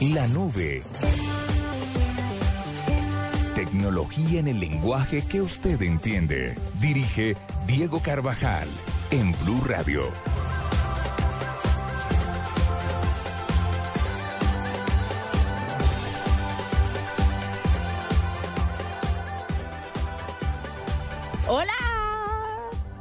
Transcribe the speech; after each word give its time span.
La 0.00 0.28
nube. 0.28 0.80
Tecnología 3.56 4.38
en 4.38 4.46
el 4.46 4.60
lenguaje 4.60 5.22
que 5.22 5.42
usted 5.42 5.82
entiende. 5.82 6.54
Dirige 6.80 7.36
Diego 7.66 8.00
Carvajal 8.00 8.68
en 9.10 9.32
Blue 9.40 9.60
Radio. 9.66 10.02
¡Hola! 21.48 21.72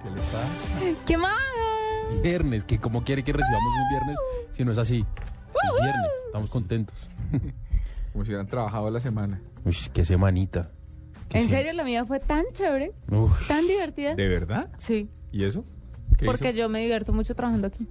¿Qué 0.02 0.10
le 0.10 0.22
pasa? 0.22 1.04
¿Qué 1.06 1.18
más? 1.18 1.38
Viernes, 2.24 2.64
que 2.64 2.80
como 2.80 3.04
quiere 3.04 3.24
que 3.24 3.34
recibamos 3.34 3.72
un 3.84 3.90
viernes 3.90 4.18
si 4.52 4.66
no 4.66 4.72
es 4.72 4.80
así. 4.80 5.06
Es 5.54 5.84
viernes, 5.84 6.12
estamos 6.28 6.52
contentos. 6.52 6.96
Como 8.14 8.26
si 8.26 8.32
hubieran 8.32 8.48
trabajado 8.48 8.90
la 8.90 9.00
semana. 9.00 9.42
Uy, 9.66 9.76
qué 9.94 10.06
semanita. 10.06 10.72
Qué 11.30 11.40
¿En 11.40 11.44
se- 11.50 11.56
serio 11.58 11.74
la 11.74 11.84
mía 11.84 12.06
fue 12.06 12.20
tan 12.20 12.46
chévere? 12.54 12.94
Uf, 13.12 13.48
¿Tan 13.48 13.68
divertida? 13.68 14.16
¿De 14.16 14.28
verdad? 14.28 14.70
Sí, 14.78 15.10
¿Y 15.32 15.44
eso? 15.44 15.66
¿Qué 16.18 16.26
porque 16.26 16.50
hizo? 16.50 16.58
yo 16.58 16.70
me 16.70 16.80
divierto 16.80 17.12
mucho 17.14 17.36
trabajando 17.36 17.68
aquí. 17.68 17.88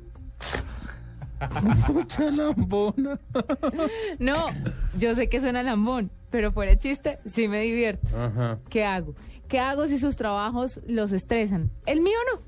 mucha 1.92 2.30
lambona. 2.30 3.18
No, 4.18 4.46
yo 4.98 5.14
sé 5.14 5.28
que 5.28 5.40
suena 5.40 5.62
lambón, 5.62 6.10
pero 6.30 6.50
fuera 6.52 6.72
de 6.72 6.78
chiste, 6.78 7.18
sí 7.26 7.46
me 7.48 7.60
divierto. 7.60 8.08
Ajá. 8.18 8.58
¿Qué 8.70 8.84
hago? 8.84 9.14
¿Qué 9.48 9.60
hago 9.60 9.86
si 9.86 9.98
sus 9.98 10.16
trabajos 10.16 10.80
los 10.88 11.12
estresan? 11.12 11.70
El 11.84 12.00
mío 12.00 12.16
no. 12.32 12.40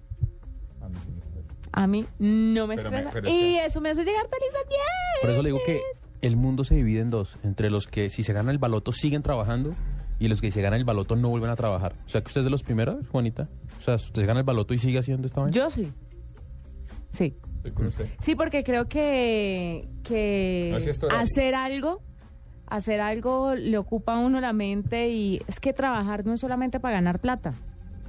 A 1.81 1.87
mí 1.87 2.05
no 2.19 2.67
me 2.67 2.75
Pero 2.77 2.91
me- 2.91 2.97
estresa. 2.99 3.13
pero 3.13 3.29
es 3.29 3.33
y 3.35 3.39
que- 3.57 3.65
eso 3.67 3.81
me 3.81 3.91
hace 3.91 4.05
llegar 4.05 4.27
feliz 4.29 4.49
a 4.55 4.69
10. 4.69 4.81
Por 5.21 5.31
eso 5.31 5.43
le 5.43 5.49
digo 5.51 5.61
que 5.65 5.81
el 6.23 6.37
mundo 6.37 6.65
se 6.65 6.75
divide 6.75 7.01
en 7.01 7.11
dos. 7.11 7.39
Entre 7.45 7.71
los 7.71 7.87
que 7.87 8.09
si 8.09 8.25
se 8.25 8.33
gana 8.33 8.51
el 8.51 8.59
baloto 8.59 8.91
siguen 8.91 9.23
trabajando 9.23 9.75
y 10.19 10.27
los 10.27 10.41
que 10.41 10.49
si 10.49 10.55
se 10.57 10.63
gana 10.63 10.77
el 10.77 10.85
baloto 10.85 11.15
no 11.15 11.29
vuelven 11.29 11.51
a 11.51 11.57
trabajar. 11.57 11.95
O 12.05 12.09
sea 12.09 12.21
que 12.21 12.27
usted 12.27 12.41
es 12.41 12.45
de 12.47 12.51
los 12.51 12.65
primeros, 12.65 13.07
Juanita. 13.09 13.49
O 13.79 13.83
sea, 13.83 13.95
usted 13.95 14.23
se 14.23 14.27
gana 14.27 14.41
el 14.41 14.45
baloto 14.45 14.75
y 14.75 14.79
sigue 14.79 14.99
haciendo 14.99 15.29
esta 15.29 15.41
vaina. 15.41 15.55
Yo 15.55 15.71
sí. 15.71 15.93
Sí. 17.13 17.37
Estoy 17.59 17.71
con 17.73 17.87
usted. 17.87 18.07
Sí, 18.23 18.35
porque 18.35 18.65
creo 18.65 18.89
que, 18.89 19.89
que 20.03 20.71
No, 20.73 20.81
sí, 20.81 20.91
esto 20.91 21.07
era- 21.07 21.21
hacer 21.21 21.55
algo, 21.55 22.03
hacer 22.67 23.01
algo 23.01 23.55
le 23.55 23.79
ocupa 23.79 24.15
a 24.15 24.19
uno 24.19 24.41
la 24.41 24.53
mente 24.53 25.09
y 25.11 25.41
es 25.47 25.61
que 25.61 25.73
trabajar 25.73 26.27
no 26.27 26.35
es 26.35 26.41
solamente 26.41 26.81
para 26.81 26.95
ganar 26.95 27.21
plata. 27.21 27.55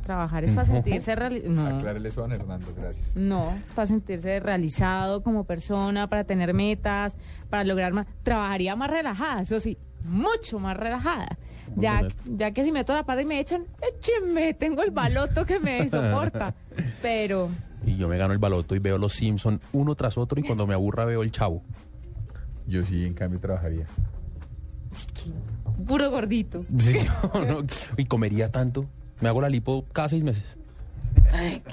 Trabajar 0.09 0.43
es 0.43 0.53
para 0.53 0.65
sentirse 0.65 1.15
realizado. 1.15 1.53
No, 1.53 1.67
Aclárele 1.75 2.09
eso 2.09 2.25
a 2.25 2.33
Hernando, 2.33 2.73
gracias. 2.75 3.15
no, 3.15 3.53
para 3.75 3.85
sentirse 3.85 4.39
realizado 4.39 5.21
como 5.21 5.43
persona, 5.43 6.07
para 6.07 6.23
tener 6.23 6.51
metas, 6.55 7.15
para 7.47 7.63
lograr 7.63 7.93
más. 7.93 8.07
Trabajaría 8.23 8.75
más 8.75 8.89
relajada, 8.89 9.43
eso 9.43 9.59
sí, 9.59 9.77
mucho 10.03 10.57
más 10.57 10.75
relajada. 10.75 11.37
Ya, 11.75 12.07
ya 12.25 12.49
que 12.49 12.63
si 12.63 12.71
meto 12.71 12.91
la 12.95 13.03
pata 13.03 13.21
y 13.21 13.25
me 13.25 13.39
echan, 13.39 13.65
échenme, 13.87 14.55
tengo 14.55 14.81
el 14.81 14.89
baloto 14.89 15.45
que 15.45 15.59
me 15.59 15.87
soporta. 15.87 16.55
Pero 17.03 17.47
Y 17.85 17.95
yo 17.95 18.07
me 18.07 18.17
gano 18.17 18.33
el 18.33 18.39
baloto 18.39 18.73
y 18.75 18.79
veo 18.79 18.97
los 18.97 19.13
Simpson 19.13 19.61
uno 19.73 19.93
tras 19.93 20.17
otro 20.17 20.39
y 20.39 20.43
cuando 20.43 20.65
me 20.65 20.73
aburra 20.73 21.05
veo 21.05 21.21
el 21.21 21.31
chavo. 21.31 21.61
Yo 22.65 22.83
sí, 22.83 23.05
en 23.05 23.13
cambio, 23.13 23.39
trabajaría. 23.39 23.85
puro 25.87 26.09
gordito. 26.09 26.65
Sí, 26.79 26.95
yo 27.35 27.45
no- 27.45 27.67
y 27.95 28.05
comería 28.05 28.51
tanto. 28.51 28.87
Me 29.21 29.29
hago 29.29 29.41
la 29.41 29.49
lipo 29.49 29.85
cada 29.93 30.07
seis 30.07 30.23
meses. 30.23 30.57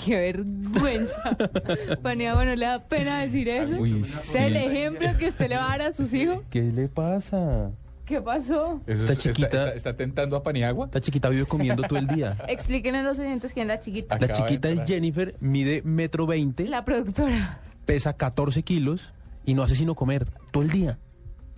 Qué 0.04 0.16
vergüenza. 0.18 1.36
Paniagua, 2.02 2.44
¿no 2.44 2.54
le 2.54 2.66
da 2.66 2.82
pena 2.84 3.20
decir 3.22 3.48
eso? 3.48 3.76
Uy, 3.78 4.00
¿Es 4.00 4.34
el 4.34 4.52
sí. 4.52 4.58
ejemplo 4.58 5.08
que 5.18 5.28
usted 5.28 5.48
le 5.48 5.56
va 5.56 5.66
a 5.66 5.78
dar 5.78 5.82
a 5.82 5.92
sus 5.92 6.12
hijos? 6.12 6.40
¿Qué 6.50 6.62
le 6.62 6.88
pasa? 6.88 7.70
¿Qué 8.04 8.20
pasó? 8.20 8.80
Eso 8.86 9.02
Esta 9.02 9.12
es- 9.14 9.18
chiquita- 9.18 9.46
Está, 9.46 9.64
está- 9.66 9.76
está 9.76 9.96
tentando 9.96 10.36
a 10.36 10.42
Paniagua? 10.42 10.86
Esta 10.86 11.00
chiquita 11.00 11.28
vive 11.28 11.44
comiendo 11.46 11.82
todo 11.82 11.98
el 11.98 12.06
día. 12.06 12.36
Explíquenle 12.48 12.98
a 13.00 13.02
los 13.02 13.18
oyentes 13.18 13.52
quién 13.52 13.68
es 13.70 13.76
la 13.76 13.80
chiquita. 13.80 14.18
La 14.18 14.26
Acaba 14.26 14.46
chiquita 14.46 14.68
es. 14.68 14.82
Jennifer, 14.86 15.34
mide 15.40 15.82
metro 15.84 16.26
veinte, 16.26 16.64
La 16.68 16.84
productora. 16.84 17.60
pesa 17.84 18.12
14 18.12 18.62
kilos 18.62 19.12
y 19.44 19.54
no 19.54 19.62
hace 19.62 19.74
sino 19.74 19.94
comer 19.94 20.26
todo 20.52 20.62
el 20.62 20.70
día. 20.70 20.98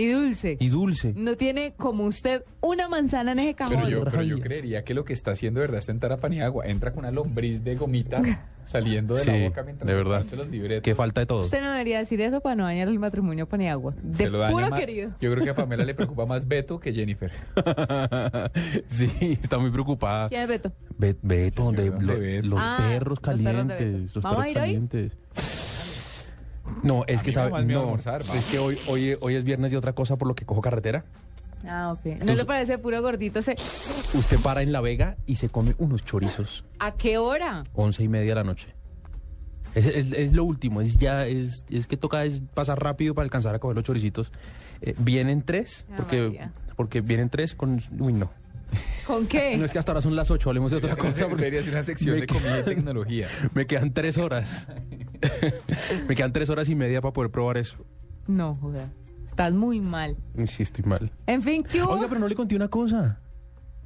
Y 0.01 0.07
dulce. 0.07 0.57
Y 0.61 0.69
dulce. 0.69 1.13
No 1.17 1.37
tiene 1.37 1.75
como 1.75 2.05
usted 2.05 2.45
una 2.61 2.89
manzana 2.89 3.33
en 3.33 3.41
ese 3.41 3.55
cajón. 3.55 3.79
Pero 3.83 3.89
yo, 3.89 4.05
pero 4.05 4.23
yo 4.23 4.39
creería 4.39 4.85
que 4.85 4.95
lo 4.95 5.05
que 5.05 5.13
está 5.13 5.33
haciendo 5.33 5.59
de 5.59 5.67
verdad 5.67 5.81
es 5.81 5.87
tentar 5.87 6.13
a 6.13 6.17
Paniagua. 6.19 6.67
Entra 6.67 6.93
con 6.93 7.01
una 7.01 7.11
lombriz 7.11 7.65
de 7.65 7.75
gomita 7.75 8.23
saliendo 8.65 9.15
de 9.17 9.25
Sí, 9.25 9.31
la 9.33 9.49
boca 9.49 9.63
mientras 9.65 9.87
de 9.89 9.95
verdad. 9.95 10.25
los 10.37 10.49
libretos. 10.49 10.85
Qué 10.85 10.95
falta 10.95 11.21
de 11.21 11.27
todo. 11.27 11.41
Usted 11.41 11.61
no 11.63 11.73
debería 11.73 11.99
decir 11.99 12.21
eso 12.21 12.41
para 12.41 12.55
no 12.55 12.63
dañar 12.65 12.87
el 12.87 12.99
matrimonio 13.01 13.47
Paniagua. 13.49 13.93
De 14.01 14.17
Se 14.17 14.31
lo 14.31 14.39
daña 14.39 14.53
puro 14.53 14.71
más. 14.71 14.79
querido. 14.79 15.11
Yo 15.21 15.33
creo 15.33 15.43
que 15.43 15.51
a 15.51 15.55
Pamela 15.57 15.85
le 15.85 15.95
preocupa 15.97 16.27
más 16.27 16.47
Beto 16.47 16.79
que 16.79 16.93
Jennifer. 16.95 17.33
sí, 18.87 19.11
está 19.43 19.59
muy 19.59 19.71
preocupada. 19.71 20.29
¿Quién 20.29 20.43
es 20.43 20.49
Beto? 20.49 20.73
Be- 20.97 21.17
Beto, 21.23 21.73
los 21.73 22.61
Ah, 22.63 22.77
perros 22.79 23.19
los 23.19 23.19
perros 23.19 23.19
de 23.19 23.25
calientes, 23.77 24.15
los 24.15 24.23
¿Vamos 24.25 24.39
perros 24.39 24.45
a 24.45 24.49
ir 24.51 24.57
hoy? 24.59 24.63
calientes. 24.63 25.19
No, 26.83 27.05
es 27.07 27.21
A 27.21 27.23
que 27.25 27.33
sabe, 27.33 27.65
no, 27.65 27.81
almorzar, 27.81 28.23
es 28.35 28.45
que 28.47 28.59
hoy, 28.59 28.79
hoy, 28.87 29.17
hoy 29.21 29.35
es 29.35 29.45
viernes 29.45 29.71
de 29.71 29.77
otra 29.77 29.93
cosa 29.95 30.17
por 30.17 30.29
lo 30.29 30.35
que 30.35 30.45
cojo 30.45 30.61
carretera. 30.61 31.05
Ah, 31.67 31.93
ok. 31.93 32.05
¿No 32.05 32.13
Entonces- 32.13 32.37
le 32.39 32.45
parece 32.45 32.79
puro 32.79 33.03
gordito? 33.03 33.43
Se... 33.43 33.53
Usted 34.15 34.39
para 34.41 34.63
en 34.63 34.71
La 34.73 34.81
Vega 34.81 35.17
y 35.27 35.37
se 35.37 35.49
come 35.49 35.75
unos 35.79 36.05
chorizos, 36.05 36.65
¿A 36.79 36.93
qué 36.95 37.19
hora? 37.19 37.65
once 37.75 38.03
y 38.03 38.09
media 38.09 38.31
de 38.31 38.35
la 38.37 38.45
noche. 38.45 38.69
Es, 39.75 39.87
es- 39.87 40.13
es 40.13 40.33
lo 40.33 40.45
último, 40.45 40.81
es 40.81 40.97
ya, 40.97 41.27
es, 41.27 41.65
es 41.69 41.87
que 41.87 41.97
toca 41.97 42.25
es 42.25 42.41
pasar 42.55 42.81
rápido 42.83 43.15
para 43.15 43.25
alcanzar 43.25 43.55
a 43.55 43.59
coger 43.59 43.75
los 43.77 43.85
choricitos. 43.85 44.33
Eh, 44.81 44.95
vienen 44.99 45.43
tres, 45.43 45.85
Ah, 45.91 45.95
porque, 45.97 46.23
María. 46.23 46.53
porque 46.77 47.01
vienen 47.01 47.29
tres 47.29 47.55
con... 47.57 47.81
Uy, 47.99 48.13
no. 48.13 48.31
¿Con 49.07 49.27
qué? 49.27 49.57
No 49.59 49.65
es 49.65 49.73
que 49.73 49.79
hasta 49.81 49.91
ahora 49.93 50.03
son 50.03 50.15
las 50.15 50.31
ocho, 50.31 50.51
hablemos 50.51 50.71
de 50.71 50.77
otra 50.79 50.95
cosa. 50.95 51.27
porque 51.29 51.61
una 51.69 51.83
sección 51.83 52.15
me 52.15 52.21
de 52.21 52.27
comida 52.29 52.61
y 52.61 52.63
tecnología. 52.65 53.27
Me 53.55 53.67
quedan 53.67 53.93
tres 53.93 54.17
horas. 54.19 54.69
me 56.09 56.15
quedan 56.15 56.33
tres 56.33 56.49
horas 56.51 56.69
y 56.69 56.75
media 56.75 57.01
para 57.01 57.13
poder 57.13 57.31
probar 57.31 57.57
eso. 57.59 57.77
No, 58.27 58.57
joder. 58.61 58.87
Estás 59.29 59.55
muy 59.55 59.81
mal. 59.81 60.17
Sí, 60.47 60.63
estoy 60.63 60.85
mal. 60.85 61.11
En 61.27 61.43
fin, 61.43 61.63
¿qué 61.63 61.83
hubo? 61.83 61.93
Oiga, 61.93 62.07
pero 62.09 62.21
no 62.21 62.29
le 62.29 62.35
conté 62.35 62.57
una 62.57 62.69
cosa. 62.69 63.21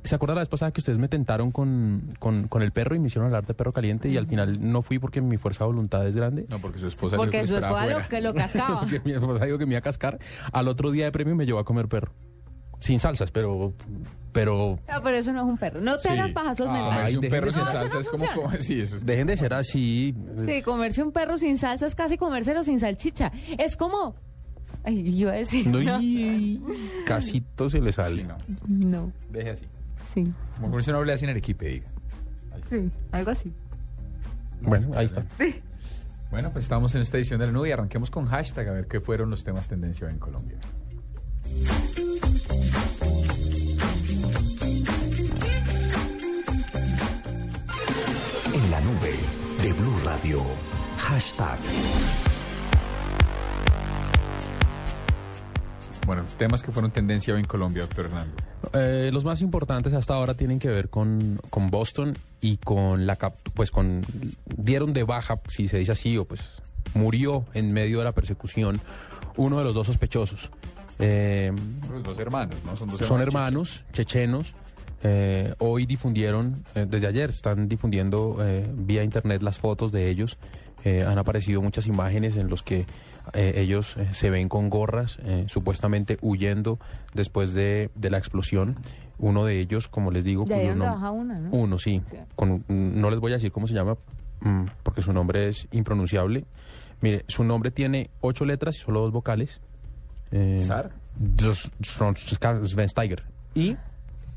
¿Se 0.04 0.16
acuerda 0.16 0.34
la 0.34 0.40
vez 0.40 0.48
pasada 0.48 0.72
que 0.72 0.80
ustedes 0.80 0.98
me 0.98 1.08
tentaron 1.08 1.52
con, 1.52 2.14
con, 2.18 2.48
con 2.48 2.62
el 2.62 2.72
perro 2.72 2.96
y 2.96 2.98
me 2.98 3.06
hicieron 3.06 3.26
hablar 3.26 3.46
de 3.46 3.54
perro 3.54 3.72
caliente 3.72 4.08
y 4.08 4.16
al 4.16 4.26
final 4.26 4.58
no 4.60 4.82
fui 4.82 4.98
porque 4.98 5.20
mi 5.20 5.36
fuerza 5.36 5.62
de 5.62 5.66
voluntad 5.68 6.04
es 6.08 6.16
grande? 6.16 6.44
No, 6.48 6.58
porque 6.58 6.80
su 6.80 6.88
esposa 6.88 7.16
Porque 7.16 7.36
dijo 7.36 7.42
que 7.42 7.48
su 7.48 7.54
esperaba 7.54 7.84
esposa 7.86 7.92
lo, 7.92 8.00
afuera. 8.00 8.08
que 8.08 8.20
lo 8.20 8.34
cascaba. 8.34 8.80
Porque 8.90 9.00
mi 9.04 9.12
esposa 9.12 9.44
dijo 9.44 9.58
que 9.58 9.66
me 9.66 9.72
iba 9.72 9.78
a 9.78 9.82
cascar. 9.82 10.18
Al 10.52 10.66
otro 10.66 10.90
día 10.90 11.04
de 11.04 11.12
premio 11.12 11.36
me 11.36 11.46
llevó 11.46 11.60
a 11.60 11.64
comer 11.64 11.86
perro. 11.86 12.12
Sin 12.82 12.98
salsas, 12.98 13.30
pero... 13.30 13.72
pero 14.32 14.78
No, 14.92 15.02
pero 15.02 15.16
eso 15.16 15.32
no 15.32 15.42
es 15.42 15.46
un 15.46 15.56
perro. 15.58 15.80
No 15.80 15.96
te 15.98 16.02
Sí. 16.02 16.08
hagas 16.08 16.32
pajazos 16.32 16.66
Ah, 16.68 16.72
mentales. 16.72 17.14
un 17.14 17.20
dejen 17.20 17.30
perro 17.30 17.46
de- 17.46 17.52
sin 17.52 17.62
No, 17.62 17.68
eso 17.68 17.78
salsa 17.78 17.94
no 17.94 18.00
es 18.00 18.08
como, 18.08 18.18
funciona. 18.26 18.48
como- 18.50 18.60
Sí, 18.62 18.80
eso 18.80 18.96
es... 18.96 19.06
dejen 19.06 19.26
de 19.28 19.36
ser 19.36 19.54
así. 19.54 20.14
Sí, 20.46 20.62
comerse 20.62 21.02
un 21.02 21.12
perro 21.12 21.38
sin 21.38 21.58
salsa 21.58 21.86
es 21.86 21.94
casi 21.94 22.16
comérselo 22.16 22.64
sin 22.64 22.80
salchicha. 22.80 23.30
Es 23.58 23.76
como... 23.76 24.16
Ay, 24.84 24.98
iba 25.16 25.30
a 25.30 25.36
decir... 25.36 25.66
No, 25.68 25.78
No, 25.82 26.00
y 26.02 26.60
casito 27.06 27.70
se 27.70 27.80
le 27.80 27.92
sale. 27.92 28.22
Sí, 28.22 28.28
no. 28.28 28.36
no, 28.68 29.12
Deje 29.30 29.50
así. 29.50 29.66
sí, 30.12 30.32
Como 30.56 30.72
por 30.72 30.80
eso 30.80 30.90
no 30.92 30.98
hable 30.98 31.12
así 31.12 31.24
en 31.24 31.30
Arequipe, 31.30 31.66
diga. 31.68 31.88
sí, 32.68 32.90
algo 33.12 33.30
así. 33.30 33.52
Bueno, 34.60 34.90
ahí 34.96 35.06
está. 35.06 35.24
Bueno, 36.32 36.50
pues 36.50 36.64
estamos 36.64 36.94
en 36.96 37.02
esta 37.02 37.16
edición 37.18 37.38
de 37.38 37.46
la 37.46 37.52
nube 37.52 37.68
y 37.68 37.72
arranquemos 37.72 38.10
con 38.10 38.26
hashtag 38.26 38.68
a 38.68 38.72
ver 38.72 38.86
qué 38.88 39.00
fueron 39.00 39.30
los 39.30 39.44
temas 39.44 39.68
tendencia 39.68 40.08
en 40.08 40.18
Colombia. 40.18 40.56
Radio. 50.12 50.42
Hashtag. 50.98 51.58
Bueno, 56.06 56.24
temas 56.36 56.62
que 56.62 56.70
fueron 56.70 56.90
tendencia 56.90 57.32
hoy 57.32 57.40
en 57.40 57.46
Colombia, 57.46 57.82
doctor 57.82 58.06
Hernando. 58.06 58.34
Eh, 58.74 59.08
los 59.10 59.24
más 59.24 59.40
importantes 59.40 59.94
hasta 59.94 60.12
ahora 60.14 60.34
tienen 60.34 60.58
que 60.58 60.68
ver 60.68 60.90
con, 60.90 61.40
con 61.48 61.70
Boston 61.70 62.18
y 62.42 62.58
con 62.58 63.06
la 63.06 63.16
cap- 63.16 63.36
pues 63.54 63.70
con 63.70 64.04
dieron 64.54 64.92
de 64.92 65.04
baja, 65.04 65.36
si 65.48 65.66
se 65.68 65.78
dice 65.78 65.92
así, 65.92 66.18
o 66.18 66.26
pues 66.26 66.42
murió 66.92 67.46
en 67.54 67.72
medio 67.72 67.98
de 68.00 68.04
la 68.04 68.12
persecución 68.12 68.82
uno 69.36 69.56
de 69.58 69.64
los 69.64 69.74
dos 69.74 69.86
sospechosos. 69.86 70.50
Eh, 70.98 71.52
Los 71.90 72.02
dos 72.02 72.18
hermanos, 72.18 72.56
¿no? 72.66 72.76
Son 72.76 72.90
dos 72.90 73.00
son 73.00 73.22
hermanos 73.22 73.84
chechenos. 73.94 74.54
Eh, 75.02 75.54
hoy 75.58 75.86
difundieron, 75.86 76.64
eh, 76.74 76.86
desde 76.88 77.06
ayer 77.08 77.30
están 77.30 77.68
difundiendo 77.68 78.36
eh, 78.40 78.68
vía 78.74 79.02
internet 79.02 79.42
las 79.42 79.58
fotos 79.58 79.92
de 79.92 80.08
ellos. 80.08 80.38
Eh, 80.84 81.04
han 81.04 81.18
aparecido 81.18 81.62
muchas 81.62 81.86
imágenes 81.86 82.36
en 82.36 82.48
los 82.48 82.62
que 82.62 82.86
eh, 83.34 83.54
ellos 83.56 83.96
eh, 83.96 84.08
se 84.12 84.30
ven 84.30 84.48
con 84.48 84.68
gorras, 84.68 85.18
eh, 85.24 85.44
supuestamente 85.48 86.18
huyendo 86.22 86.78
después 87.14 87.54
de, 87.54 87.90
de 87.94 88.10
la 88.10 88.18
explosión. 88.18 88.76
Uno 89.18 89.44
de 89.44 89.60
ellos, 89.60 89.86
como 89.86 90.10
les 90.10 90.24
digo, 90.24 90.44
De 90.44 90.54
cuyo 90.56 90.68
donde 90.70 90.84
nom- 90.84 90.92
baja 90.94 91.10
una, 91.12 91.38
¿no? 91.38 91.50
uno, 91.52 91.78
sí. 91.78 92.02
Sí. 92.10 92.16
Con, 92.34 92.64
no 92.68 93.10
les 93.10 93.20
voy 93.20 93.30
a 93.30 93.36
decir 93.36 93.52
cómo 93.52 93.68
se 93.68 93.74
llama, 93.74 93.96
mm, 94.40 94.64
porque 94.82 95.02
su 95.02 95.12
nombre 95.12 95.48
es 95.48 95.68
impronunciable. 95.70 96.44
Mire, 97.00 97.24
su 97.28 97.44
nombre 97.44 97.70
tiene 97.70 98.10
ocho 98.20 98.44
letras 98.44 98.76
y 98.76 98.80
solo 98.80 99.00
dos 99.02 99.12
vocales. 99.12 99.60
Eh, 100.32 100.60
¿Sar? 100.64 100.90
Dos- 101.16 101.70
son- 101.82 102.16
Sven 102.16 102.88
Steiger. 102.88 103.22
Y 103.54 103.76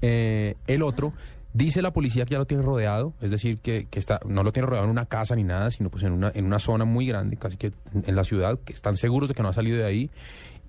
eh, 0.01 0.55
el 0.67 0.83
otro, 0.83 1.13
dice 1.53 1.81
la 1.81 1.93
policía 1.93 2.25
que 2.25 2.31
ya 2.31 2.37
lo 2.37 2.45
tiene 2.45 2.63
rodeado, 2.63 3.13
es 3.21 3.31
decir, 3.31 3.59
que, 3.59 3.87
que 3.89 3.99
está, 3.99 4.19
no 4.25 4.43
lo 4.43 4.51
tiene 4.51 4.67
rodeado 4.67 4.85
en 4.85 4.91
una 4.91 5.05
casa 5.05 5.35
ni 5.35 5.43
nada, 5.43 5.71
sino 5.71 5.89
pues 5.89 6.03
en 6.03 6.11
una, 6.11 6.31
en 6.35 6.45
una 6.45 6.59
zona 6.59 6.85
muy 6.85 7.07
grande, 7.07 7.37
casi 7.37 7.57
que 7.57 7.71
en 7.93 8.15
la 8.15 8.23
ciudad, 8.23 8.59
que 8.59 8.73
están 8.73 8.97
seguros 8.97 9.29
de 9.29 9.35
que 9.35 9.43
no 9.43 9.49
ha 9.49 9.53
salido 9.53 9.77
de 9.77 9.85
ahí. 9.85 10.11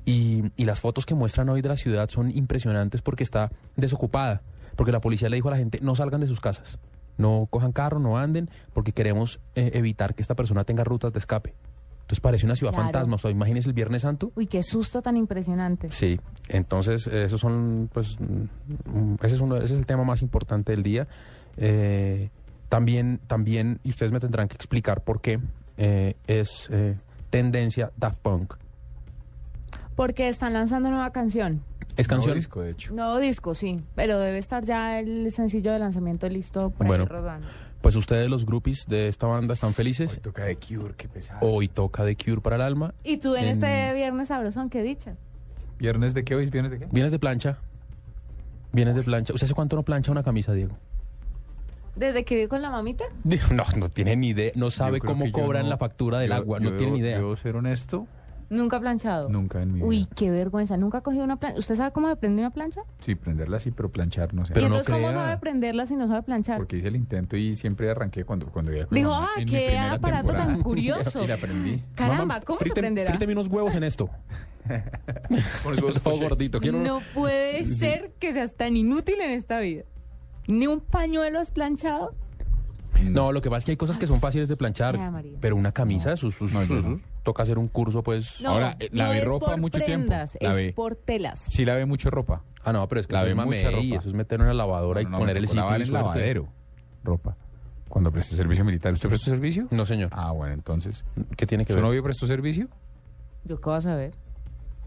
Y, 0.05 0.45
y 0.57 0.67
las 0.67 0.79
fotos 0.79 1.05
que 1.05 1.17
muestran 1.17 1.49
hoy 1.49 1.63
de 1.63 1.69
la 1.69 1.77
ciudad 1.77 2.09
son 2.09 2.31
impresionantes 2.31 3.03
porque 3.03 3.25
está 3.25 3.51
desocupada. 3.75 4.43
Porque 4.77 4.93
la 4.93 5.01
policía 5.01 5.29
le 5.29 5.37
dijo 5.37 5.49
a 5.49 5.53
la 5.53 5.57
gente, 5.57 5.81
no 5.83 5.97
salgan 5.97 6.21
de 6.21 6.27
sus 6.27 6.41
casas, 6.41 6.79
no 7.17 7.49
cojan 7.51 7.73
carro, 7.73 7.99
no 7.99 8.19
anden, 8.19 8.51
porque 8.73 8.93
queremos 8.93 9.41
eh, 9.55 9.71
evitar 9.75 10.15
que 10.15 10.23
esta 10.23 10.37
persona 10.37 10.65
tenga 10.65 10.85
rutas 10.85 11.13
de 11.13 11.19
escape. 11.19 11.55
Entonces 12.07 12.21
parece 12.21 12.47
una 12.47 12.55
ciudad 12.55 12.73
Claro. 12.73 12.85
fantasma. 12.85 13.17
O 13.17 13.19
sea, 13.19 13.33
imagínense 13.33 13.69
el 13.69 13.75
Viernes 13.75 14.03
Santo. 14.03 14.31
Uy, 14.37 14.47
qué 14.47 14.63
susto 14.63 15.03
tan 15.03 15.17
impresionante. 15.17 15.91
Sí, 15.91 16.21
entonces 16.49 17.09
esos 17.09 17.41
son, 17.41 17.91
pues, 17.93 18.17
mm, 18.21 19.15
ese 19.25 19.35
es, 19.35 19.41
uno, 19.41 19.57
ese 19.57 19.65
es 19.75 19.81
el 19.81 19.87
tema 19.87 20.05
más 20.05 20.23
importante 20.23 20.71
del 20.71 20.85
día. 20.85 21.09
Eh, 21.57 22.31
también, 22.69 23.19
también, 23.27 23.81
y 23.83 23.91
ustedes 23.91 24.13
me 24.13 24.21
tendrán 24.21 24.47
que 24.47 24.55
explicar 24.55 25.03
por 25.03 25.21
qué 25.21 25.41
eh, 25.79 26.15
es 26.29 26.69
eh, 26.71 26.97
tendencia 27.31 27.91
Daft 27.97 28.19
Punk. 28.21 28.55
Porque 29.97 30.29
están 30.29 30.53
lanzando 30.53 30.91
nueva 30.91 31.11
canción. 31.11 31.63
Es 31.97 32.07
canción. 32.07 32.29
Nuevo 32.29 32.35
disco, 32.37 32.61
de 32.61 32.71
hecho. 32.71 32.95
Nuevo 32.95 33.19
disco, 33.19 33.55
sí. 33.55 33.83
Pero 33.95 34.19
debe 34.21 34.39
estar 34.39 34.63
ya 34.65 35.01
el 35.01 35.33
sencillo 35.33 35.73
de 35.73 35.79
lanzamiento 35.79 36.29
listo 36.29 36.71
por 36.71 36.83
ahí 36.87 36.89
Bueno. 36.89 37.07
rodando. 37.07 37.47
Pues 37.87 37.95
ustedes, 37.95 38.29
los 38.29 38.45
groupies 38.45 38.85
de 38.89 39.07
esta 39.07 39.29
banda, 39.29 39.55
están 39.55 39.69
Hoy 39.69 39.75
felices. 39.75 40.21
toca 40.21 40.43
de 40.45 40.57
Cure, 40.57 40.95
qué 40.97 41.07
pesado. 41.09 41.39
Hoy 41.47 41.69
toca 41.69 42.05
The 42.05 42.17
Cure 42.17 42.41
para 42.41 42.57
el 42.57 42.63
alma. 42.63 42.93
Y 43.05 43.19
tú 43.19 43.37
en, 43.37 43.45
En- 43.45 43.51
este 43.53 43.95
viernes 43.95 44.27
sabrosón, 44.27 44.71
qué 44.71 44.83
dicha. 44.83 45.15
¿Viernes 45.79 46.13
de 46.13 46.25
qué 46.25 46.35
hoy? 46.35 46.47
¿Viernes 46.51 46.73
de 46.73 46.81
qué? 46.81 46.89
¿Vienes 46.91 47.13
de 47.13 47.21
plancha? 47.21 47.59
¿Vienes 48.73 48.97
de 48.97 49.05
plancha? 49.05 49.35
¿Usted 49.35 49.45
hace 49.45 49.55
cuánto 49.55 49.77
no 49.77 49.85
plancha 49.85 50.11
una 50.11 50.25
camisa, 50.25 50.53
Diego? 50.53 50.77
¿Desde 51.95 52.25
que 52.25 52.35
viví 52.35 52.49
con 52.49 52.61
la 52.61 52.71
mamita? 52.71 53.05
No, 53.53 53.63
no 53.79 53.89
tiene 53.89 54.17
ni 54.17 54.31
idea, 54.31 54.51
no 54.57 54.71
sabe 54.73 54.99
cómo 54.99 55.31
cobran 55.31 55.63
no- 55.63 55.69
la 55.69 55.77
factura 55.79 56.19
del 56.19 56.31
yo- 56.31 56.35
agua, 56.35 56.59
no 56.59 56.71
yo 56.71 56.77
tiene 56.79 56.93
ni 56.95 56.99
idea. 56.99 57.19
Debo 57.19 57.37
ser 57.37 57.55
honesto, 57.55 58.09
Nunca 58.49 58.79
planchado. 58.79 59.29
nunca 59.29 59.61
en 59.61 59.69
mi 59.73 59.75
vida. 59.81 59.87
Uy, 59.87 60.07
qué 60.15 60.31
vergüenza. 60.31 60.77
¿Nunca 60.77 60.99
ha 60.99 61.01
cogido 61.01 61.25
una 61.25 61.37
plancha? 61.37 61.59
¿Usted 61.59 61.75
sabe 61.75 61.91
cómo 61.93 62.09
se 62.09 62.17
prende 62.17 62.43
una 62.43 62.51
plancha? 62.53 62.83
Sí, 63.01 63.15
prenderla 63.17 63.59
sí, 63.59 63.73
pero 63.73 63.91
planchar 63.91 64.33
no 64.35 64.47
sé. 64.47 64.53
Pero 64.55 64.67
¿Y 64.67 64.71
no 64.71 64.77
entonces 64.77 64.95
cómo 64.95 65.09
crea. 65.13 65.25
sabe 65.25 65.39
prenderla 65.39 65.87
si 65.87 65.97
no 65.97 66.07
sabe 66.07 66.23
planchar? 66.23 66.59
Porque 66.59 66.77
hice 66.77 66.89
el 66.89 66.97
intento 66.97 67.37
y 67.37 67.57
siempre 67.57 67.91
arranqué 67.91 68.25
cuando, 68.25 68.47
cuando 68.47 68.71
mi 68.71 68.79
Dijo, 68.91 69.13
ah, 69.13 69.31
qué 69.49 69.77
aparato 69.79 70.33
tan 70.33 70.63
curioso. 70.63 71.25
Y 71.25 71.27
la 71.27 71.35
aprendí. 71.35 71.83
Caramba, 71.97 72.19
Mamá, 72.27 72.41
¿cómo 72.43 72.59
se 72.61 72.67
frite- 72.67 72.75
prenderá? 72.81 73.11
fríteme 73.11 73.33
unos 73.33 73.49
huevos 73.49 73.75
en 73.75 73.83
esto. 73.85 74.09
Con 75.63 75.73
los 75.75 75.81
huevos 75.83 76.01
Todo 76.03 76.17
gordito. 76.19 76.61
Quiero 76.61 76.79
No 76.79 77.01
puede 77.15 77.65
ser 77.67 78.13
que 78.19 78.33
seas 78.33 78.55
tan 78.55 78.77
inútil 78.77 79.21
en 79.21 79.31
esta 79.33 79.59
vida. 79.61 79.83
¿Ni 80.47 80.67
un 80.69 80.81
pañuelo 80.81 81.41
has 81.41 81.51
planchado? 81.51 82.15
No, 83.03 83.33
lo 83.33 83.43
que 83.43 83.51
pasa 83.51 83.59
es 83.59 83.65
que 83.65 83.71
hay 83.73 83.77
cosas 83.77 83.99
que 83.99 84.07
son 84.07 84.21
fáciles 84.21 84.49
de 84.49 84.57
planchar, 84.57 84.97
Ay, 84.97 85.11
María. 85.11 85.39
pero 85.41 85.57
una 85.57 85.73
camisa, 85.73 86.17
sus, 86.17 86.35
sus- 86.37 86.53
No, 86.53 86.61
yo 86.63 86.67
sus- 86.77 86.85
no. 86.85 87.01
Toca 87.27 87.43
hacer 87.43 87.59
un 87.59 87.67
curso, 87.69 88.03
pues. 88.03 88.41
No, 88.41 88.51
Ahora, 88.51 88.77
eh, 88.79 88.89
no 88.93 89.03
lavé 89.03 89.19
es 89.19 89.25
ropa 89.25 89.47
por 89.47 89.61
mucho 89.61 89.81
tiempo. 89.81 90.15
Lavé. 90.41 90.69
es 90.69 90.75
por 90.75 90.95
telas. 90.95 91.47
Sí 91.51 91.65
lavé 91.65 91.85
mucho 91.85 92.09
ropa. 92.09 92.43
Ah, 92.65 92.73
no, 92.73 92.89
pero 92.89 93.01
es 93.01 93.07
que 93.07 93.13
Lavé 93.13 93.33
eso 93.33 93.41
es 93.41 93.47
mucha 93.47 93.71
ropa. 93.71 93.83
eso 94.01 94.09
es 94.09 94.15
meterlo 94.15 94.45
en 94.45 94.49
la 94.49 94.55
lavadora 94.55 95.03
No, 95.03 95.17
y 95.17 95.21
poner 95.21 95.37
el 95.37 95.45
y 95.45 95.47
en 95.49 95.53
suerte. 95.53 95.87
lavadero 95.93 96.49
ropa. 97.05 97.37
Cuando 97.89 98.11
presté 98.13 98.37
servicio 98.37 98.65
militar. 98.65 98.93
¿Usted 98.93 99.09
prestó 99.09 99.31
servicio? 99.31 99.67
No, 99.71 99.85
señor. 99.87 100.11
Ah, 100.13 100.31
bueno, 100.33 100.55
entonces. 100.55 101.05
¿Qué 101.37 101.47
tiene 101.47 101.65
que 101.65 101.73
¿Su 101.73 101.77
ver? 101.79 101.85
novio 101.85 102.03
prestó 102.03 102.27
servicio? 102.27 102.69
¿Yo 103.45 103.61
qué 103.61 103.71
vas 103.71 103.87
a 103.87 103.95
ver? 103.97 104.13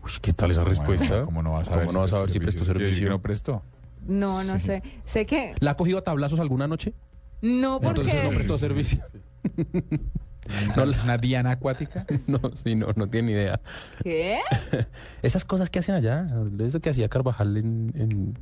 Uy, 0.04 0.12
¿qué 0.22 0.32
tal 0.34 0.52
esa 0.52 0.64
respuesta? 0.64 1.08
Bueno, 1.08 1.26
¿Cómo 1.26 1.44
no 1.44 1.52
vas 1.54 1.70
a 1.70 1.76
ver? 1.76 1.86
¿Cómo 1.86 1.92
no 1.94 2.00
vas 2.02 2.14
a 2.14 2.20
ver 2.20 2.30
si 2.32 2.40
prestó 2.40 2.64
servicio? 2.66 3.04
que 3.06 3.10
no 3.10 3.22
prestó. 3.22 3.62
No, 4.08 4.44
no 4.46 4.60
sé. 4.60 4.82
Sé 5.06 5.26
que 5.26 5.56
¿La 5.60 5.72
ha 5.72 5.78
cogido 5.78 5.98
a 5.98 6.04
tablazos 6.04 6.40
alguna 6.40 6.68
noche? 6.68 6.94
no 7.42 7.80
porque 7.82 8.02
Entonces 8.02 8.24
no 8.24 8.30
prestó 8.32 8.58
servicio. 8.58 9.02
¿No 10.76 10.84
es 10.84 11.04
una 11.04 11.18
diana 11.18 11.52
acuática? 11.52 12.06
no, 12.28 12.40
sí, 12.64 12.76
no, 12.76 12.88
no 12.96 13.08
tiene 13.08 13.28
ni 13.28 13.34
idea. 13.34 13.60
¿Qué? 14.04 14.40
Esas 15.22 15.46
cosas 15.46 15.70
que 15.70 15.80
hacen 15.80 15.96
allá, 15.96 16.28
eso 16.60 16.80
que 16.80 16.90
hacía 16.90 17.08
Carvajal 17.10 17.58
en... 17.58 17.92
en- 17.96 18.38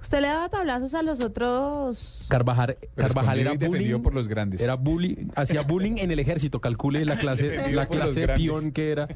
Usted 0.00 0.20
le 0.20 0.26
daba 0.26 0.48
tablazos 0.48 0.94
a 0.94 1.02
los 1.04 1.20
otros. 1.20 2.24
Carvajal, 2.28 2.76
Carvajal 2.96 3.38
era 3.38 3.54
bullying. 3.54 4.00
por 4.00 4.12
los 4.12 4.26
grandes. 4.26 4.60
Era 4.60 4.74
bullying, 4.74 5.28
hacía 5.36 5.62
bullying 5.62 5.94
en 5.98 6.10
el 6.10 6.18
ejército, 6.18 6.60
calcule 6.60 7.04
la 7.04 7.18
clase, 7.18 7.70
la 7.70 7.86
clase 7.86 8.18
de 8.26 8.28
peón 8.30 8.72
que 8.72 8.90
era. 8.90 9.06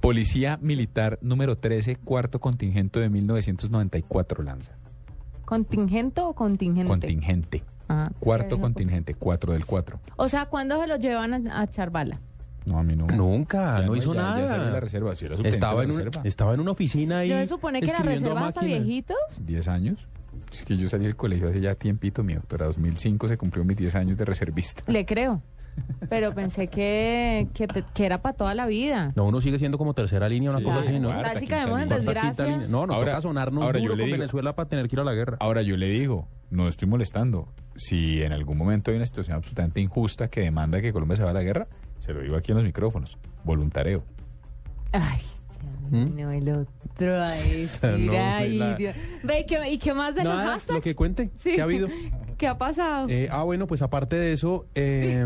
Policía 0.00 0.58
Militar 0.60 1.20
número 1.22 1.54
13, 1.56 1.94
cuarto 1.96 2.40
contingente 2.40 2.98
de 2.98 3.08
1994 3.10 4.42
lanza. 4.42 4.72
¿Contingente 5.44 6.20
o 6.20 6.32
contingente? 6.34 6.88
Contingente. 6.88 7.62
Ah, 7.92 8.10
Cuarto 8.20 8.58
contingente, 8.60 9.14
4 9.14 9.52
del 9.52 9.64
4. 9.66 10.00
O 10.16 10.28
sea, 10.28 10.46
¿cuándo 10.46 10.80
se 10.80 10.86
lo 10.86 10.96
llevan 10.96 11.48
a, 11.48 11.60
a 11.60 11.64
echar 11.64 11.90
bala? 11.90 12.18
No, 12.64 12.78
a 12.78 12.82
mí 12.84 12.94
no. 12.94 13.06
Nunca, 13.08 13.80
no 13.80 13.96
hizo 13.96 14.14
ya- 14.14 14.36
Ya 14.38 14.48
salió 14.48 14.64
nada. 14.64 14.70
la 14.74 14.80
reserva. 14.80 15.14
Sí, 15.16 15.24
era 15.24 15.36
subteniente 15.36 15.56
Estaba 15.56 15.82
en, 15.82 15.88
la 15.88 15.94
una, 15.96 16.04
reserva. 16.04 16.28
estaba 16.28 16.54
en 16.54 16.60
una 16.60 16.70
oficina 16.70 17.18
ahí. 17.18 17.28
Yo 17.30 17.36
se 17.38 17.46
supone 17.48 17.80
que 17.80 17.88
la 17.92 17.98
reserva 17.98 18.46
hasta 18.48 18.60
viejitos. 18.62 19.16
10 19.40 19.68
años. 19.68 20.08
Es 20.52 20.62
que 20.64 20.76
yo 20.76 20.88
salí 20.88 21.04
del 21.04 21.16
colegio 21.16 21.48
hace 21.48 21.60
ya 21.60 21.74
tiempito, 21.74 22.22
mi 22.22 22.34
doctora. 22.34 22.66
2005 22.66 23.26
se 23.28 23.36
cumplió 23.36 23.64
mis 23.64 23.76
10 23.76 23.94
años 23.96 24.16
de 24.16 24.24
reservista. 24.24 24.82
Le 24.86 25.04
creo. 25.06 25.42
Pero 26.08 26.34
pensé 26.34 26.66
que, 26.66 27.46
que, 27.54 27.66
te- 27.68 27.84
que 27.94 28.04
era 28.06 28.20
para 28.20 28.36
toda 28.36 28.54
la 28.54 28.66
vida. 28.66 29.12
No, 29.14 29.24
uno 29.24 29.40
sigue 29.40 29.58
siendo 29.58 29.78
como 29.78 29.94
tercera 29.94 30.28
línea, 30.28 30.50
una 30.50 30.58
Sí, 30.58 30.64
cosa 30.64 30.80
así, 30.80 30.98
¿no? 30.98 31.08
cuarta, 31.08 31.22
Casi 31.34 31.40
quinta 31.46 31.56
caemos 31.56 31.80
en 31.80 31.88
línea. 31.88 32.02
Cuarta, 32.04 32.20
quinta 32.20 32.30
desgracia. 32.42 32.56
línea. 32.56 32.68
No, 32.68 32.86
nos 32.86 32.96
Ahora- 32.96 33.12
toca 33.12 33.22
sonarnos 33.22 33.64
ahora 33.64 33.78
yo 33.78 33.82
duro 33.84 33.94
le 33.96 34.02
con 34.02 34.06
digo- 34.08 34.18
Venezuela 34.18 34.54
para 34.56 34.68
tener 34.68 34.88
que 34.88 34.96
ir 34.96 35.00
a 35.00 35.04
la 35.04 35.14
guerra. 35.14 35.36
Ahora 35.40 35.62
yo 35.62 35.76
le 35.76 35.88
digo, 35.88 36.28
no 36.50 36.68
estoy 36.68 36.88
molestando. 36.88 37.48
Si 37.76 38.22
en 38.22 38.32
algún 38.32 38.58
momento 38.58 38.90
hay 38.90 38.96
una 38.98 39.06
situación 39.06 39.36
absolutamente 39.36 39.80
injusta 39.80 40.28
que 40.28 40.40
demanda 40.40 40.80
que 40.82 40.92
Colombia 40.92 41.16
se 41.16 41.22
vaya 41.22 41.30
a 41.30 41.34
la 41.34 41.42
guerra, 41.42 41.68
se 42.00 42.12
lo 42.12 42.20
digo 42.20 42.36
aquí 42.36 42.50
en 42.52 42.56
los 42.58 42.64
micrófonos. 42.66 43.16
Voluntareo. 43.44 44.02
Ay, 44.92 45.20
ya, 45.92 45.98
¿Mm? 45.98 46.20
no, 46.20 46.30
el 46.32 46.48
otro 46.50 47.22
a 47.22 47.30
decir, 47.30 47.88
No, 48.00 48.12
ay, 48.14 48.58
la- 48.58 48.74
Dios. 48.74 48.94
Ve, 49.22 49.46
¿qué- 49.46 49.70
¿y 49.70 49.78
qué 49.78 49.94
más 49.94 50.14
de 50.14 50.24
los 50.24 50.34
Nada, 50.34 50.52
hashtags? 50.54 50.74
lo 50.78 50.82
que 50.82 50.94
cuente, 50.94 51.30
Sí. 51.38 51.52
¿qué 51.54 51.60
ha 51.60 51.64
habido? 51.64 51.88
¿Qué 52.42 52.48
ha 52.48 52.58
pasado? 52.58 53.06
Eh, 53.08 53.28
ah, 53.30 53.44
bueno, 53.44 53.68
pues 53.68 53.82
aparte 53.82 54.16
de 54.16 54.32
eso, 54.32 54.66
eh, 54.74 55.24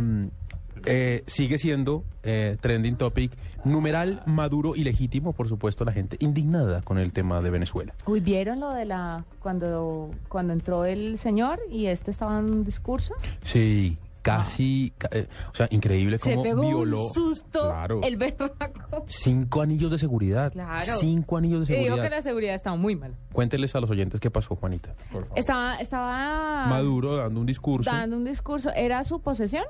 eh, 0.85 1.23
sigue 1.27 1.57
siendo 1.57 2.05
eh, 2.23 2.59
trending 2.61 2.97
topic, 2.97 3.33
numeral 3.65 4.23
maduro 4.27 4.77
y 4.77 4.85
legítimo, 4.85 5.33
por 5.33 5.49
supuesto, 5.49 5.87
la 5.87 5.93
gente 5.93 6.19
indignada 6.21 6.83
con 6.83 6.99
el 6.99 7.15
tema 7.15 7.41
de 7.41 7.49
Venezuela. 7.49 7.95
Uy, 8.07 8.21
¿vieron 8.21 8.61
lo 8.61 8.71
de 8.71 8.85
la... 8.85 9.25
cuando, 9.41 10.11
cuando 10.29 10.53
entró 10.53 10.85
el 10.85 11.17
señor 11.17 11.59
y 11.71 11.87
este 11.87 12.11
estaba 12.11 12.39
en 12.39 12.51
un 12.51 12.65
discurso? 12.67 13.15
Sí, 13.41 13.97
casi, 14.27 14.93
ca- 14.99 15.09
eh, 15.13 15.27
o 15.51 15.55
sea, 15.55 15.69
increíble 15.71 16.19
Se 16.19 16.31
cómo 16.31 16.43
pegó 16.43 16.63
violó. 16.63 17.05
un 17.07 17.13
susto 17.13 17.63
Claro. 17.63 18.01
el 18.03 18.17
berraco. 18.17 19.05
Cinco 19.07 19.63
anillos 19.63 19.91
de 19.91 19.99
seguridad. 19.99 20.53
Claro. 20.53 20.95
Cinco 20.99 21.37
anillos 21.37 21.67
de 21.67 21.75
Y 21.75 21.77
dijo 21.77 21.85
seguridad. 21.87 22.05
que 22.11 22.17
la 22.17 22.23
seguridad 22.23 22.55
estaba 22.55 22.77
muy 22.77 22.97
mal. 22.97 23.15
Cuénteles 23.33 23.75
a 23.77 23.81
los 23.81 23.91
oyentes 23.91 24.21
qué 24.21 24.31
pasó, 24.31 24.57
Juanita. 24.57 24.95
Por 25.13 25.23
favor. 25.25 25.39
Estaba, 25.39 25.77
estaba 25.77 26.67
Maduro 26.67 27.17
dando 27.17 27.41
un 27.41 27.47
discurso. 27.47 27.91
dando 27.91 28.17
un 28.17 28.25
discurso. 28.25 28.71
¿Era 28.75 29.05
su 29.05 29.21
posesión? 29.21 29.65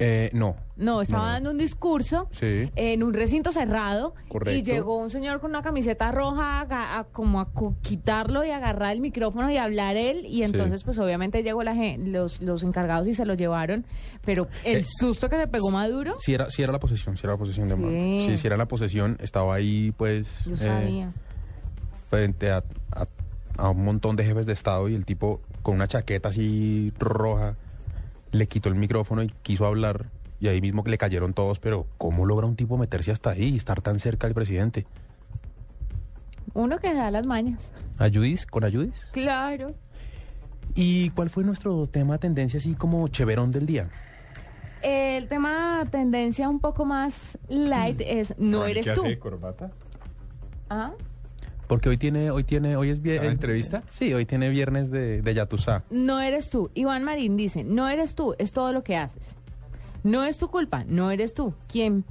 Eh, 0.00 0.30
no. 0.32 0.54
No, 0.76 1.02
estaba 1.02 1.26
No. 1.26 1.32
dando 1.32 1.50
un 1.50 1.58
discurso 1.58 2.28
Sí. 2.30 2.70
en 2.76 3.02
un 3.02 3.12
recinto 3.14 3.50
cerrado 3.50 4.14
Correcto. 4.28 4.56
y 4.56 4.62
llegó 4.62 4.96
un 4.96 5.10
señor 5.10 5.40
con 5.40 5.50
una 5.50 5.60
camiseta 5.62 6.12
roja 6.12 6.60
a, 6.70 7.04
como 7.10 7.40
a 7.40 7.48
quitarlo 7.82 8.44
y 8.44 8.50
agarrar 8.52 8.92
el 8.92 9.00
micrófono 9.00 9.50
y 9.50 9.56
hablar 9.56 9.96
él 9.96 10.24
y 10.26 10.44
entonces 10.44 10.84
pues 10.84 11.00
obviamente 11.00 11.42
llegó 11.42 11.64
la 11.64 11.74
los, 11.98 12.40
los 12.40 12.62
encargados 12.62 13.08
y 13.08 13.14
se 13.14 13.24
lo 13.26 13.34
llevaron, 13.34 13.84
pero 14.24 14.46
el 14.62 14.78
Eh, 14.82 14.84
susto 14.86 15.28
que 15.28 15.36
se 15.36 15.48
pegó 15.48 15.72
Maduro, 15.72 16.14
Sí 16.20 16.32
era, 16.34 16.48
sí 16.48 16.62
era 16.62 16.70
la 16.70 16.78
posesión, 16.78 17.16
sí 17.16 17.22
era 17.24 17.32
la 17.32 17.38
posesión 17.38 17.68
de 17.68 17.74
Sí. 17.74 17.80
Maduro. 17.80 18.20
Sí, 18.30 18.36
sí 18.36 18.46
era 18.46 18.56
la 18.56 18.66
posesión. 18.68 19.16
Estaba 19.20 19.54
ahí, 19.56 19.92
pues, 19.96 20.28
yo 20.46 20.54
eh, 20.54 20.56
sabía. 20.58 21.12
frente 22.08 22.50
a, 22.52 22.62
a- 22.92 23.06
a 23.56 23.70
un 23.70 23.84
montón 23.84 24.14
de 24.14 24.24
jefes 24.24 24.46
de 24.46 24.52
Estado 24.52 24.88
y 24.88 24.94
el 24.94 25.04
tipo 25.04 25.40
con 25.62 25.74
una 25.74 25.88
chaqueta 25.88 26.28
así 26.28 26.92
roja 27.00 27.56
le 28.32 28.46
quitó 28.46 28.68
el 28.68 28.74
micrófono 28.74 29.22
y 29.22 29.28
quiso 29.42 29.66
hablar 29.66 30.10
y 30.40 30.48
ahí 30.48 30.60
mismo 30.60 30.82
le 30.86 30.98
cayeron 30.98 31.34
todos, 31.34 31.58
pero 31.58 31.86
¿cómo 31.98 32.24
logra 32.24 32.46
un 32.46 32.56
tipo 32.56 32.78
meterse 32.78 33.10
hasta 33.10 33.30
ahí 33.30 33.48
y 33.48 33.56
estar 33.56 33.80
tan 33.80 33.98
cerca 33.98 34.26
del 34.26 34.34
presidente? 34.34 34.86
Uno 36.54 36.78
que 36.78 36.88
se 36.88 36.94
da 36.94 37.10
las 37.10 37.26
mañas. 37.26 37.70
¿Ayudis? 37.98 38.46
¿Con 38.46 38.64
ayudis? 38.64 39.08
Claro. 39.12 39.74
¿Y 40.74 41.10
cuál 41.10 41.30
fue 41.30 41.44
nuestro 41.44 41.86
tema 41.88 42.18
tendencia 42.18 42.58
así 42.58 42.74
como 42.74 43.08
cheverón 43.08 43.50
del 43.50 43.66
día? 43.66 43.90
El 44.82 45.28
tema 45.28 45.84
tendencia 45.90 46.48
un 46.48 46.60
poco 46.60 46.84
más 46.84 47.36
light 47.48 48.00
es 48.00 48.38
no 48.38 48.64
eres 48.64 48.86
¿qué 48.86 48.92
tú. 48.92 49.00
hace 49.00 49.08
de 49.10 49.18
corbata? 49.18 49.70
¿Ah? 50.70 50.92
Porque 51.68 51.88
hoy 51.90 51.96
tiene, 51.98 52.30
hoy 52.30 52.44
tiene, 52.44 52.76
hoy 52.76 52.88
es 52.88 52.94
¿Está 52.94 53.04
viernes. 53.10 53.26
en 53.26 53.32
entrevista? 53.32 53.82
Sí, 53.90 54.12
hoy 54.14 54.24
tiene 54.24 54.48
viernes 54.48 54.90
de, 54.90 55.22
de 55.22 55.34
Yatusá. 55.34 55.84
No 55.90 56.20
eres 56.20 56.50
tú. 56.50 56.70
Iván 56.74 57.04
Marín 57.04 57.36
dice, 57.36 57.62
no 57.62 57.88
eres 57.88 58.14
tú, 58.14 58.34
es 58.38 58.52
todo 58.52 58.72
lo 58.72 58.82
que 58.82 58.96
haces. 58.96 59.36
No 60.02 60.24
es 60.24 60.38
tu 60.38 60.48
culpa, 60.48 60.84
no 60.88 61.10
eres 61.10 61.34
tú. 61.34 61.52
Quien 61.70 62.04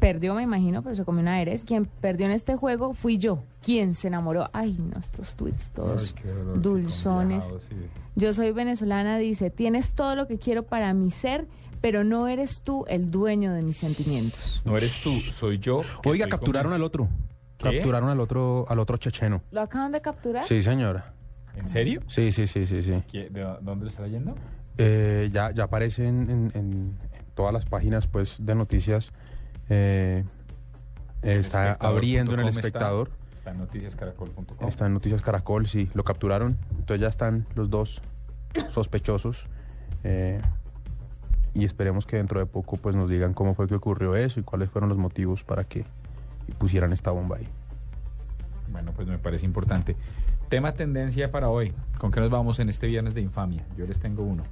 perdió, 0.00 0.34
me 0.34 0.42
imagino, 0.42 0.82
pero 0.82 0.96
se 0.96 1.04
comió 1.04 1.20
una 1.22 1.40
eres. 1.40 1.62
Quien 1.64 1.84
perdió 1.86 2.26
en 2.26 2.32
este 2.32 2.56
juego 2.56 2.94
fui 2.94 3.18
yo. 3.18 3.40
Quien 3.62 3.94
se 3.94 4.08
enamoró. 4.08 4.48
Ay, 4.52 4.76
no, 4.78 4.98
estos 4.98 5.34
tweets 5.34 5.70
todos 5.70 6.14
Ay, 6.16 6.30
dolor, 6.32 6.60
dulzones. 6.62 7.44
sí. 7.68 7.76
Yo 8.16 8.32
soy 8.34 8.50
venezolana, 8.52 9.18
dice, 9.18 9.50
tienes 9.50 9.92
todo 9.92 10.16
lo 10.16 10.26
que 10.26 10.38
quiero 10.38 10.64
para 10.64 10.92
mi 10.92 11.10
ser, 11.10 11.46
pero 11.80 12.04
no 12.04 12.26
eres 12.28 12.62
tú 12.62 12.84
el 12.88 13.10
dueño 13.10 13.52
de 13.52 13.62
mis 13.62 13.76
sentimientos. 13.76 14.60
No 14.64 14.76
eres 14.76 15.00
tú, 15.02 15.12
soy 15.20 15.58
yo. 15.58 15.82
que 16.02 16.10
Oiga, 16.10 16.28
capturaron 16.28 16.72
al 16.72 16.82
otro. 16.82 17.08
¿Qué? 17.62 17.76
Capturaron 17.78 18.08
al 18.10 18.20
otro, 18.20 18.66
al 18.68 18.78
otro 18.78 18.96
checheno. 18.96 19.42
¿Lo 19.50 19.60
acaban 19.62 19.92
de 19.92 20.00
capturar? 20.00 20.44
Sí, 20.44 20.62
señora. 20.62 21.12
¿En 21.56 21.68
serio? 21.68 22.00
Sí, 22.06 22.32
sí, 22.32 22.46
sí, 22.46 22.66
sí, 22.66 22.82
sí. 22.82 23.02
¿Qué- 23.10 23.28
¿De 23.30 23.42
dónde 23.60 23.84
lo 23.84 23.90
está 23.90 24.02
leyendo? 24.02 24.34
Eh, 24.78 25.28
ya, 25.32 25.50
ya 25.50 25.64
aparece 25.64 26.06
en, 26.08 26.30
en- 26.30 26.50
en 26.54 26.98
todas 27.34 27.52
las 27.52 27.64
páginas 27.66 28.06
pues 28.06 28.36
de 28.40 28.54
noticias. 28.54 29.12
eh, 29.68 30.24
está 31.22 31.66
Espectador 31.70 31.96
abriendo 31.96 32.32
en 32.34 32.40
el 32.40 32.44
com 32.46 32.48
está- 32.50 32.60
espectador. 32.60 33.10
Está 33.34 33.50
en 33.50 33.58
noticiascaracol.com. 33.58 34.68
Está 34.68 34.86
en 34.86 34.94
Noticias 34.94 35.20
Caracol, 35.22 35.66
sí, 35.66 35.90
lo 35.94 36.04
capturaron. 36.04 36.56
Entonces 36.78 37.00
ya 37.00 37.08
están 37.08 37.46
los 37.54 37.70
dos 37.70 38.00
sospechosos. 38.70 39.46
eh, 40.04 40.40
y 41.54 41.64
esperemos 41.66 42.06
que 42.06 42.16
dentro 42.16 42.40
de 42.40 42.46
poco 42.46 42.76
pues 42.78 42.96
nos 42.96 43.10
digan 43.10 43.34
cómo 43.34 43.54
fue 43.54 43.66
que 43.68 43.74
ocurrió 43.74 44.16
eso 44.16 44.40
y 44.40 44.42
cuáles 44.42 44.70
fueron 44.70 44.88
los 44.88 44.96
motivos 44.98 45.44
para 45.44 45.64
que 45.64 45.84
pusieran 46.58 46.92
esta 46.92 47.10
bomba 47.10 47.36
ahí. 47.36 47.48
Bueno, 48.70 48.92
pues 48.92 49.06
me 49.08 49.18
parece 49.18 49.46
importante. 49.46 49.96
Tema 50.48 50.72
tendencia 50.72 51.30
para 51.30 51.48
hoy. 51.48 51.72
¿Con 51.98 52.10
qué 52.10 52.20
nos 52.20 52.30
vamos 52.30 52.58
en 52.58 52.68
este 52.68 52.86
viernes 52.86 53.14
de 53.14 53.20
infamia? 53.20 53.64
Yo 53.76 53.86
les 53.86 53.98
tengo 53.98 54.22
uno. 54.22 54.42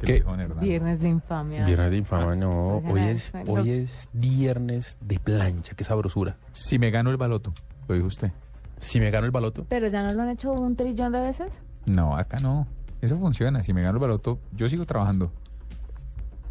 ¿Qué? 0.00 0.24
Viernes 0.60 1.00
de 1.00 1.08
infamia. 1.08 1.64
Viernes 1.64 1.90
de 1.92 1.96
infama, 1.96 2.34
no. 2.34 2.82
Pues, 2.88 2.94
Hoy 2.94 3.10
es, 3.10 3.32
hoy 3.46 3.70
es 3.70 4.08
viernes 4.12 4.96
de 5.00 5.18
plancha, 5.20 5.74
qué 5.74 5.84
sabrosura. 5.84 6.36
Si 6.52 6.78
me 6.78 6.90
gano 6.90 7.10
el 7.10 7.16
baloto, 7.16 7.54
lo 7.86 7.94
dijo 7.94 8.08
usted. 8.08 8.32
Si 8.78 8.98
me 8.98 9.10
gano 9.12 9.26
el 9.26 9.30
baloto, 9.30 9.64
Pero 9.68 9.86
ya 9.86 10.02
no 10.02 10.12
lo 10.12 10.22
han 10.22 10.30
hecho 10.30 10.52
un 10.52 10.74
trillón 10.74 11.12
de 11.12 11.20
veces. 11.20 11.52
No, 11.86 12.16
acá 12.16 12.38
no. 12.42 12.66
Eso 13.00 13.16
funciona. 13.16 13.62
Si 13.62 13.72
me 13.72 13.82
gano 13.82 13.94
el 13.94 14.00
baloto, 14.00 14.40
yo 14.52 14.68
sigo 14.68 14.86
trabajando. 14.86 15.30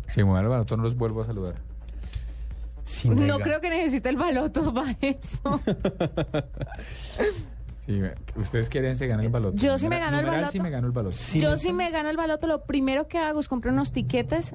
Si 0.08 0.24
me 0.24 0.30
gano 0.30 0.44
el 0.44 0.48
baloto, 0.48 0.78
no 0.78 0.84
los 0.84 0.96
vuelvo 0.96 1.22
a 1.22 1.26
saludar. 1.26 1.56
No 3.06 3.40
creo 3.40 3.62
que 3.62 3.70
necesite 3.70 4.10
el 4.10 4.18
baloto 4.18 4.74
para 4.74 4.98
eso. 5.02 5.62
Ustedes 8.36 8.70
quieren 8.70 8.96
se 8.98 9.08
ganan 9.08 9.26
el 9.26 9.32
baloto. 9.32 9.58
Yo 9.58 9.78
sí 9.78 9.88
me 9.90 9.98
Numeral- 9.98 10.00
gano 10.06 10.18
el 10.20 10.24
numeral 10.26 10.42
baloto. 10.42 10.52
si 10.52 10.60
me 10.60 10.70
gano 10.70 10.88
el 10.88 10.94
baloto. 10.94 11.18
Yo 11.34 11.58
si 11.58 11.74
me 11.74 11.92
gano 11.92 12.10
el 12.10 12.18
baloto, 12.18 12.48
lo 12.48 12.64
primero 12.64 13.08
que 13.08 13.18
hago 13.18 13.40
es 13.40 13.48
comprar 13.48 13.74
unos 13.74 13.92
tiquetes 13.92 14.54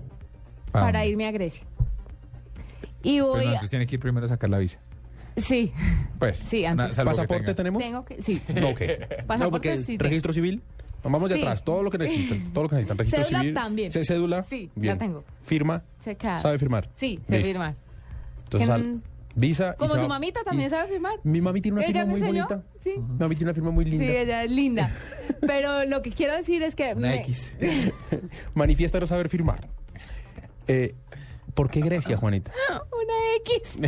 para 0.73 1.01
dónde? 1.01 1.09
irme 1.09 1.27
a 1.27 1.33
Grecia. 1.33 1.65
Y 3.03 3.15
Pero 3.17 3.27
voy 3.29 3.47
no, 3.47 3.57
a... 3.57 3.61
tiene 3.69 3.87
que 3.87 3.97
ir 3.97 4.01
primero 4.01 4.25
a 4.27 4.29
sacar 4.29 4.49
la 4.51 4.59
visa. 4.59 4.79
Sí, 5.37 5.73
Pues. 6.19 6.39
Sí, 6.39 6.65
antes. 6.65 6.97
¿Pasaporte 6.97 7.53
tenemos? 7.55 7.83
tengo 7.83 8.05
que... 8.07 8.23
Sí. 8.23 8.41
No, 8.55 8.69
ok. 8.71 8.81
Pasaporte 9.27 9.39
no, 9.39 9.51
porque 9.51 9.77
sí 9.85 9.99
registro 9.99 10.33
civil. 10.33 10.63
Vamos 11.03 11.29
de 11.29 11.37
Sí. 11.37 11.43
atrás, 11.43 11.63
todo 11.63 11.83
lo 11.85 11.91
que 11.91 11.99
necesitan, 11.99 12.53
todo 12.53 12.65
lo 12.65 12.69
que 12.71 12.77
necesitan. 12.77 12.99
Registro 12.99 13.23
Cédula 13.25 13.41
civil. 13.41 13.55
también. 13.55 13.91
Cédula. 13.93 14.43
Sí, 14.45 14.71
la 14.77 14.97
tengo. 14.99 15.25
Firma. 15.43 15.83
Checada. 16.03 16.39
¿Sabe 16.41 16.59
firmar? 16.59 16.89
Sí, 16.97 17.21
sé 17.29 17.43
firmar. 17.45 17.75
Entonces, 18.47 18.69
al- 18.71 19.03
visa. 19.35 19.75
Como 19.75 19.95
su 19.95 20.01
va- 20.03 20.09
mamita 20.09 20.41
también 20.45 20.69
y- 20.69 20.71
sabe 20.71 20.89
firmar. 20.89 21.19
Mi 21.25 21.41
mami 21.41 21.61
tiene 21.61 21.77
una 21.79 21.85
Ella 21.87 22.01
firma 22.01 22.11
muy 22.13 22.21
enseñó, 22.21 22.47
bonita. 22.49 22.67
sí. 22.81 22.95
Mi 22.97 23.19
mami 23.19 23.35
tiene 23.37 23.51
una 23.51 23.55
firma 23.55 23.71
muy 23.71 23.85
linda. 23.85 24.07
Sí, 24.07 24.17
ella 24.17 24.45
es 24.45 24.51
linda. 24.51 24.91
Pero 25.41 25.85
lo 25.85 26.01
que 26.03 26.11
quiero 26.13 26.35
decir 26.35 26.63
es 26.63 26.75
que... 26.75 26.95
Una 26.95 27.09
me- 27.09 27.17
X. 27.21 27.57
Manifiesta 28.55 28.99
no 29.01 29.07
saber 29.07 29.29
firmar. 29.29 29.69
Eh, 30.69 30.95
¿Por 31.55 31.71
qué 31.71 31.81
Grecia, 31.81 32.17
Juanita? 32.17 32.53
Una 32.71 33.37
X. 33.45 33.79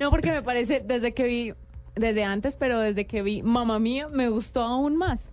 no, 0.00 0.10
porque 0.10 0.30
me 0.30 0.42
parece, 0.42 0.80
desde 0.84 1.12
que 1.14 1.24
vi, 1.24 1.54
desde 1.94 2.24
antes, 2.24 2.56
pero 2.56 2.78
desde 2.80 3.06
que 3.06 3.22
vi 3.22 3.42
Mamá 3.42 3.78
Mía, 3.78 4.08
me 4.08 4.28
gustó 4.28 4.62
aún 4.62 4.96
más. 4.96 5.30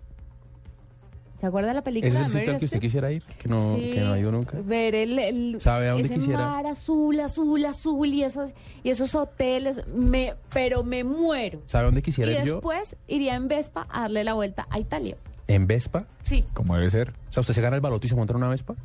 ¿Se 1.42 1.48
acuerda 1.48 1.70
de 1.70 1.74
la 1.74 1.82
película? 1.82 2.08
¿Ese 2.08 2.18
es 2.18 2.22
el 2.22 2.38
sitio 2.38 2.52
al 2.52 2.58
que 2.60 2.64
usted 2.66 2.78
quisiera 2.78 3.10
ir? 3.10 3.24
Que 3.24 3.48
no, 3.48 3.74
Sí, 3.74 3.90
que 3.94 4.00
no 4.00 4.12
ha 4.12 4.18
ido 4.20 4.30
nunca. 4.30 4.58
Ver 4.64 4.94
el, 4.94 5.18
el- 5.18 5.60
¿Sabe 5.60 5.88
a 5.88 5.90
dónde 5.90 6.06
ese 6.06 6.14
quisiera? 6.14 6.46
mar 6.46 6.68
azul, 6.68 7.18
azul, 7.18 7.64
azul 7.66 8.06
y 8.14 8.22
esos, 8.22 8.50
y 8.84 8.90
esos 8.90 9.12
hoteles, 9.16 9.84
me, 9.88 10.34
pero 10.54 10.84
me 10.84 11.02
muero. 11.02 11.58
¿Sabe 11.66 11.86
dónde 11.86 11.98
Y 11.98 12.02
quisiera 12.04 12.30
ir 12.30 12.44
yo? 12.44 12.54
después 12.54 12.94
iría 13.08 13.34
en 13.34 13.48
Vespa 13.48 13.88
a 13.90 14.02
darle 14.02 14.22
la 14.22 14.34
vuelta 14.34 14.68
a 14.70 14.78
Italia. 14.78 15.16
En 15.48 15.66
Vespa. 15.66 16.06
Sí, 16.22 16.44
Como 16.54 16.76
debe 16.76 16.88
ser. 16.90 17.10
O 17.28 17.32
sea, 17.32 17.40
usted 17.40 17.54
se 17.54 17.60
gana 17.60 17.74
el 17.74 17.82
baloto 17.82 18.06
y 18.06 18.08
se 18.08 18.14
monta 18.14 18.32
en 18.34 18.36
una 18.36 18.48
Vespa. 18.48 18.76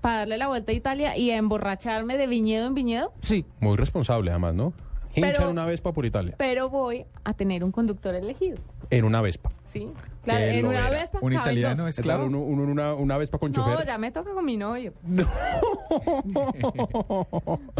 para 0.00 0.20
darle 0.20 0.38
la 0.38 0.48
vuelta 0.48 0.72
a 0.72 0.74
Italia 0.74 1.16
y 1.18 1.30
a 1.32 1.36
emborracharme 1.36 2.16
de 2.16 2.26
viñedo 2.26 2.66
en 2.66 2.72
viñedo. 2.74 3.12
Sí. 3.20 3.44
Muy 3.60 3.76
responsable, 3.76 4.30
además, 4.30 4.54
¿no? 4.54 4.72
Hincha 5.14 5.32
Pero- 5.32 5.44
en 5.44 5.50
una 5.50 5.66
Vespa 5.66 5.92
por 5.92 6.06
Italia. 6.06 6.34
Pero 6.38 6.70
voy 6.70 7.04
a 7.24 7.34
tener 7.34 7.62
un 7.62 7.72
conductor 7.72 8.14
elegido. 8.14 8.56
En 8.88 9.04
una 9.04 9.20
Vespa. 9.20 9.50
Sí. 9.72 9.88
Claro, 10.24 10.44
en 10.44 10.66
una 10.66 10.88
verá. 10.88 10.90
Vespa. 11.00 11.18
Un 11.22 11.32
italiano 11.32 11.84
dos. 11.84 11.96
es 11.96 12.02
Claro, 12.02 12.26
uno, 12.26 12.40
uno 12.40 12.64
en 12.64 12.70
una, 12.70 12.94
una 12.94 13.16
Vespa 13.18 13.38
con 13.38 13.52
No, 13.52 13.64
chofer. 13.64 13.86
ya 13.86 13.98
me 13.98 14.10
toca 14.10 14.32
con 14.32 14.44
mi 14.44 14.56
novio. 14.56 14.92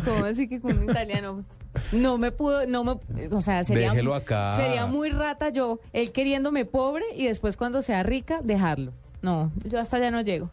¿Cómo 0.05 0.25
así 0.25 0.49
que 0.49 0.61
con 0.61 0.79
un 0.79 0.85
italiano? 0.85 1.45
No 1.93 2.19
me 2.19 2.33
pudo, 2.33 2.67
no 2.67 2.85
me, 2.85 2.99
o 3.31 3.41
sea, 3.41 3.63
sería, 3.65 3.91
Déjelo 3.91 4.15
acá. 4.15 4.55
sería 4.57 4.87
muy 4.87 5.11
rata 5.11 5.51
yo, 5.51 5.79
él 5.93 6.11
queriéndome 6.13 6.65
pobre 6.65 7.05
y 7.17 7.27
después 7.27 7.57
cuando 7.57 7.81
sea 7.83 8.03
rica, 8.03 8.41
dejarlo. 8.43 8.93
No, 9.23 9.53
yo 9.65 9.79
hasta 9.79 9.99
ya 9.99 10.11
no 10.11 10.21
llego. 10.23 10.51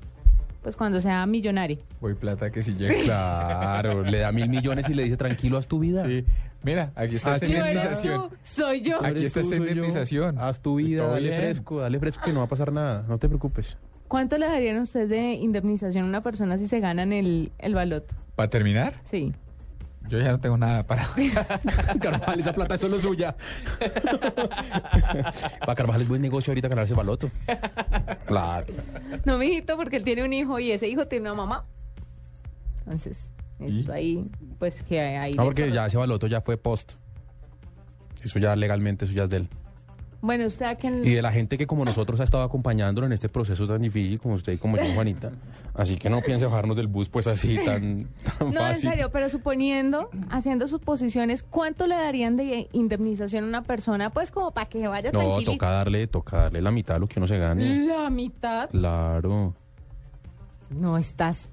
Pues 0.67 0.75
cuando 0.75 1.00
sea 1.00 1.25
millonaria. 1.25 1.77
Voy 2.01 2.13
plata 2.13 2.51
que 2.51 2.62
si 2.62 2.74
llega. 2.74 3.01
Claro, 3.05 4.03
le 4.03 4.17
da 4.17 4.33
mil 4.33 4.50
millones 4.50 4.89
y 4.89 4.93
le 4.93 5.03
dice 5.03 5.15
tranquilo, 5.15 5.57
haz 5.57 5.65
tu 5.65 5.79
vida. 5.79 6.03
Sí. 6.05 6.25
Mira, 6.62 6.91
aquí 6.93 7.15
está 7.15 7.36
esta 7.36 7.45
Aquí 7.45 7.55
eres 7.55 7.67
indemnización. 7.67 8.29
soy 8.43 8.81
yo. 8.81 9.01
Aquí 9.01 9.24
está 9.24 9.39
esta 9.39 9.55
indemnización. 9.55 10.38
Haz 10.38 10.59
tu 10.59 10.75
vida, 10.75 11.07
dale 11.07 11.29
bien. 11.29 11.39
fresco, 11.41 11.79
dale 11.79 12.00
fresco 12.00 12.21
que 12.25 12.33
no 12.33 12.39
va 12.39 12.47
a 12.47 12.50
pasar 12.50 12.74
nada. 12.74 13.05
No 13.07 13.17
te 13.17 13.29
preocupes. 13.29 13.77
¿Cuánto 14.09 14.38
le 14.38 14.45
darían 14.47 14.77
ustedes 14.79 15.07
de 15.07 15.36
indemnización 15.36 16.03
a 16.03 16.07
una 16.09 16.21
persona 16.21 16.57
si 16.57 16.67
se 16.67 16.81
ganan 16.81 17.13
el, 17.13 17.53
el 17.59 17.74
baloto? 17.74 18.13
¿Para 18.36 18.50
terminar? 18.50 18.95
Sí. 19.05 19.31
Yo 20.10 20.20
ya 20.20 20.32
no 20.32 20.40
tengo 20.40 20.58
nada 20.58 20.86
para. 20.86 21.08
Carvajal, 22.02 22.40
esa 22.40 22.54
plata 22.54 22.76
es 22.76 22.82
solo 22.82 23.00
suya. 23.00 23.36
Para 25.60 25.76
Carvajal 25.76 26.02
es 26.02 26.08
buen 26.08 26.22
negocio 26.22 26.52
ahorita 26.52 26.68
ganarse 26.68 26.94
baloto. 26.94 27.30
Claro. 28.26 28.68
No, 29.26 29.38
mijito, 29.38 29.76
porque 29.76 29.98
él 29.98 30.04
tiene 30.04 30.24
un 30.24 30.34
hijo 30.34 30.60
y 30.60 30.72
ese 30.72 30.88
hijo 30.88 31.08
tiene 31.08 31.24
una 31.24 31.34
mamá. 31.34 31.66
Entonces, 32.80 33.32
eso 33.60 33.92
¿Y? 33.92 33.96
ahí, 33.96 34.26
pues 34.60 34.82
que 34.84 35.00
ahí. 35.00 35.34
No, 35.34 35.44
porque 35.44 35.72
ya 35.72 35.88
ese 35.88 35.98
baloto 35.98 36.28
ya 36.28 36.42
fue 36.42 36.58
post. 36.58 36.94
Eso 38.24 38.40
ya 38.40 38.56
legalmente, 38.56 39.06
eso 39.06 39.14
ya 39.14 39.24
es 39.24 39.30
de 39.30 39.38
él. 39.38 39.50
Bueno, 40.21 40.45
usted 40.47 40.65
a 40.65 40.75
quién. 40.75 41.05
Y 41.05 41.12
de 41.12 41.21
la 41.21 41.31
gente 41.31 41.57
que 41.57 41.67
como 41.67 41.86
nosotros 41.86 42.19
ha 42.19 42.24
estado 42.24 42.43
acompañándolo 42.43 43.05
en 43.05 43.13
este 43.13 43.29
proceso 43.29 43.67
tan 43.67 43.81
difícil, 43.81 44.19
como 44.19 44.36
usted 44.36 44.53
y 44.53 44.57
como 44.57 44.77
yo, 44.77 44.86
Juanita. 44.93 45.31
Así 45.74 45.97
que 45.97 46.09
no 46.09 46.21
piense 46.21 46.45
bajarnos 46.45 46.75
del 46.75 46.88
bus 46.88 47.07
pues 47.07 47.27
así 47.27 47.57
tan, 47.63 48.07
tan 48.39 48.51
No, 48.51 48.67
en 48.67 48.75
serio, 48.75 49.12
pero 49.12 49.29
suponiendo, 49.29 50.09
haciendo 50.29 50.67
suposiciones, 50.67 51.43
¿cuánto 51.43 51.86
le 51.86 51.95
darían 51.95 52.36
de 52.36 52.67
indemnización 52.71 53.43
a 53.43 53.47
una 53.47 53.62
persona? 53.63 54.09
Pues 54.09 54.31
como 54.31 54.51
para 54.51 54.67
que 54.67 54.88
vaya 54.88 55.12
No, 55.12 55.41
toca 55.43 55.69
darle, 55.69 56.07
toca 56.07 56.38
darle 56.38 56.62
la 56.62 56.71
mitad 56.71 56.95
de 56.95 57.00
lo 57.01 57.07
que 57.07 57.19
uno 57.19 57.27
se 57.27 57.38
gane. 57.38 57.86
La 57.86 58.09
mitad. 58.09 58.69
Claro. 58.71 59.53
No 60.69 60.97
estás. 60.97 61.47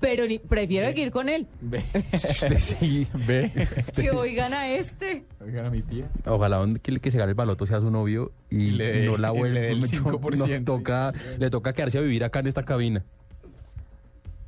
Pero 0.00 0.26
ni- 0.26 0.38
prefiero 0.38 0.90
ir 0.90 1.10
con 1.10 1.28
él. 1.28 1.46
Ve. 1.60 1.82
Usted 2.12 2.58
sí. 2.58 3.06
Ve. 3.26 3.50
Que 3.94 4.10
oigan 4.10 4.52
a 4.52 4.68
este. 4.68 5.24
Oigan 5.42 5.66
a 5.66 5.70
mi 5.70 5.82
tía. 5.82 6.06
Ojalá 6.26 6.62
que 6.82 6.90
el 6.90 7.00
que 7.00 7.10
se 7.10 7.18
gane 7.18 7.30
el 7.30 7.34
baloto 7.34 7.66
sea 7.66 7.80
su 7.80 7.90
novio 7.90 8.30
y, 8.50 8.56
Y 8.66 8.70
le 8.72 9.06
no 9.06 9.16
la 9.16 9.30
vuelva. 9.30 9.60
dé 9.60 9.70
el 9.72 9.82
5%. 9.88 10.36
Nos 10.48 10.64
toca, 10.64 11.12
le 11.38 11.48
toca 11.50 11.72
quedarse 11.72 11.98
a 11.98 12.02
vivir 12.02 12.24
acá 12.24 12.40
en 12.40 12.46
esta 12.48 12.64
cabina. 12.64 13.02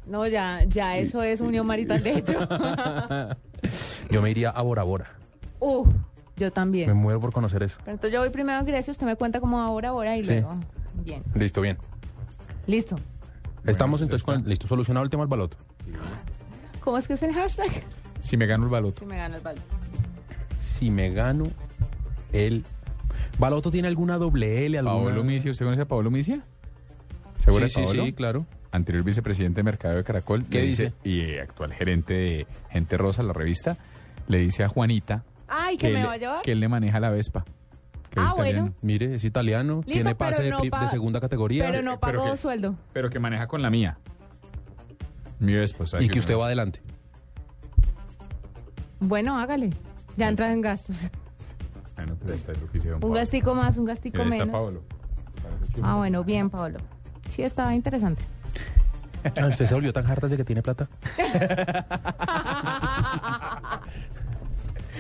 No, 0.07 0.27
ya, 0.27 0.65
ya 0.65 0.97
eso 0.97 1.23
es 1.23 1.41
unión 1.41 1.67
marital 1.67 2.03
de 2.03 2.11
hecho. 2.13 2.39
Yo 4.11 4.23
me 4.23 4.31
iría 4.31 4.51
a 4.51 4.63
Bora 4.63 4.83
Bora. 4.83 5.11
Uh, 5.61 5.85
yo 6.37 6.47
Me 6.47 6.51
también. 6.51 6.97
muero 6.97 7.21
por 7.21 7.33
conocer 7.33 7.63
eso. 7.63 7.77
Pero 7.81 7.93
entonces 7.97 8.13
yo 8.15 8.21
voy 8.21 8.31
primero 8.31 8.59
a 8.59 8.63
Grecia, 8.63 8.91
usted 8.93 9.05
me 9.05 9.17
cuenta 9.17 9.41
cómo 9.41 9.61
ahora, 9.61 9.89
ahora 9.89 10.17
y 10.17 10.25
Sí. 10.25 10.31
luego. 10.35 10.55
Bien. 11.05 11.23
Listo, 11.35 11.61
bien. 11.61 11.77
Listo. 12.67 12.97
Estamos 13.71 14.01
entonces 14.03 14.23
está. 14.27 14.35
con... 14.41 14.49
Listo, 14.49 14.67
solucionado 14.67 15.05
el 15.05 15.11
tema 15.11 15.23
del 15.25 15.29
baloto. 15.31 15.57
¿Cómo 16.81 16.99
es 16.99 17.07
que 17.07 17.15
es 17.15 17.23
el 17.23 17.35
hashtag? 17.35 17.71
Si 18.21 18.37
me 18.37 18.47
gano 18.47 18.65
el 18.65 18.71
baloto. 18.71 19.01
Si 19.01 19.07
me 19.07 19.17
gano 19.19 19.37
el 19.37 19.43
balón. 19.43 19.63
Si 20.79 20.91
me 20.91 21.11
gano 21.11 21.47
el... 22.33 22.65
¿Baloto 23.39 23.71
tiene 23.71 23.89
alguna 23.89 24.19
doble 24.19 24.67
L? 24.67 24.79
Alguna... 24.79 24.95
Paolo 24.97 25.25
Micia, 25.25 25.51
¿usted 25.51 25.65
conoce 25.65 25.83
a 25.83 25.87
Paolo 25.89 26.11
Micia? 26.11 26.41
¿Seguro 27.45 27.69
Sí, 27.69 27.81
de 27.81 27.87
sí, 27.87 27.93
Paolo? 27.95 28.05
sí, 28.07 28.13
claro. 28.13 28.47
Anterior 28.73 29.05
vicepresidente 29.05 29.61
de 29.61 29.63
Mercado 29.65 29.97
de 29.97 30.05
Caracol. 30.05 30.45
¿Qué 30.51 30.61
le 30.61 30.67
dice? 30.67 30.93
Y 31.05 31.21
eh, 31.21 31.41
actual 31.41 31.73
gerente 31.73 32.15
de 32.15 32.47
Gente 32.71 32.97
Rosa, 32.97 33.23
la 33.23 33.33
revista, 33.33 33.77
le 34.27 34.39
dice 34.39 34.65
a 34.65 34.69
Juanita 34.69 35.25
Ay, 35.47 35.77
¿que 35.79 35.89
me 35.91 36.05
va 36.05 36.13
a 36.13 36.17
llevar? 36.19 36.43
que 36.43 36.53
él 36.53 36.61
le 36.61 36.69
maneja 36.69 37.01
la 37.01 37.11
Vespa. 37.11 37.45
Que 38.11 38.21
Ah, 38.21 38.25
es 38.27 38.33
italiano. 38.33 38.61
bueno. 38.63 38.75
Mire, 38.83 39.15
es 39.15 39.25
italiano, 39.25 39.77
Listo, 39.79 39.93
tiene 39.93 40.15
pase 40.15 40.43
pero 40.43 40.59
de, 40.61 40.71
no 40.71 40.81
de 40.81 40.89
segunda 40.89 41.21
categoría 41.21 41.67
Pero 41.71 41.83
no 41.83 42.01
pero 42.01 42.19
pagó 42.21 42.31
que- 42.33 42.37
sueldo. 42.39 42.75
Pero 42.93 43.11
que 43.11 43.19
maneja 43.19 43.47
con 43.47 43.63
la 43.63 43.71
mía. 43.71 43.99
Mi 45.39 45.55
Vespa. 45.55 45.85
o 45.85 45.87
sea, 45.87 46.03
y 46.03 46.09
que 46.09 46.19
usted 46.19 46.35
va 46.35 46.39
es- 46.39 46.45
adelante. 46.47 46.81
Bueno, 49.01 49.39
hágale. 49.39 49.71
Ya 50.17 50.29
entra 50.29 50.53
en 50.53 50.61
gastos. 50.61 51.09
Bueno, 51.95 52.17
pues 52.17 52.37
está 52.39 52.53
el 52.53 52.59
oficio 52.63 52.83
de 52.83 52.89
don 52.91 52.97
Un 52.97 53.01
Pablo. 53.03 53.15
gastico 53.17 53.55
más, 53.55 53.77
un 53.77 53.85
gastico 53.85 54.19
está 54.23 54.31
menos. 54.31 54.49
Pablo. 54.49 54.83
Ah, 55.83 55.97
bueno, 55.97 56.25
bien, 56.25 56.51
Pablo. 56.51 56.79
Sí, 57.31 57.43
estaba 57.43 57.75
interesante. 57.75 58.23
Ah, 59.25 59.47
¿Usted 59.49 59.67
se 59.67 59.75
volvió 59.75 59.93
tan 59.93 60.07
hartas 60.07 60.31
de 60.31 60.37
que 60.37 60.45
tiene 60.45 60.63
plata? 60.63 60.89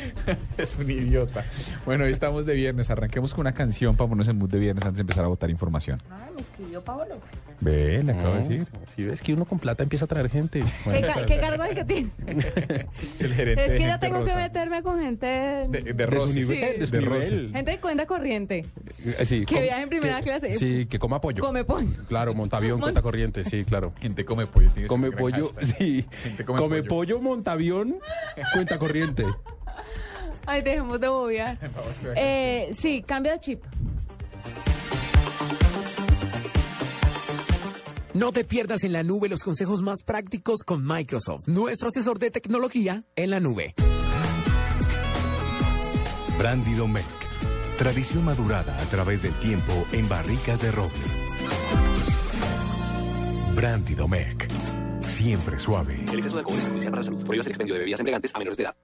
Es 0.59 0.77
un 0.77 0.91
idiota. 0.91 1.45
Bueno, 1.85 2.05
hoy 2.05 2.11
estamos 2.11 2.47
de 2.47 2.55
viernes. 2.55 2.91
Arranquemos 2.91 3.33
con 3.35 3.43
una 3.43 3.53
canción 3.55 3.97
para 3.97 4.09
ponernos 4.09 4.29
en 4.29 4.39
mood 4.39 4.51
de 4.51 4.59
viernes 4.59 4.85
antes 4.85 4.97
de 4.99 5.01
empezar 5.03 5.25
a 5.25 5.29
votar 5.29 5.51
información. 5.51 6.01
Ay, 6.11 6.33
me 6.35 6.41
escribió 6.43 6.83
Pablo. 6.83 7.19
Ve, 7.61 8.03
le 8.03 8.13
acabo 8.13 8.35
de 8.35 8.41
decir. 8.41 8.67
Si 8.95 9.05
ves 9.05 9.23
que 9.23 9.33
uno 9.35 9.45
con 9.45 9.59
plata 9.59 9.83
empieza 9.83 10.05
a 10.05 10.09
traer 10.09 10.29
gente. 10.31 10.63
¿Qué, 10.85 11.01
ca- 11.01 11.27
qué 11.27 11.39
cargo 11.39 11.65
es 11.65 11.71
el 11.71 11.77
que 11.77 11.85
tiene? 11.85 12.11
Es 12.27 13.21
el 13.23 13.35
gerente 13.35 13.65
Es 13.65 13.73
de 13.73 13.79
que 13.79 13.85
ya 13.85 13.91
Gente 13.93 14.07
tengo 14.07 14.19
que 14.25 14.33
Rosa. 14.33 14.37
meterme 14.37 14.83
con 14.83 15.01
gente... 15.01 15.27
De, 15.27 15.67
de, 15.69 15.93
De 15.93 16.21
su 16.21 16.35
nivel, 16.35 16.79
de 16.81 16.87
su 16.87 16.93
de 16.93 16.99
nivel. 16.99 17.15
Rosy. 17.17 17.51
Gente 17.53 17.71
de 17.71 17.81
cuenta 17.81 18.07
corriente. 18.07 18.67
Eh, 19.05 19.25
sí, 19.25 19.45
Que 19.47 19.55
com- 19.55 19.63
viaje 19.65 19.83
en 19.83 19.89
primera 19.89 20.19
que- 20.19 20.25
clase. 20.25 20.59
Sí, 20.59 20.87
que 20.87 20.99
coma 20.99 21.21
pollo. 21.21 21.43
Come 21.43 21.65
pollo. 21.65 21.89
Claro, 22.09 22.35
montavión, 22.35 22.73
Mon- 22.79 22.83
cuenta 22.83 23.03
corriente, 23.03 23.45
sí, 23.45 23.65
claro. 23.65 23.93
Gente 24.01 24.25
come 24.25 24.47
pollo. 24.47 24.69
tiene 24.71 24.75
que 24.75 24.81
ser 24.81 24.89
Come 24.89 25.09
un 25.09 25.15
gran 25.17 25.21
pollo, 25.23 25.53
hashtag. 25.55 25.77
sí. 25.79 26.07
Gente 26.23 26.45
Come, 26.45 26.59
come 26.61 26.77
pollo. 26.83 26.89
pollo. 26.89 27.21
montavión, 27.21 27.97
cuenta 28.55 28.79
corriente. 28.79 29.25
Ay, 30.49 30.63
dejemos 30.63 30.99
de 30.99 31.09
bobear. 31.09 31.59
Eh, 32.17 32.75
sí, 32.79 33.03
cambio 33.07 33.33
de 33.33 33.41
chip. 33.41 33.63
No 38.15 38.31
te 38.31 38.45
pierdas 38.45 38.83
en 38.83 38.93
la 38.95 39.03
nube 39.03 39.29
los 39.29 39.43
consejos 39.43 39.83
más 39.83 40.03
prácticos 40.03 40.63
con 40.65 40.85
Microsoft, 40.85 41.47
nuestro 41.47 41.89
asesor 41.89 42.19
de 42.19 42.31
tecnología 42.31 43.05
en 43.15 43.31
la 43.31 43.41
nube. 43.41 43.75
Brandy 46.39 46.73
Domecq. 46.73 47.07
Tradición 47.77 48.25
madurada 48.25 48.75
a 48.75 48.85
través 48.87 49.23
del 49.23 49.35
tiempo 49.35 49.87
en 49.93 50.09
barricas 50.09 50.63
de 50.63 50.73
roble. 50.73 50.93
Brandy 53.55 53.95
Domecq. 53.95 54.51
Siempre 55.01 55.59
suave. 55.59 55.95
El 56.11 56.19
exceso 56.19 56.37
de 56.37 56.41
alcohol 56.41 56.57
es 56.57 56.65
perjudicial 56.65 56.91
para 56.91 57.01
la 57.03 57.05
salud. 57.05 57.25
Prohíbas 57.25 57.47
el 57.47 57.51
expendio 57.51 57.75
de 57.75 57.81
bebidas 57.81 58.01
embriagantes 58.01 58.35
a 58.35 58.39
menores 58.39 58.57
de 58.57 58.63
edad. 58.65 58.77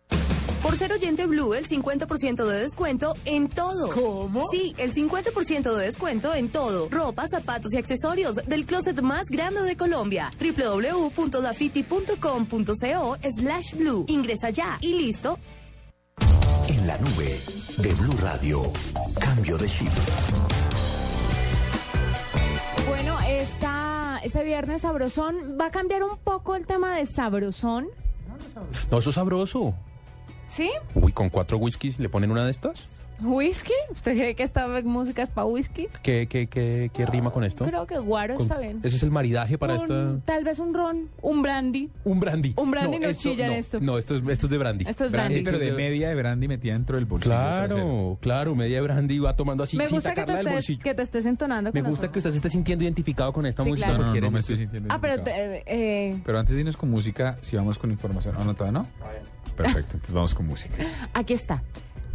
Por 0.64 0.76
ser 0.78 0.90
oyente 0.92 1.26
Blue, 1.26 1.52
el 1.52 1.68
50% 1.68 2.47
de 2.47 2.62
descuento 2.62 3.14
en 3.26 3.50
todo. 3.50 3.90
¿Cómo? 3.90 4.49
Sí, 4.50 4.75
el 4.78 4.94
50% 4.94 5.75
de 5.75 5.85
descuento 5.85 6.33
en 6.33 6.49
todo. 6.49 6.88
Ropa, 6.88 7.28
zapatos 7.28 7.75
y 7.75 7.76
accesorios 7.76 8.37
del 8.37 8.64
closet 8.64 9.02
más 9.02 9.26
grande 9.28 9.61
de 9.61 9.76
Colombia. 9.76 10.30
www.dafiti.com.co 10.40 13.16
slash 13.37 13.75
blue. 13.75 14.06
Ingresa 14.09 14.49
ya 14.49 14.78
y 14.80 14.94
listo. 14.94 15.38
En 16.66 16.87
la 16.87 16.97
nube 16.97 17.42
de 17.76 17.92
Blue 17.92 18.16
Radio. 18.23 18.73
Cambio 19.21 19.59
de 19.59 19.68
chip. 19.68 19.92
Bueno, 22.88 23.21
esta, 23.21 24.19
este 24.25 24.43
viernes 24.45 24.80
sabrosón 24.80 25.58
va 25.60 25.67
a 25.67 25.71
cambiar 25.71 26.04
un 26.04 26.17
poco 26.17 26.56
el 26.56 26.67
tema 26.67 26.97
de 26.97 27.04
sabrosón. 27.04 27.88
No, 28.91 28.99
eso 28.99 29.10
es 29.10 29.15
sabroso. 29.15 29.75
¿Sí? 30.54 30.71
Uy, 30.95 31.12
con 31.12 31.30
cuatro 31.30 31.58
whiskies 31.58 31.99
le 31.99 32.08
ponen 32.08 32.30
una 32.30 32.45
de 32.45 32.52
estas. 32.52 32.84
¿Whisky? 33.22 33.72
¿Usted 33.90 34.12
cree 34.16 34.34
que 34.34 34.42
esta 34.42 34.66
música 34.82 35.22
es 35.22 35.28
para 35.30 35.46
whisky? 35.46 35.88
¿Qué, 36.02 36.26
qué, 36.26 36.46
qué, 36.48 36.90
qué 36.92 37.06
rima 37.06 37.30
con 37.30 37.44
esto? 37.44 37.64
Creo 37.64 37.86
que 37.86 37.96
guaro 37.98 38.34
Con- 38.34 38.42
está 38.42 38.58
bien. 38.58 38.80
Ese 38.82 38.96
es 38.96 39.02
el 39.02 39.10
maridaje 39.10 39.56
para 39.56 39.74
Un- 39.74 39.80
esta... 39.82 40.16
Tal 40.24 40.44
vez 40.44 40.58
un 40.58 40.74
ron, 40.74 41.08
un 41.22 41.40
brandy. 41.40 41.90
Un 42.04 42.18
brandy. 42.20 42.54
Un 42.56 42.70
brandy 42.72 42.98
no 42.98 43.12
chilla 43.12 43.46
en 43.46 43.52
no, 43.52 43.56
esto. 43.58 43.80
No, 43.80 43.98
esto 43.98 44.16
es, 44.16 44.22
esto 44.28 44.46
es 44.46 44.50
de 44.50 44.58
brandy. 44.58 44.84
Esto 44.88 45.04
es 45.04 45.12
Brandy, 45.12 45.42
brandy. 45.42 45.44
pero 45.44 45.58
de 45.58 45.72
media 45.72 46.08
de 46.08 46.14
brandy 46.16 46.48
metida 46.48 46.72
dentro 46.72 46.96
del 46.96 47.06
bolsillo. 47.06 47.34
trasero. 47.34 47.74
Claro, 47.76 48.18
claro, 48.20 48.54
media 48.56 48.76
de 48.76 48.82
brandy 48.82 49.18
va 49.20 49.36
tomando 49.36 49.62
así 49.64 49.76
Me 49.76 49.86
sin 49.86 49.96
gusta 49.96 50.10
que 50.10 50.14
te, 50.16 50.20
sacarla 50.22 50.38
del 50.38 50.46
estés, 50.48 50.54
bolsillo. 50.56 50.82
que 50.84 50.94
te 50.94 51.02
estés 51.02 51.26
entonando 51.26 51.70
Me 51.72 51.82
con 51.82 51.90
gusta 51.90 52.10
que 52.10 52.18
usted 52.18 52.30
se 52.30 52.36
esté 52.36 52.50
sintiendo 52.50 52.84
identificado 52.84 53.32
con 53.32 53.46
esta 53.46 53.62
Sí, 53.62 53.68
música 53.70 53.88
claro. 53.88 54.02
No, 54.06 54.14
no, 54.14 54.20
no 54.20 54.30
me 54.32 54.38
esto. 54.40 54.52
estoy 54.52 54.56
sintiendo 54.56 54.92
Ah, 54.92 54.98
pero 55.00 55.22
te- 55.22 55.62
eh, 55.66 56.16
Pero 56.26 56.38
antes 56.38 56.54
de 56.54 56.60
irnos 56.60 56.76
con 56.76 56.90
música, 56.90 57.38
si 57.42 57.56
vamos 57.56 57.78
con 57.78 57.90
información. 57.92 58.34
¿Ah, 58.38 58.42
no, 58.44 58.54
todavía 58.54 58.80
no? 58.80 58.86
Perfecto, 59.56 59.92
entonces 59.94 60.12
vamos 60.14 60.34
con 60.34 60.46
música. 60.46 60.74
aquí 61.14 61.32
está. 61.32 61.62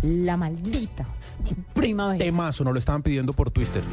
La 0.02 0.38
maldita 0.38 1.06
primavera. 1.74 2.24
Temazo, 2.24 2.64
no 2.64 2.72
lo 2.72 2.80
estaban 2.80 3.02
pidiendo 3.02 3.34
por 3.34 3.52
Twister. 3.52 3.84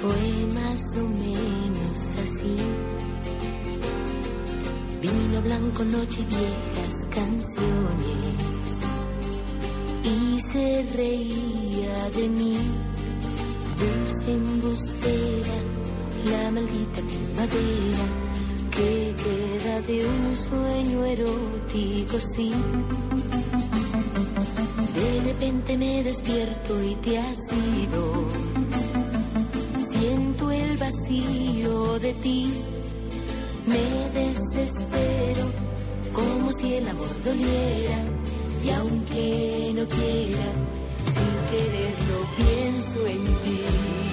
Fue 0.00 0.46
más 0.54 0.96
o 0.96 1.06
menos 1.06 2.14
así. 2.24 2.56
Vino 5.02 5.42
blanco, 5.42 5.84
noche, 5.84 6.24
viejas 6.28 7.06
canciones. 7.14 7.60
Y 10.04 10.40
se 10.40 10.86
reía 10.96 12.10
de 12.16 12.28
mí. 12.28 12.56
Dulce 13.78 14.32
embustera, 14.32 15.56
la 16.30 16.50
maldita 16.50 17.00
primavera. 17.02 18.29
Que 18.70 19.14
queda 19.24 19.80
de 19.82 20.06
un 20.06 20.36
sueño 20.36 21.04
erótico, 21.04 22.18
sí. 22.34 22.52
De 24.94 25.20
repente 25.24 25.76
me 25.76 26.02
despierto 26.02 26.82
y 26.82 26.94
te 26.96 27.18
has 27.18 27.38
ido. 27.52 28.28
Siento 29.90 30.50
el 30.50 30.76
vacío 30.76 31.98
de 31.98 32.14
ti, 32.14 32.52
me 33.66 34.20
desespero 34.20 35.46
como 36.12 36.52
si 36.52 36.74
el 36.74 36.88
amor 36.88 37.14
doliera 37.24 37.98
y 38.64 38.70
aunque 38.70 39.72
no 39.74 39.86
quiera, 39.86 40.48
sin 41.14 41.32
quererlo 41.50 42.16
pienso 42.36 43.06
en 43.06 43.24
ti. 43.42 44.09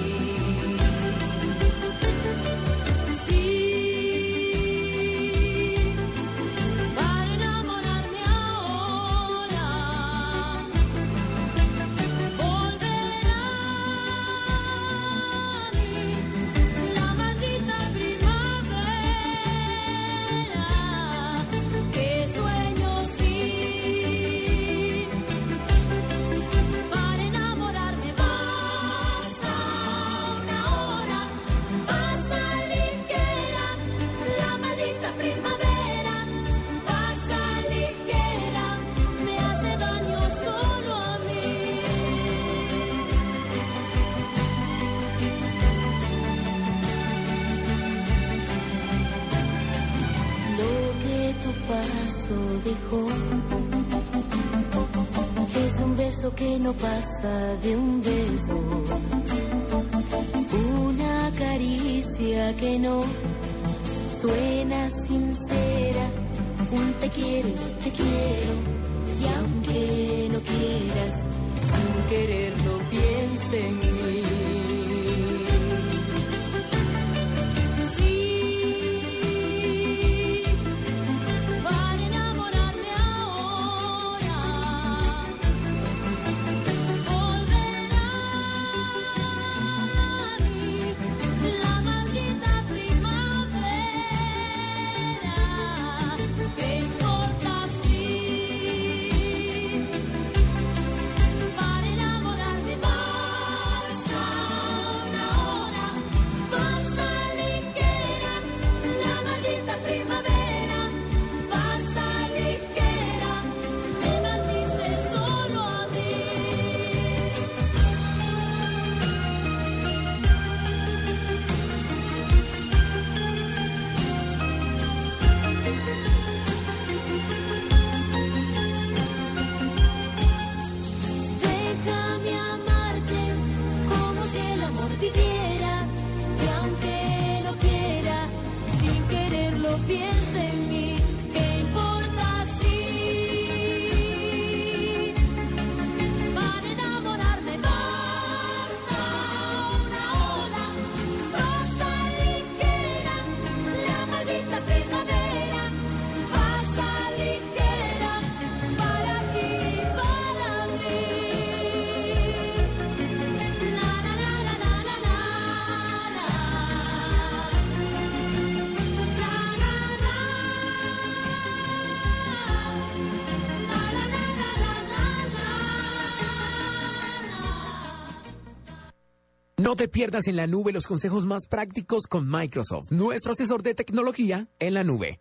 No 179.68 179.74
te 179.74 179.86
pierdas 179.86 180.26
en 180.28 180.36
la 180.36 180.46
nube 180.46 180.72
los 180.72 180.86
consejos 180.86 181.26
más 181.26 181.46
prácticos 181.46 182.06
con 182.06 182.26
Microsoft, 182.26 182.90
nuestro 182.90 183.32
asesor 183.32 183.62
de 183.62 183.74
tecnología 183.74 184.48
en 184.58 184.72
la 184.72 184.82
nube. 184.82 185.20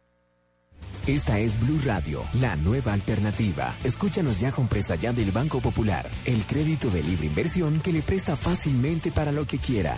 Esta 1.06 1.38
es 1.38 1.60
Blue 1.60 1.82
Radio, 1.84 2.24
la 2.40 2.56
nueva 2.56 2.94
alternativa. 2.94 3.76
Escúchanos 3.84 4.40
ya 4.40 4.54
con 4.54 4.70
Presta 4.70 4.96
Ya 4.96 5.12
del 5.12 5.32
Banco 5.32 5.60
Popular, 5.60 6.10
el 6.24 6.46
crédito 6.46 6.90
de 6.90 7.04
libre 7.04 7.28
inversión 7.28 7.82
que 7.82 7.92
le 7.92 8.02
presta 8.02 8.38
fácilmente 8.38 9.12
para 9.12 9.34
lo 9.34 9.46
que 9.46 9.58
quiera. 9.58 9.98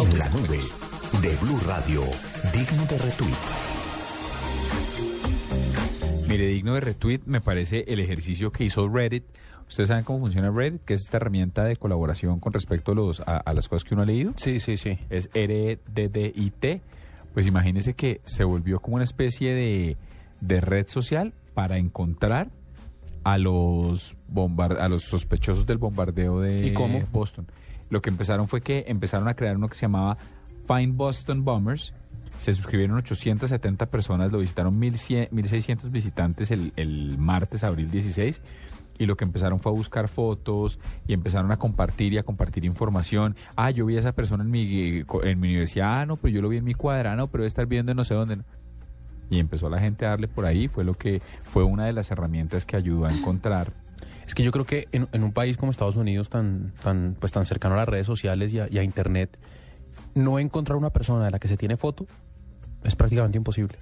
En 0.00 0.18
la 0.18 0.28
nube 0.28 0.60
de 1.22 1.36
Blue 1.40 1.58
Radio, 1.66 2.02
digno 2.52 2.84
de 2.86 2.98
retweet. 2.98 3.34
Mire, 6.28 6.46
digno 6.46 6.74
de 6.74 6.80
retweet 6.80 7.20
me 7.26 7.40
parece 7.40 7.84
el 7.88 8.00
ejercicio 8.00 8.50
que 8.52 8.64
hizo 8.64 8.88
Reddit. 8.88 9.24
¿Ustedes 9.68 9.88
saben 9.88 10.04
cómo 10.04 10.20
funciona 10.20 10.50
Reddit? 10.50 10.84
Que 10.84 10.94
es 10.94 11.02
esta 11.02 11.16
herramienta 11.18 11.64
de 11.64 11.76
colaboración 11.76 12.40
con 12.40 12.52
respecto 12.52 12.92
a, 12.92 12.94
los, 12.94 13.20
a, 13.20 13.36
a 13.38 13.54
las 13.54 13.68
cosas 13.68 13.84
que 13.88 13.94
uno 13.94 14.02
ha 14.02 14.06
leído. 14.06 14.32
Sí, 14.36 14.60
sí, 14.60 14.76
sí. 14.76 14.98
Es 15.10 15.30
R-E-D-D-I-T. 15.34 16.80
Pues 17.34 17.46
imagínense 17.46 17.94
que 17.94 18.20
se 18.24 18.44
volvió 18.44 18.80
como 18.80 18.96
una 18.96 19.04
especie 19.04 19.54
de, 19.54 19.96
de 20.40 20.60
red 20.60 20.86
social 20.88 21.32
para 21.54 21.78
encontrar 21.78 22.50
a 23.24 23.36
los 23.36 24.16
bombar 24.28 24.80
a 24.80 24.88
los 24.88 25.04
sospechosos 25.04 25.66
del 25.66 25.78
bombardeo 25.78 26.40
de 26.40 26.66
¿Y 26.68 26.72
cómo? 26.72 27.00
Boston. 27.12 27.46
Lo 27.90 28.02
que 28.02 28.10
empezaron 28.10 28.48
fue 28.48 28.60
que 28.60 28.84
empezaron 28.88 29.28
a 29.28 29.34
crear 29.34 29.56
uno 29.56 29.68
que 29.68 29.74
se 29.74 29.82
llamaba 29.82 30.18
Find 30.66 30.96
Boston 30.96 31.44
Bombers. 31.44 31.92
Se 32.38 32.54
suscribieron 32.54 32.96
870 32.98 33.86
personas, 33.86 34.30
lo 34.30 34.38
visitaron 34.38 34.78
1100 34.78 35.30
1.600 35.30 35.90
visitantes 35.90 36.50
el, 36.50 36.72
el 36.76 37.18
martes, 37.18 37.64
abril 37.64 37.90
16. 37.90 38.40
Y 38.98 39.06
lo 39.06 39.16
que 39.16 39.24
empezaron 39.24 39.60
fue 39.60 39.70
a 39.70 39.74
buscar 39.74 40.08
fotos 40.08 40.78
y 41.06 41.12
empezaron 41.12 41.52
a 41.52 41.56
compartir 41.56 42.12
y 42.12 42.18
a 42.18 42.24
compartir 42.24 42.64
información. 42.64 43.36
Ah, 43.54 43.70
yo 43.70 43.86
vi 43.86 43.96
a 43.96 44.00
esa 44.00 44.12
persona 44.12 44.42
en 44.42 44.50
mi, 44.50 45.04
en 45.22 45.40
mi 45.40 45.48
universidad, 45.48 46.00
ah, 46.00 46.06
no, 46.06 46.16
pero 46.16 46.34
yo 46.34 46.42
lo 46.42 46.48
vi 46.48 46.56
en 46.56 46.64
mi 46.64 46.74
cuadrano, 46.74 47.28
pero 47.28 47.42
debe 47.42 47.48
estar 47.48 47.66
viendo 47.66 47.92
en 47.92 47.96
no 47.96 48.04
sé 48.04 48.14
dónde. 48.14 48.38
Y 49.30 49.38
empezó 49.38 49.68
la 49.68 49.78
gente 49.78 50.04
a 50.04 50.10
darle 50.10 50.26
por 50.26 50.46
ahí. 50.46 50.68
Fue 50.68 50.84
lo 50.84 50.94
que 50.94 51.22
fue 51.42 51.62
una 51.62 51.86
de 51.86 51.92
las 51.92 52.10
herramientas 52.10 52.64
que 52.64 52.76
ayudó 52.76 53.06
a 53.06 53.12
encontrar 53.12 53.72
Es 54.28 54.34
que 54.34 54.42
yo 54.44 54.52
creo 54.52 54.66
que 54.66 54.88
en, 54.92 55.08
en 55.12 55.24
un 55.24 55.32
país 55.32 55.56
como 55.56 55.72
Estados 55.72 55.96
Unidos, 55.96 56.28
tan, 56.28 56.72
tan, 56.82 57.16
pues, 57.18 57.32
tan 57.32 57.46
cercano 57.46 57.74
a 57.74 57.78
las 57.78 57.88
redes 57.88 58.06
sociales 58.06 58.52
y 58.52 58.60
a, 58.60 58.68
y 58.70 58.76
a 58.76 58.82
Internet, 58.82 59.38
no 60.14 60.38
encontrar 60.38 60.76
una 60.76 60.90
persona 60.90 61.24
de 61.24 61.30
la 61.30 61.38
que 61.38 61.48
se 61.48 61.56
tiene 61.56 61.78
foto 61.78 62.06
es 62.84 62.94
prácticamente 62.94 63.38
imposible. 63.38 63.78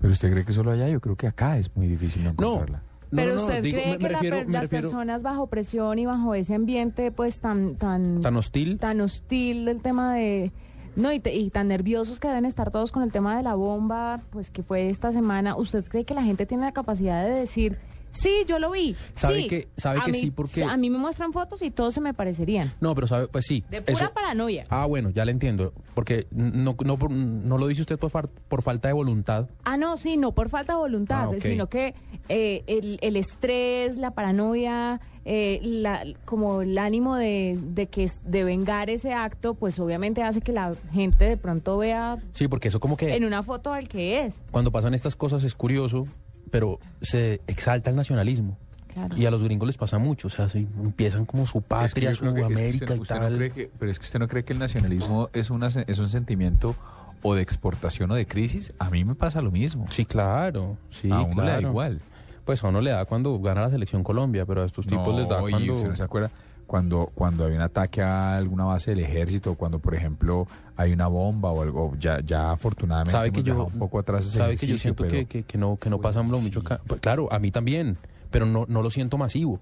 Pero 0.00 0.12
usted 0.12 0.32
cree 0.32 0.44
que 0.46 0.52
solo 0.54 0.70
allá, 0.70 0.88
yo 0.88 1.00
creo 1.00 1.16
que 1.16 1.26
acá 1.26 1.58
es 1.58 1.74
muy 1.76 1.86
difícil 1.86 2.24
no 2.24 2.30
encontrarla. 2.30 2.78
No, 3.10 3.16
Pero 3.16 3.30
no, 3.34 3.36
no, 3.36 3.42
usted 3.42 3.62
digo, 3.62 3.76
cree 3.78 3.90
me- 3.92 3.98
que 3.98 4.02
me 4.04 4.08
refiero- 4.08 4.44
las 4.48 4.62
refiero- 4.62 4.88
personas 4.88 5.22
bajo 5.22 5.46
presión 5.48 5.98
y 5.98 6.06
bajo 6.06 6.34
ese 6.34 6.54
ambiente 6.54 7.10
pues 7.12 7.38
tan 7.38 7.76
tan 7.76 8.22
Tan 8.22 8.36
hostil. 8.36 8.78
tan 8.78 9.00
hostil 9.02 9.64
del 9.66 9.80
tema 9.82 10.14
de 10.14 10.50
no 10.96 11.12
y, 11.12 11.20
te- 11.20 11.34
y 11.34 11.50
tan 11.50 11.68
nerviosos 11.68 12.18
que 12.20 12.28
deben 12.28 12.46
estar 12.46 12.70
todos 12.70 12.90
con 12.90 13.02
el 13.02 13.12
tema 13.12 13.36
de 13.36 13.42
la 13.42 13.54
bomba 13.54 14.20
pues 14.30 14.50
que 14.50 14.62
fue 14.62 14.88
esta 14.88 15.12
semana, 15.12 15.56
¿usted 15.56 15.84
cree 15.84 16.04
que 16.04 16.14
la 16.14 16.22
gente 16.22 16.46
tiene 16.46 16.64
la 16.64 16.72
capacidad 16.72 17.22
de 17.24 17.30
decir 17.30 17.78
sí, 18.20 18.44
yo 18.46 18.58
lo 18.58 18.70
vi? 18.70 18.96
¿Sabe 19.14 19.42
sí, 19.42 19.48
que- 19.48 19.68
sabe 19.76 20.00
a 20.00 20.02
que 20.04 20.12
mí- 20.12 20.20
sí, 20.20 20.30
porque- 20.30 20.64
a 20.64 20.76
mí 20.76 20.90
me 20.90 20.98
muestran 20.98 21.32
fotos 21.32 21.62
y 21.62 21.70
todos 21.70 21.94
se 21.94 22.00
me 22.00 22.14
parecerían. 22.14 22.72
No, 22.80 22.94
pero 22.94 23.06
sabe, 23.06 23.28
pues 23.28 23.44
sí. 23.46 23.64
De 23.70 23.82
pura 23.82 24.04
eso- 24.04 24.12
paranoia. 24.12 24.64
Ah, 24.68 24.86
bueno, 24.86 25.10
ya 25.10 25.24
le 25.24 25.32
entiendo. 25.32 25.72
Porque 25.94 26.26
no, 26.30 26.76
no, 26.84 26.98
por- 26.98 27.10
no 27.10 27.58
lo 27.58 27.66
dice 27.66 27.82
usted 27.82 27.98
por, 27.98 28.10
far- 28.10 28.28
por 28.48 28.62
falta 28.62 28.88
de 28.88 28.94
voluntad. 28.94 29.48
Ah, 29.64 29.76
no, 29.76 29.96
sí, 29.96 30.16
no 30.16 30.32
por 30.32 30.48
falta 30.48 30.72
de 30.74 30.78
voluntad, 30.78 31.30
Ah, 31.32 31.40
sino 31.40 31.68
que 31.68 31.94
eh, 32.28 32.62
el, 32.66 32.98
el 33.02 33.16
estrés, 33.16 33.96
la 33.96 34.10
paranoia, 34.12 35.00
eh, 35.24 35.58
la, 35.62 36.04
como 36.24 36.62
el 36.62 36.78
ánimo 36.78 37.16
de, 37.16 37.58
de 37.60 37.86
que 37.86 38.10
de 38.24 38.44
vengar 38.44 38.90
ese 38.90 39.12
acto, 39.12 39.54
pues 39.54 39.78
obviamente 39.80 40.22
hace 40.22 40.40
que 40.40 40.52
la 40.52 40.74
gente 40.92 41.24
de 41.24 41.36
pronto 41.36 41.78
vea 41.78 42.18
Sí, 42.32 42.46
porque 42.48 42.68
eso 42.68 42.78
como 42.80 42.96
que 42.96 43.14
en 43.14 43.24
una 43.24 43.42
foto 43.42 43.72
al 43.72 43.88
que 43.88 44.24
es. 44.24 44.40
cuando 44.52 44.70
pasan 44.70 44.94
estas 44.94 45.16
cosas 45.16 45.42
es 45.44 45.54
curioso, 45.54 46.06
pero 46.56 46.80
se 47.02 47.40
exalta 47.46 47.90
el 47.90 47.96
nacionalismo. 47.96 48.56
Claro. 48.94 49.14
Y 49.16 49.26
a 49.26 49.30
los 49.30 49.42
gringos 49.42 49.66
les 49.66 49.76
pasa 49.76 49.98
mucho, 49.98 50.28
o 50.28 50.30
sea, 50.30 50.48
se 50.48 50.60
empiezan 50.60 51.26
como 51.26 51.46
su 51.46 51.58
Es 51.58 51.64
que 51.64 51.68
patria, 51.68 52.14
su 52.14 52.26
es 52.28 52.34
que 52.34 52.44
América 52.44 52.84
usted- 52.86 52.96
y 52.96 53.00
usted 53.00 53.14
no 53.16 53.20
tal. 53.20 53.36
cree 53.36 53.50
que- 53.50 53.70
pero 53.78 53.90
es 53.90 53.98
que 53.98 54.04
usted 54.06 54.18
no 54.18 54.26
cree 54.28 54.44
que 54.44 54.54
el 54.54 54.58
nacionalismo 54.58 55.28
es, 55.34 55.50
una, 55.50 55.70
se- 55.70 55.84
es 55.86 55.98
un 55.98 56.08
sentimiento 56.08 56.74
o 57.22 57.34
de 57.34 57.42
exportación 57.42 58.10
o 58.10 58.14
de 58.14 58.26
crisis. 58.26 58.72
A 58.78 58.88
mí 58.88 59.04
me 59.04 59.14
pasa 59.14 59.42
lo 59.42 59.50
mismo. 59.50 59.84
Sí, 59.90 60.06
claro, 60.06 60.78
sí, 60.90 61.10
A 61.10 61.20
uno 61.20 61.42
le 61.44 61.50
da 61.50 61.60
igual. 61.60 62.00
Pues 62.46 62.64
a 62.64 62.68
uno 62.68 62.80
le 62.80 62.90
da 62.90 63.04
cuando 63.04 63.38
gana 63.38 63.62
la 63.62 63.70
selección 63.70 64.02
Colombia, 64.02 64.46
pero 64.46 64.62
a 64.62 64.64
estos 64.64 64.86
tipos 64.86 65.08
No, 65.08 65.18
les 65.18 65.28
da 65.28 65.38
y 65.46 65.50
cuando... 65.50 65.74
usted 65.74 65.88
no 65.90 65.96
se 65.96 66.02
acuerda 66.02 66.30
cuando 66.66 67.10
cuando 67.14 67.46
hay 67.46 67.54
un 67.54 67.60
ataque 67.60 68.02
a 68.02 68.36
alguna 68.36 68.64
base 68.64 68.90
del 68.90 69.00
ejército, 69.00 69.54
cuando 69.54 69.78
por 69.78 69.94
ejemplo 69.94 70.46
hay 70.76 70.92
una 70.92 71.06
bomba 71.06 71.50
o 71.52 71.62
algo, 71.62 71.94
ya 71.98 72.20
ya 72.20 72.50
afortunadamente 72.52 73.12
sabe 73.12 73.30
que 73.32 73.42
yo 73.42 73.66
un 73.66 73.78
poco 73.78 73.98
atrás 73.98 74.26
ese 74.26 74.38
sabe 74.38 74.56
que 74.56 74.66
yo 74.66 74.78
siento 74.78 75.04
pero- 75.04 75.12
que, 75.12 75.26
que, 75.26 75.42
que 75.44 75.58
no 75.58 75.76
que 75.76 75.88
no 75.90 76.00
pasa 76.00 76.22
lo 76.22 76.38
mucho 76.40 76.60
acá. 76.60 76.80
Pues, 76.86 77.00
claro 77.00 77.32
a 77.32 77.38
mí 77.38 77.50
también 77.50 77.96
pero 78.30 78.46
no 78.46 78.64
no 78.68 78.82
lo 78.82 78.90
siento 78.90 79.16
masivo 79.16 79.60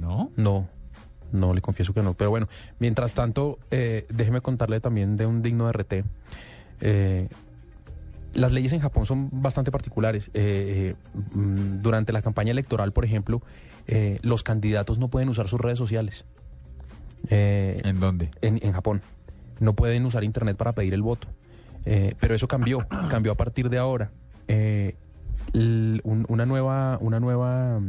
no 0.00 0.30
no 0.36 0.66
no 1.32 1.52
le 1.52 1.60
confieso 1.60 1.92
que 1.92 2.02
no 2.02 2.14
pero 2.14 2.30
bueno 2.30 2.48
mientras 2.78 3.12
tanto 3.12 3.58
eh, 3.70 4.06
déjeme 4.08 4.40
contarle 4.40 4.80
también 4.80 5.16
de 5.16 5.26
un 5.26 5.42
digno 5.42 5.66
de 5.66 5.72
RT 5.72 5.92
Eh, 6.80 7.28
las 8.34 8.52
leyes 8.52 8.72
en 8.72 8.80
Japón 8.80 9.04
son 9.06 9.28
bastante 9.32 9.70
particulares. 9.72 10.28
Eh, 10.34 10.94
eh, 10.94 11.16
mm, 11.34 11.80
durante 11.82 12.12
la 12.12 12.22
campaña 12.22 12.50
electoral, 12.52 12.92
por 12.92 13.04
ejemplo, 13.04 13.42
eh, 13.86 14.18
los 14.22 14.42
candidatos 14.42 14.98
no 14.98 15.08
pueden 15.08 15.28
usar 15.30 15.48
sus 15.48 15.58
redes 15.60 15.78
sociales. 15.78 16.24
Eh, 17.30 17.80
¿En 17.84 18.00
dónde? 18.00 18.30
En, 18.42 18.58
en 18.62 18.72
Japón. 18.72 19.02
No 19.60 19.74
pueden 19.74 20.04
usar 20.06 20.24
Internet 20.24 20.56
para 20.56 20.72
pedir 20.72 20.94
el 20.94 21.02
voto. 21.02 21.28
Eh, 21.84 22.14
pero 22.20 22.34
eso 22.34 22.48
cambió, 22.48 22.86
cambió 23.10 23.32
a 23.32 23.34
partir 23.34 23.68
de 23.70 23.78
ahora. 23.78 24.10
Eh, 24.46 24.94
l- 25.52 26.00
un- 26.04 26.26
una 26.28 26.46
nueva, 26.46 26.98
una 27.00 27.20
nueva, 27.20 27.80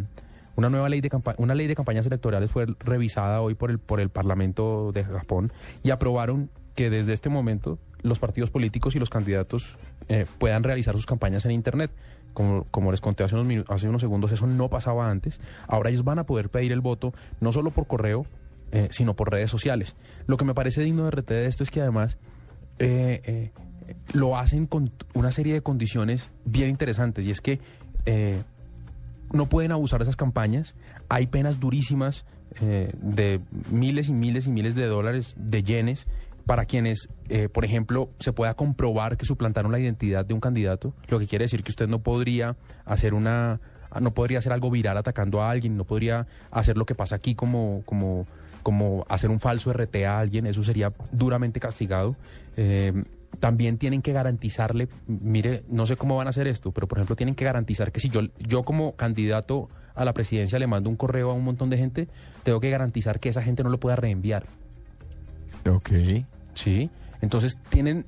una 0.55 0.69
nueva 0.69 0.89
ley 0.89 1.01
de 1.01 1.09
campa- 1.09 1.35
una 1.37 1.55
ley 1.55 1.67
de 1.67 1.75
campañas 1.75 2.05
electorales 2.05 2.49
fue 2.51 2.65
revisada 2.79 3.41
hoy 3.41 3.55
por 3.55 3.71
el 3.71 3.79
por 3.79 3.99
el 3.99 4.09
Parlamento 4.09 4.91
de 4.93 5.03
Japón 5.05 5.51
y 5.83 5.91
aprobaron 5.91 6.49
que 6.75 6.89
desde 6.89 7.13
este 7.13 7.29
momento 7.29 7.77
los 8.01 8.19
partidos 8.19 8.49
políticos 8.49 8.95
y 8.95 8.99
los 8.99 9.09
candidatos 9.09 9.75
eh, 10.07 10.25
puedan 10.37 10.63
realizar 10.63 10.95
sus 10.95 11.05
campañas 11.05 11.45
en 11.45 11.51
Internet. 11.51 11.91
Como, 12.33 12.63
como 12.71 12.91
les 12.91 13.01
conté 13.01 13.23
hace 13.23 13.35
unos, 13.35 13.65
hace 13.69 13.89
unos 13.89 14.01
segundos, 14.01 14.31
eso 14.31 14.45
no 14.47 14.69
pasaba 14.69 15.09
antes. 15.09 15.41
Ahora 15.67 15.89
ellos 15.89 16.03
van 16.05 16.19
a 16.19 16.25
poder 16.25 16.49
pedir 16.49 16.71
el 16.71 16.79
voto 16.79 17.11
no 17.41 17.51
solo 17.51 17.71
por 17.71 17.87
correo, 17.87 18.25
eh, 18.71 18.87
sino 18.91 19.15
por 19.15 19.31
redes 19.31 19.49
sociales. 19.49 19.95
Lo 20.27 20.37
que 20.37 20.45
me 20.45 20.53
parece 20.53 20.81
digno 20.81 21.05
de 21.05 21.11
RT 21.11 21.29
de 21.29 21.47
esto 21.47 21.63
es 21.63 21.71
que 21.71 21.81
además 21.81 22.17
eh, 22.77 23.21
eh, 23.25 23.51
lo 24.13 24.37
hacen 24.37 24.67
con 24.67 24.91
una 25.15 25.31
serie 25.31 25.53
de 25.53 25.61
condiciones 25.61 26.29
bien 26.45 26.69
interesantes 26.69 27.25
y 27.25 27.31
es 27.31 27.41
que 27.41 27.59
no 29.31 29.49
pueden 29.49 29.71
abusar 29.71 29.99
de 29.99 30.03
esas 30.03 30.15
campañas, 30.15 30.75
hay 31.09 31.27
penas 31.27 31.59
durísimas 31.59 32.25
de 32.59 33.39
miles 33.71 34.09
y 34.09 34.13
miles 34.13 34.47
y 34.47 34.51
miles 34.51 34.73
de 34.73 34.87
dólares, 34.87 35.35
de 35.37 35.61
yenes, 35.63 36.07
para 36.47 36.65
quienes, 36.65 37.09
por 37.51 37.65
ejemplo, 37.65 38.09
se 38.19 38.33
pueda 38.33 38.55
comprobar 38.55 39.17
que 39.17 39.27
suplantaron 39.27 39.71
la 39.71 39.79
identidad 39.79 40.25
de 40.25 40.33
un 40.33 40.39
candidato, 40.39 40.95
lo 41.07 41.19
que 41.19 41.27
quiere 41.27 41.45
decir 41.45 41.63
que 41.63 41.71
usted 41.71 41.87
no 41.87 41.99
podría 41.99 42.55
hacer 42.85 43.13
una, 43.13 43.59
no 43.99 44.13
podría 44.13 44.39
hacer 44.39 44.53
algo 44.53 44.71
viral 44.71 44.97
atacando 44.97 45.41
a 45.41 45.51
alguien, 45.51 45.77
no 45.77 45.83
podría 45.83 46.27
hacer 46.51 46.77
lo 46.77 46.85
que 46.85 46.95
pasa 46.95 47.15
aquí 47.15 47.35
como, 47.35 47.83
como, 47.85 48.27
como 48.63 49.05
hacer 49.09 49.29
un 49.29 49.39
falso 49.39 49.71
RT 49.73 49.95
a 50.05 50.19
alguien, 50.19 50.45
eso 50.47 50.63
sería 50.63 50.93
duramente 51.11 51.59
castigado. 51.59 52.15
Eh, 52.57 52.93
también 53.39 53.77
tienen 53.77 54.01
que 54.01 54.11
garantizarle, 54.11 54.87
mire, 55.07 55.63
no 55.69 55.85
sé 55.85 55.95
cómo 55.95 56.17
van 56.17 56.27
a 56.27 56.31
hacer 56.31 56.47
esto, 56.47 56.71
pero 56.71 56.87
por 56.87 56.97
ejemplo 56.97 57.15
tienen 57.15 57.35
que 57.35 57.45
garantizar 57.45 57.91
que 57.91 57.99
si 57.99 58.09
yo, 58.09 58.21
yo 58.39 58.63
como 58.63 58.95
candidato 58.95 59.69
a 59.95 60.03
la 60.03 60.13
presidencia 60.13 60.59
le 60.59 60.67
mando 60.67 60.89
un 60.89 60.95
correo 60.95 61.29
a 61.31 61.33
un 61.33 61.43
montón 61.43 61.69
de 61.69 61.77
gente, 61.77 62.07
tengo 62.43 62.59
que 62.59 62.69
garantizar 62.69 63.19
que 63.19 63.29
esa 63.29 63.41
gente 63.41 63.63
no 63.63 63.69
lo 63.69 63.79
pueda 63.79 63.95
reenviar. 63.95 64.45
Ok. 65.69 65.89
Sí. 66.53 66.89
Entonces 67.21 67.57
tienen 67.69 68.03
ti- 68.03 68.07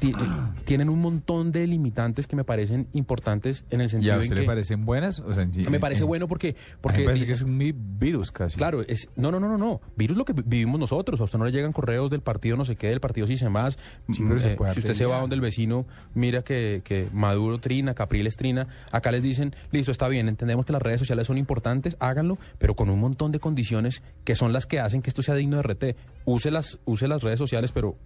tienen 0.64 0.88
un 0.88 1.00
montón 1.00 1.52
de 1.52 1.66
limitantes 1.66 2.26
que 2.26 2.36
me 2.36 2.44
parecen 2.44 2.86
importantes 2.92 3.64
en 3.70 3.80
el 3.80 3.86
¿Y 3.86 3.88
sentido 3.90 4.12
a 4.12 4.16
en 4.16 4.20
usted 4.22 4.34
que 4.34 4.40
le 4.42 4.46
parecen 4.46 4.84
buenas? 4.86 5.20
O 5.20 5.34
sea, 5.34 5.42
en- 5.42 5.70
me 5.70 5.80
parece 5.80 6.02
en- 6.02 6.08
bueno 6.08 6.28
porque 6.28 6.50
a 6.50 6.78
porque 6.80 6.98
me 7.00 7.04
parece 7.06 7.20
dice- 7.26 7.32
que 7.32 7.36
es 7.36 7.42
un 7.42 7.98
virus 7.98 8.30
casi. 8.30 8.56
Claro, 8.56 8.82
es 8.86 9.08
no, 9.16 9.30
no, 9.30 9.38
no, 9.40 9.48
no, 9.48 9.58
no. 9.58 9.80
Virus 9.96 10.16
lo 10.16 10.24
que 10.24 10.32
vi- 10.32 10.42
vivimos 10.46 10.80
nosotros. 10.80 11.20
A 11.20 11.24
usted 11.24 11.38
no 11.38 11.44
le 11.44 11.52
llegan 11.52 11.72
correos 11.72 12.10
del 12.10 12.20
partido 12.22 12.56
no 12.56 12.64
sé 12.64 12.76
qué, 12.76 12.88
del 12.88 13.00
partido 13.00 13.26
si 13.26 13.36
se 13.36 13.48
más. 13.48 13.78
Sí, 14.10 14.22
pero 14.26 14.40
se 14.40 14.56
puede 14.56 14.72
si 14.74 14.80
usted 14.80 14.94
se 14.94 15.06
va 15.06 15.20
donde 15.20 15.34
el 15.34 15.40
vecino 15.40 15.86
mira 16.14 16.42
que, 16.42 16.82
que 16.84 17.08
Maduro 17.12 17.58
trina, 17.58 17.94
Capriles 17.94 18.36
trina, 18.36 18.68
acá 18.92 19.10
les 19.12 19.22
dicen, 19.22 19.54
listo, 19.72 19.92
está 19.92 20.08
bien, 20.08 20.28
entendemos 20.28 20.64
que 20.66 20.72
las 20.72 20.82
redes 20.82 21.00
sociales 21.00 21.26
son 21.26 21.36
importantes, 21.38 21.96
háganlo, 22.00 22.38
pero 22.58 22.74
con 22.74 22.90
un 22.90 23.00
montón 23.00 23.32
de 23.32 23.40
condiciones 23.40 24.02
que 24.24 24.34
son 24.34 24.52
las 24.52 24.66
que 24.66 24.80
hacen 24.80 25.02
que 25.02 25.10
esto 25.10 25.22
sea 25.22 25.34
digno 25.34 25.56
de 25.56 25.62
RT. 25.62 25.96
Use 26.24 26.50
las, 26.50 26.78
use 26.84 27.08
las 27.08 27.22
redes 27.22 27.38
sociales, 27.38 27.72
pero 27.72 27.96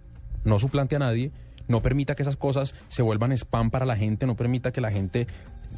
no 0.43 0.59
suplante 0.59 0.95
a 0.95 0.99
nadie. 0.99 1.31
No 1.67 1.81
permita 1.81 2.15
que 2.15 2.21
esas 2.23 2.35
cosas 2.35 2.75
se 2.87 3.01
vuelvan 3.01 3.31
spam 3.31 3.69
para 3.71 3.85
la 3.85 3.95
gente, 3.95 4.25
no 4.25 4.35
permita 4.35 4.71
que 4.71 4.81
la 4.81 4.91
gente 4.91 5.27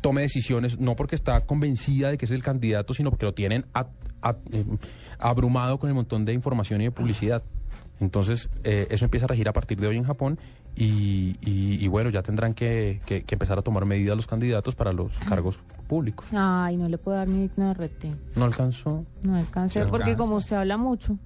tome 0.02 0.22
decisiones, 0.22 0.80
no 0.80 0.96
porque 0.96 1.16
está 1.16 1.42
convencida 1.46 2.12
de 2.12 2.18
que 2.18 2.26
es 2.26 2.32
el 2.32 2.44
candidato, 2.44 2.94
sino 2.94 3.10
porque 3.10 3.26
lo 3.26 3.34
tienen 3.34 3.66
a- 3.74 3.88
a- 4.22 4.36
eh, 4.52 4.64
abrumado 5.18 5.80
con 5.80 5.90
el 5.90 5.96
montón 5.96 6.26
de 6.26 6.34
información 6.34 6.82
y 6.82 6.86
de 6.86 6.92
publicidad. 6.92 7.42
Entonces, 8.00 8.50
eh, 8.64 8.88
eso 8.92 9.06
empieza 9.06 9.26
a 9.26 9.28
regir 9.30 9.50
a 9.50 9.54
partir 9.54 9.80
de 9.80 9.88
hoy 9.88 9.98
en 9.98 10.04
Japón 10.04 10.38
y, 10.76 11.36
y- 11.42 11.84
y 11.84 11.88
bueno, 11.88 12.12
ya 12.12 12.22
tendrán 12.22 12.54
que, 12.54 13.02
que- 13.08 13.24
que 13.24 13.34
empezar 13.36 13.58
a 13.58 13.64
tomar 13.64 13.86
medidas 13.86 14.16
los 14.16 14.28
candidatos 14.28 14.76
para 14.76 14.94
los 14.94 15.18
cargos 15.28 15.58
públicos. 15.88 16.28
Ay, 16.32 16.78
no 16.78 16.88
le 16.90 17.00
puedo 17.00 17.18
dar 17.18 17.28
ni 17.28 17.42
digno 17.48 17.66
de 17.66 17.72
RT. 17.74 18.06
No 18.36 18.46
alcanzó. 18.46 19.04
No 19.24 19.36
alcancé 19.36 19.80
porque 19.86 20.04
alcanza. 20.12 20.18
como 20.18 20.36
usted 20.36 20.58
habla 20.58 20.78
mucho. 20.78 21.18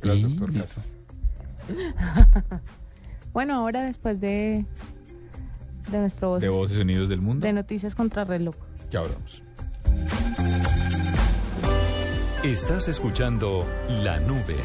Gracias, 0.00 0.30
Y- 0.30 0.36
doctor 0.36 0.52
Casas. 0.54 0.92
Bueno, 3.32 3.54
ahora 3.54 3.82
después 3.82 4.20
de, 4.20 4.64
de 5.90 5.98
nuestro 5.98 6.28
voz 6.30 6.42
De 6.42 6.48
voces 6.48 6.78
unidos 6.78 7.08
del 7.08 7.20
mundo. 7.20 7.46
de 7.46 7.52
noticias 7.52 7.94
contra 7.94 8.24
reloj. 8.24 8.54
Ya 8.90 9.00
hablamos. 9.00 9.42
Estás 12.44 12.88
escuchando 12.88 13.66
La 14.02 14.18
Nube. 14.20 14.56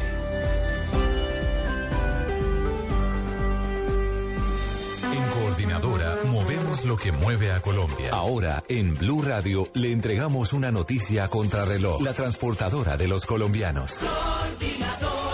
En 5.12 5.42
Coordinadora 5.42 6.16
movemos 6.26 6.84
lo 6.84 6.96
que 6.96 7.12
mueve 7.12 7.52
a 7.52 7.60
Colombia. 7.60 8.10
Ahora 8.12 8.62
en 8.68 8.94
Blue 8.94 9.22
Radio 9.22 9.66
le 9.74 9.92
entregamos 9.92 10.52
una 10.52 10.70
noticia 10.70 11.24
a 11.24 11.28
contrarreloj. 11.28 12.02
La 12.02 12.12
transportadora 12.12 12.96
de 12.96 13.08
los 13.08 13.24
colombianos. 13.26 13.98
Coordinadora, 13.98 15.27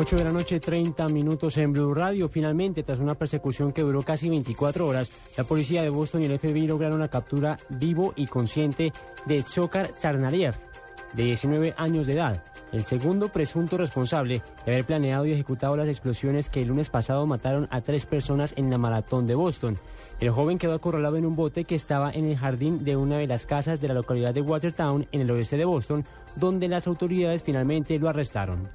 8 0.00 0.16
de 0.16 0.24
la 0.24 0.30
noche, 0.30 0.60
30 0.60 1.08
minutos 1.08 1.58
en 1.58 1.74
Blue 1.74 1.92
Radio. 1.92 2.26
Finalmente, 2.26 2.82
tras 2.82 3.00
una 3.00 3.16
persecución 3.16 3.70
que 3.70 3.82
duró 3.82 4.00
casi 4.00 4.30
24 4.30 4.86
horas, 4.86 5.10
la 5.36 5.44
policía 5.44 5.82
de 5.82 5.90
Boston 5.90 6.22
y 6.22 6.24
el 6.24 6.38
FBI 6.38 6.66
lograron 6.68 7.00
la 7.00 7.08
captura 7.08 7.58
vivo 7.68 8.14
y 8.16 8.26
consciente 8.26 8.94
de 9.26 9.42
Zokar 9.42 9.88
Tsarnaev, 9.88 10.54
de 11.12 11.24
19 11.24 11.74
años 11.76 12.06
de 12.06 12.14
edad, 12.14 12.42
el 12.72 12.86
segundo 12.86 13.28
presunto 13.28 13.76
responsable 13.76 14.40
de 14.64 14.72
haber 14.72 14.86
planeado 14.86 15.26
y 15.26 15.32
ejecutado 15.32 15.76
las 15.76 15.88
explosiones 15.88 16.48
que 16.48 16.62
el 16.62 16.68
lunes 16.68 16.88
pasado 16.88 17.26
mataron 17.26 17.68
a 17.70 17.82
tres 17.82 18.06
personas 18.06 18.54
en 18.56 18.70
la 18.70 18.78
maratón 18.78 19.26
de 19.26 19.34
Boston. 19.34 19.76
El 20.18 20.30
joven 20.30 20.56
quedó 20.56 20.72
acorralado 20.72 21.18
en 21.18 21.26
un 21.26 21.36
bote 21.36 21.64
que 21.64 21.74
estaba 21.74 22.10
en 22.10 22.24
el 22.24 22.38
jardín 22.38 22.84
de 22.84 22.96
una 22.96 23.18
de 23.18 23.26
las 23.26 23.44
casas 23.44 23.82
de 23.82 23.88
la 23.88 23.94
localidad 23.94 24.32
de 24.32 24.40
Watertown, 24.40 25.06
en 25.12 25.20
el 25.20 25.30
oeste 25.30 25.58
de 25.58 25.66
Boston, 25.66 26.06
donde 26.36 26.68
las 26.68 26.86
autoridades 26.86 27.42
finalmente 27.42 27.98
lo 27.98 28.08
arrestaron. 28.08 28.66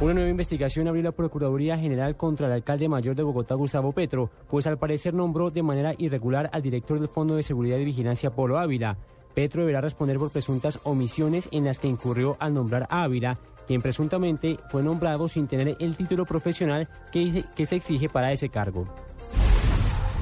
Una 0.00 0.14
nueva 0.14 0.30
investigación 0.30 0.86
abrió 0.86 1.02
la 1.02 1.10
Procuraduría 1.10 1.76
General 1.76 2.16
contra 2.16 2.46
el 2.46 2.52
alcalde 2.52 2.88
mayor 2.88 3.16
de 3.16 3.24
Bogotá, 3.24 3.56
Gustavo 3.56 3.90
Petro, 3.90 4.30
pues 4.48 4.68
al 4.68 4.78
parecer 4.78 5.12
nombró 5.12 5.50
de 5.50 5.64
manera 5.64 5.92
irregular 5.98 6.48
al 6.52 6.62
director 6.62 7.00
del 7.00 7.08
Fondo 7.08 7.34
de 7.34 7.42
Seguridad 7.42 7.78
y 7.78 7.84
Vigilancia, 7.84 8.30
Polo 8.30 8.58
Ávila. 8.58 8.96
Petro 9.34 9.62
deberá 9.62 9.80
responder 9.80 10.16
por 10.16 10.30
presuntas 10.30 10.78
omisiones 10.84 11.48
en 11.50 11.64
las 11.64 11.80
que 11.80 11.88
incurrió 11.88 12.36
al 12.38 12.54
nombrar 12.54 12.86
a 12.90 13.02
Ávila, 13.02 13.38
quien 13.66 13.82
presuntamente 13.82 14.60
fue 14.70 14.84
nombrado 14.84 15.26
sin 15.26 15.48
tener 15.48 15.76
el 15.80 15.96
título 15.96 16.24
profesional 16.24 16.88
que, 17.10 17.42
que 17.56 17.66
se 17.66 17.74
exige 17.74 18.08
para 18.08 18.30
ese 18.30 18.50
cargo. 18.50 18.86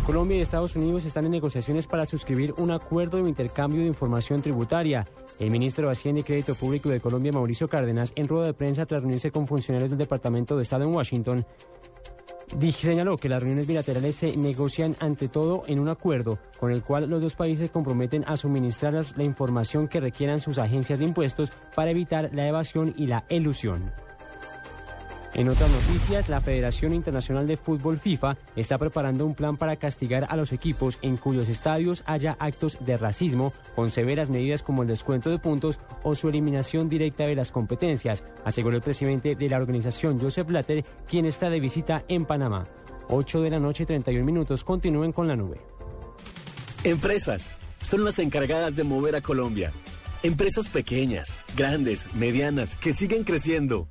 Colombia 0.06 0.36
y 0.36 0.40
Estados 0.40 0.76
Unidos 0.76 1.04
están 1.04 1.24
en 1.24 1.32
negociaciones 1.32 1.88
para 1.88 2.06
suscribir 2.06 2.54
un 2.58 2.70
acuerdo 2.70 3.16
de 3.20 3.28
intercambio 3.28 3.80
de 3.80 3.88
información 3.88 4.40
tributaria. 4.40 5.04
El 5.40 5.50
ministro 5.50 5.86
de 5.86 5.92
Hacienda 5.92 6.20
y 6.20 6.24
Crédito 6.24 6.54
Público 6.54 6.88
de 6.88 7.00
Colombia, 7.00 7.32
Mauricio 7.32 7.66
Cárdenas, 7.68 8.12
en 8.14 8.28
rueda 8.28 8.46
de 8.46 8.54
prensa 8.54 8.86
tras 8.86 9.02
reunirse 9.02 9.32
con 9.32 9.48
funcionarios 9.48 9.90
del 9.90 9.98
Departamento 9.98 10.56
de 10.56 10.62
Estado 10.62 10.84
en 10.84 10.94
Washington, 10.94 11.44
señaló 12.70 13.16
que 13.16 13.28
las 13.28 13.42
reuniones 13.42 13.66
bilaterales 13.66 14.14
se 14.14 14.36
negocian 14.36 14.94
ante 15.00 15.26
todo 15.26 15.62
en 15.66 15.80
un 15.80 15.88
acuerdo 15.88 16.38
con 16.60 16.70
el 16.70 16.84
cual 16.84 17.10
los 17.10 17.20
dos 17.20 17.34
países 17.34 17.72
comprometen 17.72 18.22
a 18.28 18.36
suministrar 18.36 18.94
las- 18.94 19.16
la 19.16 19.24
información 19.24 19.88
que 19.88 19.98
requieran 19.98 20.40
sus 20.40 20.58
agencias 20.58 21.00
de 21.00 21.04
impuestos 21.04 21.50
para 21.74 21.90
evitar 21.90 22.30
la 22.32 22.46
evasión 22.46 22.94
y 22.96 23.08
la 23.08 23.24
elusión. 23.28 23.90
En 25.34 25.48
otras 25.48 25.70
noticias, 25.70 26.28
la 26.28 26.40
Federación 26.40 26.94
Internacional 26.94 27.46
de 27.46 27.56
Fútbol 27.56 27.98
FIFA 27.98 28.36
está 28.56 28.78
preparando 28.78 29.26
un 29.26 29.34
plan 29.34 29.56
para 29.56 29.76
castigar 29.76 30.26
a 30.30 30.36
los 30.36 30.52
equipos 30.52 30.98
en 31.02 31.16
cuyos 31.16 31.48
estadios 31.48 32.02
haya 32.06 32.36
actos 32.38 32.78
de 32.80 32.96
racismo, 32.96 33.52
con 33.74 33.90
severas 33.90 34.30
medidas 34.30 34.62
como 34.62 34.82
el 34.82 34.88
descuento 34.88 35.30
de 35.30 35.38
puntos 35.38 35.78
o 36.02 36.14
su 36.14 36.28
eliminación 36.28 36.88
directa 36.88 37.24
de 37.24 37.34
las 37.34 37.50
competencias, 37.50 38.24
aseguró 38.44 38.76
el 38.76 38.82
presidente 38.82 39.34
de 39.34 39.48
la 39.48 39.58
organización, 39.58 40.18
Joseph 40.18 40.46
Blatter, 40.46 40.84
quien 41.08 41.26
está 41.26 41.50
de 41.50 41.60
visita 41.60 42.04
en 42.08 42.24
Panamá. 42.24 42.64
8 43.08 43.42
de 43.42 43.50
la 43.50 43.60
noche, 43.60 43.86
31 43.86 44.24
minutos. 44.24 44.64
Continúen 44.64 45.12
con 45.12 45.28
la 45.28 45.36
nube. 45.36 45.60
Empresas 46.84 47.48
son 47.82 48.04
las 48.04 48.18
encargadas 48.18 48.74
de 48.74 48.84
mover 48.84 49.16
a 49.16 49.20
Colombia. 49.20 49.72
Empresas 50.22 50.68
pequeñas, 50.68 51.32
grandes, 51.56 52.06
medianas, 52.14 52.76
que 52.76 52.92
siguen 52.92 53.22
creciendo. 53.22 53.88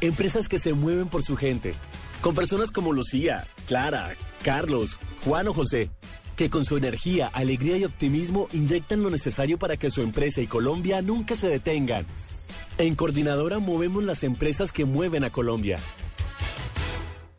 Empresas 0.00 0.48
que 0.48 0.58
se 0.58 0.72
mueven 0.72 1.08
por 1.08 1.22
su 1.22 1.36
gente. 1.36 1.74
Con 2.22 2.34
personas 2.34 2.70
como 2.70 2.92
Lucía, 2.92 3.46
Clara, 3.66 4.14
Carlos, 4.42 4.96
Juan 5.24 5.48
o 5.48 5.54
José, 5.54 5.90
que 6.36 6.48
con 6.48 6.64
su 6.64 6.78
energía, 6.78 7.26
alegría 7.26 7.76
y 7.76 7.84
optimismo 7.84 8.48
inyectan 8.52 9.02
lo 9.02 9.10
necesario 9.10 9.58
para 9.58 9.76
que 9.76 9.90
su 9.90 10.00
empresa 10.00 10.40
y 10.40 10.46
Colombia 10.46 11.02
nunca 11.02 11.34
se 11.34 11.48
detengan. 11.48 12.06
En 12.78 12.94
Coordinadora 12.94 13.58
movemos 13.58 14.02
las 14.02 14.24
empresas 14.24 14.72
que 14.72 14.86
mueven 14.86 15.22
a 15.22 15.30
Colombia. 15.30 15.78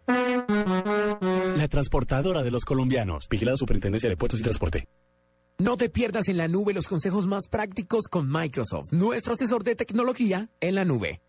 La 0.07 1.67
transportadora 1.67 2.43
de 2.43 2.51
los 2.51 2.63
colombianos. 2.63 3.27
Vigilada 3.27 3.57
Superintendencia 3.57 4.07
de 4.07 4.17
Puertos 4.17 4.39
y 4.39 4.43
Transporte. 4.43 4.85
No 5.57 5.77
te 5.77 5.89
pierdas 5.89 6.27
en 6.27 6.37
la 6.37 6.47
nube 6.47 6.73
los 6.73 6.87
consejos 6.87 7.25
más 7.25 7.47
prácticos 7.47 8.07
con 8.07 8.31
Microsoft, 8.31 8.91
nuestro 8.91 9.33
asesor 9.33 9.63
de 9.63 9.75
tecnología 9.75 10.49
en 10.59 10.75
la 10.75 10.85
nube. 10.85 11.21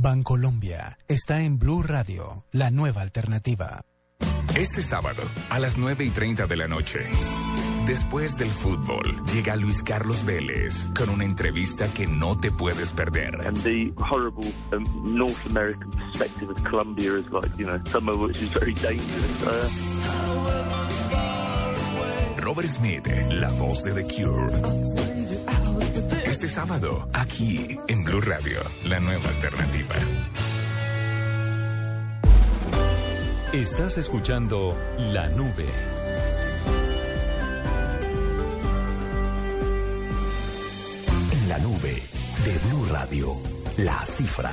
Bancolombia 0.00 0.98
está 1.08 1.42
en 1.42 1.58
Blue 1.58 1.82
Radio, 1.82 2.44
la 2.50 2.70
nueva 2.70 3.02
alternativa. 3.02 3.82
Este 4.56 4.82
sábado, 4.82 5.22
a 5.50 5.58
las 5.58 5.76
9 5.78 6.04
y 6.04 6.10
30 6.10 6.46
de 6.46 6.56
la 6.56 6.66
noche, 6.68 7.00
después 7.86 8.36
del 8.36 8.50
fútbol, 8.50 9.22
llega 9.32 9.54
Luis 9.56 9.82
Carlos 9.82 10.24
Vélez 10.24 10.74
con 10.98 11.08
una 11.10 11.24
entrevista 11.24 11.86
que 11.94 12.06
no 12.06 12.36
te 12.38 12.50
puedes 12.50 12.92
perder. 12.92 13.34
and 13.46 13.56
the 13.62 13.92
horrible 13.96 14.46
um, 14.72 14.84
North 15.16 15.46
American 15.46 15.90
perspective 15.92 16.50
of 16.50 16.62
Colombia 16.64 17.12
is 17.14 17.30
like, 17.30 17.50
you 17.56 17.66
know, 17.66 17.80
somewhere 17.86 18.16
which 18.16 18.42
is 18.42 18.50
very 18.52 18.74
dangerous. 18.74 19.42
Uh, 19.46 19.68
Robert 22.42 22.66
Smith, 22.68 23.06
la 23.30 23.50
voz 23.50 23.82
de 23.84 23.94
The 23.94 24.02
Cure. 24.04 24.50
Este 26.24 26.46
sábado, 26.48 27.08
aquí 27.12 27.78
en 27.88 28.04
Blue 28.04 28.20
Radio, 28.20 28.60
la 28.84 29.00
nueva 29.00 29.28
alternativa. 29.28 29.94
Estás 33.52 33.98
escuchando 33.98 34.76
La 35.12 35.28
Nube. 35.28 35.66
En 41.32 41.48
la 41.48 41.58
nube 41.58 42.02
de 42.44 42.58
Blue 42.68 42.86
Radio, 42.90 43.34
la 43.78 43.98
cifra. 44.06 44.50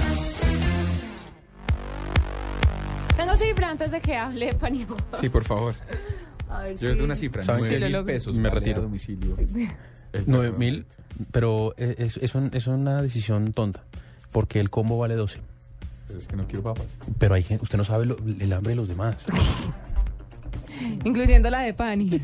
Tengo 3.15 3.35
cifra 3.35 3.69
antes 3.69 3.91
de 3.91 4.01
que 4.01 4.15
hable 4.15 4.53
Paniagua. 4.55 4.97
Sí, 5.19 5.29
por 5.29 5.43
favor. 5.43 5.75
A 6.49 6.63
ver 6.63 6.71
Yo 6.73 6.79
si- 6.79 6.85
tengo 6.87 7.03
una 7.05 7.15
cifra, 7.15 7.43
¿Saben 7.43 7.61
nueve 7.61 7.79
qué? 7.79 7.85
mil 7.89 8.05
pesos. 8.05 8.35
Me 8.35 8.49
retiro. 8.49 8.79
a 8.79 8.81
domicilio. 8.83 9.35
Nueve 10.25 10.55
mil, 10.57 10.85
pero 11.31 11.73
eh, 11.77 11.95
es, 11.97 12.17
es, 12.17 12.35
un- 12.35 12.49
es 12.53 12.67
una 12.67 13.01
decisión 13.01 13.53
tonta, 13.53 13.83
porque 14.31 14.59
el 14.59 14.69
combo 14.69 14.97
vale 14.97 15.15
12. 15.15 15.39
Pero 16.07 16.19
es 16.19 16.27
que 16.27 16.35
no 16.35 16.47
quiero 16.47 16.63
papas. 16.63 16.87
Pero 17.17 17.35
hay 17.35 17.43
gente, 17.43 17.63
usted 17.63 17.77
no 17.77 17.83
sabe 17.83 18.05
lo- 18.05 18.17
el 18.17 18.51
hambre 18.53 18.71
de 18.71 18.75
los 18.75 18.87
demás. 18.87 19.15
Incluyendo 21.05 21.49
la 21.49 21.59
de 21.61 21.73
Pani. 21.73 22.21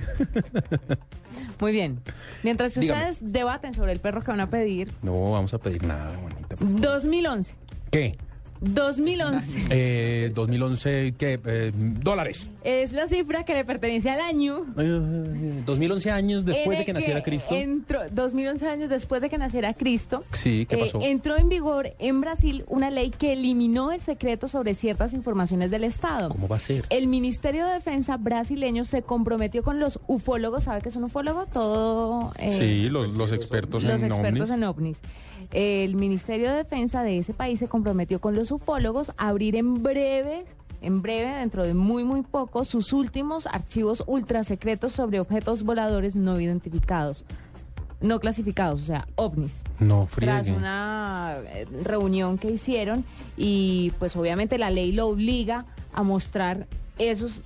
Muy 1.60 1.72
bien. 1.72 2.00
Mientras 2.44 2.74
que 2.74 2.80
Dígame. 2.82 3.10
ustedes 3.10 3.32
debaten 3.34 3.74
sobre 3.74 3.92
el 3.92 4.00
perro 4.00 4.22
que 4.22 4.32
van 4.32 4.40
a 4.40 4.50
pedir, 4.50 4.92
No 5.02 5.32
vamos 5.32 5.54
a 5.54 5.58
pedir 5.58 5.84
nada, 5.84 6.16
Juanita. 6.18 6.56
2011. 6.60 7.54
¿Qué? 7.92 8.18
2011 8.62 9.66
Eh, 9.70 10.32
2011, 10.34 11.14
¿qué? 11.18 11.40
Eh, 11.46 11.72
dólares. 11.76 12.48
es 12.64 12.92
la 12.94 13.08
cifra 13.08 13.44
que 13.46 13.54
le 13.54 13.66
pertenece 13.66 14.10
al 14.10 14.20
año. 14.22 14.66
Eh, 14.78 15.62
2011 15.66 16.12
años 16.12 16.46
después 16.46 16.78
de 16.80 16.86
que 16.86 16.94
naciera 16.94 17.22
Cristo. 17.22 17.54
Entró, 17.56 18.00
2011 18.12 18.68
años 18.68 18.90
después 18.90 19.22
de 19.22 19.30
que 19.30 19.38
naciera 19.38 19.74
Cristo. 19.74 20.24
Sí, 20.32 20.66
¿qué 20.68 20.76
eh, 20.76 20.80
pasó? 20.80 21.00
entró 21.02 21.38
en 21.38 21.50
vigor 21.50 21.94
en 22.00 22.22
Brasil 22.22 22.64
una 22.68 22.90
ley 22.90 23.12
que 23.12 23.34
eliminó 23.34 23.92
el 23.92 24.02
secreto 24.02 24.48
sobre 24.48 24.74
ciertas 24.74 25.14
informaciones 25.14 25.70
del 25.70 25.84
Estado. 25.84 26.30
¿Cómo 26.30 26.48
va 26.48 26.56
a 26.56 26.60
ser? 26.60 26.86
El 26.90 27.08
Ministerio 27.08 27.66
de 27.68 27.74
Defensa 27.74 28.18
brasileño 28.18 28.86
se 28.86 29.02
comprometió 29.02 29.64
con 29.64 29.80
los 29.80 30.00
ufólogos. 30.08 30.64
¿Sabe 30.66 30.82
qué 30.82 30.90
es 30.90 30.96
un 30.96 31.04
ufólogo? 31.06 31.46
Todo. 31.54 32.32
eh, 32.40 32.56
sí, 32.58 32.90
los, 32.90 33.10
los 33.10 33.32
expertos 33.32 33.84
los 33.84 34.02
en 34.02 34.08
expertos 34.12 34.50
ovnis. 34.50 34.52
en 34.52 34.64
ovnis. 34.64 35.02
El 35.52 35.96
Ministerio 35.96 36.50
de 36.50 36.58
Defensa 36.58 37.04
de 37.04 37.18
ese 37.18 37.34
país 37.34 37.60
se 37.60 37.68
comprometió 37.68 38.20
con 38.20 38.36
los 38.36 38.52
ufólogos 38.52 39.12
a 39.18 39.30
abrir 39.30 39.56
en 39.56 39.82
breve, 39.84 40.46
en 40.82 41.02
breve, 41.02 41.36
dentro 41.36 41.64
de 41.64 41.74
muy 41.74 42.04
muy 42.04 42.22
poco, 42.22 42.66
sus 42.66 42.94
últimos 42.94 43.48
archivos 43.48 44.04
ultra 44.08 44.44
secretos 44.44 44.94
sobre 44.94 45.20
objetos 45.20 45.64
voladores 45.64 46.16
no 46.16 46.40
identificados, 46.40 47.24
no 48.02 48.20
clasificados, 48.20 48.82
o 48.82 48.86
sea, 48.86 49.08
ovnis. 49.16 49.64
No, 49.80 50.08
Tras 50.16 50.44
friegue. 50.46 50.58
una 50.58 51.38
eh, 51.48 51.66
reunión 51.84 52.38
que 52.38 52.52
hicieron 52.52 53.04
y 53.38 53.92
pues 54.00 54.16
obviamente 54.16 54.58
la 54.58 54.70
ley 54.70 54.92
lo 54.92 55.08
obliga 55.08 55.66
a 55.94 56.04
mostrar 56.04 56.68
esos 56.98 57.42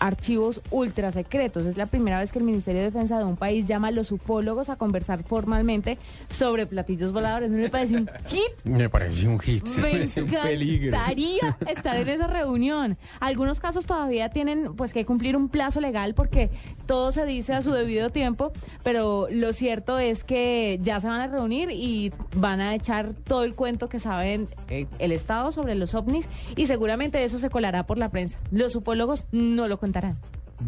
archivos 0.00 0.60
ultra 0.70 1.12
secretos. 1.12 1.66
Es 1.66 1.76
la 1.76 1.86
primera 1.86 2.18
vez 2.18 2.32
que 2.32 2.38
el 2.38 2.44
Ministerio 2.44 2.80
de 2.80 2.86
Defensa 2.86 3.18
de 3.18 3.24
un 3.24 3.36
país 3.36 3.66
llama 3.66 3.88
a 3.88 3.90
los 3.90 4.10
ufólogos 4.10 4.70
a 4.70 4.76
conversar 4.76 5.22
formalmente 5.22 5.98
sobre 6.28 6.66
platillos 6.66 7.12
voladores. 7.12 7.50
¿No 7.50 7.58
le 7.58 7.68
parece 7.68 7.96
un 7.96 8.10
hit? 8.28 8.52
Me 8.64 8.88
parece 8.88 9.28
un 9.28 9.38
hit. 9.38 9.66
Me 9.76 9.82
parece 9.82 10.22
un 10.22 10.30
peligro. 10.30 10.88
encantaría 10.88 11.56
estar 11.68 11.96
en 11.96 12.08
esa 12.08 12.26
reunión. 12.26 12.96
Algunos 13.20 13.60
casos 13.60 13.86
todavía 13.86 14.30
tienen 14.30 14.74
pues 14.74 14.92
que 14.92 15.04
cumplir 15.04 15.36
un 15.36 15.48
plazo 15.48 15.80
legal 15.80 16.14
porque 16.14 16.50
todo 16.86 17.12
se 17.12 17.26
dice 17.26 17.52
a 17.52 17.62
su 17.62 17.72
debido 17.72 18.10
tiempo, 18.10 18.52
pero 18.82 19.28
lo 19.30 19.52
cierto 19.52 19.98
es 19.98 20.24
que 20.24 20.78
ya 20.82 21.00
se 21.00 21.08
van 21.08 21.20
a 21.20 21.26
reunir 21.26 21.70
y 21.70 22.12
van 22.36 22.60
a 22.60 22.74
echar 22.74 23.12
todo 23.24 23.44
el 23.44 23.54
cuento 23.54 23.88
que 23.88 24.00
saben 24.00 24.48
eh, 24.68 24.86
el 24.98 25.12
Estado 25.12 25.52
sobre 25.52 25.74
los 25.74 25.94
ovnis 25.94 26.26
y 26.56 26.66
seguramente 26.66 27.22
eso 27.22 27.38
se 27.38 27.50
colará 27.50 27.86
por 27.86 27.98
la 27.98 28.08
prensa. 28.08 28.38
Los 28.50 28.74
ufólogos 28.74 29.24
no 29.32 29.68
lo 29.68 29.78
contarán. 29.90 30.16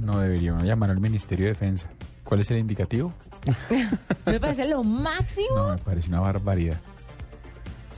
No 0.00 0.18
deberíamos 0.18 0.64
llamar 0.64 0.90
al 0.90 1.00
Ministerio 1.00 1.46
de 1.46 1.52
Defensa. 1.52 1.88
¿Cuál 2.24 2.40
es 2.40 2.50
el 2.50 2.58
indicativo? 2.58 3.12
Me 4.26 4.40
parece 4.40 4.66
lo 4.66 4.82
máximo. 4.82 5.54
No, 5.56 5.68
me 5.72 5.78
parece 5.78 6.08
una 6.08 6.20
barbaridad. 6.20 6.76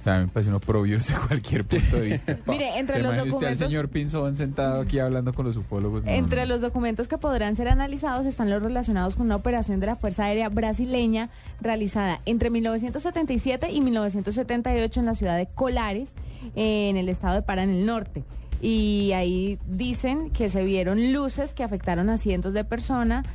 Me 0.07 0.27
parece 0.29 0.51
uno 0.51 0.61
propio 0.61 0.97
desde 0.99 1.15
cualquier 1.15 1.65
punto 1.65 1.97
de 1.97 2.03
vista. 2.03 2.37
Mire, 2.47 2.79
entre 2.79 2.97
¿Se 2.97 3.03
los 3.03 3.15
imagina 3.15 3.35
usted 3.35 3.47
al 3.47 3.55
documentos- 3.55 3.59
señor 3.69 3.89
Pinzón 3.89 4.37
sentado 4.37 4.83
aquí 4.83 4.99
hablando 4.99 5.33
con 5.33 5.47
los 5.47 5.57
ufólogos? 5.57 6.05
No, 6.05 6.11
Entre 6.11 6.41
no. 6.43 6.47
los 6.47 6.61
documentos 6.61 7.09
que 7.09 7.17
podrán 7.17 7.57
ser 7.57 7.69
analizados 7.69 8.27
están 8.27 8.51
los 8.51 8.63
relacionados 8.63 9.17
con 9.17 9.27
una 9.27 9.37
operación 9.37 9.81
de 9.81 9.87
la 9.87 9.97
Fuerza 9.97 10.25
Aérea 10.25 10.51
brasileña 10.51 11.31
realizada 11.63 12.21
entre 12.27 12.51
1977 12.51 13.71
y 13.71 13.81
1978 13.81 15.01
en 15.01 15.07
la 15.07 15.15
ciudad 15.15 15.37
de 15.39 15.47
Colares, 15.47 16.13
eh, 16.55 16.91
en 16.91 16.97
el 16.99 17.09
estado 17.09 17.35
de 17.37 17.43
Pará, 17.43 17.63
en 17.63 17.71
el 17.71 17.87
norte. 17.87 18.25
Y 18.67 19.13
ahí 19.13 19.59
dicen 19.67 20.31
que 20.31 20.49
se 20.49 20.65
vieron 20.65 21.13
luces 21.13 21.53
que 21.53 21.63
afectaron 21.65 22.09
a 22.09 22.17
cientos 22.17 22.55
de 22.55 22.65
personas, 22.65 23.27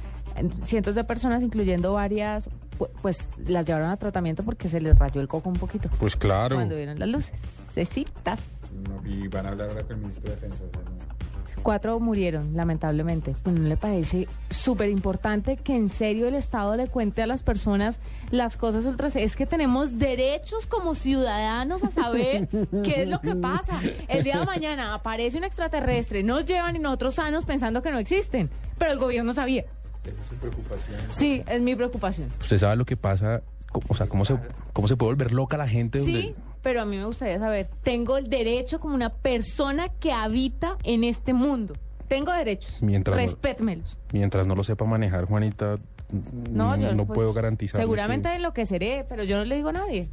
cientos 0.63 0.95
de 0.95 1.03
personas, 1.03 1.43
incluyendo 1.43 1.93
varias, 1.93 2.49
pu- 2.79 2.89
pues 3.03 3.27
las 3.47 3.63
llevaron 3.67 3.91
a 3.91 3.97
tratamiento 3.97 4.41
porque 4.41 4.69
se 4.69 4.81
les 4.81 4.97
rayó 4.97 5.21
el 5.21 5.27
coco 5.27 5.49
un 5.49 5.55
poquito. 5.57 5.87
Pues 5.99 6.15
claro. 6.15 6.55
Cuando 6.55 6.75
vieron 6.75 6.97
las 6.97 7.09
luces. 7.09 7.39
Cecitas. 7.73 8.39
No, 8.83 9.07
y 9.07 9.27
van 9.27 9.45
a 9.45 9.49
hablar 9.49 9.69
ahora 9.69 9.83
con 9.83 9.97
el 9.97 10.01
Ministro 10.01 10.29
de 10.29 10.35
Defensa. 10.35 10.63
o 10.63 10.69
sea, 10.71 10.81
no. 10.81 11.18
Cuatro 11.63 11.99
murieron, 11.99 12.55
lamentablemente. 12.55 13.35
Pues 13.43 13.55
no 13.55 13.67
le 13.67 13.77
parece 13.77 14.27
súper 14.49 14.89
importante 14.89 15.57
que 15.57 15.75
en 15.75 15.89
serio 15.89 16.27
el 16.27 16.35
Estado 16.35 16.75
le 16.75 16.87
cuente 16.87 17.21
a 17.21 17.27
las 17.27 17.43
personas 17.43 17.99
las 18.31 18.57
cosas 18.57 18.85
ultras. 18.85 19.15
Es 19.15 19.35
que 19.35 19.45
tenemos 19.45 19.99
derechos 19.99 20.65
como 20.65 20.95
ciudadanos 20.95 21.83
a 21.83 21.91
saber 21.91 22.47
qué 22.83 23.03
es 23.03 23.07
lo 23.07 23.19
que 23.21 23.35
pasa. 23.35 23.79
El 24.07 24.23
día 24.23 24.39
de 24.39 24.45
mañana 24.45 24.93
aparece 24.93 25.37
un 25.37 25.43
extraterrestre, 25.43 26.23
nos 26.23 26.45
llevan 26.45 26.75
y 26.75 26.79
nosotros 26.79 27.15
sanos 27.15 27.45
pensando 27.45 27.81
que 27.81 27.91
no 27.91 27.99
existen. 27.99 28.49
Pero 28.77 28.91
el 28.91 28.99
gobierno 28.99 29.33
sabía. 29.33 29.65
Esa 30.05 30.21
es 30.21 30.27
su 30.27 30.35
preocupación. 30.35 30.97
Sí, 31.09 31.43
es 31.47 31.61
mi 31.61 31.75
preocupación. 31.75 32.29
¿Usted 32.39 32.57
sabe 32.57 32.75
lo 32.77 32.85
que 32.85 32.95
pasa? 32.97 33.41
O 33.89 33.93
sea, 33.93 34.07
¿cómo 34.07 34.25
se, 34.25 34.35
cómo 34.73 34.87
se 34.87 34.95
puede 34.95 35.11
volver 35.11 35.31
loca 35.33 35.57
la 35.57 35.67
gente? 35.67 35.99
Sí, 35.99 36.13
donde- 36.13 36.35
pero 36.61 36.81
a 36.81 36.85
mí 36.85 36.97
me 36.97 37.05
gustaría 37.05 37.39
saber, 37.39 37.69
tengo 37.83 38.17
el 38.17 38.29
derecho 38.29 38.79
como 38.79 38.95
una 38.95 39.09
persona 39.09 39.89
que 39.89 40.11
habita 40.11 40.77
en 40.83 41.03
este 41.03 41.33
mundo. 41.33 41.75
Tengo 42.07 42.31
derechos. 42.33 42.81
Mientras 42.81 43.15
no- 43.15 43.21
Respétmelos. 43.21 43.97
Mientras 44.11 44.47
no 44.47 44.55
lo 44.55 44.63
sepa 44.63 44.85
manejar, 44.85 45.25
Juanita, 45.25 45.77
No, 46.11 46.75
no, 46.75 46.77
yo 46.77 46.95
no 46.95 47.05
pues, 47.05 47.15
puedo 47.17 47.33
garantizar. 47.33 47.79
Seguramente 47.79 48.33
enloqueceré, 48.33 49.05
pero 49.07 49.23
yo 49.23 49.37
no 49.37 49.45
le 49.45 49.55
digo 49.55 49.69
a 49.69 49.73
nadie. 49.73 50.09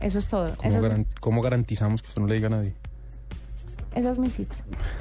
Eso 0.00 0.18
es 0.18 0.28
todo. 0.28 0.54
¿Cómo, 0.56 0.80
garan- 0.80 1.00
es, 1.00 1.06
cómo 1.20 1.42
garantizamos 1.42 2.00
que 2.02 2.08
usted 2.08 2.20
no 2.20 2.28
le 2.28 2.34
diga 2.36 2.46
a 2.46 2.50
nadie? 2.50 2.74
esa 3.94 4.10
es 4.10 4.18
mi 4.18 4.28
cita. 4.30 4.54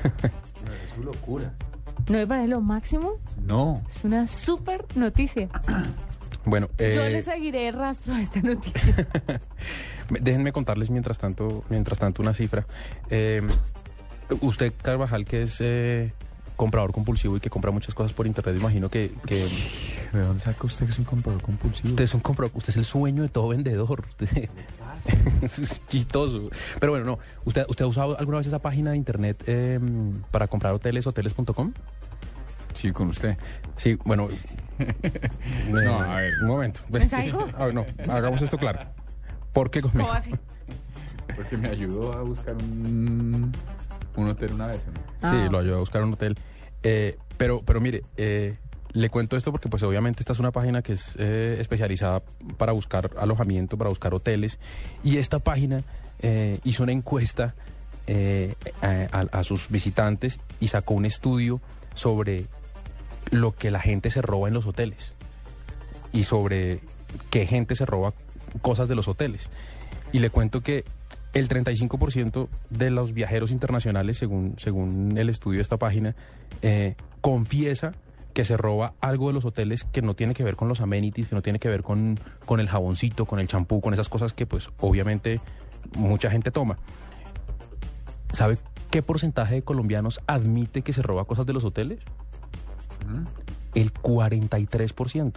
Es 0.04 0.96
su 0.96 1.04
locura. 1.04 1.54
¿No 2.10 2.18
me 2.18 2.26
parece 2.28 2.48
lo 2.48 2.62
máximo? 2.62 3.14
No. 3.46 3.82
Es 3.96 4.04
una 4.04 4.28
súper 4.28 4.86
noticia. 4.96 5.50
Bueno, 6.46 6.70
eh, 6.78 6.94
Yo 6.96 7.08
le 7.08 7.22
seguiré 7.22 7.70
el 7.70 7.76
rastro 7.76 8.14
a 8.14 8.22
esta 8.22 8.42
noticia. 8.42 9.08
déjenme 10.10 10.52
contarles 10.52 10.90
mientras 10.90 11.18
tanto, 11.18 11.64
mientras 11.70 12.00
tanto 12.00 12.22
una 12.22 12.34
cifra. 12.34 12.66
Eh, 13.10 13.42
usted, 14.42 14.74
Carvajal, 14.82 15.26
que 15.26 15.44
es 15.44 15.58
eh, 15.62 16.12
comprador 16.56 16.92
compulsivo 16.92 17.38
y 17.38 17.40
que 17.40 17.50
compra 17.50 17.72
muchas 17.72 17.96
cosas 17.96 18.14
por 18.14 18.28
internet, 18.28 18.58
imagino 18.60 18.90
que... 18.90 19.12
que 19.26 19.48
¿De 20.14 20.20
dónde 20.20 20.42
saca 20.42 20.68
usted 20.68 20.86
que 20.86 20.92
es 20.92 21.00
un 21.00 21.06
comprador 21.06 21.42
compulsivo? 21.42 21.90
Usted 21.90 22.04
es 22.04 22.14
un 22.14 22.20
comprador, 22.20 22.52
usted 22.56 22.70
es 22.70 22.78
el 22.78 22.86
sueño 22.86 23.24
de 23.24 23.30
todo 23.30 23.50
vendedor. 23.50 24.04
Es 25.42 25.82
chistoso. 25.90 26.50
Pero 26.80 26.94
bueno, 26.94 27.06
no. 27.06 27.20
¿Usted, 27.44 27.66
¿Usted 27.68 27.84
ha 27.84 27.88
usado 27.90 28.18
alguna 28.18 28.38
vez 28.38 28.48
esa 28.48 28.60
página 28.60 28.92
de 28.92 28.98
internet 28.98 29.44
eh, 29.48 29.78
para 30.32 30.48
comprar 30.48 30.74
hoteles, 30.74 31.06
hoteles.com? 31.06 31.74
Sí, 32.74 32.92
con 32.94 33.08
usted. 33.08 33.38
Sí, 33.76 33.98
bueno. 34.06 34.30
No, 35.70 36.00
a 36.02 36.16
ver. 36.22 36.34
Un 36.42 36.48
momento. 36.48 36.82
A 37.58 37.66
ver, 37.66 37.74
no, 37.74 37.86
hagamos 38.12 38.42
esto 38.42 38.58
claro. 38.58 38.80
¿Por 39.54 39.70
qué 39.70 39.82
conmigo? 39.82 40.08
¿Cómo 40.08 40.18
así? 40.20 40.32
Porque 41.36 41.58
me 41.58 41.70
ayudó 41.70 42.14
a 42.14 42.22
buscar 42.22 42.56
un, 42.56 43.52
un 44.16 44.28
hotel 44.28 44.54
una 44.54 44.68
vez. 44.68 44.86
¿no? 44.88 44.94
Sí, 45.30 45.38
Ah. 45.46 45.48
lo 45.52 45.60
ayudó 45.60 45.78
a 45.78 45.80
buscar 45.80 46.04
un 46.04 46.14
hotel. 46.14 46.36
Eh, 46.84 47.18
pero, 47.38 47.62
pero 47.64 47.80
mire, 47.82 48.04
eh, 48.18 48.58
le 48.92 49.10
cuento 49.10 49.36
esto 49.38 49.52
porque 49.52 49.70
pues 49.70 49.82
obviamente 49.84 50.22
esta 50.22 50.34
es 50.34 50.40
una 50.40 50.52
página 50.52 50.82
que 50.82 50.94
es 50.94 51.16
eh, 51.18 51.58
especializada 51.60 52.22
para 52.58 52.72
buscar 52.72 53.12
alojamiento, 53.18 53.78
para 53.78 53.90
buscar 53.90 54.14
hoteles. 54.14 54.60
Y 55.04 55.18
esta 55.18 55.40
página 55.40 55.84
eh, 56.20 56.60
hizo 56.64 56.84
una 56.84 56.92
encuesta 56.92 57.56
eh, 58.08 58.56
a, 58.82 59.20
a- 59.20 59.40
a 59.40 59.44
sus 59.44 59.70
visitantes 59.70 60.40
y 60.60 60.68
sacó 60.68 60.94
un 60.94 61.06
estudio 61.06 61.62
sobre 61.96 62.46
lo 63.32 63.54
que 63.54 63.72
la 63.72 63.80
gente 63.80 64.12
se 64.12 64.22
roba 64.22 64.48
en 64.48 64.54
los 64.54 64.66
hoteles 64.66 65.14
y 66.12 66.24
sobre 66.24 66.82
qué 67.30 67.46
gente 67.46 67.76
se 67.76 67.86
roba 67.86 68.14
cosas 68.62 68.88
de 68.88 68.96
los 68.96 69.08
hoteles. 69.08 69.50
Y 70.12 70.20
le 70.20 70.30
cuento 70.30 70.62
que 70.62 70.86
el 71.34 71.50
35% 71.50 72.48
de 72.70 72.92
los 72.92 73.14
viajeros 73.14 73.52
internacionales, 73.52 74.18
según, 74.18 74.56
según 74.58 75.18
el 75.18 75.30
estudio 75.30 75.58
de 75.58 75.64
esta 75.64 75.78
página, 75.78 76.16
eh, 76.62 76.96
confiesa 77.22 77.94
que 78.34 78.46
se 78.46 78.58
roba 78.58 78.94
algo 79.00 79.28
de 79.28 79.34
los 79.34 79.46
hoteles 79.46 79.84
que 79.84 80.02
no 80.02 80.16
tiene 80.16 80.34
que 80.34 80.44
ver 80.44 80.56
con 80.56 80.68
los 80.68 80.82
amenities, 80.82 81.28
que 81.28 81.36
no 81.36 81.42
tiene 81.42 81.60
que 81.60 81.70
ver 81.70 81.84
con, 81.84 82.20
con 82.46 82.60
el 82.60 82.68
jaboncito, 82.68 83.26
con 83.26 83.40
el 83.40 83.48
champú, 83.48 83.82
con 83.82 83.94
esas 83.94 84.10
cosas 84.10 84.34
que 84.34 84.46
pues 84.46 84.70
obviamente 84.80 85.40
mucha 85.96 86.30
gente 86.30 86.52
toma. 86.52 86.78
¿Sabe 88.32 88.58
qué 88.90 89.02
porcentaje 89.04 89.56
de 89.56 89.62
colombianos 89.64 90.20
admite 90.28 90.82
que 90.82 90.94
se 90.94 91.02
roba 91.02 91.26
cosas 91.26 91.46
de 91.46 91.54
los 91.54 91.64
hoteles? 91.64 92.00
El 93.74 93.94
43%. 93.94 95.34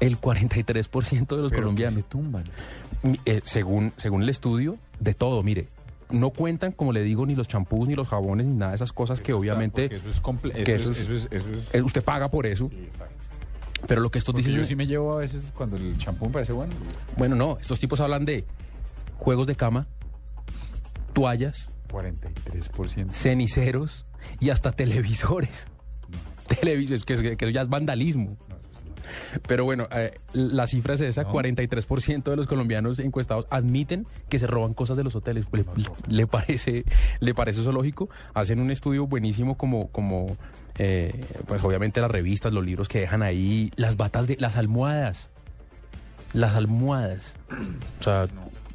El 0.00 0.20
43% 0.20 1.26
de 1.26 1.42
los 1.42 1.50
Pero 1.50 1.62
colombianos. 1.62 1.94
se 1.94 2.02
tumban. 2.02 2.44
Eh, 3.24 3.40
según, 3.44 3.92
según 3.96 4.22
el 4.22 4.28
estudio, 4.28 4.78
de 5.00 5.14
todo, 5.14 5.42
mire. 5.42 5.68
No 6.10 6.30
cuentan, 6.30 6.72
como 6.72 6.92
le 6.92 7.02
digo, 7.02 7.26
ni 7.26 7.34
los 7.34 7.48
champús, 7.48 7.86
ni 7.86 7.94
los 7.94 8.08
jabones, 8.08 8.46
ni 8.46 8.54
nada 8.54 8.70
de 8.72 8.76
esas 8.76 8.92
cosas 8.92 9.20
que 9.20 9.34
obviamente... 9.34 9.90
usted 11.82 12.02
paga 12.02 12.30
por 12.30 12.46
eso. 12.46 12.70
Pero 13.86 14.00
lo 14.00 14.10
que 14.10 14.18
estos 14.18 14.34
dicen... 14.34 14.54
yo 14.54 14.64
sí 14.64 14.74
me 14.74 14.86
llevo 14.86 15.12
a 15.12 15.18
veces 15.18 15.52
cuando 15.54 15.76
el 15.76 15.96
champú 15.98 16.26
me 16.26 16.32
parece 16.32 16.52
bueno. 16.52 16.72
Bueno, 17.16 17.36
no, 17.36 17.58
estos 17.60 17.78
tipos 17.78 18.00
hablan 18.00 18.24
de 18.24 18.46
juegos 19.18 19.46
de 19.46 19.54
cama, 19.54 19.86
toallas, 21.12 21.70
43%. 21.90 23.12
ceniceros 23.12 24.06
y 24.40 24.50
hasta 24.50 24.72
televisores. 24.72 25.68
Televisores, 26.60 27.04
que, 27.04 27.36
que 27.36 27.44
eso 27.44 27.52
ya 27.52 27.62
es 27.62 27.68
vandalismo. 27.68 28.36
Pero 29.46 29.64
bueno, 29.64 29.88
eh, 29.90 30.18
la 30.32 30.66
cifra 30.66 30.94
es 30.94 31.00
esa, 31.00 31.24
43% 31.24 32.22
de 32.24 32.36
los 32.36 32.46
colombianos 32.46 32.98
encuestados 32.98 33.46
admiten 33.50 34.06
que 34.28 34.38
se 34.38 34.46
roban 34.46 34.74
cosas 34.74 34.96
de 34.96 35.04
los 35.04 35.14
hoteles. 35.14 35.46
¿Le, 35.52 35.64
le 36.08 36.26
parece, 36.26 36.84
¿Le 37.20 37.34
parece 37.34 37.60
eso 37.60 37.72
lógico? 37.72 38.08
Hacen 38.34 38.60
un 38.60 38.70
estudio 38.70 39.06
buenísimo 39.06 39.56
como... 39.56 39.88
como 39.88 40.36
eh, 40.80 41.24
pues 41.48 41.64
obviamente 41.64 42.00
las 42.00 42.10
revistas, 42.10 42.52
los 42.52 42.64
libros 42.64 42.86
que 42.86 43.00
dejan 43.00 43.22
ahí, 43.22 43.72
las 43.74 43.96
batas 43.96 44.28
de 44.28 44.36
las 44.38 44.56
almohadas. 44.56 45.28
Las 46.32 46.54
almohadas. 46.54 47.34
O 47.98 48.04
sea, 48.04 48.26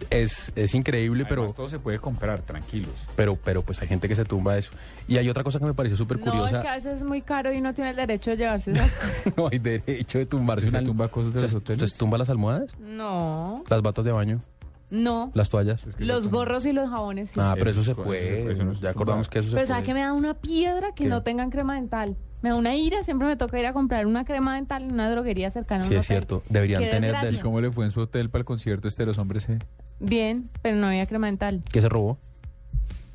es, 0.10 0.52
es 0.56 0.74
increíble, 0.76 1.26
pero 1.28 1.52
todo 1.54 1.70
se 1.70 1.80
puede 1.80 2.00
comprar, 2.00 2.42
tranquilos. 2.42 2.92
pero 3.16 3.36
pero 3.36 3.62
pues 3.62 3.82
hay 3.82 3.88
gente 3.88 4.08
que 4.08 4.16
se 4.16 4.26
tumba 4.26 4.58
eso. 4.58 4.72
Y 5.08 5.18
hay 5.18 5.30
otra 5.30 5.44
cosa 5.44 5.60
que 5.60 5.66
me 5.66 5.74
pareció 5.74 5.98
súper 5.98 6.18
No, 6.20 6.26
es 6.26 6.32
curiosa. 6.32 6.62
que 6.62 6.68
a 6.68 6.76
veces 6.76 6.96
es 7.02 7.04
muy 7.04 7.22
caro 7.22 7.52
y 7.54 7.62
no 7.62 7.74
tiene 7.74 7.90
el 7.92 7.96
derecho 7.96 8.32
de 8.32 8.38
llevarse 8.38 8.72
esas 8.72 8.92
cosas. 8.92 9.34
no 9.38 9.50
hay 9.52 9.60
derecho 9.60 10.18
de 10.20 10.26
tumbarse 10.26 10.70
¿Se 10.70 10.76
una 10.78 10.86
tumba 10.86 11.08
cosas 11.08 11.34
de 11.34 11.42
los 11.42 11.54
hoteles? 11.54 11.92
¿Se 11.92 11.98
tumba 11.98 12.18
las 12.18 12.30
almohadas? 12.30 12.72
No, 12.80 13.64
¿Las 13.70 13.82
batas 13.82 14.06
de 14.06 14.12
baño? 14.12 14.42
no. 14.90 15.32
¿Las 15.34 15.50
toallas? 15.50 15.86
Los 15.98 16.30
gorros 16.30 16.66
y 16.68 16.72
los 16.72 16.88
jabones. 16.90 17.30
sí. 17.32 17.40
Ah, 17.40 17.56
pero 17.58 17.72
eso 17.72 17.84
se 17.84 17.96
puede. 17.96 18.52
eso 18.54 18.74
ya 18.74 18.92
acordamos 18.92 19.28
que 19.28 19.40
eso 19.40 19.50
se 19.50 19.56
Pero 19.56 19.66
puede. 19.66 19.68
¿sabes 19.68 19.86
que 19.86 19.94
me 19.96 20.02
da 20.02 20.14
una 20.14 20.36
piedra 20.36 20.90
que 20.94 21.04
¿Qué? 21.06 21.10
no 21.10 21.24
tengan 21.24 21.50
crema 21.50 21.76
dental? 21.76 22.16
Me 22.44 22.50
da 22.50 22.56
una 22.56 22.76
ira, 22.76 23.04
siempre 23.04 23.26
me 23.26 23.38
toca 23.38 23.58
ir 23.58 23.66
a 23.66 23.72
comprar 23.74 24.06
una 24.06 24.26
crema 24.26 24.56
dental 24.56 24.84
en 24.84 24.92
una 24.92 25.10
droguería 25.10 25.50
cercana 25.50 25.84
a 25.84 25.86
un 25.86 25.90
Sí, 25.92 25.96
es 25.98 26.06
hotel. 26.06 26.18
cierto. 26.18 26.44
Deberían 26.50 26.82
tener 26.84 27.16
del... 27.22 27.40
¿Cómo 27.40 27.62
le 27.62 27.72
fue 27.72 27.86
en 27.86 27.92
su 27.92 28.02
hotel 28.02 28.30
para 28.30 28.42
el 28.42 28.46
concierto 28.46 28.88
este 28.90 29.04
de 29.04 29.08
los 29.08 29.18
hombres? 29.18 29.48
eh? 29.48 29.60
Bien, 30.00 30.50
pero 30.62 30.76
no 30.76 30.88
había 30.88 31.06
crema 31.06 31.28
dental. 31.28 31.64
¿Qué 31.72 31.82
se 31.82 31.90
robó? 31.90 32.18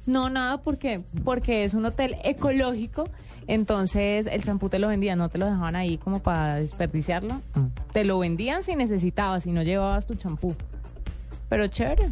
No, 0.06 0.30
nada, 0.30 0.62
porque 0.62 1.02
porque 1.22 1.64
es 1.64 1.74
un 1.74 1.84
hotel 1.84 2.16
ecológico, 2.24 3.10
entonces 3.46 4.26
el 4.26 4.42
champú 4.42 4.68
te 4.68 4.78
lo 4.78 4.88
vendían, 4.88 5.18
no 5.18 5.28
te 5.28 5.38
lo 5.38 5.46
dejaban 5.46 5.76
ahí 5.76 5.98
como 5.98 6.22
para 6.22 6.56
desperdiciarlo. 6.56 7.42
Te 7.92 8.04
lo 8.04 8.18
vendían 8.18 8.62
si 8.62 8.74
necesitabas, 8.74 9.42
si 9.42 9.52
no 9.52 9.62
llevabas 9.62 10.06
tu 10.06 10.14
champú. 10.14 10.54
Pero 11.48 11.66
chévere. 11.66 12.10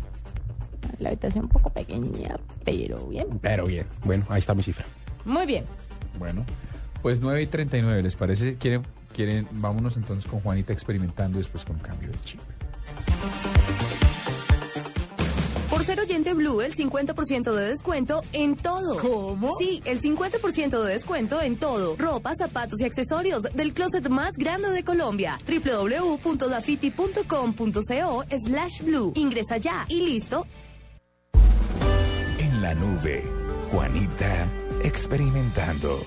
La 0.99 1.09
habitación 1.09 1.45
un 1.45 1.51
poco 1.51 1.71
pequeña, 1.71 2.37
pero 2.65 3.07
bien. 3.07 3.39
Pero 3.41 3.67
bien. 3.67 3.87
Bueno, 4.05 4.25
ahí 4.29 4.39
está 4.39 4.55
mi 4.55 4.63
cifra. 4.63 4.87
Muy 5.25 5.45
bien. 5.45 5.65
Bueno, 6.19 6.45
pues 7.03 7.21
9 7.21 7.43
y 7.43 7.47
39, 7.47 8.03
¿les 8.03 8.17
parece? 8.17 8.57
¿Quieren, 8.57 8.83
quieren, 9.15 9.47
vámonos 9.53 9.97
entonces 9.97 10.31
con 10.31 10.41
Juanita 10.41 10.73
experimentando 10.73 11.39
y 11.39 11.41
después 11.41 11.65
con 11.65 11.79
cambio 11.79 12.11
de 12.11 12.21
chip. 12.21 12.41
Ser 15.87 16.01
oyente 16.01 16.35
Blue, 16.35 16.61
el 16.63 16.75
50% 16.75 17.55
de 17.55 17.69
descuento 17.69 18.23
en 18.33 18.57
todo. 18.57 18.97
¿Cómo? 18.97 19.53
Sí, 19.57 19.81
el 19.85 20.01
50% 20.01 20.83
de 20.83 20.93
descuento 20.93 21.41
en 21.41 21.57
todo. 21.57 21.95
Ropa, 21.97 22.35
zapatos 22.35 22.81
y 22.81 22.85
accesorios 22.85 23.45
del 23.55 23.73
closet 23.73 24.09
más 24.09 24.33
grande 24.37 24.71
de 24.71 24.83
Colombia. 24.83 25.39
www.dafiti.com.co 25.47 28.25
slash 28.37 28.83
blue. 28.83 29.13
Ingresa 29.15 29.59
ya 29.59 29.87
y 29.89 30.01
listo. 30.01 30.45
En 32.41 32.61
la 32.61 32.75
nube, 32.75 33.23
Juanita 33.71 34.49
experimentando. 34.83 36.01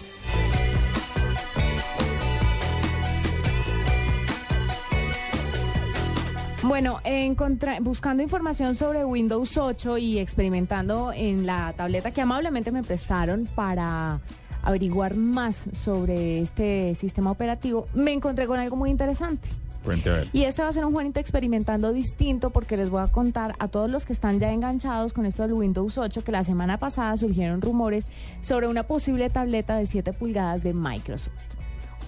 Bueno, 6.64 6.99
encontré- 7.05 7.80
buscando 7.82 8.22
información 8.22 8.76
sobre 8.76 9.05
Windows 9.05 9.57
8 9.57 9.97
y 9.97 10.20
experimentando 10.20 11.14
en 11.14 11.45
la 11.45 11.74
tableta 11.76 12.12
que 12.12 12.22
amablemente 12.22 12.72
me 12.72 12.84
prestaron 12.84 13.47
para 13.55 14.20
averiguar 14.62 15.16
más 15.16 15.64
sobre 15.72 16.39
este 16.41 16.95
sistema 16.95 17.32
operativo, 17.32 17.88
me 17.93 18.12
encontré 18.12 18.45
con 18.45 18.60
algo 18.60 18.76
muy 18.76 18.89
interesante. 18.89 19.47
Cuente 19.86 20.10
a 20.10 20.14
ver. 20.14 20.28
Y 20.34 20.43
este 20.43 20.62
va 20.62 20.68
a 20.68 20.74
ser 20.74 20.84
un 20.84 20.91
Juanito 20.91 21.22
experimentando 21.22 21.93
distinto 21.93 22.49
porque 22.49 22.76
les 22.76 22.89
voy 22.89 23.01
a 23.01 23.07
contar 23.07 23.55
a 23.60 23.70
todos 23.70 23.89
los 23.89 24.05
que 24.05 24.12
están 24.12 24.38
ya 24.41 24.51
enganchados 24.51 25.14
con 25.14 25.26
esto 25.26 25.43
del 25.43 25.53
Windows 25.53 25.97
8 25.97 26.26
que 26.26 26.34
la 26.34 26.43
semana 26.43 26.78
pasada 26.78 27.16
surgieron 27.16 27.62
rumores 27.62 28.05
sobre 28.41 28.68
una 28.68 28.84
posible 28.84 29.30
tableta 29.30 29.78
de 29.78 29.86
7 29.86 30.12
pulgadas 30.12 30.62
de 30.64 30.74
Microsoft. 30.74 31.32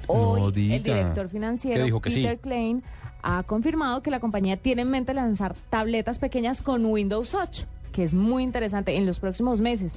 Hoy 0.08 0.42
No 0.42 0.48
el 0.48 0.54
director 0.84 1.30
financiero 1.30 1.86
sí. 2.10 2.16
Peter 2.22 2.38
Klein 2.40 2.84
ha 3.24 3.44
confirmado 3.44 4.02
que 4.02 4.12
la 4.12 4.20
compañía 4.20 4.58
tiene 4.58 4.84
en 4.84 4.92
mente 4.92 5.14
lanzar 5.14 5.56
tabletas 5.70 6.20
pequeñas 6.20 6.62
con 6.62 6.86
Windows 6.86 7.34
8, 7.36 7.66
que 7.92 8.04
es 8.04 8.14
muy 8.14 8.44
interesante 8.44 8.96
en 8.96 9.06
los 9.06 9.20
próximos 9.20 9.62
meses. 9.62 9.94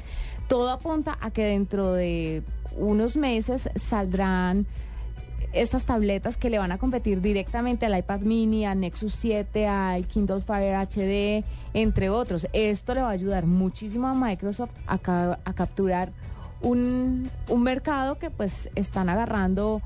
Todo 0.48 0.70
apunta 0.70 1.18
a 1.20 1.30
que 1.30 1.44
dentro 1.44 1.92
de 1.92 2.42
unos 2.76 3.16
meses 3.16 3.68
saldrán 3.76 4.66
estas 5.52 5.84
tabletas 5.86 6.36
que 6.36 6.50
le 6.50 6.58
van 6.58 6.72
a 6.72 6.78
competir 6.78 7.20
directamente 7.20 7.86
al 7.86 7.96
iPad 7.96 8.20
mini, 8.20 8.66
al 8.66 8.80
Nexus 8.80 9.14
7, 9.14 9.66
al 9.66 10.06
Kindle 10.06 10.40
Fire 10.40 10.74
HD, 10.74 11.44
entre 11.74 12.10
otros. 12.10 12.48
Esto 12.52 12.94
le 12.94 13.02
va 13.02 13.08
a 13.08 13.12
ayudar 13.12 13.46
muchísimo 13.46 14.08
a 14.08 14.14
Microsoft 14.14 14.72
a, 14.86 14.94
a 15.44 15.54
capturar 15.54 16.10
un, 16.60 17.30
un 17.48 17.62
mercado 17.62 18.18
que 18.18 18.30
pues 18.30 18.68
están 18.74 19.08
agarrando 19.08 19.80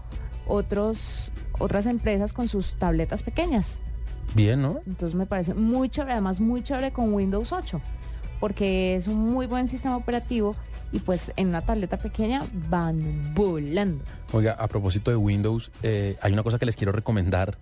otros, 0.49 1.30
otras 1.59 1.86
empresas 1.86 2.32
con 2.32 2.49
sus 2.49 2.74
tabletas 2.74 3.22
pequeñas. 3.22 3.78
Bien, 4.34 4.61
¿no? 4.61 4.80
Entonces 4.86 5.14
me 5.14 5.26
parece 5.26 5.55
muy 5.55 5.88
chévere, 5.88 6.12
además 6.12 6.40
muy 6.40 6.62
chévere 6.62 6.92
con 6.92 7.12
Windows 7.12 7.53
8, 7.53 7.80
porque 8.40 8.96
es 8.96 9.07
un 9.07 9.30
muy 9.30 9.46
buen 9.46 9.68
sistema 9.68 9.96
operativo 9.96 10.57
y 10.92 11.01
pues 11.01 11.32
en 11.36 11.49
una 11.49 11.62
tableta 11.62 11.99
pequeña 11.99 12.42
van 12.68 13.34
volando. 13.34 14.05
Oiga, 14.32 14.53
a 14.53 14.68
propósito 14.68 15.11
de 15.11 15.16
Windows, 15.16 15.70
eh, 15.82 16.16
hay 16.22 16.32
una 16.32 16.42
cosa 16.42 16.59
que 16.59 16.66
les 16.66 16.76
quiero 16.76 16.92
recomendar. 16.92 17.59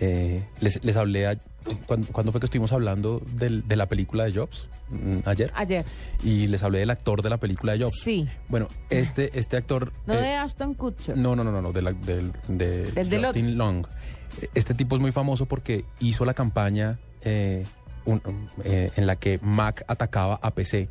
Eh, 0.00 0.44
les, 0.60 0.82
les 0.84 0.96
hablé 0.96 1.26
a- 1.26 1.38
cuando, 1.86 2.06
cuando 2.12 2.32
fue 2.32 2.40
que 2.40 2.46
estuvimos 2.46 2.72
hablando 2.72 3.20
del- 3.34 3.66
de 3.68 3.76
la 3.76 3.86
película 3.86 4.24
de 4.24 4.32
Jobs 4.32 4.68
Mm, 4.90 5.18
ayer 5.26 5.52
Ayer. 5.54 5.84
y 6.22 6.46
les 6.46 6.62
hablé 6.62 6.78
del 6.78 6.88
actor 6.90 7.20
de 7.20 7.28
la 7.28 7.36
película 7.36 7.72
de 7.72 7.84
Jobs. 7.84 8.00
Sí. 8.02 8.26
Bueno, 8.48 8.68
este 8.88 9.38
este 9.38 9.58
actor 9.58 9.92
No 10.06 10.14
eh, 10.14 10.18
de 10.22 10.34
Ashton 10.36 10.72
Kutcher. 10.74 11.14
no 11.18 11.36
no 11.36 11.44
no 11.44 11.52
no 11.52 11.60
no 11.60 11.72
de 11.72 11.82
la- 11.82 11.92
de 11.92 12.22
Del 12.48 12.94
del 13.10 13.24
Justin 13.26 13.58
Long. 13.58 13.86
Este 14.54 14.72
tipo 14.72 14.94
es 14.96 15.02
muy 15.02 15.12
famoso 15.12 15.44
porque 15.46 15.84
hizo 16.00 16.24
la 16.24 16.32
campaña 16.32 16.98
eh, 17.22 17.66
un- 18.06 18.22
eh, 18.64 18.90
en 18.96 19.06
la 19.06 19.16
que 19.16 19.38
Mac 19.42 19.84
atacaba 19.88 20.38
a 20.40 20.52
PC. 20.52 20.88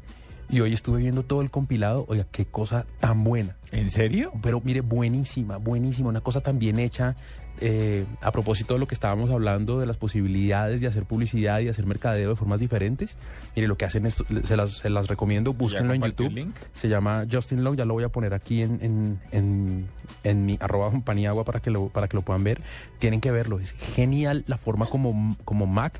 Y 0.50 0.60
hoy 0.62 0.74
estuve 0.74 1.00
viendo 1.00 1.24
todo 1.24 1.42
el 1.42 1.50
compilado. 1.50 2.06
Oiga, 2.08 2.26
qué 2.32 2.46
cosa 2.46 2.86
tan 3.00 3.24
buena. 3.24 3.58
¿En 3.72 3.90
serio? 3.90 4.32
Pero 4.42 4.62
mire, 4.64 4.80
buenísima, 4.82 5.58
buenísima. 5.58 6.08
Una 6.10 6.22
cosa 6.22 6.40
tan 6.42 6.58
bien 6.60 6.78
hecha. 6.80 7.16
Eh, 7.60 8.06
a 8.22 8.32
propósito 8.32 8.74
de 8.74 8.80
lo 8.80 8.88
que 8.88 8.96
estábamos 8.96 9.30
hablando, 9.30 9.80
de 9.80 9.86
las 9.86 9.98
posibilidades 9.98 10.82
de 10.82 10.88
hacer 10.88 11.06
publicidad 11.06 11.60
y 11.60 11.70
hacer 11.70 11.86
mercadeo 11.86 12.30
de 12.30 12.36
formas 12.36 12.60
diferentes. 12.60 13.18
Mire, 13.56 13.68
lo 13.68 13.78
que 13.78 13.86
hacen 13.86 14.06
esto, 14.06 14.26
se 14.44 14.56
las, 14.58 14.78
se 14.78 14.90
las 14.90 15.08
recomiendo, 15.08 15.54
búsquenlo 15.54 15.94
en 15.94 16.02
YouTube. 16.02 16.32
link? 16.32 16.56
Se 16.74 16.90
llama 16.90 17.26
Justin 17.32 17.64
Long, 17.64 17.78
ya 17.78 17.86
lo 17.86 17.94
voy 17.94 18.04
a 18.04 18.10
poner 18.10 18.34
aquí 18.34 18.62
en, 18.62 18.80
en, 18.82 19.20
en, 19.32 19.88
en 20.24 20.46
mi 20.46 20.58
arroba 20.62 20.92
paniagua 21.04 21.44
para 21.44 21.60
que 21.60 21.72
lo 21.72 21.90
para 21.90 22.08
que 22.08 22.16
lo 22.16 22.22
puedan 22.22 22.44
ver. 22.44 22.62
Tienen 23.00 23.22
que 23.22 23.32
verlo, 23.32 23.60
es 23.60 23.74
genial 23.74 24.44
la 24.48 24.58
forma 24.58 24.86
como, 24.86 25.36
como 25.46 25.66
Mac 25.66 26.00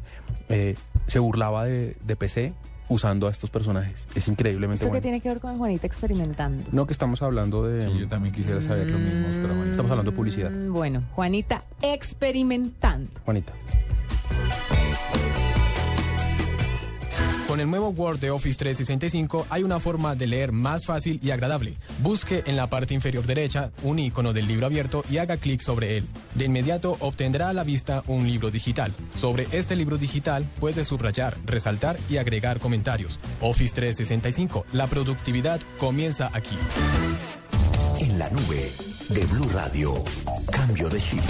eh, 0.50 0.76
se 1.08 1.20
burlaba 1.20 1.66
de, 1.66 1.96
de 2.04 2.16
PC 2.16 2.54
usando 2.90 3.28
a 3.28 3.32
estos 3.32 3.50
personajes. 3.50 4.06
Es 4.16 4.28
increíblemente 4.28 4.76
¿Esto 4.76 4.86
qué 4.86 4.90
bueno. 4.92 5.02
tiene 5.02 5.22
que 5.22 5.30
ver 5.30 5.40
con 5.40 5.52
el 5.52 5.58
Juanito 5.58 5.86
experimentando? 5.88 6.64
No, 6.72 6.86
que 6.88 6.94
estamos 6.94 7.22
hablando 7.22 7.64
de... 7.68 7.82
Sí, 7.82 8.00
yo 8.00 8.08
también 8.08 8.34
quisiera 8.34 8.62
saber 8.62 8.90
lo 8.90 8.98
mismo, 8.98 9.28
pero 9.42 9.56
bueno. 9.56 9.72
Estamos 9.72 9.92
hablando 9.92 10.12
de 10.12 10.18
publicidad. 10.18 10.50
Mm, 10.52 10.72
Bueno, 10.74 11.04
Juanita 11.14 11.64
experimentando. 11.82 13.12
Juanita. 13.26 13.54
Con 17.48 17.62
el 17.62 17.70
nuevo 17.70 17.90
Word 17.90 18.20
de 18.20 18.30
Office 18.30 18.58
365 18.60 19.48
hay 19.50 19.64
una 19.64 19.80
forma 19.80 20.16
de 20.16 20.28
leer 20.28 20.52
más 20.52 20.86
fácil 20.86 21.18
y 21.24 21.32
agradable. 21.32 21.76
Busque 22.00 22.44
en 22.46 22.58
la 22.58 22.68
parte 22.70 22.94
inferior 22.94 23.26
derecha 23.26 23.72
un 23.84 24.00
icono 24.00 24.34
del 24.34 24.48
libro 24.48 24.66
abierto 24.66 25.02
y 25.10 25.18
haga 25.20 25.38
clic 25.38 25.62
sobre 25.62 25.96
él. 25.96 26.06
De 26.36 26.44
inmediato 26.44 26.98
obtendrá 27.00 27.48
a 27.48 27.54
la 27.54 27.64
vista 27.64 28.04
un 28.08 28.28
libro 28.28 28.52
digital. 28.52 28.94
Sobre 29.14 29.48
este 29.54 29.78
libro 29.78 29.98
digital 29.98 30.46
puede 30.60 30.84
subrayar, 30.84 31.38
resaltar 31.46 31.98
y 32.10 32.18
agregar 32.18 32.60
comentarios. 32.60 33.18
Office 33.40 33.74
365, 33.74 34.66
la 34.74 34.88
productividad 34.88 35.62
comienza 35.78 36.30
aquí. 36.34 36.58
En 38.00 38.20
la 38.20 38.30
nube 38.30 38.74
de 39.08 39.26
Blue 39.26 39.50
Radio, 39.54 40.04
cambio 40.52 40.90
de 40.90 41.00
chip. 41.00 41.24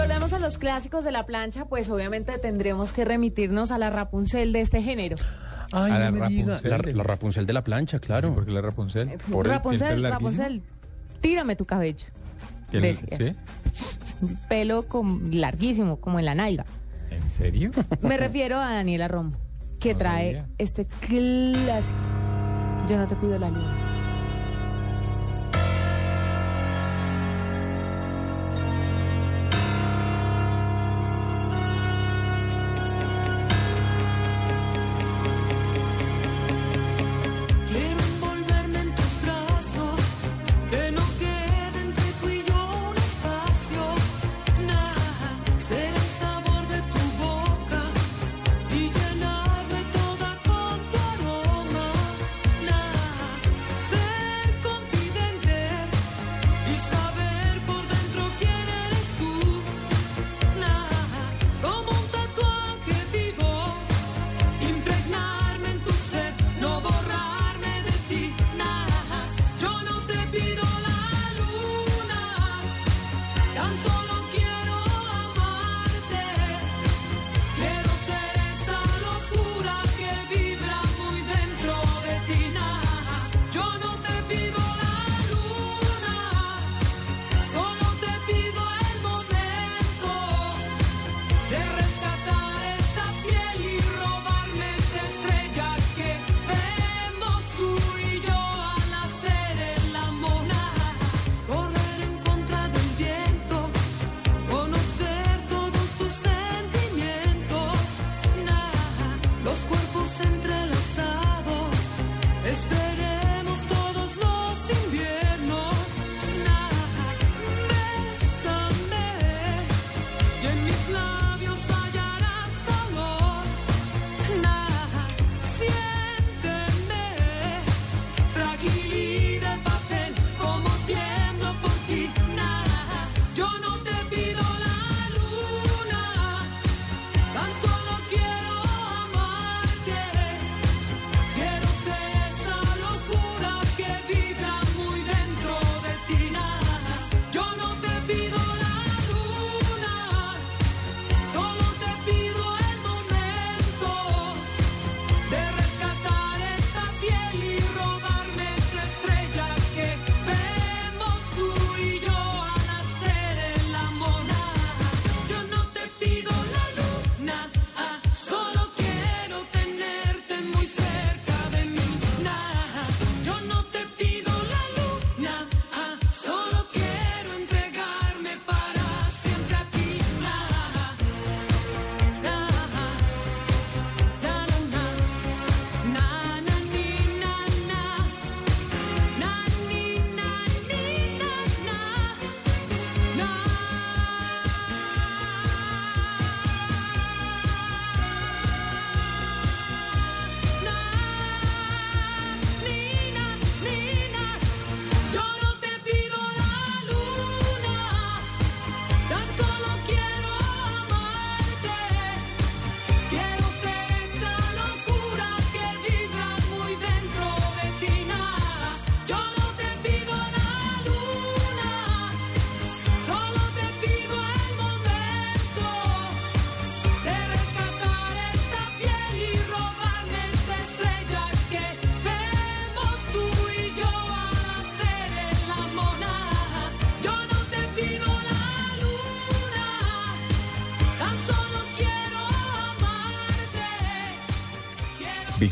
Si 0.00 0.06
volvemos 0.06 0.32
a 0.32 0.38
los 0.38 0.56
clásicos 0.58 1.04
de 1.04 1.12
la 1.12 1.26
plancha, 1.26 1.66
pues 1.66 1.90
obviamente 1.90 2.38
tendremos 2.38 2.90
que 2.92 3.04
remitirnos 3.04 3.70
a 3.70 3.78
la 3.78 3.90
Rapunzel 3.90 4.52
de 4.52 4.60
este 4.62 4.82
género. 4.82 5.16
Ay, 5.72 5.92
A 5.92 6.10
no 6.10 6.18
la 6.18 6.28
diga. 6.28 6.46
Rapunzel 6.54 6.70
La, 6.70 6.78
de- 6.78 6.94
la 6.94 7.02
Rapunzel 7.02 7.46
de 7.46 7.52
la 7.52 7.62
plancha, 7.64 7.98
claro. 8.00 8.34
¿Por 8.34 8.46
qué 8.46 8.50
la 8.52 8.60
Rapunzel? 8.62 9.10
¿Por 9.30 9.46
el- 9.46 9.52
Rapunzel, 9.52 9.92
el 9.92 10.02
larguísimo? 10.02 10.30
Rapunzel, 10.42 10.62
tírame 11.20 11.54
tu 11.54 11.64
cabello. 11.66 12.06
¿El- 12.72 12.82
decía. 12.82 13.16
¿Sí? 13.16 13.36
Un 14.22 14.36
pelo 14.48 14.86
larguísimo, 15.30 16.00
como 16.00 16.18
en 16.18 16.24
la 16.24 16.34
nalga. 16.34 16.64
¿En 17.10 17.28
serio? 17.30 17.70
Me 18.00 18.16
refiero 18.16 18.56
a 18.58 18.72
Daniela 18.72 19.06
Romo, 19.06 19.32
que 19.78 19.92
No 19.92 19.98
trae 19.98 20.26
sabía. 20.34 20.48
este 20.58 20.86
clásico. 20.86 21.98
Yo 22.88 22.96
no 22.96 23.06
te 23.06 23.14
pido 23.16 23.38
la 23.38 23.48
luna. 23.50 23.89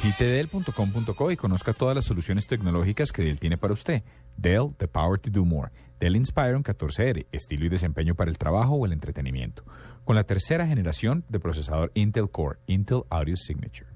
Visite 0.01 0.27
Dell.com.co 0.27 1.33
y 1.33 1.37
conozca 1.37 1.73
todas 1.73 1.93
las 1.93 2.05
soluciones 2.05 2.47
tecnológicas 2.47 3.11
que 3.11 3.25
Dell 3.25 3.41
tiene 3.41 3.59
para 3.59 3.73
usted. 3.73 4.05
Dell, 4.37 4.73
the 4.79 4.87
power 4.87 5.19
to 5.19 5.29
do 5.29 5.45
more. 5.45 5.73
Dell 5.99 6.15
Inspiron 6.15 6.63
14R, 6.63 7.27
estilo 7.33 7.67
y 7.67 7.69
desempeño 7.69 8.15
para 8.15 8.31
el 8.31 8.39
trabajo 8.39 8.77
o 8.77 8.87
el 8.87 8.93
entretenimiento. 8.93 9.65
Con 10.05 10.15
la 10.15 10.23
tercera 10.23 10.69
generación 10.69 11.25
de 11.29 11.41
procesador 11.41 11.91
Intel 11.95 12.31
Core, 12.31 12.61
Intel 12.69 13.03
Audio 13.11 13.37
Signature. 13.37 13.91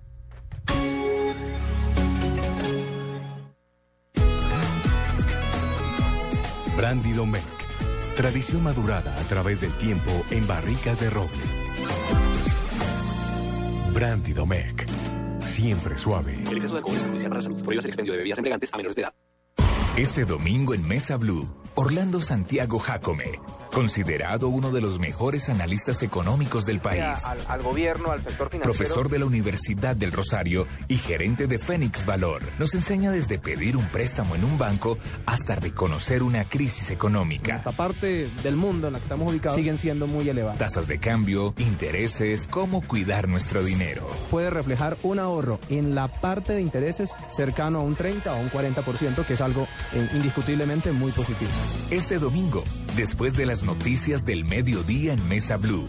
Brandy 6.77 7.13
Domecq. 7.13 8.17
Tradición 8.17 8.65
madurada 8.65 9.15
a 9.15 9.23
través 9.29 9.61
del 9.61 9.71
tiempo 9.75 10.11
en 10.33 10.49
barricas 10.49 10.99
de 10.99 11.11
roble. 11.11 11.39
Brandy 13.95 14.33
Domecq. 14.33 15.02
Siempre 15.63 15.97
suave. 15.97 16.35
El 16.35 16.57
exceso 16.57 16.75
de 16.75 16.79
alcohol 16.79 16.97
es 16.97 17.03
perjudicial 17.03 17.31
para 17.31 17.39
la 17.39 17.43
salud. 17.45 17.63
Prohíbas 17.63 17.85
el 17.85 17.91
expendio 17.91 18.13
de 18.15 18.19
bebidas 18.19 18.39
embriagantes 18.39 18.75
a 18.75 18.77
menores 18.77 18.97
de 18.97 19.03
edad. 19.03 19.15
Este 19.97 20.25
domingo 20.25 20.73
en 20.73 20.89
Mesa 20.89 21.19
Blue, 21.19 21.47
Orlando 21.75 22.23
Santiago 22.23 22.79
Jacome, 22.79 23.39
considerado 23.75 24.49
uno 24.49 24.71
de 24.71 24.81
los 24.81 24.99
mejores 24.99 25.51
analistas 25.51 26.03
económicos 26.03 26.65
del 26.65 26.81
país, 26.81 27.25
al, 27.27 27.39
al 27.47 27.63
gobierno, 27.63 28.11
al 28.11 28.23
sector 28.23 28.49
financiero. 28.49 28.63
profesor 28.63 29.11
de 29.11 29.19
la 29.19 29.27
Universidad 29.27 29.95
del 29.95 30.13
Rosario 30.13 30.67
y 30.89 30.97
gerente 30.97 31.47
de 31.47 31.59
Fénix 31.59 32.07
Valor, 32.07 32.43
nos 32.59 32.75
enseña 32.75 33.11
desde 33.11 33.39
pedir 33.39 33.77
un 33.77 33.85
préstamo 33.87 34.35
en 34.35 34.45
un 34.45 34.57
banco 34.57 34.97
hasta 35.27 35.57
reconocer 35.57 36.23
una 36.23 36.49
crisis 36.49 36.91
económica. 36.91 37.57
Esta 37.57 37.73
parte 37.73 38.31
del 38.43 38.57
mundo 38.57 38.87
en 38.87 38.95
la 38.95 38.99
que 38.99 39.05
estamos 39.05 39.31
ubicados 39.31 39.57
siguen 39.57 39.77
siendo 39.77 40.07
muy 40.07 40.27
elevadas. 40.27 40.57
Tasas 40.59 40.87
de 40.89 40.99
cambio, 40.99 41.53
intereses, 41.59 42.49
cómo 42.51 42.81
cuidar 42.81 43.29
nuestro 43.29 43.63
dinero. 43.63 44.09
Puede 44.31 44.49
reflejar 44.49 44.97
un 45.03 45.19
ahorro 45.19 45.61
en 45.69 45.95
la 45.95 46.09
parte 46.09 46.55
de 46.55 46.63
intereses 46.63 47.11
cercano 47.31 47.81
a 47.81 47.83
un 47.83 47.95
30 47.95 48.33
o 48.33 48.41
un 48.41 48.51
40%, 48.51 49.27
que 49.27 49.35
es 49.35 49.41
algo 49.43 49.67
eh, 49.93 50.09
indiscutiblemente 50.15 50.93
muy 50.93 51.13
positivo. 51.13 51.51
Este 51.91 52.19
domingo, 52.19 52.65
después 52.97 53.35
de 53.37 53.47
las 53.47 53.63
noticias 53.63 54.25
del 54.25 54.45
mediodía 54.45 55.13
en 55.13 55.29
Mesa 55.29 55.57
Blue, 55.57 55.87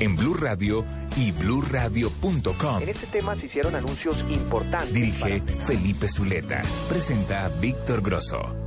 en 0.00 0.16
Blue 0.16 0.34
Radio 0.34 0.84
y 1.16 1.32
bluradio.com. 1.32 2.82
En 2.82 2.88
este 2.88 3.06
tema 3.06 3.34
se 3.36 3.46
hicieron 3.46 3.74
anuncios 3.74 4.16
importantes. 4.30 4.92
Dirige 4.92 5.42
Felipe 5.64 6.08
Zuleta. 6.08 6.62
Presenta 6.88 7.48
Víctor 7.60 8.02
Grosso. 8.02 8.62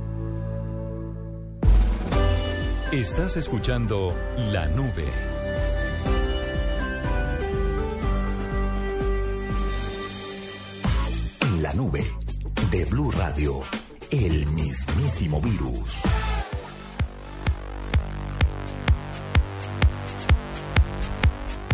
Estás 2.92 3.36
escuchando 3.36 4.14
La 4.52 4.68
Nube. 4.68 5.04
En 11.42 11.62
la 11.62 11.72
nube 11.74 12.06
de 12.70 12.84
Blue 12.84 13.10
Radio, 13.10 13.62
el 14.10 14.46
mismísimo 14.48 15.40
virus. 15.40 15.96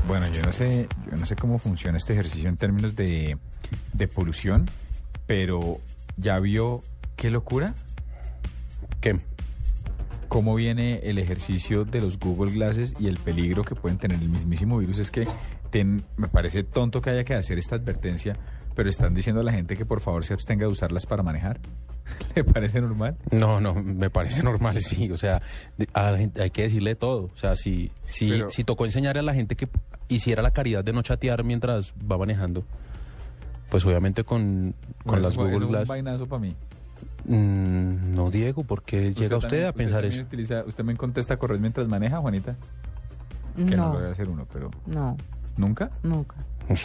Bueno, 0.06 0.26
yo 0.28 0.42
no 0.42 0.52
sé, 0.52 0.88
yo 1.10 1.16
no 1.16 1.26
sé 1.26 1.36
cómo 1.36 1.58
funciona 1.58 1.96
este 1.96 2.12
ejercicio 2.12 2.48
en 2.48 2.56
términos 2.56 2.96
de, 2.96 3.38
de 3.92 4.08
polución, 4.08 4.68
pero 5.26 5.80
ya 6.16 6.38
vio 6.40 6.82
qué 7.16 7.30
locura. 7.30 7.74
¿Qué? 9.00 9.18
Cómo 10.28 10.54
viene 10.54 11.00
el 11.04 11.18
ejercicio 11.18 11.84
de 11.84 12.00
los 12.00 12.18
Google 12.18 12.52
Glasses 12.52 12.94
y 12.98 13.06
el 13.06 13.18
peligro 13.18 13.64
que 13.64 13.74
pueden 13.74 13.98
tener 13.98 14.18
el 14.20 14.28
mismísimo 14.28 14.78
virus 14.78 14.98
es 14.98 15.10
que 15.10 15.26
ten- 15.70 16.04
me 16.16 16.28
parece 16.28 16.64
tonto 16.64 17.00
que 17.00 17.10
haya 17.10 17.24
que 17.24 17.34
hacer 17.34 17.58
esta 17.58 17.76
advertencia, 17.76 18.36
pero 18.74 18.90
están 18.90 19.14
diciendo 19.14 19.40
a 19.40 19.44
la 19.44 19.52
gente 19.52 19.76
que 19.76 19.86
por 19.86 20.00
favor 20.00 20.24
se 20.26 20.34
abstenga 20.34 20.66
de 20.66 20.72
usarlas 20.72 21.06
para 21.06 21.22
manejar. 21.22 21.60
¿Le 22.34 22.44
parece 22.44 22.80
normal? 22.80 23.16
No, 23.30 23.60
no, 23.60 23.74
me 23.74 24.10
parece 24.10 24.42
normal, 24.44 24.80
sí. 24.80 25.10
O 25.10 25.16
sea, 25.16 25.40
a 25.92 26.10
la 26.10 26.18
gente 26.18 26.42
hay 26.42 26.50
que 26.50 26.62
decirle 26.62 26.94
todo. 26.94 27.30
O 27.32 27.36
sea, 27.36 27.56
si, 27.56 27.90
si, 28.04 28.30
Pero- 28.30 28.50
si 28.50 28.64
tocó 28.64 28.84
enseñar 28.84 29.18
a 29.18 29.22
la 29.22 29.34
gente 29.34 29.56
que 29.56 29.68
hiciera 30.08 30.42
la 30.42 30.50
caridad 30.50 30.84
de 30.84 30.92
no 30.92 31.02
chatear 31.02 31.44
mientras 31.44 31.92
va 32.10 32.18
manejando, 32.18 32.64
pues 33.70 33.84
obviamente 33.86 34.24
con, 34.24 34.74
con 35.06 35.22
las 35.22 35.32
eso 35.32 35.40
Google 35.42 35.56
fue 35.58 35.66
un 35.66 35.72
Glass. 35.72 35.88
vainazo 35.88 36.26
para 36.26 36.40
mí. 36.40 36.54
Mm, 37.24 38.14
no, 38.14 38.30
Diego, 38.30 38.64
porque 38.64 39.14
llega 39.14 39.36
usted 39.36 39.48
también- 39.48 39.66
a 39.68 39.72
pensar 39.72 40.00
también 40.02 40.12
eso. 40.20 40.22
utiliza- 40.28 40.64
¿Usted 40.66 40.84
me 40.84 40.96
contesta 40.96 41.36
correr 41.36 41.60
mientras 41.60 41.86
maneja, 41.88 42.18
Juanita? 42.18 42.56
Que 43.56 43.64
no, 43.76 43.88
No. 43.88 43.92
lo 43.94 44.00
debe 44.00 44.12
hacer 44.12 44.28
uno, 44.28 44.46
pero... 44.52 44.70
No, 44.86 45.16
¿Nunca? 45.56 45.90
nunca. 46.02 46.36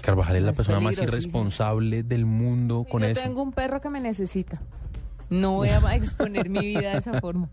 Carvajal 0.01 0.35
es 0.35 0.43
la 0.43 0.51
Es 0.51 0.57
persona 0.57 0.79
más 0.81 0.95
peligrosísimo. 0.95 1.31
irresponsable 1.39 2.03
del 2.03 2.25
mundo 2.25 2.85
con 2.89 3.01
Yo 3.01 3.07
eso. 3.07 3.21
tengo 3.21 3.41
un 3.41 3.51
perro 3.53 3.79
que 3.79 3.89
me 3.89 4.01
necesita. 4.01 4.59
No 5.29 5.53
voy 5.53 5.69
a 5.69 5.95
exponer 5.95 6.49
mi 6.49 6.59
vida 6.59 6.91
de 6.93 6.97
esa 6.99 7.19
forma. 7.21 7.49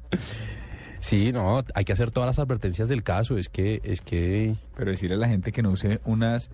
Sí, 1.01 1.33
no, 1.33 1.62
hay 1.75 1.85
que 1.85 1.93
hacer 1.93 2.11
todas 2.11 2.27
las 2.29 2.39
advertencias 2.39 2.89
del 2.89 3.03
caso. 3.03 3.37
Es 3.37 3.49
que, 3.49 3.81
es 3.85 4.01
que. 4.01 4.55
Pero 4.77 4.91
decirle 4.91 5.16
a 5.16 5.18
la 5.18 5.29
gente 5.29 5.53
que 5.53 5.62
no 5.62 5.70
use 5.70 6.01
unas 6.05 6.51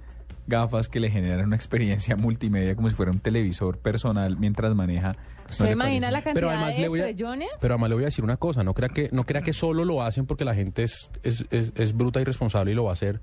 gafas 0.47 0.89
que 0.89 0.99
le 0.99 1.11
generan 1.11 1.47
una 1.47 1.57
experiencia 1.57 2.17
multimedia 2.17 2.75
como 2.75 2.89
si 2.89 2.95
fuera 2.95 3.13
un 3.13 3.21
televisor 3.21 3.79
personal 3.79 4.37
mientras 4.37 4.75
maneja. 4.75 5.15
¿no 5.49 5.53
¿Se 5.55 5.71
imagina 5.73 6.09
parece? 6.09 6.11
la 6.13 6.23
cantidad 6.23 6.35
Pero 6.35 6.49
además 6.51 6.75
de 6.77 6.81
le 6.83 6.89
voy 6.89 7.01
a- 7.01 7.09
estrellones? 7.09 7.49
Pero 7.61 7.75
además 7.75 7.91
le 7.91 7.95
voy 7.95 8.05
a 8.05 8.07
decir 8.07 8.25
una 8.25 8.37
cosa, 8.37 8.65
no 8.65 8.75
crea 8.75 8.89
que, 8.89 9.09
no 9.13 9.25
crea 9.25 9.43
que 9.43 9.53
solo 9.53 9.85
lo 9.85 10.03
hacen 10.03 10.27
porque 10.27 10.45
la 10.45 10.55
gente 10.55 10.83
es, 10.85 11.11
es, 11.23 11.47
es, 11.51 11.73
es 11.77 11.97
bruta 11.97 12.21
y 12.21 12.25
responsable 12.25 12.73
y 12.73 12.75
lo 12.75 12.85
va 12.85 12.91
a 12.91 12.93
hacer, 12.95 13.21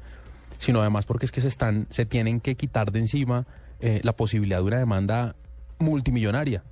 sino 0.57 0.79
además 0.81 1.05
porque 1.05 1.25
es 1.25 1.31
que 1.31 1.41
se 1.41 1.47
están, 1.49 1.87
se 1.89 2.05
tienen 2.05 2.39
que 2.41 2.55
quitar 2.55 2.91
de 2.91 2.99
encima 2.99 3.45
eh, 3.81 3.99
la 4.03 4.13
posibilidad 4.13 4.57
de 4.59 4.63
una 4.63 4.77
demanda 4.79 5.35
multimillonaria. 5.79 6.63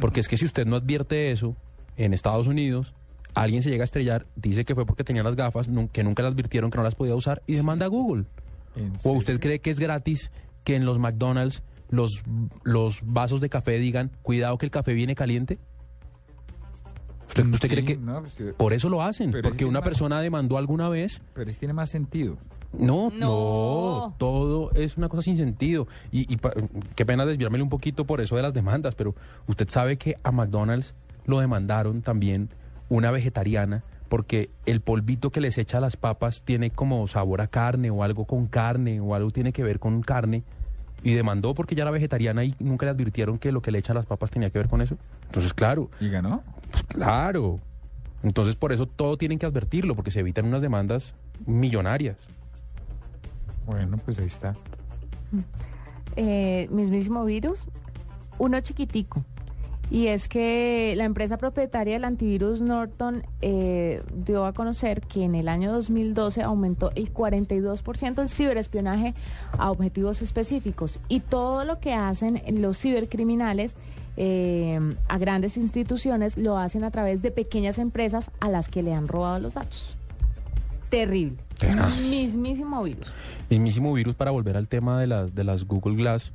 Porque 0.00 0.20
es 0.20 0.28
que 0.28 0.36
si 0.36 0.44
usted 0.44 0.66
no 0.66 0.76
advierte 0.76 1.30
eso 1.30 1.56
en 1.96 2.14
Estados 2.14 2.46
Unidos, 2.46 2.94
alguien 3.34 3.62
se 3.62 3.70
llega 3.70 3.82
a 3.82 3.86
estrellar, 3.86 4.26
dice 4.36 4.64
que 4.64 4.74
fue 4.74 4.86
porque 4.86 5.04
tenía 5.04 5.22
las 5.22 5.36
gafas, 5.36 5.68
que 5.92 6.04
nunca 6.04 6.22
las 6.22 6.32
advirtieron, 6.32 6.70
que 6.70 6.78
no 6.78 6.84
las 6.84 6.94
podía 6.94 7.14
usar 7.14 7.42
y 7.46 7.54
demanda 7.54 7.86
a 7.86 7.88
Google. 7.88 8.24
¿O 9.02 9.12
usted 9.12 9.40
cree 9.40 9.60
que 9.60 9.70
es 9.70 9.78
gratis 9.78 10.32
que 10.64 10.74
en 10.76 10.84
los 10.84 10.98
McDonald's 10.98 11.62
los, 11.90 12.24
los 12.64 13.00
vasos 13.04 13.40
de 13.40 13.48
café 13.48 13.78
digan, 13.78 14.10
cuidado 14.22 14.58
que 14.58 14.66
el 14.66 14.72
café 14.72 14.94
viene 14.94 15.14
caliente? 15.14 15.58
¿Usted, 17.42 17.46
usted 17.52 17.68
Sí, 17.68 17.74
cree 17.74 17.84
que 17.84 17.96
no, 17.96 18.20
pues, 18.20 18.54
por 18.56 18.72
eso 18.72 18.88
lo 18.88 19.02
hacen? 19.02 19.32
Porque 19.42 19.64
es 19.64 19.68
una 19.70 19.80
más- 19.80 19.84
persona 19.88 20.20
demandó 20.20 20.56
alguna 20.58 20.88
vez. 20.88 21.20
Pero 21.34 21.50
eso 21.50 21.58
tiene 21.58 21.74
más 21.74 21.90
sentido. 21.90 22.36
No, 22.78 23.10
No. 23.10 23.18
no, 24.08 24.14
todo 24.18 24.70
es 24.74 24.96
una 24.96 25.08
cosa 25.08 25.22
sin 25.22 25.36
sentido. 25.36 25.86
Y, 26.12 26.32
y 26.32 26.36
pa- 26.36 26.52
qué 26.94 27.04
pena 27.06 27.24
desviármele 27.26 27.62
un 27.62 27.70
poquito 27.70 28.04
por 28.04 28.20
eso 28.20 28.36
de 28.36 28.42
las 28.42 28.54
demandas, 28.54 28.94
pero 28.94 29.14
usted 29.48 29.68
sabe 29.68 29.96
que 29.96 30.16
a 30.22 30.32
McDonald's 30.32 30.94
lo 31.26 31.40
demandaron 31.40 32.02
también 32.02 32.50
una 32.88 33.10
vegetariana 33.10 33.82
porque 34.08 34.50
el 34.66 34.80
polvito 34.80 35.30
que 35.30 35.40
les 35.40 35.56
echa 35.58 35.78
a 35.78 35.80
las 35.80 35.96
papas 35.96 36.42
tiene 36.42 36.70
como 36.70 37.06
sabor 37.08 37.40
a 37.40 37.46
carne 37.48 37.90
o 37.90 38.02
algo 38.04 38.26
con 38.26 38.46
carne 38.46 39.00
o 39.00 39.14
algo 39.14 39.30
tiene 39.30 39.52
que 39.52 39.62
ver 39.62 39.78
con 39.80 40.02
carne. 40.02 40.42
Y 41.02 41.12
demandó 41.14 41.54
porque 41.54 41.74
ya 41.74 41.82
era 41.82 41.90
vegetariana 41.90 42.44
y 42.44 42.54
nunca 42.60 42.86
le 42.86 42.90
advirtieron 42.92 43.38
que 43.38 43.52
lo 43.52 43.60
que 43.60 43.70
le 43.70 43.78
echan 43.78 43.96
a 43.96 44.00
las 44.00 44.06
papas 44.06 44.30
tenía 44.30 44.48
que 44.50 44.58
ver 44.58 44.68
con 44.68 44.80
eso. 44.80 44.96
Entonces, 45.26 45.52
claro. 45.52 45.90
¿Y 46.00 46.08
ganó? 46.08 46.42
Pues 46.74 46.82
claro. 46.82 47.60
Entonces, 48.24 48.56
por 48.56 48.72
eso 48.72 48.86
todo 48.86 49.16
tienen 49.16 49.38
que 49.38 49.46
advertirlo, 49.46 49.94
porque 49.94 50.10
se 50.10 50.20
evitan 50.20 50.46
unas 50.46 50.60
demandas 50.60 51.14
millonarias. 51.46 52.16
Bueno, 53.64 53.98
pues 54.04 54.18
ahí 54.18 54.26
está. 54.26 54.56
eh, 56.16 56.68
mismísimo 56.70 57.24
virus, 57.24 57.60
uno 58.38 58.60
chiquitico. 58.60 59.22
Y 59.90 60.08
es 60.08 60.28
que 60.28 60.94
la 60.96 61.04
empresa 61.04 61.36
propietaria 61.36 61.94
del 61.94 62.04
antivirus 62.04 62.60
Norton 62.60 63.22
eh, 63.42 64.02
dio 64.24 64.46
a 64.46 64.52
conocer 64.54 65.02
que 65.02 65.22
en 65.22 65.34
el 65.34 65.46
año 65.46 65.70
2012 65.72 66.42
aumentó 66.42 66.90
el 66.94 67.12
42% 67.12 68.22
el 68.22 68.28
ciberespionaje 68.30 69.14
a 69.58 69.70
objetivos 69.70 70.22
específicos. 70.22 70.98
Y 71.08 71.20
todo 71.20 71.64
lo 71.64 71.78
que 71.78 71.92
hacen 71.92 72.42
los 72.60 72.78
cibercriminales 72.78 73.76
eh, 74.16 74.78
a 75.08 75.18
grandes 75.18 75.56
instituciones 75.56 76.36
lo 76.36 76.58
hacen 76.58 76.84
a 76.84 76.90
través 76.90 77.22
de 77.22 77.30
pequeñas 77.30 77.78
empresas 77.78 78.30
a 78.40 78.48
las 78.48 78.68
que 78.68 78.82
le 78.82 78.94
han 78.94 79.08
robado 79.08 79.38
los 79.40 79.54
datos. 79.54 79.96
Terrible. 80.88 81.36
Tenaz. 81.58 82.00
Mismísimo 82.02 82.82
virus. 82.82 83.08
Mismísimo 83.50 83.92
virus 83.92 84.14
para 84.14 84.30
volver 84.30 84.56
al 84.56 84.68
tema 84.68 85.00
de 85.00 85.06
las, 85.06 85.34
de 85.34 85.44
las 85.44 85.64
Google 85.64 85.96
Glass. 85.96 86.32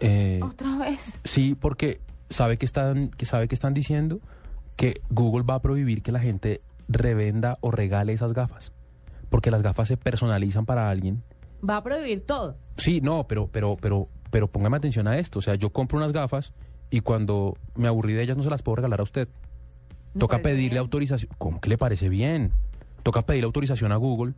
Eh, 0.00 0.40
Otra 0.42 0.76
vez. 0.78 1.18
sí, 1.24 1.56
porque 1.58 2.00
sabe 2.30 2.58
que 2.58 2.66
están, 2.66 3.08
que 3.10 3.26
sabe 3.26 3.48
que 3.48 3.54
están 3.54 3.74
diciendo 3.74 4.20
que 4.76 5.00
Google 5.10 5.42
va 5.42 5.54
a 5.54 5.62
prohibir 5.62 6.02
que 6.02 6.12
la 6.12 6.20
gente 6.20 6.60
revenda 6.88 7.58
o 7.60 7.70
regale 7.70 8.12
esas 8.12 8.32
gafas. 8.32 8.72
Porque 9.28 9.50
las 9.50 9.62
gafas 9.62 9.88
se 9.88 9.96
personalizan 9.96 10.64
para 10.64 10.88
alguien. 10.88 11.22
Va 11.68 11.78
a 11.78 11.82
prohibir 11.82 12.24
todo. 12.24 12.56
Sí, 12.76 13.00
no, 13.00 13.26
pero, 13.26 13.48
pero, 13.48 13.76
pero, 13.80 14.08
pero 14.30 14.46
póngame 14.46 14.76
atención 14.76 15.08
a 15.08 15.18
esto. 15.18 15.40
O 15.40 15.42
sea, 15.42 15.56
yo 15.56 15.70
compro 15.70 15.98
unas 15.98 16.12
gafas 16.12 16.52
y 16.90 17.00
cuando 17.00 17.56
me 17.74 17.88
aburrí 17.88 18.12
de 18.14 18.22
ellas 18.22 18.36
no 18.36 18.42
se 18.42 18.50
las 18.50 18.62
puedo 18.62 18.76
regalar 18.76 19.00
a 19.00 19.02
usted. 19.04 19.28
Me 20.14 20.20
Toca 20.20 20.38
pedirle 20.38 20.70
bien. 20.70 20.78
autorización. 20.78 21.30
¿Cómo 21.38 21.60
que 21.60 21.68
le 21.68 21.78
parece 21.78 22.08
bien? 22.08 22.50
Toca 23.02 23.22
pedirle 23.22 23.46
autorización 23.46 23.92
a 23.92 23.96
Google 23.96 24.34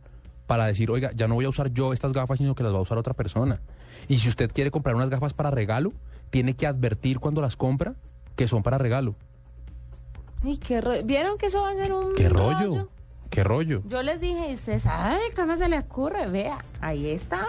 para 0.47 0.65
decir, 0.65 0.91
oiga, 0.91 1.11
ya 1.15 1.27
no 1.27 1.35
voy 1.35 1.45
a 1.45 1.49
usar 1.49 1.71
yo 1.73 1.93
estas 1.93 2.11
gafas, 2.13 2.37
sino 2.37 2.55
que 2.55 2.63
las 2.63 2.73
va 2.73 2.77
a 2.77 2.81
usar 2.81 2.97
otra 2.97 3.13
persona. 3.13 3.61
Y 4.07 4.17
si 4.17 4.27
usted 4.29 4.51
quiere 4.51 4.69
comprar 4.71 4.95
unas 4.95 5.09
gafas 5.09 5.33
para 5.33 5.49
regalo, 5.51 5.93
tiene 6.29 6.55
que 6.55 6.67
advertir 6.67 7.19
cuando 7.19 7.41
las 7.41 7.55
compra 7.55 7.95
que 8.35 8.47
son 8.47 8.61
para 8.63 8.77
regalo. 8.77 9.15
Y 10.43 10.57
qué 10.57 10.81
ro- 10.81 11.03
¿Vieron 11.05 11.37
que 11.37 11.45
eso 11.47 11.61
va 11.61 11.69
a 11.71 11.75
ser 11.75 11.93
un 11.93 12.15
¿Qué 12.15 12.27
rollo? 12.27 12.89
¿Qué 13.29 13.43
rollo? 13.43 13.81
Yo 13.87 14.03
les 14.03 14.19
dije, 14.19 14.49
y 14.51 14.53
ustedes, 14.55 14.85
ay, 14.87 15.21
¿cómo 15.35 15.55
se 15.55 15.69
le 15.69 15.79
ocurre? 15.79 16.27
Vea, 16.29 16.63
ahí 16.81 17.07
está. 17.09 17.47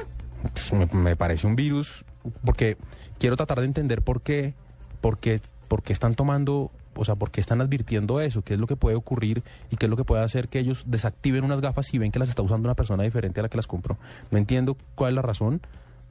Pues, 0.52 0.72
me, 0.72 0.86
me 0.86 1.16
parece 1.16 1.46
un 1.46 1.56
virus, 1.56 2.04
porque 2.44 2.76
quiero 3.18 3.36
tratar 3.36 3.58
de 3.60 3.66
entender 3.66 4.02
por 4.02 4.22
qué, 4.22 4.54
por 5.02 5.18
qué, 5.18 5.42
por 5.68 5.82
qué 5.82 5.92
están 5.92 6.14
tomando, 6.14 6.70
o 6.94 7.04
sea, 7.04 7.16
por 7.16 7.30
qué 7.30 7.42
están 7.42 7.60
advirtiendo 7.60 8.20
eso, 8.20 8.40
qué 8.40 8.54
es 8.54 8.60
lo 8.60 8.66
que 8.66 8.76
puede 8.76 8.96
ocurrir 8.96 9.42
y 9.70 9.76
qué 9.76 9.86
es 9.86 9.90
lo 9.90 9.96
que 9.98 10.04
puede 10.04 10.22
hacer 10.24 10.48
que 10.48 10.58
ellos 10.58 10.84
desactiven 10.86 11.44
unas 11.44 11.60
gafas 11.60 11.86
si 11.86 11.98
ven 11.98 12.10
que 12.12 12.18
las 12.18 12.30
está 12.30 12.40
usando 12.40 12.66
una 12.68 12.74
persona 12.74 13.02
diferente 13.02 13.40
a 13.40 13.42
la 13.42 13.48
que 13.50 13.58
las 13.58 13.66
compró. 13.66 13.98
No 14.30 14.38
entiendo 14.38 14.78
cuál 14.94 15.10
es 15.10 15.16
la 15.16 15.22
razón, 15.22 15.60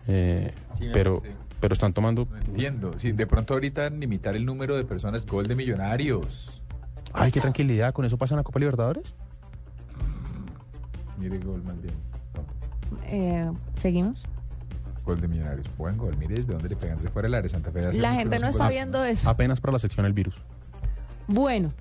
eh, 0.07 0.53
Sí, 0.77 0.89
pero, 0.93 1.19
parece. 1.21 1.37
pero 1.59 1.73
están 1.73 1.93
tomando... 1.93 2.27
Entiendo. 2.47 2.99
Sí, 2.99 3.11
de 3.13 3.25
pronto 3.25 3.53
ahorita 3.55 3.89
limitar 3.89 4.35
el 4.35 4.45
número 4.45 4.75
de 4.75 4.83
personas, 4.83 5.25
gol 5.25 5.45
de 5.45 5.55
millonarios. 5.55 6.61
Ay, 7.13 7.31
qué 7.31 7.39
tranquilidad, 7.41 7.93
¿con 7.93 8.05
eso 8.05 8.17
pasa 8.17 8.35
en 8.35 8.37
la 8.37 8.43
Copa 8.43 8.59
Libertadores? 8.59 9.13
Mire 11.17 11.37
gol 11.39 11.61
más 11.63 11.79
bien. 11.81 11.93
Eh, 13.05 13.51
¿Seguimos? 13.77 14.23
Gol 15.05 15.19
de 15.19 15.27
millonarios. 15.27 15.65
Buen 15.77 15.97
gol. 15.97 16.15
Mire 16.17 16.35
desde 16.35 16.53
dónde 16.53 16.69
le 16.69 16.75
pegan. 16.75 16.97
Desde 16.97 17.09
fuera 17.09 17.25
del 17.27 17.35
área 17.35 17.49
Santa 17.49 17.71
Fe. 17.71 17.93
La 17.93 18.13
gente 18.13 18.39
no 18.39 18.47
está 18.47 18.69
viendo 18.69 19.03
eso. 19.03 19.29
Apenas 19.29 19.59
para 19.59 19.73
la 19.73 19.79
sección 19.79 20.05
el 20.05 20.13
virus. 20.13 20.35
Bueno, 21.27 21.71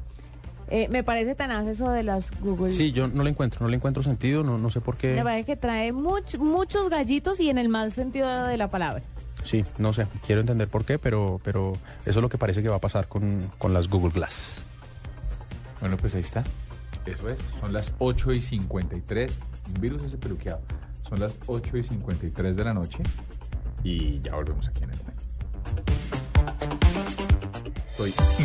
eh, 0.69 0.89
me 0.89 1.03
parece 1.05 1.35
tenaz 1.35 1.67
eso 1.67 1.91
de 1.91 2.03
las 2.03 2.31
Google. 2.41 2.73
Sí, 2.73 2.93
yo 2.93 3.09
no 3.09 3.23
le 3.25 3.31
encuentro, 3.31 3.61
no 3.65 3.69
le 3.69 3.77
encuentro 3.77 4.03
sentido, 4.03 4.43
no, 4.45 4.57
no 4.59 4.71
sé 4.71 4.81
por 4.81 4.97
qué. 4.97 5.15
Me 5.15 5.23
parece 5.25 5.45
que 5.47 5.57
trae 5.57 5.93
much- 5.93 6.39
muchos 6.39 6.89
gallitos 6.89 7.41
y 7.41 7.51
en 7.51 7.59
el 7.59 7.69
mal 7.69 7.93
sentido 7.93 8.45
de 8.47 8.57
la 8.57 8.69
palabra. 8.71 9.03
Sí, 9.45 9.65
no 9.79 9.93
sé, 9.93 10.07
quiero 10.27 10.43
entender 10.43 10.69
por 10.69 10.85
qué, 10.85 10.99
pero, 10.99 11.41
pero 11.43 11.73
eso 12.05 12.19
es 12.21 12.23
lo 12.23 12.29
que 12.29 12.37
parece 12.39 12.63
que 12.63 12.69
va 12.69 12.77
a 12.77 12.81
pasar 12.81 13.09
con, 13.09 13.51
con 13.59 13.73
las 13.73 13.89
Google 13.89 14.11
Glass. 14.13 14.65
Bueno, 15.81 15.97
pues 15.97 16.15
ahí 16.15 16.21
está. 16.21 16.45
Eso 17.07 17.29
es. 17.31 17.39
Son 17.59 17.73
las 17.73 17.91
8 17.99 18.33
y 18.35 18.43
53. 18.43 19.39
Un 19.75 19.81
virus 19.81 20.03
ese 20.05 20.19
peluqueado. 20.19 20.61
Son 21.11 21.21
las 21.21 21.37
8 21.47 21.77
y 21.77 21.83
53 21.83 22.57
de 22.57 22.65
la 22.65 22.73
noche. 22.73 23.03
Y 23.83 24.21
ya 24.23 24.37
volvemos 24.37 24.67
aquí 24.69 24.85
en 24.85 24.91
el 24.91 24.99
momento. 24.99 25.21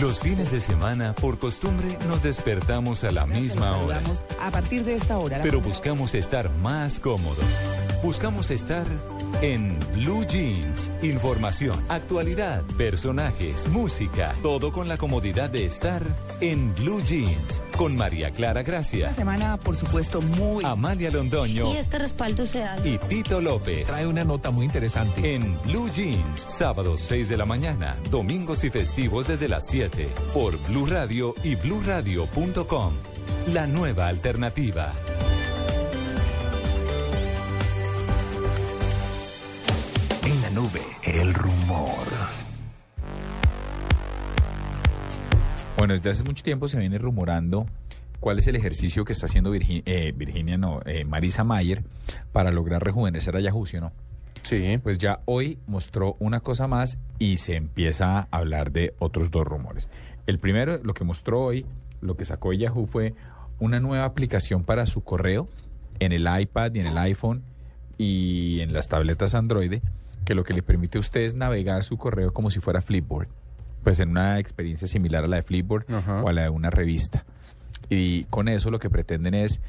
Los 0.01 0.19
fines 0.19 0.51
de 0.51 0.59
semana, 0.59 1.15
por 1.15 1.39
costumbre, 1.39 1.97
nos 2.07 2.23
despertamos 2.23 3.05
a 3.05 3.11
la 3.11 3.25
misma 3.25 3.77
hora. 3.77 4.01
A 4.41 4.51
partir 4.51 4.83
de 4.83 4.95
esta 4.95 5.17
hora. 5.17 5.39
Pero 5.41 5.61
buscamos 5.61 6.13
estar 6.13 6.49
más 6.57 6.99
cómodos. 6.99 7.45
Buscamos 8.03 8.51
estar 8.51 8.85
en 9.41 9.77
Blue 9.93 10.25
Jeans. 10.25 10.89
Información, 11.01 11.83
actualidad, 11.89 12.63
personajes, 12.77 13.67
música. 13.69 14.35
Todo 14.41 14.71
con 14.71 14.87
la 14.87 14.97
comodidad 14.97 15.49
de 15.49 15.65
estar 15.65 16.01
en 16.41 16.73
Blue 16.75 17.01
Jeans. 17.03 17.61
Con 17.77 17.95
María 17.95 18.31
Clara 18.31 18.63
Gracia, 18.63 19.07
Una 19.07 19.15
semana, 19.15 19.57
por 19.57 19.75
supuesto, 19.75 20.21
muy... 20.21 20.63
Amalia 20.63 21.11
Londoño 21.11 21.73
Y 21.73 21.77
este 21.77 21.99
respaldo 21.99 22.45
se 22.45 22.59
da. 22.59 22.77
y 22.85 22.97
Tito 22.97 23.41
López. 23.41 23.87
Trae 23.87 24.07
una 24.07 24.23
nota 24.23 24.51
muy 24.51 24.65
interesante. 24.65 25.35
En 25.35 25.59
Blue 25.63 25.89
Jeans, 25.89 26.45
sábados 26.47 27.01
6 27.01 27.29
de 27.29 27.37
la 27.37 27.45
mañana, 27.45 27.97
domingos 28.09 28.63
y 28.63 28.69
festivos 28.69 29.27
desde 29.27 29.47
las 29.49 29.67
7, 29.67 30.07
por 30.33 30.57
Blue 30.67 30.85
Radio 30.85 31.35
y 31.43 31.55
bluradio.com. 31.55 32.93
La 33.53 33.67
nueva 33.67 34.07
alternativa. 34.07 34.93
Nube, 40.55 40.79
el 41.03 41.33
rumor. 41.33 42.07
Bueno, 45.75 45.93
desde 45.93 46.11
hace 46.11 46.23
mucho 46.23 46.45
tiempo 46.45 46.69
se 46.69 46.79
viene 46.79 46.97
rumorando 46.97 47.65
cuál 48.21 48.39
es 48.39 48.47
el 48.47 48.55
ejercicio 48.55 49.03
que 49.03 49.11
está 49.11 49.25
haciendo 49.25 49.53
eh, 49.53 50.13
Virginia, 50.15 50.57
no, 50.57 50.79
eh, 50.85 51.03
Marisa 51.03 51.43
Mayer 51.43 51.83
para 52.31 52.53
lograr 52.53 52.81
rejuvenecer 52.81 53.35
a 53.35 53.41
Yahoo, 53.41 53.65
¿sí 53.65 53.75
o 53.77 53.81
no? 53.81 53.91
Sí. 54.43 54.79
Pues 54.81 54.97
ya 54.97 55.19
hoy 55.25 55.59
mostró 55.67 56.15
una 56.19 56.39
cosa 56.39 56.69
más 56.69 56.97
y 57.19 57.35
se 57.35 57.57
empieza 57.57 58.19
a 58.19 58.27
hablar 58.31 58.71
de 58.71 58.93
otros 58.97 59.31
dos 59.31 59.45
rumores. 59.45 59.89
El 60.25 60.39
primero, 60.39 60.79
lo 60.81 60.93
que 60.93 61.03
mostró 61.03 61.43
hoy, 61.43 61.65
lo 61.99 62.15
que 62.15 62.23
sacó 62.23 62.53
Yahoo 62.53 62.87
fue 62.87 63.13
una 63.59 63.81
nueva 63.81 64.05
aplicación 64.05 64.63
para 64.63 64.85
su 64.85 65.03
correo 65.03 65.49
en 65.99 66.13
el 66.13 66.29
iPad 66.39 66.73
y 66.75 66.79
en 66.79 66.87
el 66.87 66.97
iPhone 66.97 67.43
y 67.97 68.61
en 68.61 68.71
las 68.71 68.87
tabletas 68.87 69.35
Android, 69.35 69.81
que 70.25 70.35
lo 70.35 70.43
que 70.43 70.53
le 70.53 70.63
permite 70.63 70.97
a 70.97 71.01
usted 71.01 71.21
es 71.21 71.35
navegar 71.35 71.83
su 71.83 71.97
correo 71.97 72.33
como 72.33 72.49
si 72.49 72.59
fuera 72.59 72.81
Flipboard, 72.81 73.27
pues 73.83 73.99
en 73.99 74.09
una 74.09 74.39
experiencia 74.39 74.87
similar 74.87 75.23
a 75.23 75.27
la 75.27 75.37
de 75.37 75.43
Flipboard 75.43 75.85
o 76.23 76.27
a 76.27 76.33
la 76.33 76.43
de 76.43 76.49
una 76.49 76.69
revista. 76.69 77.25
y 77.89 78.23
con 78.25 78.47
eso 78.47 78.71
lo 78.71 78.79
que 78.79 78.89
pretenden 78.89 79.35
es 79.35 79.61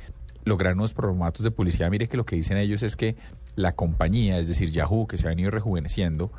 lograr 0.44 0.74
unos 0.74 0.94
formatos 0.94 1.42
de 1.42 1.50
publicidad. 1.50 1.90
Mire 1.90 2.08
que 2.08 2.16
lo 2.16 2.24
que 2.24 2.36
dicen 2.36 2.56
ellos 2.56 2.82
es 2.82 2.96
que 2.96 3.16
la 3.56 3.72
compañía, 3.72 4.38
es 4.38 4.48
decir, 4.48 4.70
Yahoo, 4.70 5.06
que 5.06 5.18
se 5.18 5.26
ha 5.26 5.30
venido 5.30 5.50
rejuveneciendo, 5.50 6.32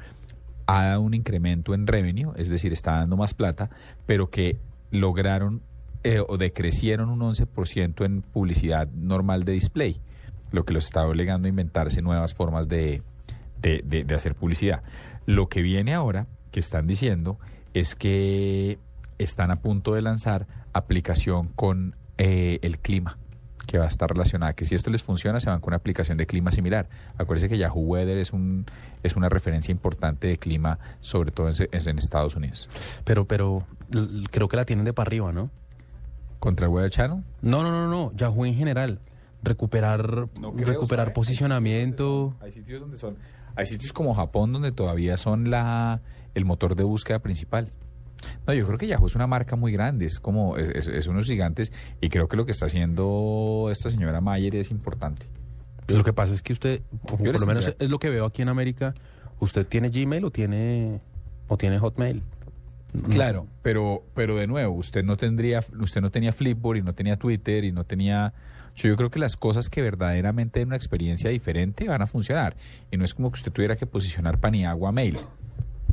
ha 0.65 0.85
dado 0.85 1.01
un 1.01 1.13
incremento 1.13 1.73
en 1.73 1.85
revenue, 1.85 2.31
es 2.37 2.49
decir, 2.49 2.73
está 2.73 2.93
dando 2.93 3.17
más 3.17 3.33
plata, 3.33 3.69
pero 4.05 4.29
que 4.29 4.57
lograron 4.91 5.61
eh, 6.03 6.21
o 6.25 6.37
decrecieron 6.37 7.09
un 7.09 7.19
11% 7.19 8.05
en 8.05 8.21
publicidad 8.21 8.87
normal 8.87 9.43
de 9.43 9.51
display, 9.51 9.99
lo 10.51 10.63
que 10.63 10.73
los 10.73 10.85
está 10.85 11.05
obligando 11.05 11.47
a 11.47 11.49
inventarse 11.49 12.01
nuevas 12.01 12.33
formas 12.33 12.69
de, 12.69 13.01
de, 13.61 13.81
de- 13.85 14.03
de 14.03 14.15
hacer 14.15 14.35
publicidad. 14.35 14.81
Lo 15.25 15.47
que 15.49 15.61
viene 15.61 15.93
ahora, 15.93 16.27
que 16.51 16.59
están 16.59 16.87
diciendo, 16.87 17.37
es 17.73 17.95
que 17.95 18.79
están 19.17 19.51
a 19.51 19.57
punto 19.61 19.93
de 19.93 20.01
lanzar 20.01 20.47
aplicación 20.73 21.47
con 21.55 21.95
eh, 22.17 22.59
el 22.61 22.79
clima 22.79 23.17
que 23.65 23.77
va 23.77 23.83
a 23.83 23.87
estar 23.89 24.09
relacionada, 24.09 24.53
que 24.53 24.63
si 24.63 24.75
esto 24.75 24.89
les 24.89 25.03
funciona 25.03 25.41
se 25.41 25.49
van 25.49 25.59
con 25.59 25.71
una 25.71 25.77
aplicación 25.77 26.17
de 26.17 26.25
clima 26.25 26.51
similar. 26.53 26.87
Acuérdense 27.17 27.49
que 27.49 27.57
Yahoo 27.57 27.81
Weather 27.81 28.17
es 28.17 28.31
un 28.31 28.65
es 29.03 29.17
una 29.17 29.27
referencia 29.27 29.73
importante 29.73 30.27
de 30.27 30.37
clima, 30.37 30.79
sobre 31.01 31.31
todo 31.31 31.49
en, 31.49 31.55
en 31.71 31.97
Estados 31.97 32.35
Unidos. 32.37 32.69
Pero, 33.03 33.25
pero 33.25 33.67
creo 34.31 34.47
que 34.47 34.55
la 34.55 34.63
tienen 34.63 34.85
de 34.85 34.93
para 34.93 35.09
arriba, 35.09 35.33
¿no? 35.33 35.49
¿Contra 36.39 36.67
el 36.67 36.71
Weather 36.71 36.91
Channel? 36.91 37.23
No, 37.41 37.61
no, 37.63 37.71
no, 37.71 37.89
no. 37.89 38.13
Yahoo 38.15 38.45
en 38.45 38.55
general. 38.55 38.99
Recuperar, 39.43 40.27
No 40.39 40.53
creo, 40.53 40.65
recuperar 40.67 41.11
posicionamiento. 41.11 42.35
Hay 42.41 42.51
sitios 42.53 42.79
donde 42.79 42.97
son, 42.97 43.15
hay 43.15 43.15
sitios 43.17 43.36
como 43.93 44.13
Japón 44.13 44.53
donde 44.53 44.71
todavía 44.71 45.17
son 45.17 45.49
la 45.49 46.01
el 46.35 46.45
motor 46.45 46.75
de 46.75 46.83
búsqueda 46.83 47.19
principal. 47.19 47.71
No, 48.47 48.53
yo 48.53 48.65
creo 48.65 48.77
que 48.77 48.87
Yahoo 48.87 49.05
es 49.07 49.15
una 49.15 49.27
marca 49.27 49.55
muy 49.55 49.71
grande, 49.71 50.05
es 50.05 50.19
como 50.19 50.57
es, 50.57 50.69
es- 50.69 50.87
es 50.87 51.07
unos 51.07 51.25
gigantes 51.27 51.71
y 52.01 52.09
creo 52.09 52.27
que 52.27 52.35
lo 52.37 52.45
que 52.45 52.51
está 52.51 52.65
haciendo 52.65 53.69
esta 53.71 53.89
señora 53.89 54.21
Mayer 54.21 54.55
es 54.55 54.71
importante. 54.71 55.25
Lo 55.87 56.03
que 56.03 56.13
pasa 56.13 56.33
es 56.33 56.41
que 56.41 56.53
usted, 56.53 56.81
por 57.07 57.19
lo 57.21 57.45
menos 57.47 57.73
es 57.79 57.89
lo 57.89 57.99
que 57.99 58.09
veo 58.09 58.25
aquí 58.25 58.41
en 58.41 58.49
América, 58.49 58.93
usted 59.39 59.65
tiene 59.65 59.89
Gmail 59.89 60.25
o 60.25 60.31
tiene 60.31 60.99
o 61.47 61.57
tiene 61.57 61.79
Hotmail. 61.79 62.23
Claro, 63.09 63.47
pero 63.61 64.03
pero 64.15 64.35
de 64.35 64.47
nuevo, 64.47 64.73
usted 64.75 65.03
no 65.03 65.17
tendría 65.17 65.63
usted 65.79 66.01
no 66.01 66.09
tenía 66.09 66.33
Flipboard 66.33 66.77
y 66.77 66.81
no 66.81 66.93
tenía 66.93 67.17
Twitter 67.17 67.63
y 67.63 67.71
no 67.71 67.83
tenía 67.83 68.33
yo, 68.77 68.95
creo 68.95 69.09
que 69.09 69.19
las 69.19 69.35
cosas 69.37 69.69
que 69.69 69.81
verdaderamente 69.81 70.59
den 70.59 70.69
una 70.69 70.75
experiencia 70.77 71.29
diferente 71.29 71.87
van 71.87 72.01
a 72.01 72.07
funcionar 72.07 72.55
y 72.91 72.97
no 72.97 73.03
es 73.05 73.13
como 73.13 73.31
que 73.31 73.35
usted 73.39 73.51
tuviera 73.51 73.75
que 73.75 73.85
posicionar 73.85 74.39
Paniagua 74.39 74.91
Mail. 74.91 75.17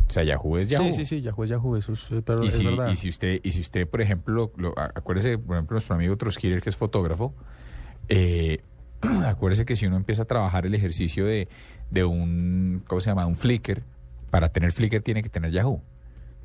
O 0.06 0.10
sea, 0.10 0.22
Yahoo 0.22 0.58
es 0.58 0.68
Yahoo. 0.68 0.84
Sí, 0.86 0.92
sí, 0.92 1.04
sí, 1.06 1.22
Yahoo 1.22 1.44
es 1.44 1.50
Yahoo, 1.50 1.76
eso 1.76 1.94
es, 1.94 2.10
eh, 2.12 2.22
pero 2.24 2.44
y, 2.44 2.48
es 2.48 2.62
verdad. 2.62 2.92
y 2.92 2.96
si 2.96 3.08
usted, 3.08 3.40
y 3.42 3.52
si 3.52 3.60
usted, 3.60 3.88
por 3.88 4.00
ejemplo, 4.02 4.52
lo- 4.56 4.74
acuérdese, 4.78 5.38
por 5.38 5.56
ejemplo, 5.56 5.74
nuestro 5.74 5.94
amigo 5.94 6.16
Troskiller, 6.16 6.60
que 6.60 6.68
es 6.68 6.76
fotógrafo, 6.76 7.34
eh, 8.08 8.58
acuérdese 9.26 9.64
que 9.64 9.76
si 9.76 9.86
uno 9.86 9.96
empieza 9.96 10.22
a 10.22 10.26
trabajar 10.26 10.66
el 10.66 10.74
ejercicio 10.74 11.24
de, 11.24 11.48
de 11.90 12.04
un, 12.04 12.82
¿cómo 12.86 13.00
se 13.00 13.08
llama? 13.10 13.24
Un 13.26 13.36
Flickr, 13.36 13.82
para 14.30 14.50
tener 14.50 14.72
Flickr 14.72 15.00
tiene 15.00 15.22
que 15.22 15.28
tener 15.30 15.50
Yahoo, 15.52 15.80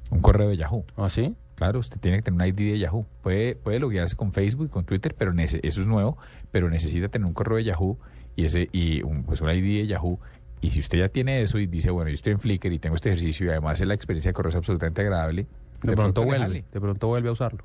un 0.09 0.21
correo 0.21 0.49
de 0.49 0.57
Yahoo. 0.57 0.85
¿Ah, 0.95 1.09
sí? 1.09 1.35
Claro, 1.59 1.79
usted 1.79 1.99
tiene 1.99 2.17
que 2.17 2.23
tener 2.23 2.41
un 2.41 2.47
ID 2.47 2.71
de 2.71 2.79
Yahoo. 2.79 3.05
Puede, 3.21 3.55
puede 3.55 3.79
loguearse 3.79 4.15
con 4.15 4.31
Facebook 4.31 4.67
y 4.67 4.69
con 4.69 4.85
Twitter, 4.85 5.13
pero 5.17 5.33
nece- 5.33 5.59
eso 5.61 5.81
es 5.81 5.87
nuevo, 5.87 6.17
pero 6.51 6.69
necesita 6.69 7.09
tener 7.09 7.25
un 7.27 7.33
correo 7.33 7.57
de 7.57 7.65
Yahoo 7.65 7.97
y 8.37 8.45
ese 8.45 8.69
y 8.71 9.03
un, 9.03 9.23
pues 9.25 9.41
un 9.41 9.49
ID 9.49 9.81
de 9.81 9.87
Yahoo. 9.87 10.19
Y 10.61 10.71
si 10.71 10.79
usted 10.79 10.99
ya 10.99 11.09
tiene 11.09 11.41
eso 11.41 11.59
y 11.59 11.67
dice, 11.67 11.91
bueno, 11.91 12.09
yo 12.09 12.15
estoy 12.15 12.31
en 12.31 12.39
Flickr 12.39 12.71
y 12.71 12.79
tengo 12.79 12.95
este 12.95 13.09
ejercicio 13.09 13.45
y 13.45 13.49
además 13.49 13.79
la 13.81 13.93
experiencia 13.93 14.29
de 14.29 14.33
correo 14.33 14.49
es 14.51 14.55
absolutamente 14.55 15.01
agradable, 15.01 15.47
De, 15.81 15.93
pronto 15.95 16.21
vuelve, 16.23 16.63
de 16.71 16.79
pronto 16.81 17.07
vuelve 17.07 17.27
a 17.29 17.31
usarlo. 17.33 17.63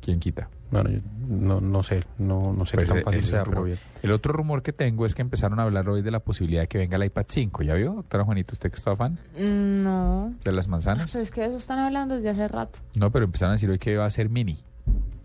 ¿Quién 0.00 0.20
quita? 0.20 0.48
Bueno, 0.70 0.90
yo 0.90 0.98
no, 1.28 1.60
no 1.60 1.82
sé, 1.82 2.02
no, 2.18 2.52
no 2.52 2.66
sé 2.66 2.76
Pues, 2.76 2.88
qué 2.88 2.94
tan 2.96 3.04
fácil 3.04 3.22
sea, 3.22 3.44
pero 3.44 3.62
bien. 3.64 3.78
El 4.02 4.10
otro 4.12 4.32
rumor 4.32 4.62
que 4.62 4.72
tengo 4.72 5.06
es 5.06 5.14
que 5.14 5.22
empezaron 5.22 5.58
a 5.60 5.62
hablar 5.62 5.88
hoy 5.88 6.02
de 6.02 6.10
la 6.10 6.20
posibilidad 6.20 6.62
de 6.62 6.68
que 6.68 6.78
venga 6.78 6.96
el 6.96 7.04
iPad 7.04 7.24
5. 7.28 7.62
¿Ya 7.62 7.74
vio, 7.74 7.92
doctora 7.94 8.24
Juanito, 8.24 8.52
usted 8.54 8.70
que 8.70 8.76
está 8.76 8.94
fan 8.96 9.18
Mm, 9.38 9.82
No. 9.82 10.34
de 10.44 10.52
las 10.52 10.66
manzanas? 10.68 11.10
Eso 11.10 11.20
es 11.20 11.30
que 11.30 11.44
eso 11.44 11.56
están 11.56 11.78
hablando 11.78 12.16
desde 12.16 12.30
hace 12.30 12.48
rato. 12.48 12.80
No, 12.96 13.10
pero 13.12 13.24
empezaron 13.24 13.50
a 13.50 13.54
decir 13.54 13.70
hoy 13.70 13.78
que 13.78 13.96
va 13.96 14.06
a 14.06 14.10
ser 14.10 14.28
mini, 14.28 14.58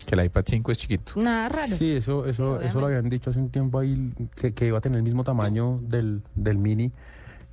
que 0.06 0.14
el 0.16 0.24
iPad 0.26 0.44
5 0.48 0.72
es 0.72 0.78
chiquito. 0.78 1.14
Nada 1.20 1.50
raro. 1.50 1.76
Sí, 1.76 1.92
eso, 1.92 2.26
eso, 2.28 2.62
eso 2.62 2.80
lo 2.80 2.86
habían 2.88 3.10
dicho 3.10 3.32
hace 3.32 3.40
un 3.40 3.50
tiempo 3.50 3.80
ahí, 3.80 4.14
que, 4.36 4.54
que 4.54 4.68
iba 4.68 4.78
a 4.78 4.82
tener 4.82 4.98
el 4.98 5.04
mismo 5.04 5.24
tamaño 5.24 5.80
del, 5.88 6.22
del 6.36 6.58
mini. 6.60 6.92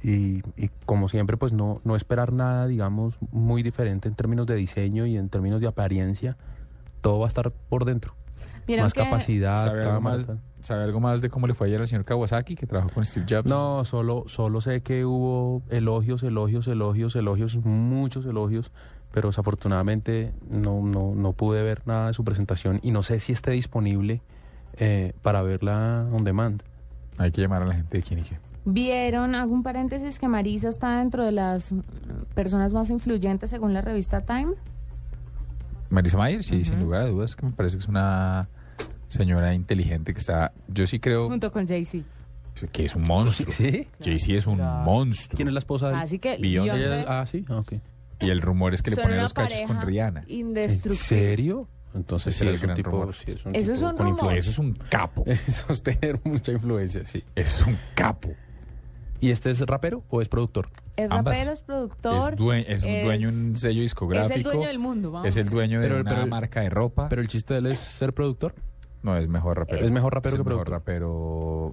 Y, 0.03 0.43
y 0.57 0.71
como 0.87 1.09
siempre, 1.09 1.37
pues 1.39 1.53
no, 1.53 1.81
no 1.85 1.97
esperar 1.97 2.33
nada, 2.33 2.67
digamos, 2.69 3.15
muy 3.33 3.63
diferente 3.63 4.09
en 4.09 4.15
términos 4.15 4.47
de 4.47 4.55
diseño 4.55 5.07
y 5.07 5.17
en 5.17 5.29
términos 5.31 5.61
de 5.61 5.67
apariencia. 5.67 6.37
Todo 7.01 7.19
va 7.21 7.27
a 7.27 7.29
estar 7.29 7.51
por 7.51 7.85
dentro. 7.85 8.15
¿Vieron 8.67 8.85
Más 8.85 8.93
que- 8.93 9.03
capacidad, 9.03 9.65
¿Sabe 9.65 9.85
algo, 9.85 10.01
más, 10.01 10.27
¿Sabe 10.61 10.85
algo 10.85 11.01
más 11.01 11.23
de 11.23 11.31
cómo 11.31 11.47
le 11.47 11.55
fue 11.55 11.69
ayer 11.69 11.81
al 11.81 11.89
señor 11.89 12.05
Kawasaki, 12.05 12.55
que 12.55 12.67
trabajó 12.67 12.91
con 12.91 13.05
Steve 13.05 13.25
Jobs? 13.29 13.49
No, 13.49 13.85
solo, 13.87 14.25
solo 14.27 14.61
sé 14.61 14.83
que 14.83 15.07
hubo 15.07 15.63
elogios, 15.71 16.23
elogios, 16.23 16.67
elogios, 16.69 17.17
elogios, 17.17 17.57
muchos 17.65 18.27
elogios, 18.27 18.71
pero 19.11 19.29
desafortunadamente 19.31 20.35
no, 20.51 20.83
no, 20.83 21.15
no 21.15 21.33
pude 21.33 21.63
ver 21.63 21.81
nada 21.87 22.09
de 22.09 22.13
su 22.13 22.25
presentación 22.25 22.81
y 22.83 22.91
no 22.91 23.03
sé 23.03 23.21
si 23.21 23.33
esté 23.33 23.53
disponible 23.53 24.21
eh, 24.77 25.15
para 25.23 25.41
verla 25.43 26.07
on 26.13 26.25
demand. 26.25 26.63
Hay 27.17 27.31
que 27.33 27.41
llamar 27.41 27.63
a 27.63 27.67
la 27.67 27.75
gente 27.75 27.97
de 27.97 28.03
quién 28.03 28.21
y 28.21 28.23
qué. 28.25 28.39
Vieron, 28.67 29.35
hago 29.35 29.55
un 29.55 29.63
paréntesis, 29.63 30.19
que 30.19 30.29
Marisa 30.29 30.69
está 30.69 30.99
dentro 30.99 31.25
de 31.25 31.33
las 31.33 31.73
mm, 31.73 31.81
personas 32.35 32.75
más 32.75 32.91
influyentes 32.91 33.49
según 33.49 33.73
la 33.73 33.81
revista 33.81 34.21
Time. 34.21 34.53
Marisa 35.91 36.17
Mayer, 36.19 36.43
sí, 36.45 36.65
sin 36.65 36.81
lugar 36.81 37.03
a 37.03 37.07
dudas, 37.07 37.35
que 37.37 37.47
me 37.47 37.53
parece 37.53 37.77
que 37.77 37.83
es 37.83 37.89
una 37.89 38.49
señora 39.09 39.55
inteligente 39.55 40.13
que 40.13 40.21
está, 40.21 40.53
yo 40.69 40.87
sí 40.87 41.01
creo 41.01 41.29
Junto 41.29 41.51
con 41.51 41.67
Jay-Z. 41.67 42.05
que 42.73 42.85
es 42.85 42.95
un 42.95 43.03
monstruo. 43.05 43.51
¿Sí? 43.53 43.89
Jay-Z 44.05 44.33
es 44.35 44.47
un 44.47 44.59
monstruo. 44.59 45.37
¿Quién 45.37 45.49
es 45.49 45.55
la 45.55 45.61
esposa 45.61 45.89
de 45.89 45.95
él? 45.95 46.01
Así 46.01 46.19
que 46.19 46.37
Beyoncé. 46.39 46.81
Beyoncé 46.83 47.05
Ah, 47.09 47.25
sí, 47.27 47.45
ah, 47.49 47.59
ok. 47.59 47.73
Y 48.21 48.31
el 48.31 48.41
rumor 48.43 48.75
es 48.75 48.83
que 48.83 48.91
le 48.91 48.97
pone 48.97 49.17
los 49.17 49.33
cachos 49.33 49.61
con 49.67 49.81
Rihanna. 49.81 50.25
Indestructible. 50.27 50.97
serio? 50.99 51.69
Entonces 51.95 52.35
sí, 52.35 52.45
es 52.47 52.49
el 52.49 52.55
un 52.57 52.61
gran 52.63 52.77
tipo, 52.77 52.91
rumor. 52.91 53.15
sí, 53.15 53.31
es 53.31 53.47
un 53.47 53.55
Eso 53.55 53.73
es 53.73 53.81
un 53.81 53.89
con 53.97 53.99
rumor. 53.99 54.11
influencia. 54.11 54.41
Eso 54.41 54.51
es 54.51 54.59
un 54.59 54.75
capo. 54.91 55.25
Eso 55.47 55.73
es 55.73 55.83
tener 55.83 56.21
mucha 56.25 56.53
influencia, 56.53 57.07
sí. 57.07 57.25
Es 57.35 57.63
un 57.67 57.79
capo. 57.95 58.29
¿Y 59.21 59.31
este 59.31 59.51
es 59.51 59.61
rapero 59.67 60.05
o 60.09 60.21
es 60.23 60.29
productor? 60.29 60.69
Es 60.97 61.11
Ambas. 61.11 61.37
rapero, 61.37 61.53
es 61.53 61.63
productor. 61.63 62.33
Es, 62.35 62.39
due- 62.39 62.65
es 62.69 62.85
un 62.85 62.91
es- 62.91 63.05
dueño 63.05 63.31
de 63.33 63.37
un 63.39 63.57
sello 63.57 63.83
discográfico. 63.83 64.31
Es 64.33 64.37
el 64.37 64.43
dueño 64.45 64.67
del 64.69 64.79
mundo, 64.79 65.11
vamos. 65.11 65.29
Es 65.29 65.37
el 65.37 65.49
dueño 65.49 65.81
de 65.81 65.89
Pero- 65.89 66.01
una 66.01 66.11
pero- 66.11 66.27
marca 66.27 66.61
de 66.61 66.71
ropa. 66.71 67.09
Pero 67.09 67.23
el 67.23 67.29
chiste 67.29 67.55
de 67.55 67.61
él 67.61 67.67
es 67.67 67.79
ser 67.79 68.13
productor. 68.13 68.55
no, 69.03 69.17
es 69.17 69.29
mejor 69.29 69.59
rapero. 69.59 69.85
Es 69.85 69.91
mejor 69.93 70.13
rapero 70.15 70.35
Es 70.35 70.39
el 70.41 70.45
que 70.45 70.51
mejor 70.51 70.65
productor. 70.67 70.73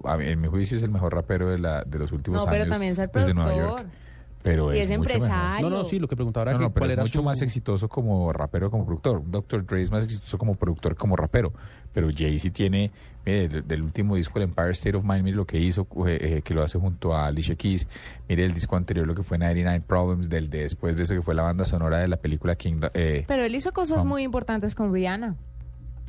a 0.04 0.16
mí, 0.16 0.26
en 0.26 0.40
mi 0.40 0.48
juicio 0.48 0.76
es 0.76 0.82
el 0.82 0.90
mejor 0.90 1.12
rapero 1.14 1.48
de, 1.50 1.58
la, 1.58 1.82
de 1.84 1.98
los 1.98 2.12
últimos 2.12 2.44
No, 2.44 2.50
pero 2.50 2.62
años. 2.62 2.72
también 2.74 2.94
ser 2.94 3.10
desde 3.10 3.34
Nueva 3.34 3.50
productor. 3.52 3.80
York. 3.82 3.92
Pero 4.46 4.72
Y 4.74 4.78
es, 4.78 4.88
es 4.88 4.96
mucho 4.96 5.08
mejor. 5.10 5.12
empresario. 5.26 5.68
No, 5.70 5.76
no, 5.78 5.84
sí, 5.84 5.98
lo 5.98 6.06
que 6.08 6.14
preguntaba 6.16 6.44
era 6.44 6.52
No, 6.52 6.58
que 6.58 6.64
no, 6.66 6.72
cuál 6.72 6.90
era 6.92 7.02
mucho 7.02 7.18
su... 7.18 7.22
más 7.24 7.42
exitoso 7.42 7.88
como 7.88 8.32
rapero, 8.32 8.70
como 8.70 8.86
productor. 8.86 9.22
Dr. 9.28 9.66
Dre 9.66 9.82
es 9.82 9.90
más 9.90 10.04
exitoso 10.04 10.38
como 10.38 10.54
productor, 10.54 10.92
que 10.94 10.98
como 10.98 11.16
rapero. 11.16 11.52
Pero 11.92 12.08
Jay-Z 12.16 12.52
tiene, 12.54 12.90
mire, 13.24 13.48
del, 13.48 13.66
del 13.66 13.82
último 13.82 14.14
disco, 14.16 14.38
el 14.38 14.44
Empire 14.44 14.70
State 14.70 14.96
of 14.96 15.02
Mind, 15.04 15.24
mire 15.24 15.36
lo 15.36 15.46
que 15.46 15.58
hizo, 15.58 15.86
eh, 16.06 16.18
eh, 16.20 16.42
que 16.44 16.54
lo 16.54 16.62
hace 16.62 16.78
junto 16.78 17.14
a 17.14 17.26
Alicia 17.26 17.56
Keys. 17.56 17.88
Mire 18.28 18.44
el 18.44 18.54
disco 18.54 18.76
anterior, 18.76 19.06
lo 19.06 19.14
que 19.14 19.22
fue 19.24 19.36
99 19.36 19.82
Problems, 19.86 20.28
del 20.28 20.48
de 20.48 20.58
después 20.62 20.96
de 20.96 21.02
eso, 21.02 21.14
que 21.14 21.22
fue 21.22 21.34
la 21.34 21.42
banda 21.42 21.64
sonora 21.64 21.98
de 21.98 22.06
la 22.08 22.18
película 22.18 22.54
King. 22.54 22.80
eh, 22.94 23.24
Pero 23.26 23.44
él 23.44 23.54
hizo 23.54 23.72
cosas 23.72 24.04
muy 24.04 24.22
importantes 24.22 24.74
con 24.74 24.92
Rihanna. 24.92 25.34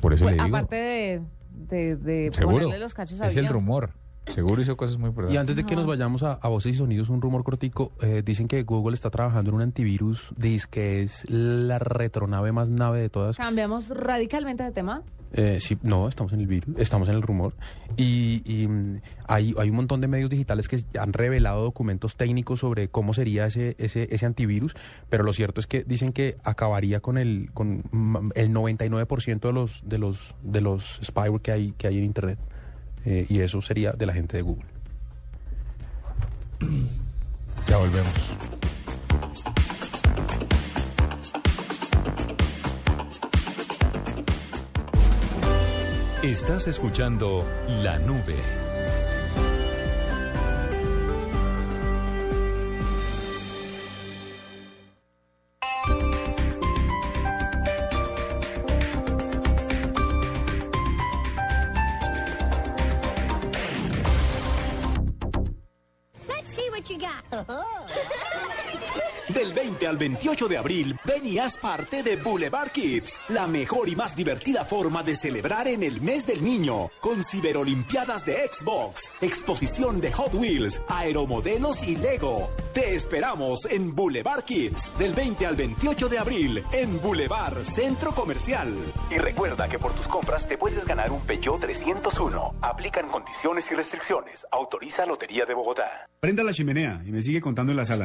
por 0.00 0.12
eso 0.12 0.24
Pues, 0.24 0.36
le 0.36 0.42
digo. 0.44 0.56
aparte 0.56 0.76
de, 0.76 1.22
de, 1.52 1.96
de 1.96 2.30
Seguro. 2.32 2.58
ponerle 2.66 2.78
los 2.78 2.94
cachos 2.94 3.20
a 3.20 3.26
Es 3.26 3.36
el 3.36 3.48
rumor. 3.48 3.90
Seguro 4.30 4.62
hizo 4.62 4.76
cosas 4.76 4.98
muy 4.98 5.08
importantes. 5.08 5.34
Y 5.34 5.38
antes 5.38 5.56
de 5.56 5.64
que 5.64 5.76
nos 5.76 5.86
vayamos 5.86 6.22
a, 6.22 6.34
a 6.34 6.48
voces 6.48 6.74
y 6.74 6.78
sonidos, 6.78 7.08
un 7.08 7.20
rumor 7.20 7.44
cortico, 7.44 7.92
eh, 8.02 8.22
dicen 8.24 8.48
que 8.48 8.62
Google 8.62 8.94
está 8.94 9.10
trabajando 9.10 9.50
en 9.50 9.56
un 9.56 9.62
antivirus, 9.62 10.32
dice 10.36 10.66
que 10.70 11.02
es 11.02 11.28
la 11.30 11.78
retronave 11.78 12.52
más 12.52 12.68
nave 12.68 13.00
de 13.00 13.08
todas. 13.08 13.36
Cambiamos 13.36 13.88
radicalmente 13.90 14.62
de 14.62 14.72
tema. 14.72 15.02
Eh, 15.32 15.58
sí, 15.60 15.76
no, 15.82 16.08
estamos 16.08 16.32
en 16.32 16.40
el 16.40 16.46
virus, 16.46 16.74
estamos 16.78 17.08
en 17.08 17.14
el 17.14 17.22
rumor. 17.22 17.52
Y, 17.96 18.42
y, 18.46 18.66
mm, 18.66 19.00
hay, 19.26 19.54
hay 19.58 19.70
un 19.70 19.76
montón 19.76 20.00
de 20.00 20.08
medios 20.08 20.30
digitales 20.30 20.68
que 20.68 20.82
han 20.98 21.12
revelado 21.12 21.62
documentos 21.62 22.16
técnicos 22.16 22.60
sobre 22.60 22.88
cómo 22.88 23.12
sería 23.12 23.46
ese, 23.46 23.76
ese, 23.78 24.08
ese 24.10 24.26
antivirus, 24.26 24.74
pero 25.10 25.24
lo 25.24 25.32
cierto 25.32 25.60
es 25.60 25.66
que 25.66 25.84
dicen 25.84 26.12
que 26.12 26.36
acabaría 26.44 27.00
con 27.00 27.18
el, 27.18 27.50
con 27.52 27.84
mm, 27.90 28.30
el 28.34 28.52
99% 28.54 29.40
de 29.40 29.52
los, 29.52 29.86
de 29.86 29.98
los, 29.98 30.34
de 30.42 30.60
los 30.60 31.00
spyware 31.04 31.42
que 31.42 31.52
hay, 31.52 31.72
que 31.72 31.88
hay 31.88 31.98
en 31.98 32.04
Internet. 32.04 32.38
Eh, 33.10 33.24
y 33.26 33.40
eso 33.40 33.62
sería 33.62 33.92
de 33.92 34.04
la 34.04 34.12
gente 34.12 34.36
de 34.36 34.42
Google. 34.42 34.66
Ya 37.66 37.78
volvemos. 37.78 38.12
Estás 46.22 46.68
escuchando 46.68 47.46
La 47.82 47.98
Nube. 47.98 48.57
Al 69.88 69.96
28 69.96 70.48
de 70.48 70.58
abril, 70.58 70.98
ven 71.04 71.26
y 71.26 71.38
haz 71.38 71.56
parte 71.56 72.02
de 72.02 72.16
Boulevard 72.16 72.70
Kids, 72.70 73.20
la 73.28 73.46
mejor 73.46 73.88
y 73.88 73.96
más 73.96 74.14
divertida 74.14 74.64
forma 74.64 75.02
de 75.02 75.16
celebrar 75.16 75.66
en 75.66 75.82
el 75.82 76.00
mes 76.00 76.26
del 76.26 76.44
niño, 76.44 76.90
con 77.00 77.24
ciberolimpiadas 77.24 78.24
de 78.24 78.48
Xbox, 78.52 79.10
exposición 79.20 80.00
de 80.00 80.12
Hot 80.12 80.34
Wheels, 80.34 80.82
aeromodelos 80.88 81.82
y 81.82 81.96
Lego. 81.96 82.50
Te 82.74 82.94
esperamos 82.94 83.64
en 83.66 83.94
Boulevard 83.94 84.44
Kids, 84.44 84.92
del 84.98 85.12
20 85.12 85.46
al 85.46 85.56
28 85.56 86.08
de 86.08 86.18
abril, 86.18 86.64
en 86.72 87.00
Boulevard 87.00 87.64
Centro 87.64 88.12
Comercial. 88.12 88.72
Y 89.10 89.18
recuerda 89.18 89.68
que 89.68 89.78
por 89.78 89.94
tus 89.94 90.06
compras 90.06 90.46
te 90.46 90.58
puedes 90.58 90.84
ganar 90.86 91.10
un 91.10 91.20
Peugeot 91.22 91.60
301. 91.60 92.54
Aplican 92.60 93.08
condiciones 93.08 93.70
y 93.72 93.74
restricciones. 93.74 94.46
Autoriza 94.52 95.06
Lotería 95.06 95.46
de 95.46 95.54
Bogotá. 95.54 96.08
Prenda 96.20 96.42
la 96.42 96.52
chimenea 96.52 97.02
y 97.06 97.10
me 97.10 97.22
sigue 97.22 97.40
contando 97.40 97.72
en 97.72 97.78
la 97.78 97.84
sala. 97.84 98.04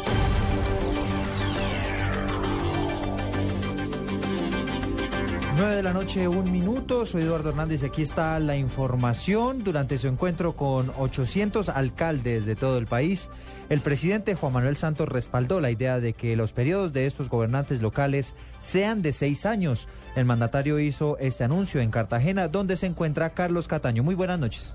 9 5.61 5.75
de 5.75 5.83
la 5.83 5.93
noche, 5.93 6.27
un 6.27 6.51
minuto. 6.51 7.05
Soy 7.05 7.21
Eduardo 7.21 7.51
Hernández 7.51 7.83
y 7.83 7.85
aquí 7.85 8.01
está 8.01 8.39
la 8.39 8.55
información. 8.55 9.63
Durante 9.63 9.99
su 9.99 10.07
encuentro 10.07 10.53
con 10.53 10.91
800 10.97 11.69
alcaldes 11.69 12.47
de 12.47 12.55
todo 12.55 12.79
el 12.79 12.87
país, 12.87 13.29
el 13.69 13.79
presidente 13.79 14.33
Juan 14.33 14.53
Manuel 14.53 14.75
Santos 14.75 15.07
respaldó 15.07 15.61
la 15.61 15.69
idea 15.69 15.99
de 15.99 16.13
que 16.13 16.35
los 16.35 16.51
periodos 16.51 16.93
de 16.93 17.05
estos 17.05 17.29
gobernantes 17.29 17.79
locales 17.79 18.33
sean 18.59 19.03
de 19.03 19.13
seis 19.13 19.45
años. 19.45 19.87
El 20.15 20.25
mandatario 20.25 20.79
hizo 20.79 21.19
este 21.19 21.43
anuncio 21.43 21.79
en 21.79 21.91
Cartagena, 21.91 22.47
donde 22.47 22.75
se 22.75 22.87
encuentra 22.87 23.35
Carlos 23.35 23.67
Cataño. 23.67 24.01
Muy 24.01 24.15
buenas 24.15 24.39
noches. 24.39 24.73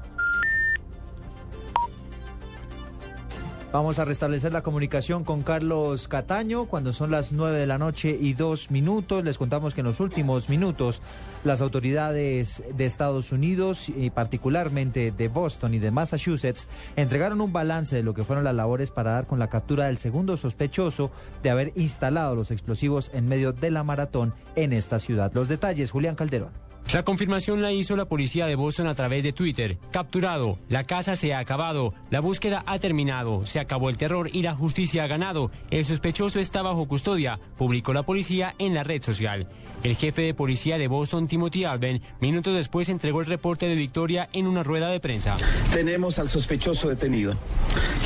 Vamos 3.73 3.99
a 3.99 4.05
restablecer 4.05 4.53
la 4.53 4.63
comunicación 4.63 5.25
con 5.25 5.43
Carlos 5.43 6.07
Cataño 6.07 6.67
cuando 6.67 6.93
son 6.93 7.11
las 7.11 7.33
9 7.33 7.59
de 7.59 7.67
la 7.67 7.79
noche 7.79 8.17
y 8.19 8.33
dos 8.33 8.71
minutos. 8.71 9.25
Les 9.25 9.39
contamos 9.39 9.75
que 9.75 9.81
en 9.81 9.87
los 9.87 9.99
últimos 9.99 10.49
minutos 10.49 11.03
las 11.45 11.61
autoridades 11.61 12.63
de 12.75 12.87
Estados 12.87 13.33
Unidos 13.33 13.89
y 13.89 14.11
particularmente 14.11 15.11
de 15.11 15.29
Boston 15.29 15.75
y 15.75 15.79
de 15.79 15.91
Massachusetts 15.91 16.69
entregaron 16.95 17.41
un 17.41 17.53
balance 17.53 17.97
de 17.97 18.05
lo 18.05 18.15
que 18.15 18.23
fueron 18.23 18.45
las 18.45 18.55
labores 18.55 18.91
para 18.93 19.13
dar 19.13 19.27
con 19.27 19.41
la 19.41 19.49
captura 19.49 19.87
del 19.87 19.99
segundo 19.99 20.37
sospechoso 20.37 21.11
de 21.43 21.51
haber 21.51 21.73
instalado 21.75 22.37
los 22.37 22.53
explosivos 22.53 23.11
en 23.15 23.29
medio 23.29 23.53
de 23.53 23.73
la 23.73 23.83
maratón 23.83 24.33
en 24.55 24.73
esta 24.73 25.01
ciudad. 25.01 25.33
Los 25.35 25.49
detalles, 25.49 25.91
Julián 25.91 26.15
Calderón. 26.15 26.66
La 26.93 27.03
confirmación 27.03 27.63
la 27.63 27.73
hizo 27.73 27.97
la 27.97 28.05
policía 28.05 28.47
de 28.47 28.55
Boston 28.55 28.87
a 28.87 28.95
través 28.95 29.25
de 29.25 29.33
Twitter. 29.33 29.77
Capturado, 29.91 30.59
la 30.69 30.85
casa 30.85 31.17
se 31.17 31.35
ha 31.35 31.41
acabado, 31.41 31.93
la 32.11 32.21
búsqueda 32.21 32.63
ha 32.65 32.79
terminado, 32.79 33.45
se 33.45 33.59
acabó 33.59 33.91
el 33.91 33.99
terror 33.99 34.31
y 34.33 34.43
la 34.43 34.55
justicia 34.55 35.03
ha 35.03 35.09
ganado. 35.09 35.51
El 35.71 35.85
sospechoso 35.85 36.39
está 36.39 36.63
bajo 36.63 36.87
custodia, 36.87 37.41
publicó 37.59 37.93
la 37.93 38.05
policía 38.05 38.55
en 38.59 38.73
la 38.73 38.85
red 38.85 39.03
social. 39.03 39.49
El 39.83 39.97
jefe 39.97 40.23
de 40.23 40.35
policía 40.35 40.79
de 40.79 40.89
Boston, 40.89 41.29
Timothy 41.29 41.65
Alben, 41.65 42.01
minutos 42.21 42.55
después 42.55 42.89
entregó 42.89 43.21
el 43.21 43.27
reporte 43.27 43.69
de 43.69 43.75
victoria 43.75 44.29
en 44.33 44.47
una 44.47 44.63
rueda 44.63 44.89
de 44.89 45.01
prensa. 45.01 45.37
Tenemos 45.73 46.19
al 46.19 46.29
sospechoso 46.29 46.89
detenido. 46.89 47.35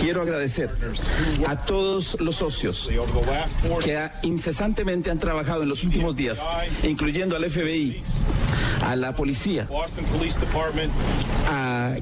Quiero 0.01 0.23
agradecer 0.23 0.71
a 1.47 1.57
todos 1.65 2.19
los 2.21 2.37
socios 2.37 2.89
que 3.85 4.09
incesantemente 4.23 5.11
han 5.11 5.19
trabajado 5.19 5.63
en 5.63 5.69
los 5.69 5.85
últimos 5.85 6.17
días, 6.17 6.41
incluyendo 6.83 7.37
al 7.37 7.49
FBI, 7.51 8.03
a 8.83 8.97
la 8.97 9.15
policía, 9.15 9.69
a, 11.49 11.95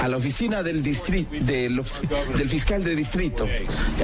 a 0.00 0.08
la 0.08 0.16
oficina 0.16 0.62
del 0.62 0.82
distrito, 0.82 1.30
del, 1.40 1.82
del 2.36 2.48
fiscal 2.48 2.84
de 2.84 2.94
distrito, 2.96 3.46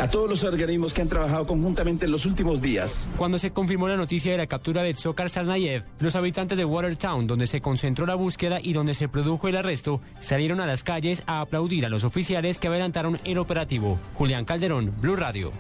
a 0.00 0.08
todos 0.08 0.28
los 0.28 0.44
organismos 0.44 0.92
que 0.94 1.02
han 1.02 1.08
trabajado 1.08 1.46
conjuntamente 1.46 2.06
en 2.06 2.12
los 2.12 2.26
últimos 2.26 2.60
días. 2.60 3.08
Cuando 3.16 3.38
se 3.38 3.52
confirmó 3.52 3.88
la 3.88 3.96
noticia 3.96 4.32
de 4.32 4.38
la 4.38 4.46
captura 4.46 4.82
de 4.82 4.94
Tsokar 4.94 5.30
Sarnayev, 5.30 5.84
los 6.00 6.16
habitantes 6.16 6.58
de 6.58 6.64
Watertown, 6.64 7.26
donde 7.26 7.46
se 7.46 7.60
concentró 7.60 8.06
la 8.06 8.14
búsqueda 8.14 8.58
y 8.62 8.72
donde 8.72 8.94
se 8.94 9.08
produjo 9.08 9.48
el 9.48 9.56
arresto, 9.56 10.00
salieron 10.20 10.60
a 10.60 10.66
las 10.66 10.82
calles 10.82 11.22
a 11.26 11.40
aplaudir 11.40 11.86
a 11.86 11.88
los 11.88 12.04
oficiales 12.04 12.58
que 12.58 12.68
adelantaron 12.68 13.18
el 13.24 13.38
operativo. 13.38 13.98
Julián 14.14 14.44
Calderón, 14.44 14.92
Blue 15.00 15.16
Radio. 15.16 15.52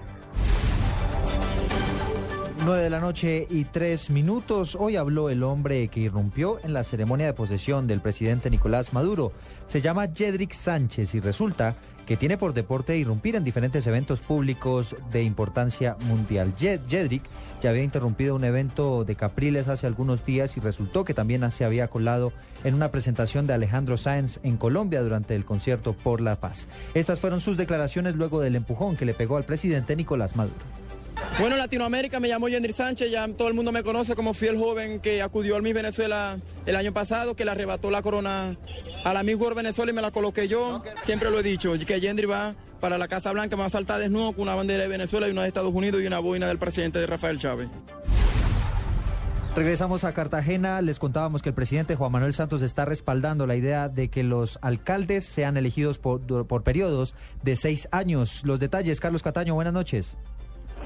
9 2.64 2.80
de 2.84 2.90
la 2.90 3.00
noche 3.00 3.46
y 3.50 3.64
tres 3.64 4.08
minutos. 4.10 4.76
Hoy 4.78 4.94
habló 4.96 5.28
el 5.30 5.42
hombre 5.42 5.88
que 5.88 6.00
irrumpió 6.00 6.58
en 6.62 6.72
la 6.72 6.84
ceremonia 6.84 7.26
de 7.26 7.32
posesión 7.32 7.88
del 7.88 8.00
presidente 8.00 8.50
Nicolás 8.50 8.92
Maduro. 8.92 9.32
Se 9.66 9.80
llama 9.80 10.06
Jedrick 10.14 10.52
Sánchez 10.52 11.14
y 11.16 11.20
resulta 11.20 11.74
que 12.06 12.16
tiene 12.16 12.36
por 12.36 12.52
deporte 12.52 12.96
irrumpir 12.96 13.34
en 13.36 13.42
diferentes 13.44 13.86
eventos 13.86 14.20
públicos 14.20 14.94
de 15.10 15.22
importancia 15.24 15.96
mundial. 16.06 16.54
Jed- 16.56 16.80
Jedrick 16.88 17.22
ya 17.62 17.70
había 17.70 17.82
interrumpido 17.84 18.34
un 18.36 18.44
evento 18.44 19.04
de 19.04 19.14
Capriles 19.16 19.66
hace 19.68 19.86
algunos 19.88 20.24
días 20.24 20.56
y 20.56 20.60
resultó 20.60 21.04
que 21.04 21.14
también 21.14 21.48
se 21.50 21.64
había 21.64 21.88
colado 21.88 22.32
en 22.64 22.74
una 22.74 22.90
presentación 22.90 23.46
de 23.46 23.54
Alejandro 23.54 23.96
Sáenz 23.96 24.38
en 24.44 24.56
Colombia 24.56 25.02
durante 25.02 25.34
el 25.34 25.44
concierto 25.44 25.94
por 25.94 26.20
la 26.20 26.36
paz. 26.36 26.68
Estas 26.94 27.18
fueron 27.20 27.40
sus 27.40 27.56
declaraciones 27.56 28.14
luego 28.14 28.40
del 28.40 28.54
empujón 28.56 28.96
que 28.96 29.04
le 29.04 29.14
pegó 29.14 29.36
al 29.36 29.44
presidente 29.44 29.96
Nicolás 29.96 30.36
Maduro. 30.36 30.60
Bueno, 31.38 31.54
en 31.54 31.60
Latinoamérica 31.60 32.20
me 32.20 32.28
llamo 32.28 32.48
Yendri 32.48 32.72
Sánchez, 32.72 33.10
ya 33.10 33.26
todo 33.28 33.48
el 33.48 33.54
mundo 33.54 33.72
me 33.72 33.82
conoce 33.82 34.14
como 34.14 34.34
fiel 34.34 34.58
joven 34.58 35.00
que 35.00 35.22
acudió 35.22 35.56
al 35.56 35.62
Miss 35.62 35.74
Venezuela 35.74 36.38
el 36.66 36.76
año 36.76 36.92
pasado, 36.92 37.34
que 37.34 37.44
le 37.44 37.50
arrebató 37.50 37.90
la 37.90 38.02
corona 38.02 38.56
a 39.04 39.12
la 39.12 39.22
Miss 39.22 39.36
World 39.36 39.56
Venezuela 39.56 39.92
y 39.92 39.94
me 39.94 40.02
la 40.02 40.10
coloqué 40.10 40.48
yo. 40.48 40.82
Siempre 41.04 41.30
lo 41.30 41.40
he 41.40 41.42
dicho, 41.42 41.72
que 41.86 42.00
Yendri 42.00 42.26
va 42.26 42.54
para 42.80 42.98
la 42.98 43.08
Casa 43.08 43.32
Blanca, 43.32 43.56
me 43.56 43.60
va 43.60 43.66
a 43.66 43.70
saltar 43.70 44.00
desnudo 44.00 44.32
con 44.32 44.42
una 44.42 44.54
bandera 44.54 44.82
de 44.82 44.88
Venezuela 44.88 45.28
y 45.28 45.30
una 45.30 45.42
de 45.42 45.48
Estados 45.48 45.72
Unidos 45.72 46.02
y 46.02 46.06
una 46.06 46.18
boina 46.18 46.48
del 46.48 46.58
presidente 46.58 46.98
de 46.98 47.06
Rafael 47.06 47.38
Chávez. 47.38 47.68
Regresamos 49.54 50.04
a 50.04 50.14
Cartagena. 50.14 50.80
Les 50.80 50.98
contábamos 50.98 51.42
que 51.42 51.50
el 51.50 51.54
presidente 51.54 51.94
Juan 51.94 52.10
Manuel 52.10 52.32
Santos 52.32 52.62
está 52.62 52.86
respaldando 52.86 53.46
la 53.46 53.54
idea 53.54 53.90
de 53.90 54.08
que 54.08 54.22
los 54.22 54.58
alcaldes 54.62 55.26
sean 55.26 55.58
elegidos 55.58 55.98
por 55.98 56.62
periodos 56.62 57.14
de 57.42 57.56
seis 57.56 57.86
años. 57.92 58.40
Los 58.44 58.58
detalles, 58.60 58.98
Carlos 58.98 59.22
Cataño, 59.22 59.54
buenas 59.54 59.74
noches. 59.74 60.16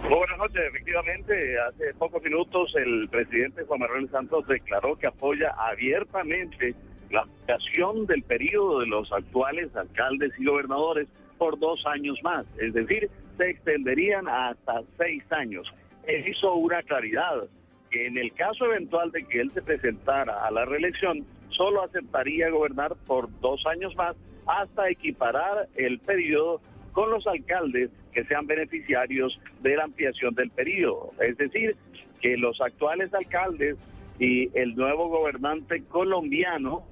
Muy 0.03 0.14
buenas 0.14 0.38
noches. 0.38 0.62
Efectivamente, 0.68 1.59
hace 1.61 1.94
pocos 1.94 2.22
minutos 2.22 2.74
el 2.76 3.09
presidente 3.09 3.64
Juan 3.64 3.80
Manuel 3.80 4.11
Santos 4.11 4.47
declaró 4.47 4.97
que 4.97 5.07
apoya 5.07 5.51
abiertamente 5.59 6.74
la 7.11 7.22
ampliación 7.22 8.07
del 8.07 8.22
periodo 8.22 8.80
de 8.80 8.86
los 8.86 9.12
actuales 9.12 9.74
alcaldes 9.74 10.32
y 10.38 10.44
gobernadores 10.44 11.09
por 11.38 11.59
dos 11.59 11.84
años 11.86 12.18
más. 12.22 12.47
Es 12.59 12.74
decir, 12.74 13.11
se 13.36 13.51
extenderían 13.51 14.28
hasta 14.28 14.82
seis 14.97 15.24
años. 15.30 15.72
Él 16.07 16.26
hizo 16.28 16.55
una 16.55 16.82
claridad 16.82 17.44
que 17.90 18.07
en 18.07 18.18
el 18.18 18.32
caso 18.32 18.66
eventual 18.66 19.11
de 19.12 19.24
que 19.26 19.40
él 19.40 19.51
se 19.53 19.62
presentara 19.62 20.47
a 20.47 20.51
la 20.51 20.64
reelección, 20.64 21.24
solo 21.51 21.82
aceptaría 21.82 22.51
gobernar 22.51 22.97
por 23.07 23.28
dos 23.40 23.64
años 23.66 23.94
más 23.97 24.16
hasta 24.47 24.88
equiparar 24.88 25.68
el 25.74 25.99
periodo 26.01 26.61
con 26.97 27.11
los 27.11 27.26
alcaldes 27.26 27.90
que 28.11 28.24
sean 28.24 28.47
beneficiarios 28.47 29.38
de 29.61 29.76
la 29.76 29.84
ampliación 29.84 30.34
del 30.34 30.49
periodo. 30.49 31.11
Es 31.20 31.36
decir, 31.36 31.76
que 32.22 32.38
los 32.38 32.59
actuales 32.62 33.12
alcaldes 33.12 33.76
y 34.18 34.49
el 34.59 34.74
nuevo 34.74 35.09
gobernante 35.09 35.84
colombiano 35.84 36.86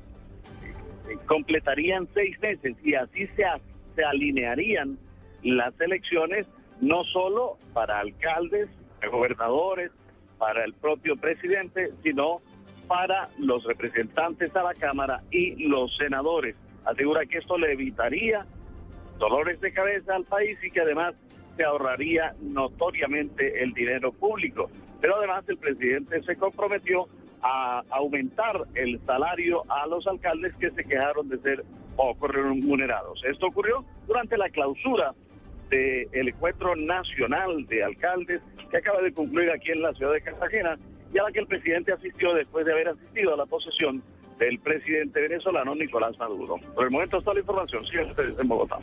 eh, 1.08 1.16
completarían 1.24 2.06
seis 2.12 2.38
meses 2.40 2.76
y 2.84 2.92
así 2.96 3.26
se, 3.28 3.44
se 3.96 4.04
alinearían 4.04 4.98
las 5.42 5.72
elecciones 5.80 6.46
no 6.82 7.02
solo 7.04 7.56
para 7.72 8.00
alcaldes, 8.00 8.68
gobernadores, 9.10 9.90
para 10.36 10.66
el 10.66 10.74
propio 10.74 11.16
presidente, 11.16 11.92
sino 12.02 12.42
para 12.88 13.30
los 13.38 13.64
representantes 13.64 14.54
a 14.54 14.64
la 14.64 14.74
Cámara 14.74 15.22
y 15.30 15.66
los 15.66 15.96
senadores. 15.96 16.56
Asegura 16.84 17.24
que 17.24 17.38
esto 17.38 17.56
le 17.56 17.72
evitaría 17.72 18.44
dolores 19.18 19.60
de 19.60 19.72
cabeza 19.72 20.14
al 20.16 20.24
país 20.24 20.58
y 20.62 20.70
que 20.70 20.80
además 20.80 21.14
se 21.56 21.64
ahorraría 21.64 22.34
notoriamente 22.40 23.62
el 23.62 23.72
dinero 23.72 24.12
público. 24.12 24.70
Pero 25.00 25.16
además 25.16 25.44
el 25.48 25.58
presidente 25.58 26.22
se 26.22 26.36
comprometió 26.36 27.08
a 27.42 27.82
aumentar 27.90 28.64
el 28.74 29.00
salario 29.04 29.64
a 29.70 29.86
los 29.86 30.06
alcaldes 30.06 30.54
que 30.56 30.70
se 30.70 30.84
quejaron 30.84 31.28
de 31.28 31.38
ser 31.38 31.64
poco 31.94 32.26
remunerados. 32.26 33.22
Esto 33.24 33.46
ocurrió 33.46 33.84
durante 34.06 34.36
la 34.36 34.48
clausura 34.48 35.14
del 35.68 36.28
encuentro 36.28 36.74
nacional 36.76 37.66
de 37.66 37.84
alcaldes 37.84 38.40
que 38.70 38.78
acaba 38.78 39.02
de 39.02 39.12
concluir 39.12 39.50
aquí 39.50 39.72
en 39.72 39.82
la 39.82 39.92
ciudad 39.92 40.12
de 40.12 40.22
Cartagena 40.22 40.78
y 41.12 41.18
a 41.18 41.24
la 41.24 41.32
que 41.32 41.40
el 41.40 41.46
presidente 41.46 41.92
asistió 41.92 42.32
después 42.34 42.64
de 42.64 42.72
haber 42.72 42.88
asistido 42.88 43.34
a 43.34 43.36
la 43.36 43.46
posesión 43.46 44.02
del 44.38 44.58
presidente 44.58 45.20
venezolano 45.20 45.74
Nicolás 45.74 46.18
Maduro. 46.18 46.56
Por 46.74 46.84
el 46.84 46.90
momento 46.90 47.18
está 47.18 47.34
la 47.34 47.40
información. 47.40 47.82
Ustedes 47.82 48.38
en 48.38 48.48
Bogotá. 48.48 48.78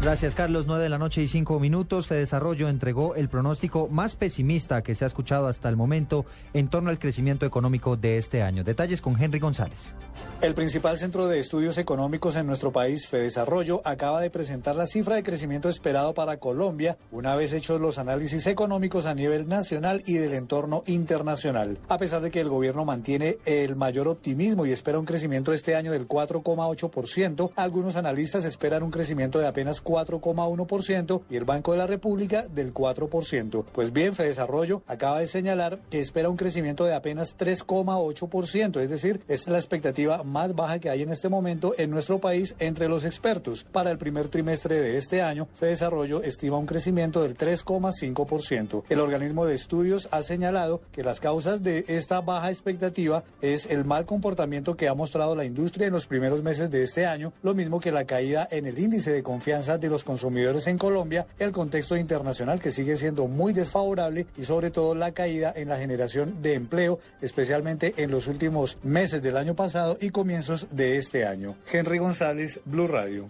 Gracias, 0.00 0.36
Carlos. 0.36 0.66
9 0.66 0.84
de 0.84 0.88
la 0.88 0.98
noche 0.98 1.22
y 1.22 1.28
5 1.28 1.58
minutos. 1.58 2.06
Fede 2.06 2.20
Desarrollo 2.20 2.68
entregó 2.68 3.16
el 3.16 3.28
pronóstico 3.28 3.88
más 3.88 4.14
pesimista 4.14 4.80
que 4.82 4.94
se 4.94 5.04
ha 5.04 5.08
escuchado 5.08 5.48
hasta 5.48 5.68
el 5.68 5.74
momento 5.74 6.24
en 6.54 6.68
torno 6.68 6.90
al 6.90 7.00
crecimiento 7.00 7.44
económico 7.44 7.96
de 7.96 8.16
este 8.16 8.42
año. 8.42 8.62
Detalles 8.62 9.00
con 9.02 9.20
Henry 9.20 9.40
González. 9.40 9.94
El 10.40 10.54
principal 10.54 10.98
centro 10.98 11.26
de 11.26 11.40
estudios 11.40 11.78
económicos 11.78 12.36
en 12.36 12.46
nuestro 12.46 12.70
país, 12.70 13.10
Desarrollo, 13.10 13.80
acaba 13.84 14.20
de 14.20 14.30
presentar 14.30 14.76
la 14.76 14.86
cifra 14.86 15.16
de 15.16 15.24
crecimiento 15.24 15.68
esperado 15.68 16.14
para 16.14 16.36
Colombia, 16.36 16.96
una 17.10 17.34
vez 17.34 17.52
hechos 17.52 17.80
los 17.80 17.98
análisis 17.98 18.46
económicos 18.46 19.04
a 19.04 19.14
nivel 19.14 19.48
nacional 19.48 20.04
y 20.06 20.14
del 20.14 20.34
entorno 20.34 20.84
internacional. 20.86 21.76
A 21.88 21.98
pesar 21.98 22.22
de 22.22 22.30
que 22.30 22.40
el 22.40 22.48
gobierno 22.48 22.84
mantiene 22.84 23.38
el 23.46 23.74
mayor 23.74 24.06
optimismo 24.06 24.64
y 24.64 24.70
espera 24.70 25.00
un 25.00 25.06
crecimiento 25.06 25.52
este 25.52 25.74
año 25.74 25.90
del 25.90 26.06
4,8%, 26.06 27.50
algunos 27.56 27.96
analistas 27.96 28.44
esperan 28.44 28.84
un 28.84 28.92
crecimiento 28.92 29.40
de 29.40 29.48
apenas 29.48 29.80
4,1% 29.88 31.22
y 31.30 31.36
el 31.36 31.44
Banco 31.44 31.72
de 31.72 31.78
la 31.78 31.86
República 31.86 32.46
del 32.46 32.74
4%. 32.74 33.64
Pues 33.72 33.92
bien, 33.92 34.12
Desarrollo 34.14 34.82
acaba 34.86 35.20
de 35.20 35.26
señalar 35.26 35.78
que 35.90 36.00
espera 36.00 36.28
un 36.28 36.36
crecimiento 36.36 36.84
de 36.84 36.94
apenas 36.94 37.36
3,8%, 37.38 38.80
es 38.80 38.90
decir, 38.90 39.22
es 39.28 39.48
la 39.48 39.56
expectativa 39.56 40.22
más 40.24 40.54
baja 40.54 40.78
que 40.78 40.90
hay 40.90 41.02
en 41.02 41.10
este 41.10 41.28
momento 41.30 41.72
en 41.78 41.90
nuestro 41.90 42.18
país 42.18 42.54
entre 42.58 42.88
los 42.88 43.04
expertos. 43.04 43.64
Para 43.64 43.90
el 43.90 43.98
primer 43.98 44.28
trimestre 44.28 44.80
de 44.80 44.98
este 44.98 45.22
año, 45.22 45.48
Desarrollo 45.60 46.22
estima 46.22 46.58
un 46.58 46.66
crecimiento 46.66 47.22
del 47.22 47.36
3,5%. 47.36 48.82
El 48.88 49.00
organismo 49.00 49.46
de 49.46 49.54
estudios 49.54 50.08
ha 50.10 50.22
señalado 50.22 50.82
que 50.92 51.02
las 51.02 51.20
causas 51.20 51.62
de 51.62 51.84
esta 51.88 52.20
baja 52.20 52.50
expectativa 52.50 53.24
es 53.40 53.66
el 53.66 53.84
mal 53.84 54.04
comportamiento 54.04 54.76
que 54.76 54.88
ha 54.88 54.94
mostrado 54.94 55.34
la 55.34 55.44
industria 55.44 55.86
en 55.86 55.92
los 55.92 56.06
primeros 56.06 56.42
meses 56.42 56.70
de 56.70 56.82
este 56.82 57.06
año, 57.06 57.32
lo 57.42 57.54
mismo 57.54 57.80
que 57.80 57.92
la 57.92 58.04
caída 58.04 58.46
en 58.50 58.66
el 58.66 58.78
índice 58.78 59.12
de 59.12 59.22
confianza 59.22 59.77
de 59.80 59.88
los 59.88 60.04
consumidores 60.04 60.66
en 60.66 60.78
Colombia, 60.78 61.26
el 61.38 61.52
contexto 61.52 61.96
internacional 61.96 62.60
que 62.60 62.70
sigue 62.70 62.96
siendo 62.96 63.26
muy 63.28 63.52
desfavorable 63.52 64.26
y 64.36 64.44
sobre 64.44 64.70
todo 64.70 64.94
la 64.94 65.12
caída 65.12 65.52
en 65.54 65.68
la 65.68 65.78
generación 65.78 66.42
de 66.42 66.54
empleo, 66.54 66.98
especialmente 67.20 67.94
en 67.96 68.10
los 68.10 68.26
últimos 68.26 68.78
meses 68.82 69.22
del 69.22 69.36
año 69.36 69.54
pasado 69.54 69.96
y 70.00 70.10
comienzos 70.10 70.68
de 70.70 70.96
este 70.96 71.26
año. 71.26 71.54
Henry 71.70 71.98
González, 71.98 72.60
Blue 72.64 72.86
Radio. 72.86 73.26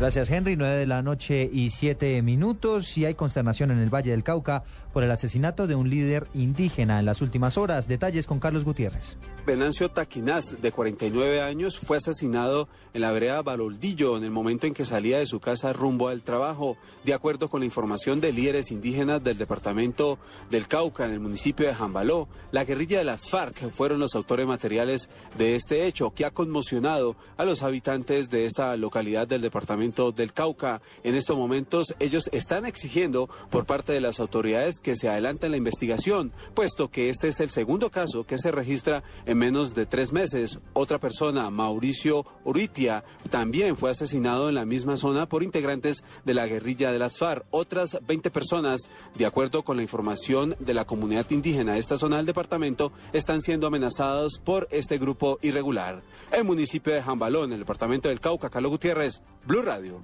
Gracias, 0.00 0.30
Henry. 0.30 0.56
9 0.56 0.78
de 0.78 0.86
la 0.86 1.02
noche 1.02 1.50
y 1.52 1.68
7 1.68 2.22
minutos. 2.22 2.96
Y 2.96 3.04
hay 3.04 3.14
consternación 3.14 3.70
en 3.70 3.80
el 3.80 3.90
Valle 3.94 4.12
del 4.12 4.24
Cauca 4.24 4.64
por 4.92 5.04
el 5.04 5.10
asesinato 5.10 5.66
de 5.66 5.74
un 5.74 5.88
líder 5.90 6.26
indígena 6.34 6.98
en 6.98 7.06
las 7.06 7.22
últimas 7.22 7.58
horas. 7.58 7.88
Detalles 7.88 8.26
con 8.26 8.40
Carlos 8.40 8.64
Gutiérrez. 8.64 9.16
Venancio 9.46 9.90
Taquinaz, 9.90 10.60
de 10.60 10.70
49 10.70 11.40
años, 11.40 11.78
fue 11.78 11.96
asesinado 11.96 12.68
en 12.92 13.00
la 13.00 13.10
vereda 13.10 13.42
Baloldillo 13.42 14.16
en 14.16 14.24
el 14.24 14.30
momento 14.30 14.66
en 14.66 14.74
que 14.74 14.84
salía 14.84 15.18
de 15.18 15.26
su 15.26 15.40
casa 15.40 15.72
rumbo 15.72 16.08
al 16.08 16.22
trabajo. 16.22 16.76
De 17.04 17.14
acuerdo 17.14 17.48
con 17.48 17.60
la 17.60 17.66
información 17.66 18.20
de 18.20 18.32
líderes 18.32 18.70
indígenas 18.70 19.22
del 19.24 19.38
departamento 19.38 20.18
del 20.50 20.68
Cauca, 20.68 21.06
en 21.06 21.12
el 21.12 21.20
municipio 21.20 21.66
de 21.66 21.74
Jambaló, 21.74 22.28
la 22.52 22.64
guerrilla 22.64 22.98
de 22.98 23.04
las 23.04 23.30
FARC 23.30 23.70
fueron 23.70 23.98
los 23.98 24.14
autores 24.14 24.46
materiales 24.46 25.08
de 25.38 25.54
este 25.54 25.86
hecho 25.86 26.10
que 26.10 26.24
ha 26.24 26.30
conmocionado 26.30 27.16
a 27.36 27.44
los 27.44 27.62
habitantes 27.62 28.30
de 28.30 28.44
esta 28.44 28.76
localidad 28.76 29.26
del 29.26 29.40
departamento 29.40 30.12
del 30.12 30.32
Cauca. 30.32 30.82
En 31.02 31.14
estos 31.14 31.36
momentos 31.36 31.94
ellos 31.98 32.28
están 32.32 32.66
exigiendo 32.66 33.28
por 33.50 33.66
parte 33.66 33.92
de 33.92 34.00
las 34.00 34.20
autoridades 34.20 34.79
que 34.82 34.96
se 34.96 35.08
adelante 35.08 35.48
la 35.48 35.56
investigación, 35.56 36.32
puesto 36.54 36.90
que 36.90 37.08
este 37.08 37.28
es 37.28 37.40
el 37.40 37.50
segundo 37.50 37.90
caso 37.90 38.24
que 38.24 38.38
se 38.38 38.50
registra 38.50 39.02
en 39.26 39.38
menos 39.38 39.74
de 39.74 39.86
tres 39.86 40.12
meses. 40.12 40.58
Otra 40.72 40.98
persona, 40.98 41.50
Mauricio 41.50 42.24
Uritia, 42.44 43.04
también 43.30 43.76
fue 43.76 43.90
asesinado 43.90 44.48
en 44.48 44.54
la 44.54 44.64
misma 44.64 44.96
zona 44.96 45.28
por 45.28 45.42
integrantes 45.42 46.02
de 46.24 46.34
la 46.34 46.46
guerrilla 46.46 46.92
de 46.92 46.98
las 46.98 47.18
FARC. 47.18 47.44
Otras 47.50 47.98
20 48.06 48.30
personas, 48.30 48.90
de 49.16 49.26
acuerdo 49.26 49.62
con 49.62 49.76
la 49.76 49.82
información 49.82 50.56
de 50.58 50.74
la 50.74 50.84
comunidad 50.84 51.30
indígena 51.30 51.74
de 51.74 51.78
esta 51.78 51.96
zona 51.96 52.16
del 52.16 52.26
departamento, 52.26 52.92
están 53.12 53.40
siendo 53.40 53.66
amenazadas 53.66 54.40
por 54.44 54.68
este 54.70 54.98
grupo 54.98 55.38
irregular. 55.42 56.02
El 56.32 56.44
municipio 56.44 56.92
de 56.92 57.02
Jambalón, 57.02 57.46
en 57.46 57.54
el 57.54 57.60
departamento 57.60 58.08
del 58.08 58.20
Cauca, 58.20 58.50
Carlos 58.50 58.72
Gutiérrez, 58.72 59.22
Blue 59.46 59.62
Radio. 59.62 60.02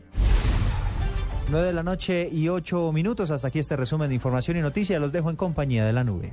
9 1.48 1.66
de 1.68 1.72
la 1.72 1.82
noche 1.82 2.28
y 2.30 2.48
8 2.48 2.92
minutos. 2.92 3.30
Hasta 3.30 3.48
aquí 3.48 3.58
este 3.58 3.76
resumen 3.76 4.08
de 4.08 4.14
información 4.14 4.56
y 4.56 4.60
noticias. 4.60 5.00
Los 5.00 5.12
dejo 5.12 5.30
en 5.30 5.36
compañía 5.36 5.84
de 5.84 5.92
la 5.92 6.02
nube. 6.02 6.32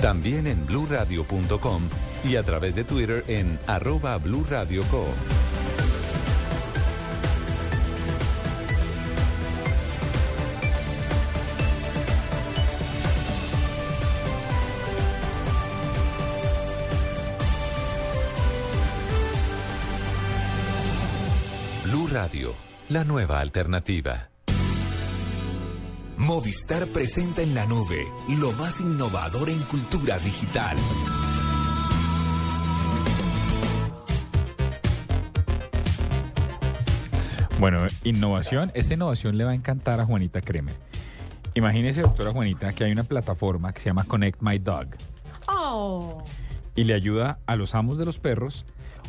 También 0.00 0.46
en 0.46 0.66
bluradio.com 0.66 1.82
y 2.24 2.36
a 2.36 2.42
través 2.42 2.74
de 2.74 2.84
Twitter 2.84 3.24
en 3.28 3.58
arroba 3.66 4.16
blurradioco. 4.18 5.06
Blue 21.84 22.08
Radio, 22.08 22.54
la 22.88 23.04
nueva 23.04 23.40
alternativa. 23.40 24.33
Movistar 26.16 26.86
presenta 26.88 27.42
en 27.42 27.54
la 27.54 27.66
nube 27.66 28.06
lo 28.38 28.52
más 28.52 28.80
innovador 28.80 29.50
en 29.50 29.58
cultura 29.62 30.18
digital. 30.18 30.76
Bueno, 37.58 37.86
innovación. 38.04 38.70
Esta 38.74 38.94
innovación 38.94 39.36
le 39.36 39.44
va 39.44 39.50
a 39.52 39.54
encantar 39.54 40.00
a 40.00 40.04
Juanita 40.04 40.40
Kremer. 40.40 40.76
Imagínese, 41.54 42.02
doctora 42.02 42.30
Juanita, 42.30 42.72
que 42.72 42.84
hay 42.84 42.92
una 42.92 43.04
plataforma 43.04 43.72
que 43.72 43.80
se 43.80 43.86
llama 43.86 44.04
Connect 44.04 44.40
My 44.40 44.58
Dog. 44.58 44.88
Oh. 45.48 46.22
Y 46.76 46.84
le 46.84 46.94
ayuda 46.94 47.38
a 47.46 47.56
los 47.56 47.74
amos 47.74 47.98
de 47.98 48.04
los 48.04 48.18
perros. 48.18 48.64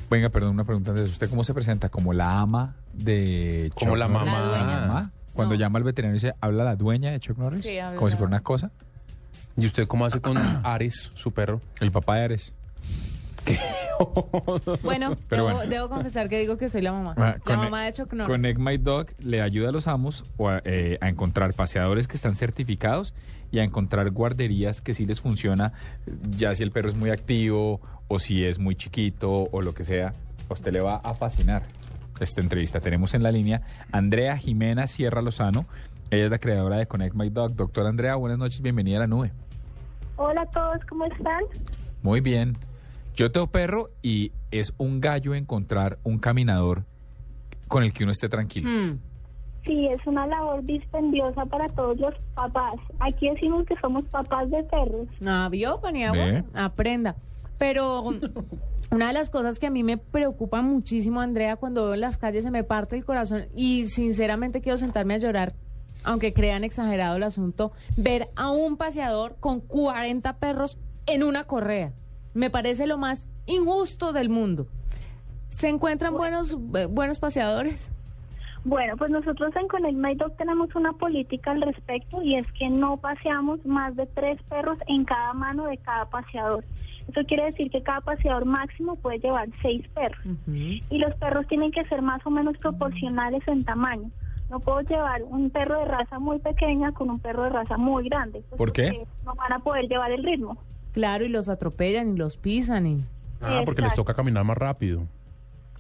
Venga, 0.10 0.30
perdón, 0.30 0.52
una 0.52 0.64
pregunta 0.64 0.92
antes. 0.92 1.10
¿Usted 1.12 1.30
cómo 1.30 1.44
se 1.44 1.54
presenta? 1.54 1.90
¿Como 1.90 2.14
la 2.14 2.40
ama 2.40 2.76
de... 2.94 3.72
Como 3.76 3.96
la 3.96 4.08
mamá. 4.08 4.40
La 4.40 4.64
mamá. 4.64 5.12
Cuando 5.36 5.54
No. 5.56 5.60
llama 5.60 5.78
al 5.78 5.84
veterinario 5.84 6.16
dice, 6.16 6.34
¿habla 6.42 6.64
la 6.64 6.76
dueña 6.76 7.12
de 7.12 7.20
Chuck 7.20 7.38
Norris? 7.38 7.64
Sí, 7.66 7.78
habla 7.78 7.98
Como 7.98 8.10
si 8.10 8.16
fuera 8.16 8.30
una 8.30 8.42
cosa. 8.42 8.72
¿Y 9.58 9.66
usted 9.68 9.86
cómo 9.88 10.06
hace 10.06 10.20
con 10.22 10.38
Ares, 10.64 11.12
su 11.14 11.32
perro? 11.32 11.62
El 11.80 11.92
papá 11.92 12.16
de 12.16 12.24
Ares. 12.24 12.54
Bueno, 14.84 15.16
Pero 15.30 15.46
debo, 15.48 15.58
bueno. 15.58 15.70
debo 15.70 15.88
confesar 15.90 16.28
que 16.28 16.38
digo 16.40 16.58
que 16.58 16.68
soy 16.68 16.82
la 16.82 16.92
mamá. 16.92 17.14
Ah, 17.18 17.22
la 17.38 17.40
con- 17.40 17.58
mamá 17.58 17.86
de 17.86 17.94
Chuck 17.94 18.12
Norris. 18.14 18.30
Connect 18.34 18.60
My 18.60 18.78
Dog 18.78 19.08
le 19.20 19.42
ayuda 19.42 19.70
a 19.70 19.72
los 19.72 19.88
amos 19.88 20.26
o 20.36 20.50
a, 20.50 20.62
eh, 20.66 20.98
a 21.00 21.08
encontrar 21.08 21.54
paseadores 21.54 22.08
que 22.08 22.16
están 22.18 22.36
certificados 22.36 23.14
y 23.52 23.60
a 23.60 23.64
encontrar 23.64 24.10
guarderías 24.12 24.82
que 24.82 24.94
sí 24.94 25.06
les 25.06 25.22
funciona, 25.22 25.72
ya 26.32 26.54
si 26.56 26.64
el 26.64 26.72
perro 26.72 26.90
es 26.90 26.96
muy 26.96 27.10
activo 27.10 27.80
o 28.10 28.20
si 28.20 28.44
es 28.44 28.60
muy 28.60 28.76
chiquito 28.76 29.48
o 29.52 29.62
lo 29.62 29.74
que 29.74 29.86
sea, 29.86 30.14
a 30.50 30.54
usted 30.54 30.74
le 30.74 30.82
va 30.82 30.98
a 30.98 31.14
fascinar 31.14 31.64
esta 32.20 32.42
entrevista. 32.42 32.80
Tenemos 32.80 33.14
en 33.14 33.24
la 33.24 33.32
línea 33.32 33.62
Andrea 33.92 34.38
Jimena 34.38 34.88
Sierra 34.88 35.22
Lozano, 35.22 35.66
ella 36.12 36.26
es 36.26 36.32
la 36.32 36.40
creadora 36.40 36.78
de 36.78 36.86
Connect 36.86 37.16
My 37.16 37.30
Dog. 37.30 37.56
Doctora 37.56 37.90
Andrea, 37.90 38.16
buenas 38.16 38.38
noches, 38.38 38.62
bienvenida 38.62 38.98
a 38.98 39.00
la 39.02 39.08
nube. 39.08 39.32
Hola 40.18 40.42
a 40.42 40.46
todos, 40.46 40.78
¿cómo 40.88 41.06
están? 41.06 41.44
Muy 42.04 42.22
bien. 42.22 42.58
Yo 43.16 43.32
tengo 43.32 43.48
perro 43.48 43.90
y 44.02 44.32
es 44.52 44.74
un 44.78 45.02
gallo 45.02 45.34
encontrar 45.34 45.98
un 46.04 46.20
caminador 46.20 46.84
con 47.68 47.84
el 47.84 47.94
que 47.94 48.04
uno 48.04 48.12
esté 48.12 48.30
tranquilo. 48.30 48.70
Hmm. 48.70 49.00
Sí, 49.66 49.88
es 49.88 50.06
una 50.06 50.28
labor 50.28 50.64
dispendiosa 50.64 51.44
para 51.46 51.68
todos 51.70 51.98
los 51.98 52.14
papás. 52.36 52.76
Aquí 53.00 53.28
decimos 53.28 53.66
que 53.66 53.76
somos 53.82 54.06
papás 54.06 54.50
de 54.52 54.64
perros. 54.64 55.08
Ah, 55.26 55.48
¿vio, 55.50 55.82
Paniagua? 55.82 56.44
Aprenda. 56.54 57.16
Pero 57.58 58.04
una 58.92 59.08
de 59.08 59.14
las 59.14 59.30
cosas 59.30 59.60
que 59.60 59.68
a 59.68 59.70
mí 59.70 59.84
me 59.84 59.98
preocupa 59.98 60.62
muchísimo, 60.62 61.22
Andrea, 61.22 61.56
cuando 61.56 61.86
veo 61.86 61.94
en 61.94 62.02
las 62.02 62.18
calles 62.18 62.44
se 62.44 62.52
me 62.52 62.64
parte 62.64 62.96
el 62.96 63.06
corazón 63.06 63.48
y 63.56 63.86
sinceramente 63.86 64.62
quiero 64.62 64.78
sentarme 64.78 65.16
a 65.16 65.18
llorar, 65.18 65.54
aunque 66.04 66.34
crean 66.34 66.64
exagerado 66.64 67.18
el 67.18 67.24
asunto, 67.24 67.72
ver 67.98 68.30
a 68.36 68.52
un 68.52 68.78
paseador 68.78 69.36
con 69.40 69.60
40 69.60 70.38
perros 70.38 70.78
en 71.06 71.24
una 71.24 71.44
correa. 71.44 71.94
Me 72.34 72.50
parece 72.50 72.88
lo 72.88 72.98
más 72.98 73.28
injusto 73.46 74.14
del 74.14 74.30
mundo. 74.30 74.68
¿Se 75.48 75.70
encuentran 75.70 76.14
buenos, 76.14 76.58
eh, 76.76 76.86
buenos 76.86 77.20
paseadores? 77.20 77.92
Bueno, 78.66 78.98
pues 78.98 79.12
nosotros 79.12 79.56
en 79.56 79.68
Connect 79.68 79.96
My 79.96 80.16
Dog 80.16 80.36
tenemos 80.38 80.74
una 80.74 80.92
política 80.94 81.52
al 81.52 81.62
respecto 81.62 82.24
y 82.24 82.36
es 82.36 82.52
que 82.54 82.68
no 82.68 82.98
paseamos 82.98 83.64
más 83.64 83.96
de 83.96 84.08
tres 84.08 84.42
perros 84.50 84.80
en 84.88 85.06
cada 85.06 85.34
mano 85.34 85.66
de 85.66 85.78
cada 85.78 86.10
paseador. 86.10 86.66
Eso 87.08 87.22
quiere 87.28 87.46
decir 87.46 87.70
que 87.70 87.84
cada 87.84 88.02
paseador 88.02 88.46
máximo 88.46 88.96
puede 88.96 89.20
llevar 89.20 89.48
seis 89.62 89.88
perros. 89.90 90.20
Y 90.48 90.98
los 90.98 91.14
perros 91.16 91.46
tienen 91.48 91.72
que 91.72 91.84
ser 91.86 92.02
más 92.02 92.26
o 92.26 92.30
menos 92.32 92.58
proporcionales 92.58 93.48
en 93.48 93.64
tamaño. 93.64 94.10
No 94.50 94.60
puedo 94.60 94.82
llevar 94.82 95.24
un 95.24 95.50
perro 95.50 95.80
de 95.80 95.86
raza 95.86 96.20
muy 96.20 96.40
pequeña 96.40 96.92
con 96.92 97.10
un 97.10 97.20
perro 97.20 97.44
de 97.44 97.50
raza 97.50 97.78
muy 97.78 98.08
grande. 98.10 98.42
pues, 98.50 98.58
¿Por 98.58 98.72
qué? 98.72 98.92
porque 98.92 99.08
No 99.26 99.36
van 99.36 99.54
a 99.54 99.60
poder 99.60 99.86
llevar 99.88 100.12
el 100.12 100.24
ritmo. 100.24 100.58
Claro, 100.94 101.26
y 101.26 101.30
los 101.30 101.50
atropellan 101.50 102.14
y 102.14 102.18
los 102.18 102.38
pisan 102.38 102.86
y... 102.88 102.98
Ah, 103.42 103.62
porque 103.66 103.82
les 103.82 103.94
toca 103.96 104.14
caminar 104.14 104.44
más 104.44 104.58
rápido. 104.58 105.04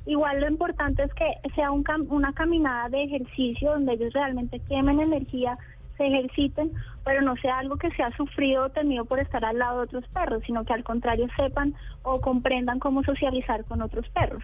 Igual 0.05 0.41
lo 0.41 0.47
importante 0.49 1.03
es 1.03 1.13
que 1.15 1.25
sea 1.55 1.71
un 1.71 1.83
cam- 1.83 2.05
una 2.09 2.31
caminada 2.33 2.89
de 2.89 3.03
ejercicio 3.05 3.71
donde 3.71 3.93
ellos 3.93 4.13
realmente 4.13 4.59
quemen 4.67 4.99
energía, 4.99 5.57
se 5.97 6.07
ejerciten, 6.07 6.71
pero 7.03 7.21
no 7.21 7.35
sea 7.37 7.59
algo 7.59 7.77
que 7.77 7.91
sea 7.91 8.15
sufrido 8.15 8.65
o 8.65 8.69
temido 8.69 9.05
por 9.05 9.19
estar 9.19 9.43
al 9.45 9.59
lado 9.59 9.79
de 9.79 9.83
otros 9.85 10.07
perros, 10.09 10.43
sino 10.45 10.65
que 10.65 10.73
al 10.73 10.83
contrario 10.83 11.27
sepan 11.35 11.73
o 12.03 12.21
comprendan 12.21 12.79
cómo 12.79 13.03
socializar 13.03 13.63
con 13.65 13.81
otros 13.81 14.07
perros. 14.09 14.43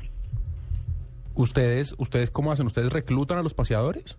¿Ustedes, 1.36 1.95
ustedes 1.98 2.30
cómo 2.30 2.52
hacen? 2.52 2.65
¿Ustedes 2.68 2.91
reclutan 2.91 3.38
a 3.38 3.44
los 3.44 3.53
paseadores? 3.53 4.18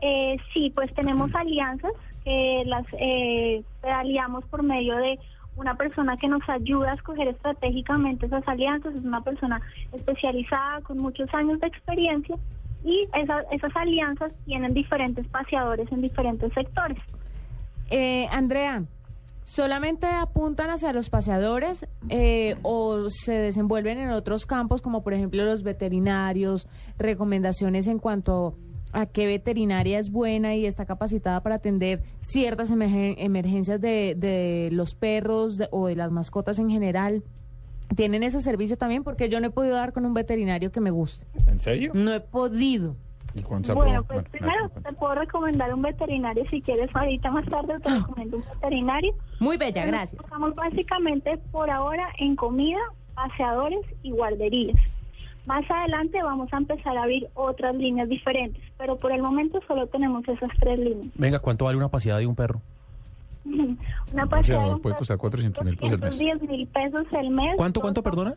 Eh, 0.00 0.36
sí, 0.52 0.70
pues 0.74 0.92
tenemos 0.94 1.34
alianzas 1.34 1.92
que 2.24 2.64
las 2.66 2.84
eh, 2.98 3.62
aliamos 3.82 4.44
por 4.46 4.62
medio 4.62 4.96
de 4.96 5.18
una 5.56 5.76
persona 5.76 6.16
que 6.16 6.28
nos 6.28 6.46
ayuda 6.48 6.92
a 6.92 6.94
escoger 6.94 7.28
estratégicamente 7.28 8.26
esas 8.26 8.46
alianzas. 8.48 8.94
Es 8.94 9.04
una 9.04 9.22
persona 9.22 9.60
especializada 9.92 10.80
con 10.80 10.98
muchos 10.98 11.32
años 11.32 11.60
de 11.60 11.68
experiencia 11.68 12.36
y 12.84 13.08
esa- 13.14 13.42
esas 13.50 13.74
alianzas 13.74 14.32
tienen 14.44 14.74
diferentes 14.74 15.26
paseadores 15.28 15.90
en 15.90 16.02
diferentes 16.02 16.52
sectores. 16.52 16.98
Eh, 17.90 18.26
Andrea, 18.30 18.84
¿solamente 19.44 20.06
apuntan 20.06 20.70
hacia 20.70 20.92
los 20.92 21.10
paseadores 21.10 21.86
eh, 22.08 22.56
o 22.62 23.08
se 23.10 23.32
desenvuelven 23.34 23.98
en 23.98 24.10
otros 24.10 24.46
campos, 24.46 24.80
como 24.82 25.02
por 25.02 25.14
ejemplo 25.14 25.44
los 25.44 25.62
veterinarios, 25.62 26.66
recomendaciones 26.98 27.86
en 27.86 27.98
cuanto 27.98 28.56
a 28.92 29.06
qué 29.06 29.26
veterinaria 29.26 29.98
es 29.98 30.10
buena 30.10 30.54
y 30.54 30.66
está 30.66 30.86
capacitada 30.86 31.42
para 31.42 31.56
atender 31.56 32.02
ciertas 32.20 32.70
emergen- 32.70 33.16
emergencias 33.18 33.80
de, 33.80 34.14
de 34.16 34.68
los 34.72 34.94
perros 34.94 35.60
o 35.72 35.88
de 35.88 35.96
las 35.96 36.12
mascotas 36.12 36.58
en 36.58 36.70
general? 36.70 37.22
¿Tienen 37.96 38.22
ese 38.22 38.42
servicio 38.42 38.76
también? 38.76 39.04
Porque 39.04 39.28
yo 39.28 39.40
no 39.40 39.48
he 39.48 39.50
podido 39.50 39.76
dar 39.76 39.92
con 39.92 40.04
un 40.04 40.14
veterinario 40.14 40.72
que 40.72 40.80
me 40.80 40.90
guste. 40.90 41.26
¿En 41.46 41.60
serio? 41.60 41.92
No 41.94 42.12
he 42.12 42.20
podido. 42.20 42.96
¿Y 43.34 43.42
cuánto 43.42 43.68
se 43.68 43.72
Bueno, 43.74 44.04
pues 44.04 44.28
primero 44.28 44.68
te 44.70 44.92
puedo 44.92 45.14
recomendar 45.16 45.74
un 45.74 45.82
veterinario 45.82 46.44
si 46.50 46.62
quieres. 46.62 46.88
Ahorita 46.94 47.30
más 47.30 47.46
tarde 47.46 47.78
te 47.80 47.90
recomiendo 47.90 48.36
un 48.38 48.44
veterinario. 48.54 49.14
Muy 49.40 49.56
bella, 49.56 49.82
Pero 49.82 49.88
gracias. 49.88 50.22
Estamos 50.22 50.54
básicamente 50.54 51.38
por 51.50 51.70
ahora 51.70 52.08
en 52.18 52.36
comida, 52.36 52.78
paseadores 53.14 53.80
y 54.02 54.12
guarderías. 54.12 54.76
Más 55.46 55.68
adelante 55.70 56.22
vamos 56.22 56.52
a 56.52 56.56
empezar 56.56 56.96
a 56.96 57.02
abrir 57.02 57.28
otras 57.34 57.74
líneas 57.74 58.08
diferentes, 58.08 58.62
pero 58.78 58.96
por 58.96 59.12
el 59.12 59.20
momento 59.20 59.60
solo 59.66 59.86
tenemos 59.88 60.26
esas 60.26 60.50
tres 60.58 60.78
líneas. 60.78 61.08
Venga, 61.16 61.38
¿cuánto 61.38 61.66
vale 61.66 61.76
una 61.76 61.88
paseada 61.88 62.20
de 62.20 62.26
un 62.26 62.34
perro? 62.34 62.62
Una 63.44 63.74
O 63.74 63.76
sea, 64.14 64.26
paseada 64.26 64.64
de 64.64 64.74
un 64.74 64.80
puede 64.80 64.96
costar 64.96 65.18
400 65.18 65.64
mil 65.64 65.76
pesos 65.76 65.92
el 65.92 65.98
mes. 66.00 66.18
210 66.18 66.42
mil 66.50 66.66
pesos 66.68 67.06
el 67.12 67.30
mes. 67.30 67.52
¿Cuánto, 67.56 67.80
cuánto, 67.80 68.02
perdona? 68.02 68.34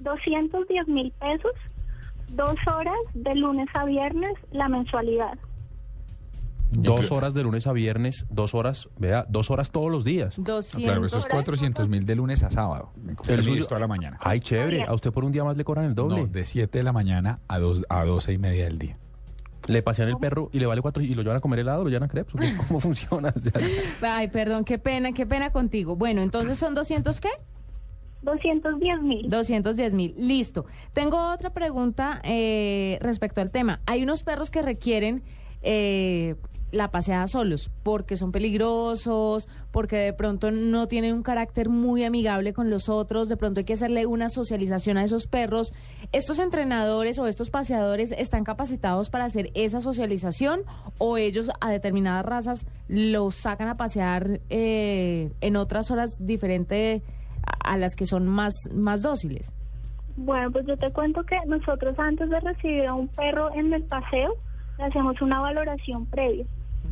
210 0.00 0.88
mil 0.88 1.12
pesos, 1.12 1.52
dos 2.30 2.56
horas 2.66 2.94
de 3.14 3.34
lunes 3.34 3.68
a 3.74 3.84
viernes 3.84 4.32
la 4.52 4.68
mensualidad. 4.68 5.38
Dos 6.72 7.10
horas 7.10 7.34
de 7.34 7.42
lunes 7.42 7.66
a 7.66 7.72
viernes, 7.72 8.26
dos 8.30 8.54
horas, 8.54 8.88
vea, 8.96 9.26
dos 9.28 9.50
horas 9.50 9.72
todos 9.72 9.90
los 9.90 10.04
días. 10.04 10.38
No, 10.38 10.44
claro, 10.44 11.04
eso 11.04 11.18
es 11.18 11.26
400 11.26 11.88
mil 11.88 12.06
de 12.06 12.14
lunes 12.14 12.44
a 12.44 12.50
sábado. 12.50 12.92
El 13.26 13.42
suyo- 13.42 13.66
toda 13.66 13.80
la 13.80 13.88
mañana. 13.88 14.18
Ay, 14.20 14.38
chévere. 14.38 14.84
A 14.84 14.94
usted 14.94 15.10
por 15.10 15.24
un 15.24 15.32
día 15.32 15.42
más 15.42 15.56
le 15.56 15.64
cobran 15.64 15.86
el 15.86 15.96
doble. 15.96 16.22
No, 16.22 16.26
de 16.28 16.44
7 16.44 16.78
de 16.78 16.84
la 16.84 16.92
mañana 16.92 17.40
a, 17.48 17.58
dos, 17.58 17.84
a 17.88 18.04
12 18.04 18.32
y 18.34 18.38
media 18.38 18.64
del 18.66 18.78
día. 18.78 18.96
Le 19.70 19.82
pasean 19.82 20.08
el 20.08 20.16
perro 20.16 20.50
y 20.52 20.58
le 20.58 20.66
vale 20.66 20.82
cuatro 20.82 21.02
y 21.02 21.14
lo 21.14 21.22
llevan 21.22 21.36
a 21.36 21.40
comer 21.40 21.60
helado, 21.60 21.84
lo 21.84 21.90
llevan 21.90 22.04
a 22.04 22.08
crepes. 22.08 22.34
¿Cómo 22.66 22.80
funciona? 22.80 23.32
O 23.34 23.38
sea, 23.38 23.52
Ay, 24.02 24.28
perdón, 24.28 24.64
qué 24.64 24.78
pena, 24.78 25.12
qué 25.12 25.26
pena 25.26 25.52
contigo. 25.52 25.96
Bueno, 25.96 26.22
entonces 26.22 26.58
son 26.58 26.74
200 26.74 27.20
qué? 27.20 27.28
210 28.22 29.00
mil. 29.02 29.30
210 29.30 29.94
mil, 29.94 30.14
listo. 30.16 30.66
Tengo 30.92 31.32
otra 31.32 31.50
pregunta 31.50 32.20
eh, 32.24 32.98
respecto 33.00 33.40
al 33.40 33.50
tema. 33.50 33.80
Hay 33.86 34.02
unos 34.02 34.22
perros 34.22 34.50
que 34.50 34.60
requieren 34.60 35.22
eh, 35.62 36.34
la 36.72 36.90
paseada 36.90 37.26
solos 37.26 37.70
porque 37.82 38.16
son 38.16 38.32
peligrosos, 38.32 39.48
porque 39.70 39.96
de 39.96 40.12
pronto 40.12 40.50
no 40.50 40.86
tienen 40.86 41.14
un 41.14 41.22
carácter 41.22 41.68
muy 41.68 42.04
amigable 42.04 42.52
con 42.52 42.70
los 42.70 42.88
otros, 42.88 43.28
de 43.28 43.36
pronto 43.36 43.60
hay 43.60 43.64
que 43.64 43.74
hacerle 43.74 44.06
una 44.06 44.28
socialización 44.28 44.98
a 44.98 45.04
esos 45.04 45.26
perros. 45.26 45.72
¿Estos 46.12 46.38
entrenadores 46.38 47.18
o 47.18 47.26
estos 47.26 47.50
paseadores 47.50 48.12
están 48.12 48.44
capacitados 48.44 49.10
para 49.10 49.24
hacer 49.24 49.50
esa 49.54 49.80
socialización 49.80 50.62
o 50.98 51.16
ellos 51.16 51.50
a 51.60 51.70
determinadas 51.70 52.24
razas 52.24 52.66
los 52.88 53.34
sacan 53.34 53.68
a 53.68 53.76
pasear 53.76 54.40
eh, 54.50 55.30
en 55.40 55.56
otras 55.56 55.90
horas 55.90 56.16
diferentes 56.18 57.02
a 57.64 57.76
las 57.78 57.96
que 57.96 58.06
son 58.06 58.26
más, 58.26 58.54
más 58.72 59.02
dóciles? 59.02 59.52
Bueno, 60.16 60.50
pues 60.50 60.66
yo 60.66 60.76
te 60.76 60.92
cuento 60.92 61.22
que 61.24 61.36
nosotros 61.46 61.98
antes 61.98 62.28
de 62.28 62.40
recibir 62.40 62.86
a 62.86 62.94
un 62.94 63.08
perro 63.08 63.54
en 63.54 63.72
el 63.72 63.84
paseo, 63.84 64.34
hacemos 64.78 65.20
una 65.22 65.40
valoración 65.40 66.06
previa. 66.06 66.44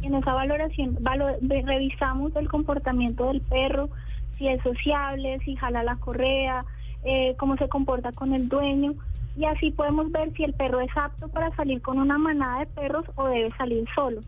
En 0.02 0.14
esa 0.14 0.32
valoración 0.34 0.96
valo- 1.00 1.36
ve- 1.40 1.62
revisamos 1.66 2.34
el 2.36 2.48
comportamiento 2.48 3.26
del 3.28 3.40
perro, 3.40 3.88
si 4.36 4.48
es 4.48 4.62
sociable, 4.62 5.38
si 5.44 5.56
jala 5.56 5.82
la 5.82 5.96
correa, 5.96 6.64
eh, 7.04 7.34
cómo 7.38 7.56
se 7.56 7.68
comporta 7.68 8.12
con 8.12 8.32
el 8.34 8.48
dueño. 8.48 8.94
Y 9.36 9.44
así 9.44 9.70
podemos 9.70 10.10
ver 10.10 10.32
si 10.34 10.44
el 10.44 10.52
perro 10.54 10.80
es 10.80 10.90
apto 10.96 11.28
para 11.28 11.54
salir 11.56 11.80
con 11.82 11.98
una 11.98 12.18
manada 12.18 12.60
de 12.60 12.66
perros 12.66 13.04
o 13.16 13.26
debe 13.26 13.50
salir 13.56 13.84
solo. 13.94 14.20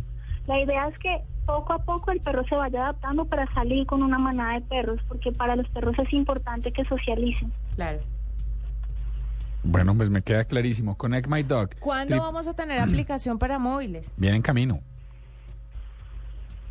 La 0.46 0.60
idea 0.60 0.88
es 0.88 0.98
que 0.98 1.18
poco 1.46 1.72
a 1.72 1.78
poco 1.84 2.10
el 2.12 2.20
perro 2.20 2.44
se 2.46 2.54
vaya 2.54 2.82
adaptando 2.82 3.24
para 3.24 3.52
salir 3.54 3.86
con 3.86 4.02
una 4.02 4.18
manada 4.18 4.54
de 4.54 4.60
perros, 4.62 5.00
porque 5.08 5.32
para 5.32 5.56
los 5.56 5.68
perros 5.70 5.98
es 5.98 6.12
importante 6.12 6.72
que 6.72 6.84
socialicen. 6.84 7.52
Claro. 7.74 7.98
Bueno, 9.62 9.94
pues 9.96 10.08
me 10.10 10.22
queda 10.22 10.44
clarísimo. 10.44 10.96
Connect 10.96 11.28
My 11.28 11.42
Dog. 11.42 11.70
¿Cuándo 11.80 12.14
Tri- 12.16 12.20
vamos 12.20 12.46
a 12.48 12.54
tener 12.54 12.78
aplicación 12.80 13.38
para 13.38 13.58
móviles? 13.58 14.10
Viene 14.16 14.36
en 14.36 14.42
camino. 14.42 14.80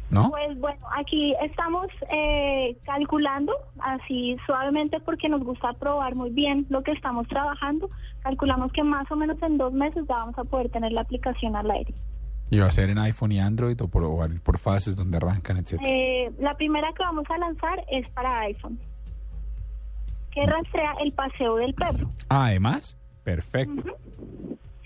¿No? 0.10 0.32
Pues 0.32 0.60
bueno, 0.60 0.80
aquí 0.98 1.36
estamos 1.44 1.88
eh, 2.12 2.76
calculando 2.84 3.54
así 3.80 4.38
suavemente 4.46 5.00
porque 5.00 5.30
nos 5.30 5.44
gusta 5.44 5.74
probar 5.74 6.16
muy 6.16 6.32
bien 6.32 6.66
lo 6.70 6.82
que 6.82 6.92
estamos 6.92 7.28
trabajando. 7.28 7.90
Calculamos 8.22 8.72
que 8.72 8.84
más 8.84 9.10
o 9.12 9.16
menos 9.16 9.42
en 9.44 9.58
dos 9.58 9.72
meses 9.72 10.06
ya 10.08 10.16
vamos 10.16 10.38
a 10.38 10.44
poder 10.44 10.70
tener 10.70 10.92
la 10.92 11.02
aplicación 11.02 11.56
al 11.56 11.70
aire. 11.70 11.94
¿Y 12.52 12.58
va 12.58 12.66
a 12.66 12.72
ser 12.72 12.90
en 12.90 12.98
iPhone 12.98 13.32
y 13.32 13.40
Android 13.40 13.80
o 13.82 13.88
por, 13.88 14.04
o 14.04 14.18
por 14.44 14.58
fases 14.58 14.96
donde 14.96 15.18
arrancan, 15.18 15.58
etcétera? 15.58 15.88
Eh, 15.88 16.32
la 16.40 16.56
primera 16.56 16.88
que 16.94 17.04
vamos 17.04 17.26
a 17.30 17.38
lanzar 17.38 17.86
es 17.92 18.10
para 18.10 18.40
iPhone, 18.40 18.80
que 20.32 20.44
rastrea 20.46 20.94
el 21.04 21.12
paseo 21.12 21.58
del 21.58 21.76
perro. 21.76 22.10
Ah, 22.28 22.48
además, 22.48 22.98
perfecto. 23.24 23.96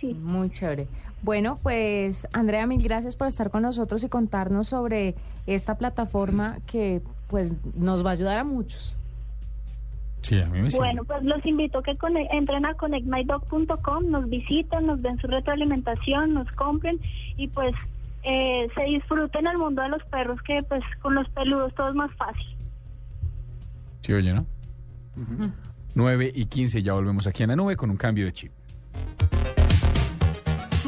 Sí. 0.01 0.13
Muy 0.13 0.49
chévere. 0.49 0.87
Bueno, 1.23 1.57
pues 1.63 2.27
Andrea, 2.33 2.67
mil 2.67 2.83
gracias 2.83 3.15
por 3.15 3.27
estar 3.27 3.49
con 3.49 3.63
nosotros 3.63 4.03
y 4.03 4.09
contarnos 4.09 4.67
sobre 4.67 5.15
esta 5.47 5.77
plataforma 5.77 6.59
que 6.67 7.01
pues 7.27 7.53
nos 7.75 8.05
va 8.05 8.11
a 8.11 8.13
ayudar 8.13 8.37
a 8.37 8.43
muchos. 8.43 8.95
Sí, 10.21 10.39
a 10.39 10.47
mí 10.47 10.61
me 10.61 10.69
sirve. 10.69 10.85
Bueno, 10.85 11.03
pues 11.05 11.23
los 11.23 11.45
invito 11.45 11.79
a 11.79 11.83
que 11.83 11.97
entren 12.31 12.65
a 12.65 12.73
connectmydog.com, 12.75 14.09
nos 14.09 14.29
visiten, 14.29 14.85
nos 14.85 15.01
den 15.01 15.17
su 15.19 15.27
retroalimentación, 15.27 16.33
nos 16.33 16.49
compren 16.51 16.99
y 17.37 17.47
pues 17.47 17.73
eh, 18.23 18.67
se 18.75 18.83
disfruten 18.83 19.47
el 19.47 19.57
mundo 19.57 19.81
de 19.81 19.89
los 19.89 20.03
perros 20.05 20.41
que 20.43 20.61
pues 20.63 20.83
con 21.01 21.15
los 21.15 21.27
peludos 21.29 21.73
todo 21.75 21.89
es 21.89 21.95
más 21.95 22.13
fácil. 22.15 22.55
Sí, 24.01 24.11
oye, 24.11 24.33
¿no? 24.33 24.45
9 25.95 26.31
y 26.35 26.45
15, 26.45 26.83
ya 26.83 26.93
volvemos 26.93 27.27
aquí 27.27 27.43
en 27.43 27.49
la 27.49 27.55
nube 27.55 27.77
con 27.77 27.89
un 27.89 27.97
cambio 27.97 28.25
de 28.25 28.33
chip. 28.33 28.51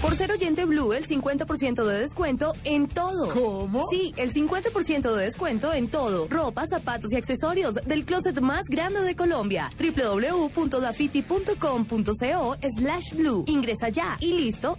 Por 0.00 0.16
ser 0.16 0.32
oyente 0.32 0.64
Blue, 0.64 0.94
el 0.94 1.06
50% 1.06 1.84
de 1.84 2.00
descuento 2.00 2.54
en 2.64 2.88
todo. 2.88 3.28
¿Cómo? 3.28 3.82
Sí, 3.90 4.14
el 4.16 4.32
50% 4.32 5.14
de 5.14 5.24
descuento 5.24 5.74
en 5.74 5.90
todo. 5.90 6.26
Ropa, 6.30 6.64
zapatos 6.66 7.12
y 7.12 7.16
accesorios 7.16 7.74
del 7.84 8.06
closet 8.06 8.40
más 8.40 8.64
grande 8.70 9.02
de 9.02 9.14
Colombia. 9.14 9.70
www.dafiti.com.co 9.78 12.56
slash 12.78 13.12
blue. 13.14 13.44
Ingresa 13.46 13.90
ya 13.90 14.16
y 14.20 14.32
listo. 14.32 14.78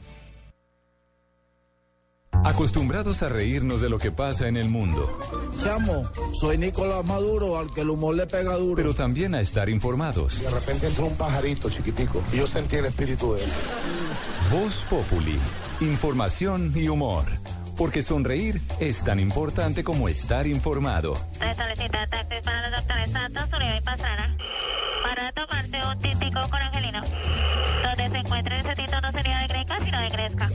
Acostumbrados 2.43 3.21
a 3.21 3.29
reírnos 3.29 3.81
de 3.81 3.89
lo 3.89 3.99
que 3.99 4.11
pasa 4.11 4.47
en 4.47 4.57
el 4.57 4.69
mundo, 4.69 5.19
Chamo, 5.63 6.09
soy 6.33 6.57
Nicolás 6.57 7.05
Maduro, 7.05 7.59
al 7.59 7.69
que 7.71 7.81
el 7.81 7.89
humor 7.91 8.15
le 8.15 8.25
pega 8.25 8.57
duro. 8.57 8.75
pero 8.75 8.93
también 8.95 9.35
a 9.35 9.41
estar 9.41 9.69
informados. 9.69 10.41
De 10.41 10.49
repente 10.49 10.87
entró 10.87 11.05
un 11.05 11.15
pajarito 11.15 11.69
chiquitico 11.69 12.21
y 12.33 12.37
yo 12.37 12.47
sentí 12.47 12.77
el 12.77 12.85
espíritu 12.85 13.33
de 13.33 13.43
él. 13.43 13.49
Voz 14.51 14.83
Populi, 14.89 15.37
información 15.81 16.71
y 16.75 16.87
humor. 16.87 17.25
Porque 17.77 18.03
sonreír 18.03 18.61
es 18.79 19.03
tan 19.03 19.19
importante 19.19 19.83
como 19.83 20.09
estar 20.09 20.45
informado. 20.45 21.15
Se 21.39 21.55
solicita 21.55 22.07
taxi 22.07 22.35
para 22.43 22.69
los 22.69 22.79
doctores 22.79 23.11
Santos, 23.11 23.43
Uribe 23.55 23.77
y 23.77 23.81
Pastrana 23.81 24.37
para 25.01 25.31
tomarse 25.31 25.77
un 25.87 25.99
tintico 25.99 26.41
con 26.49 26.61
Angelino. 26.61 27.01
Donde 27.01 28.09
se 28.09 28.17
encuentre 28.17 28.59
el 28.59 28.65
setito 28.65 29.01
no 29.01 29.11
sería 29.11 29.39
de 29.39 29.47
greca, 29.47 29.77
sino 29.83 30.01
de 30.01 30.09
gresca. 30.09 30.49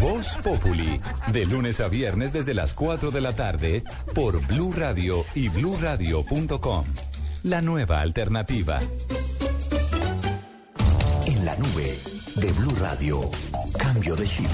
Voz 0.00 0.38
Populi, 0.42 0.98
de 1.30 1.44
lunes 1.44 1.78
a 1.78 1.88
viernes 1.88 2.32
desde 2.32 2.54
las 2.54 2.72
4 2.72 3.10
de 3.10 3.20
la 3.20 3.34
tarde 3.34 3.84
por 4.14 4.40
Blue 4.46 4.72
Radio 4.74 5.26
y 5.34 5.50
bluradio.com. 5.50 6.86
La 7.42 7.60
nueva 7.60 8.00
alternativa. 8.00 8.80
En 11.26 11.44
la 11.44 11.54
nube 11.56 11.98
de 12.36 12.52
Blue 12.52 12.74
Radio, 12.80 13.30
cambio 13.78 14.16
de 14.16 14.26
chip. 14.26 14.48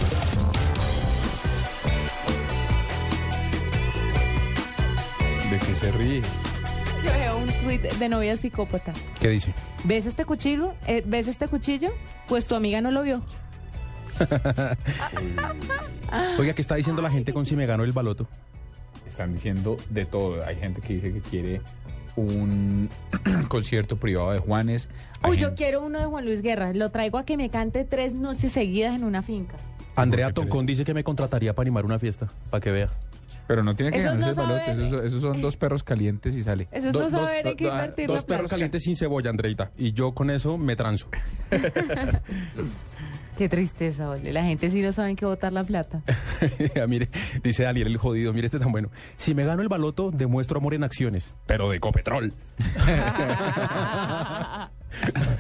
¿De 5.49 5.59
qué 5.61 5.77
se 5.77 5.93
ríe? 5.93 6.23
Yo 7.05 7.13
veo 7.13 7.39
un 7.39 7.47
tuit 7.63 7.83
de 7.83 8.09
novia 8.09 8.37
psicópata. 8.37 8.93
¿Qué 9.21 9.29
dice? 9.29 9.55
¿Ves 9.85 10.07
este 10.07 10.25
cuchillo? 10.25 10.75
Eh, 10.89 11.05
¿Ves 11.07 11.29
este 11.29 11.47
cuchillo? 11.47 11.91
Pues 12.27 12.47
tu 12.47 12.57
amiga 12.57 12.81
no 12.81 12.91
lo 12.91 13.03
vio. 13.05 13.23
Oiga, 16.39 16.55
¿qué 16.55 16.63
está 16.63 16.77
diciendo 16.77 17.03
la 17.03 17.11
gente 17.11 17.33
con 17.33 17.47
si 17.47 17.57
me 17.57 17.67
ganó 17.67 17.85
el 17.85 17.93
baloto? 17.93 18.27
Están 19.07 19.33
diciendo 19.33 19.77
de 19.91 20.05
todo. 20.05 20.45
Hay 20.45 20.57
gente 20.57 20.81
que 20.81 20.95
dice 20.95 21.13
que 21.13 21.21
quiere 21.21 21.61
un 22.17 22.89
concierto 23.49 23.97
privado 23.97 24.33
de 24.33 24.39
Juanes. 24.39 24.89
Hay 25.23 25.33
Uy, 25.33 25.39
yo 25.39 25.55
quiero 25.55 25.85
uno 25.85 25.99
de 25.99 26.07
Juan 26.07 26.25
Luis 26.25 26.43
Guerra. 26.43 26.73
Lo 26.73 26.91
traigo 26.91 27.19
a 27.19 27.25
que 27.25 27.37
me 27.37 27.51
cante 27.51 27.85
tres 27.85 28.15
noches 28.15 28.53
seguidas 28.53 28.97
en 28.97 29.05
una 29.05 29.23
finca. 29.23 29.57
Andrea 29.95 30.33
Toncón 30.33 30.67
dice 30.67 30.85
que 30.85 30.93
me 30.93 31.05
contrataría 31.05 31.55
para 31.55 31.65
animar 31.65 31.87
una 31.87 31.99
fiesta, 31.99 32.29
para 32.51 32.61
que 32.61 32.71
vea. 32.71 32.91
Pero 33.47 33.63
no 33.63 33.77
tiene 33.77 33.93
que 33.93 33.99
Esos 33.99 34.11
ganarse 34.11 34.35
no 34.35 34.43
el 34.43 34.49
baloto. 34.49 34.67
saben. 34.67 34.87
Esos, 34.87 35.05
esos 35.05 35.23
son 35.23 35.41
dos 35.41 35.57
perros 35.57 35.85
calientes 35.85 36.35
y 36.35 36.43
sale. 36.43 36.67
Eso 36.73 36.89
es 36.89 36.93
no 36.93 37.09
saber 37.09 37.47
en 37.47 37.57
qué 37.57 37.69
invertir 37.69 38.09
Dos 38.09 38.23
la 38.23 38.27
perros 38.27 38.51
calientes 38.51 38.83
sin 38.83 38.97
cebolla, 38.97 39.31
Andreita. 39.31 39.71
Y 39.79 39.93
yo 39.93 40.13
con 40.13 40.31
eso 40.31 40.59
me 40.59 40.75
transo. 40.75 41.07
Qué 43.37 43.49
tristeza, 43.49 44.09
ole. 44.09 44.33
La 44.33 44.45
gente 44.45 44.71
sí 44.71 44.81
no 44.81 44.93
sabe 44.93 45.11
en 45.11 45.17
qué 45.17 45.27
botar 45.27 45.53
la 45.53 45.65
plata. 45.65 46.03
Ah, 46.81 46.87
mire, 46.87 47.09
dice 47.43 47.63
Daniel 47.63 47.89
el 47.89 47.97
jodido, 47.97 48.33
mire 48.33 48.47
este 48.47 48.59
tan 48.59 48.71
bueno. 48.71 48.91
Si 49.17 49.35
me 49.35 49.45
gano 49.45 49.63
el 49.63 49.69
baloto, 49.69 50.11
demuestro 50.11 50.59
amor 50.59 50.75
en 50.75 50.85
acciones, 50.85 51.33
pero 51.47 51.71
de 51.71 51.81
Copetrol. 51.81 52.33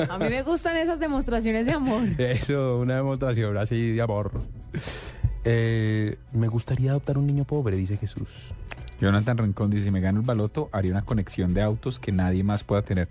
A 0.09 0.18
mí 0.18 0.28
me 0.28 0.43
gustan 0.43 0.77
esas 0.77 0.98
demostraciones 0.98 1.66
de 1.66 1.73
amor. 1.73 2.02
Eso, 2.18 2.78
una 2.78 2.97
demostración 2.97 3.56
así 3.59 3.93
de 3.93 4.02
amor. 4.02 4.32
Eh, 5.44 6.16
me 6.32 6.48
gustaría 6.48 6.90
adoptar 6.90 7.18
un 7.18 7.27
niño 7.27 7.44
pobre, 7.44 7.77
dice 7.77 7.97
Jesús. 7.97 8.28
Jonathan 9.01 9.39
Rincón 9.39 9.70
dice, 9.70 9.85
si 9.85 9.90
me 9.90 10.01
gano 10.01 10.20
el 10.20 10.27
baloto, 10.27 10.68
haría 10.73 10.93
una 10.93 11.02
conexión 11.02 11.55
de 11.55 11.62
autos 11.62 11.98
que 11.98 12.12
nadie 12.12 12.43
más 12.43 12.64
pueda 12.64 12.82
tener. 12.82 13.09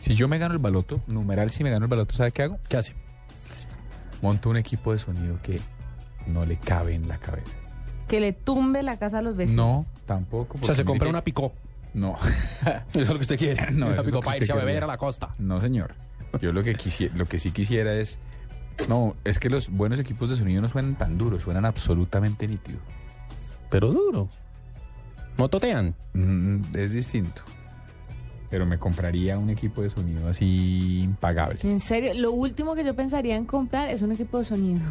Si 0.00 0.14
yo 0.14 0.28
me 0.28 0.38
gano 0.38 0.54
el 0.54 0.60
baloto, 0.60 1.00
numeral, 1.06 1.50
si 1.50 1.64
me 1.64 1.70
gano 1.70 1.86
el 1.86 1.90
baloto, 1.90 2.14
¿sabe 2.14 2.32
qué 2.32 2.42
hago? 2.42 2.58
¿Qué 2.68 2.76
hace? 2.76 2.94
Monto 4.24 4.48
un 4.48 4.56
equipo 4.56 4.90
de 4.94 4.98
sonido 4.98 5.38
que 5.42 5.60
no 6.26 6.46
le 6.46 6.56
cabe 6.56 6.94
en 6.94 7.08
la 7.08 7.18
cabeza. 7.18 7.58
Que 8.08 8.20
le 8.20 8.32
tumbe 8.32 8.82
la 8.82 8.96
casa 8.98 9.18
a 9.18 9.22
los 9.22 9.36
vecinos. 9.36 9.84
No, 9.84 9.86
tampoco. 10.06 10.56
O 10.62 10.64
sea, 10.64 10.74
se 10.74 10.82
compra 10.82 11.04
mire 11.04 11.10
una 11.10 11.20
que- 11.20 11.24
picó. 11.26 11.52
No. 11.92 12.16
Eso 12.94 13.00
es 13.02 13.08
lo 13.08 13.16
que 13.16 13.20
usted 13.20 13.38
quiere. 13.38 13.70
No, 13.72 13.88
una 13.88 14.02
picó 14.02 14.20
para 14.22 14.38
irse 14.38 14.50
a 14.50 14.54
beber 14.56 14.82
a 14.82 14.86
la 14.86 14.96
costa. 14.96 15.28
No, 15.38 15.60
señor. 15.60 15.94
Yo 16.40 16.54
lo 16.54 16.62
que 16.62 16.74
quisiera, 16.74 17.14
lo 17.14 17.26
que 17.26 17.38
sí 17.38 17.50
quisiera 17.50 17.92
es... 17.92 18.18
No, 18.88 19.14
es 19.24 19.38
que 19.38 19.50
los 19.50 19.68
buenos 19.68 19.98
equipos 19.98 20.30
de 20.30 20.36
sonido 20.36 20.62
no 20.62 20.70
suenan 20.70 20.96
tan 20.96 21.18
duros, 21.18 21.42
suenan 21.42 21.66
absolutamente 21.66 22.48
nítidos. 22.48 22.80
Pero 23.68 23.92
duro. 23.92 24.30
¿No 25.36 25.50
totean? 25.50 25.94
Mm, 26.14 26.62
es 26.74 26.94
distinto. 26.94 27.42
Pero 28.50 28.66
me 28.66 28.78
compraría 28.78 29.38
un 29.38 29.50
equipo 29.50 29.82
de 29.82 29.90
sonido 29.90 30.28
así 30.28 31.02
impagable. 31.02 31.58
En 31.62 31.80
serio, 31.80 32.12
lo 32.14 32.32
último 32.32 32.74
que 32.74 32.84
yo 32.84 32.94
pensaría 32.94 33.36
en 33.36 33.46
comprar 33.46 33.90
es 33.90 34.02
un 34.02 34.12
equipo 34.12 34.38
de 34.38 34.44
sonido. 34.44 34.82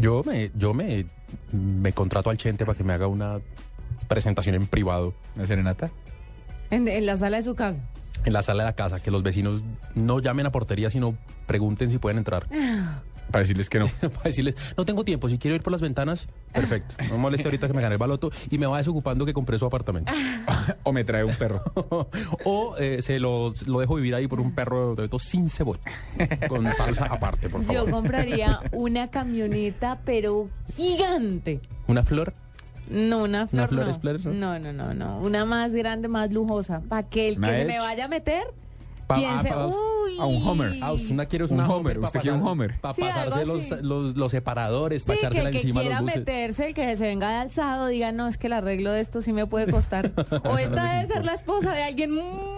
Yo 0.00 0.22
me, 0.24 0.50
yo 0.54 0.74
me, 0.74 1.06
me 1.52 1.92
contrato 1.92 2.30
al 2.30 2.36
Chente 2.36 2.64
para 2.66 2.76
que 2.76 2.84
me 2.84 2.92
haga 2.92 3.06
una 3.06 3.40
presentación 4.06 4.54
en 4.54 4.66
privado. 4.66 5.14
¿La 5.36 5.46
serenata? 5.46 5.90
En, 6.70 6.86
en 6.86 7.06
la 7.06 7.16
sala 7.16 7.38
de 7.38 7.42
su 7.42 7.54
casa. 7.54 7.78
En 8.24 8.32
la 8.32 8.42
sala 8.42 8.64
de 8.64 8.68
la 8.70 8.74
casa, 8.74 9.00
que 9.00 9.10
los 9.10 9.22
vecinos 9.22 9.62
no 9.94 10.20
llamen 10.20 10.46
a 10.46 10.52
portería, 10.52 10.90
sino 10.90 11.16
pregunten 11.46 11.90
si 11.90 11.98
pueden 11.98 12.18
entrar. 12.18 12.46
Para 13.30 13.40
decirles 13.40 13.68
que 13.68 13.78
no. 13.78 13.86
para 14.00 14.24
decirles, 14.24 14.54
no 14.76 14.84
tengo 14.84 15.04
tiempo, 15.04 15.28
si 15.28 15.38
quiero 15.38 15.54
ir 15.54 15.62
por 15.62 15.72
las 15.72 15.80
ventanas, 15.80 16.28
perfecto. 16.52 16.94
No 17.04 17.14
me 17.14 17.18
moleste 17.18 17.46
ahorita 17.46 17.66
que 17.66 17.74
me 17.74 17.82
gane 17.82 17.94
el 17.94 17.98
baloto 17.98 18.30
y 18.50 18.58
me 18.58 18.66
va 18.66 18.78
desocupando 18.78 19.26
que 19.26 19.32
compré 19.32 19.58
su 19.58 19.66
apartamento. 19.66 20.12
o 20.82 20.92
me 20.92 21.04
trae 21.04 21.24
un 21.24 21.34
perro. 21.34 21.62
o 22.44 22.76
eh, 22.78 23.02
se 23.02 23.20
lo, 23.20 23.52
lo 23.66 23.80
dejo 23.80 23.96
vivir 23.96 24.14
ahí 24.14 24.26
por 24.26 24.40
un 24.40 24.54
perro 24.54 24.94
de 24.94 25.04
estos 25.04 25.22
sin 25.22 25.48
cebolla. 25.48 25.80
Con 26.48 26.64
salsa 26.74 27.06
aparte, 27.06 27.48
por 27.48 27.62
favor. 27.64 27.86
Yo 27.86 27.90
compraría 27.90 28.60
una 28.72 29.10
camioneta, 29.10 30.00
pero 30.04 30.48
gigante. 30.74 31.60
¿Una 31.86 32.02
flor? 32.04 32.34
No, 32.90 33.24
una 33.24 33.46
flor. 33.46 33.60
¿Una 33.60 33.68
flor 33.68 33.84
no. 33.84 33.90
Explorer, 33.90 34.26
no? 34.26 34.32
no, 34.32 34.58
no, 34.58 34.72
no, 34.72 34.94
no. 34.94 35.20
Una 35.20 35.44
más 35.44 35.72
grande, 35.72 36.08
más 36.08 36.32
lujosa. 36.32 36.80
Para 36.88 37.08
que 37.08 37.28
el 37.28 37.40
que 37.40 37.56
se 37.56 37.64
me 37.64 37.78
vaya 37.78 38.06
a 38.06 38.08
meter 38.08 38.44
piense, 39.16 39.48
ah, 39.50 39.54
pa- 39.54 39.66
uy. 39.66 40.18
A 40.20 40.26
un 40.26 40.46
Homer. 40.46 40.78
Ah, 40.82 40.92
usted 40.92 41.10
una 41.12 41.26
quiere 41.26 41.44
Un 41.44 41.52
una 41.52 41.68
Homer, 41.68 41.98
usted 42.00 42.20
quiere 42.20 42.36
un 42.36 42.46
Homer. 42.46 42.80
Para 42.80 42.94
Sí, 42.94 43.00
pasarse 43.02 43.46
los, 43.46 43.70
los, 43.82 44.16
los 44.16 44.30
separadores, 44.32 45.02
para 45.04 45.14
Sí, 45.14 45.20
que 45.20 45.26
echársela 45.26 45.48
el 45.48 45.52
que 45.54 45.60
encima 45.60 45.80
a 45.80 45.82
quiera 45.82 45.96
los 45.96 46.04
buses. 46.04 46.18
meterse, 46.18 46.66
el 46.66 46.74
que 46.74 46.96
se 46.96 47.06
venga 47.06 47.28
de 47.30 47.34
alzado, 47.36 47.86
diga, 47.86 48.10
no, 48.12 48.26
es 48.28 48.36
que 48.38 48.48
el 48.48 48.52
arreglo 48.54 48.90
de 48.92 49.00
esto 49.00 49.22
sí 49.22 49.32
me 49.32 49.46
puede 49.46 49.70
costar. 49.70 50.10
O 50.44 50.58
esta 50.58 50.92
debe 50.92 51.06
ser 51.06 51.24
la 51.24 51.34
esposa 51.34 51.72
de 51.72 51.82
alguien 51.82 52.10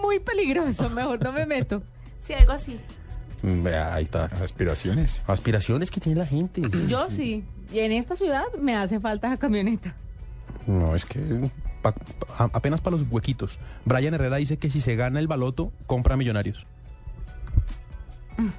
muy 0.02 0.20
peligroso, 0.20 0.88
mejor 0.90 1.22
no 1.22 1.32
me 1.32 1.44
meto. 1.46 1.82
Sí, 2.20 2.32
algo 2.32 2.52
así. 2.52 2.78
Mm, 3.42 3.62
vea, 3.62 3.94
ahí 3.94 4.04
está. 4.04 4.24
Aspiraciones. 4.42 5.22
Aspiraciones 5.26 5.90
que 5.90 6.00
tiene 6.00 6.18
la 6.20 6.26
gente. 6.26 6.62
Yo 6.88 7.10
sí. 7.10 7.44
Y 7.72 7.78
en 7.80 7.92
esta 7.92 8.16
ciudad 8.16 8.44
me 8.60 8.74
hace 8.76 9.00
falta 9.00 9.28
esa 9.28 9.36
camioneta. 9.38 9.94
No, 10.66 10.94
es 10.94 11.04
que 11.04 11.18
pa- 11.82 11.92
pa- 11.92 12.44
a- 12.44 12.50
apenas 12.52 12.80
para 12.80 12.96
los 12.96 13.06
huequitos. 13.10 13.58
Brian 13.84 14.14
Herrera 14.14 14.36
dice 14.38 14.56
que 14.56 14.70
si 14.70 14.80
se 14.80 14.96
gana 14.96 15.18
el 15.20 15.26
baloto, 15.28 15.72
compra 15.86 16.16
millonarios. 16.16 16.66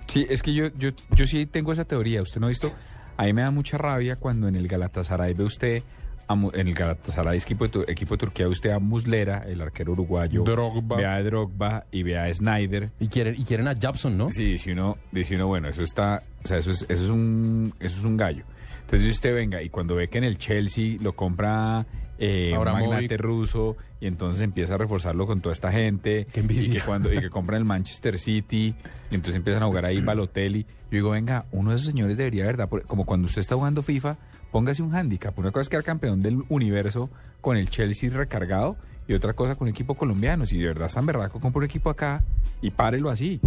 Sí, 0.08 0.26
es 0.30 0.44
que 0.44 0.54
yo, 0.54 0.68
yo, 0.78 0.90
yo 1.16 1.26
sí 1.26 1.46
tengo 1.46 1.72
esa 1.72 1.86
teoría. 1.86 2.22
Usted 2.22 2.40
no 2.40 2.46
ha 2.48 2.50
visto. 2.50 2.72
A 3.18 3.24
mí 3.26 3.34
me 3.34 3.42
da 3.42 3.52
mucha 3.52 3.78
rabia 3.78 4.16
cuando 4.16 4.48
en 4.48 4.56
el 4.56 4.68
Galatasaray 4.68 5.34
ve 5.34 5.44
usted. 5.44 5.84
en 6.30 6.68
el 6.68 6.74
Galatasaray, 6.74 7.38
equipo 7.40 7.68
de, 7.68 7.92
equipo 7.92 8.14
de 8.16 8.20
Turquía, 8.20 8.46
ve 8.46 8.52
usted 8.52 8.70
a 8.72 8.80
Muslera, 8.80 9.44
el 9.48 9.60
arquero 9.62 9.94
uruguayo. 9.94 10.44
Drogba. 10.44 10.98
Ve 10.98 11.06
a 11.06 11.22
Drogba 11.24 11.86
y 11.92 12.04
ve 12.04 12.18
a 12.18 12.32
Snyder. 12.34 12.92
Y 13.00 13.08
quieren, 13.08 13.36
y 13.40 13.44
quieren 13.44 13.68
a 13.68 13.76
Japson, 13.76 14.18
¿no? 14.18 14.30
Sí, 14.30 14.44
dice 14.52 14.72
uno, 14.72 14.98
dice 15.12 15.36
uno, 15.36 15.48
bueno, 15.48 15.68
eso 15.68 15.82
está. 15.84 16.22
O 16.44 16.48
sea, 16.48 16.58
eso 16.58 16.72
es, 16.72 16.84
eso 16.88 17.04
es, 17.06 17.10
un, 17.10 17.74
eso 17.80 17.98
es 18.00 18.06
un 18.06 18.18
gallo. 18.18 18.44
Entonces, 18.82 19.04
si 19.04 19.10
usted 19.12 19.34
venga 19.34 19.62
y 19.64 19.70
cuando 19.70 19.96
ve 19.96 20.10
que 20.10 20.18
en 20.20 20.26
el 20.26 20.38
Chelsea 20.38 20.98
lo 21.02 21.14
compra 21.16 21.86
eh, 22.24 22.52
un 22.52 22.60
Abramovich. 22.60 22.90
magnate 22.90 23.18
ruso 23.18 23.76
y 24.00 24.06
entonces 24.06 24.44
empieza 24.44 24.76
a 24.76 24.78
reforzarlo 24.78 25.26
con 25.26 25.42
toda 25.42 25.54
esta 25.54 25.72
gente 25.72 26.28
y 26.36 26.70
que 26.70 26.80
cuando 26.82 27.12
y 27.12 27.20
que 27.20 27.32
compran 27.32 27.58
el 27.58 27.66
Manchester 27.66 28.20
City 28.20 28.76
y 29.10 29.16
entonces 29.16 29.38
empiezan 29.38 29.64
a 29.64 29.66
jugar 29.66 29.86
ahí 29.86 30.02
Balotelli. 30.02 30.64
Yo 30.64 30.98
digo, 30.98 31.10
venga, 31.12 31.46
uno 31.52 31.72
de 31.72 31.78
esos 31.78 31.88
señores 31.88 32.18
debería, 32.18 32.46
¿verdad? 32.46 32.70
Como 32.86 33.06
cuando 33.06 33.26
usted 33.26 33.40
está 33.40 33.56
jugando 33.56 33.82
FIFA, 33.82 34.18
póngase 34.52 34.84
un 34.84 34.94
handicap. 34.94 35.38
Una 35.40 35.52
cosa 35.52 35.62
es 35.62 35.70
quedar 35.70 35.84
campeón 35.84 36.22
del 36.22 36.44
universo 36.50 37.10
con 37.42 37.58
el 37.58 37.70
Chelsea 37.70 38.12
recargado 38.12 38.78
y 39.08 39.14
otra 39.14 39.34
cosa 39.34 39.56
con 39.56 39.68
un 39.68 39.72
equipo 39.72 39.96
colombiano. 39.96 40.46
Si 40.46 40.60
de 40.60 40.68
verdad 40.68 40.86
es 40.86 40.94
tan 40.94 41.06
berraco, 41.08 41.40
compra 41.40 41.60
un 41.60 41.66
equipo 41.66 41.90
acá 41.90 42.24
y 42.62 42.70
párelo 42.70 43.10
así. 43.10 43.40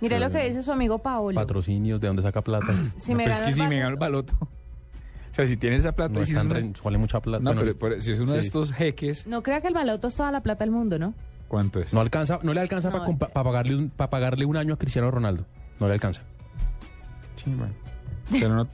Mire 0.00 0.18
lo 0.18 0.30
que 0.30 0.48
dice 0.48 0.62
su 0.62 0.72
amigo 0.72 0.98
Paolo. 0.98 1.36
Patrocinios, 1.36 2.00
¿de 2.00 2.08
dónde 2.08 2.22
saca 2.22 2.42
plata? 2.42 2.74
Si 2.96 3.14
me 3.14 3.24
pero 3.24 3.36
es 3.36 3.42
que 3.42 3.52
si 3.52 3.62
me 3.62 3.78
gano 3.78 3.90
el 3.90 3.96
baloto. 3.96 4.36
O 5.32 5.34
sea, 5.34 5.46
si 5.46 5.56
tiene 5.56 5.76
esa 5.76 5.92
plata 5.92 6.12
No 6.12 6.20
y 6.20 6.22
es 6.22 6.28
si 6.28 6.34
tan 6.34 6.46
una- 6.46 6.56
ren- 6.56 6.74
vale 6.84 6.98
mucha 6.98 7.20
plata. 7.20 7.42
No, 7.42 7.54
Bueno, 7.54 7.60
pero, 7.62 7.78
pero 7.78 8.00
si 8.02 8.12
es 8.12 8.20
uno 8.20 8.32
de 8.32 8.40
estos 8.40 8.70
jeques, 8.72 9.26
No 9.26 9.42
crea 9.42 9.60
que 9.62 9.68
el 9.68 9.74
baloto 9.74 10.08
es 10.08 10.14
toda 10.14 10.30
la 10.30 10.40
plata 10.42 10.64
del 10.64 10.72
mundo, 10.72 10.98
¿no? 10.98 11.14
¿cuánto 11.48 11.80
es? 11.80 11.92
No 11.92 12.00
alcanza, 12.00 12.38
no 12.42 12.54
le 12.54 12.60
alcanza 12.60 12.90
No. 12.90 13.16
para 13.18 13.32
pagarle 13.44 13.76
un, 13.76 13.90
pa 13.90 14.08
pagarle 14.10 14.44
un 14.46 14.56
año 14.56 14.74
a 14.74 14.78
Cristiano 14.78 15.10
Ronaldo. 15.10 15.44
No 15.80 15.88
le 15.88 15.94
alcanza. 15.94 16.22
Sí, 17.36 17.50
bueno. 17.56 17.74
Pero, 18.30 18.54
no- 18.54 18.68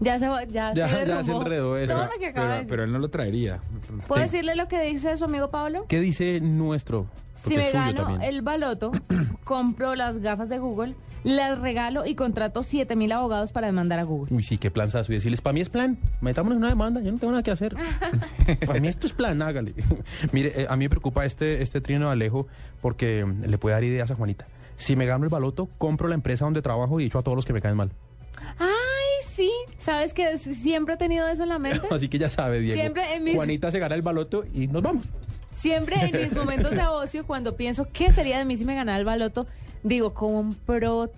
Ya 0.00 0.18
se, 0.18 0.28
va- 0.28 0.44
ya, 0.44 0.72
Ya- 0.74 0.88
se, 0.88 1.06
ya 1.06 1.22
se 1.22 1.32
enredó 1.32 1.76
eso. 1.78 1.92
todo 1.94 2.04
lo 2.06 2.18
que 2.18 2.26
acaba 2.26 2.48
de 2.48 2.56
pero, 2.58 2.68
pero 2.68 2.84
él 2.84 2.92
no 2.92 2.98
lo 2.98 3.08
traería. 3.08 3.60
¿Puedo 4.08 4.22
decirle 4.22 4.56
lo 4.56 4.66
que 4.68 4.80
dice 4.82 5.16
su 5.16 5.24
amigo 5.24 5.50
Pablo? 5.50 5.84
¿Qué 5.88 6.00
dice 6.00 6.40
nuestro? 6.40 7.06
Si 7.48 7.56
me 7.56 7.70
gano 7.70 8.02
también. 8.04 8.22
el 8.22 8.42
baloto, 8.42 8.92
compro 9.44 9.94
las 9.94 10.18
gafas 10.18 10.48
de 10.48 10.58
Google, 10.58 10.94
las 11.24 11.58
regalo 11.60 12.06
y 12.06 12.14
contrato 12.14 12.62
7 12.62 12.94
mil 12.94 13.10
abogados 13.12 13.50
para 13.52 13.66
demandar 13.66 13.98
a 13.98 14.04
Google. 14.04 14.34
Uy, 14.34 14.42
sí, 14.42 14.58
qué 14.58 14.70
planzazo. 14.70 15.12
Y 15.12 15.16
decirles, 15.16 15.40
para 15.40 15.54
mí 15.54 15.60
es 15.60 15.68
plan, 15.68 15.98
metámonos 16.20 16.56
en 16.56 16.58
una 16.58 16.68
demanda, 16.68 17.00
yo 17.00 17.10
no 17.10 17.18
tengo 17.18 17.32
nada 17.32 17.42
que 17.42 17.50
hacer. 17.50 17.74
para 18.66 18.80
mí 18.80 18.88
esto 18.88 19.06
es 19.06 19.12
plan, 19.12 19.40
hágale. 19.42 19.74
Mire, 20.32 20.52
eh, 20.62 20.66
a 20.68 20.76
mí 20.76 20.84
me 20.84 20.90
preocupa 20.90 21.24
este, 21.24 21.62
este 21.62 21.80
trino 21.80 22.06
de 22.06 22.12
Alejo 22.12 22.46
porque 22.80 23.24
mm, 23.24 23.44
le 23.46 23.58
puede 23.58 23.74
dar 23.74 23.84
ideas 23.84 24.10
a 24.10 24.14
Juanita. 24.14 24.46
Si 24.76 24.94
me 24.94 25.06
gano 25.06 25.24
el 25.24 25.30
baloto, 25.30 25.68
compro 25.78 26.06
la 26.06 26.14
empresa 26.14 26.44
donde 26.44 26.62
trabajo 26.62 27.00
y 27.00 27.04
echo 27.06 27.18
a 27.18 27.22
todos 27.22 27.34
los 27.34 27.44
que 27.46 27.52
me 27.52 27.60
caen 27.62 27.76
mal. 27.76 27.90
¡Ay, 28.58 28.68
sí! 29.26 29.50
¿Sabes 29.78 30.12
que 30.12 30.36
siempre 30.38 30.94
he 30.94 30.96
tenido 30.98 31.26
eso 31.28 31.42
en 31.44 31.48
la 31.48 31.58
mente? 31.58 31.86
Así 31.90 32.08
que 32.08 32.18
ya 32.18 32.28
sabe, 32.30 32.60
Diego. 32.60 32.78
Siempre 32.78 33.14
en 33.16 33.24
mis- 33.24 33.34
Juanita 33.34 33.72
se 33.72 33.78
gana 33.78 33.94
el 33.94 34.02
baloto 34.02 34.44
y 34.54 34.68
nos 34.68 34.82
vamos. 34.82 35.06
Siempre 35.56 35.96
en 35.96 36.12
mis 36.12 36.34
momentos 36.34 36.72
de 36.72 36.86
ocio, 36.86 37.26
cuando 37.26 37.56
pienso 37.56 37.88
qué 37.92 38.12
sería 38.12 38.38
de 38.38 38.44
mí 38.44 38.56
si 38.56 38.64
me 38.64 38.74
ganara 38.74 38.98
el 38.98 39.04
baloto, 39.04 39.46
digo, 39.82 40.12
compro 40.14 41.10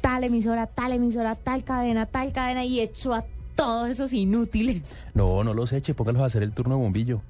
tal 0.00 0.24
emisora, 0.24 0.66
tal 0.66 0.92
emisora, 0.92 1.34
tal 1.34 1.64
cadena, 1.64 2.06
tal 2.06 2.32
cadena 2.32 2.64
y 2.64 2.80
echo 2.80 3.14
a 3.14 3.24
todos 3.54 3.88
esos 3.88 4.12
inútiles. 4.12 4.94
No, 5.14 5.42
no 5.44 5.54
los 5.54 5.72
eche, 5.72 5.94
póngalos 5.94 6.22
a 6.22 6.26
hacer 6.26 6.42
el 6.42 6.52
turno 6.52 6.76
de 6.76 6.82
bombillo. 6.82 7.22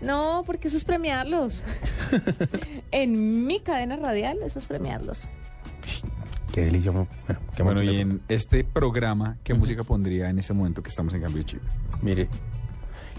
No, 0.00 0.42
porque 0.46 0.68
eso 0.68 0.76
es 0.76 0.84
premiarlos. 0.84 1.64
en 2.90 3.46
mi 3.46 3.60
cadena 3.60 3.96
radial, 3.96 4.38
eso 4.44 4.58
es 4.58 4.66
premiarlos. 4.66 5.28
Qué 6.52 6.62
delicia. 6.62 6.90
Bueno, 6.90 7.08
qué 7.54 7.62
Bueno, 7.62 7.82
buen 7.82 7.94
y 7.94 8.00
en 8.00 8.22
este 8.28 8.64
programa, 8.64 9.36
¿qué 9.42 9.54
música 9.54 9.84
pondría 9.84 10.30
en 10.30 10.38
ese 10.38 10.54
momento 10.54 10.82
que 10.82 10.90
estamos 10.90 11.12
en 11.14 11.22
cambio 11.22 11.38
de 11.38 11.44
chip? 11.44 11.62
Mire, 12.02 12.28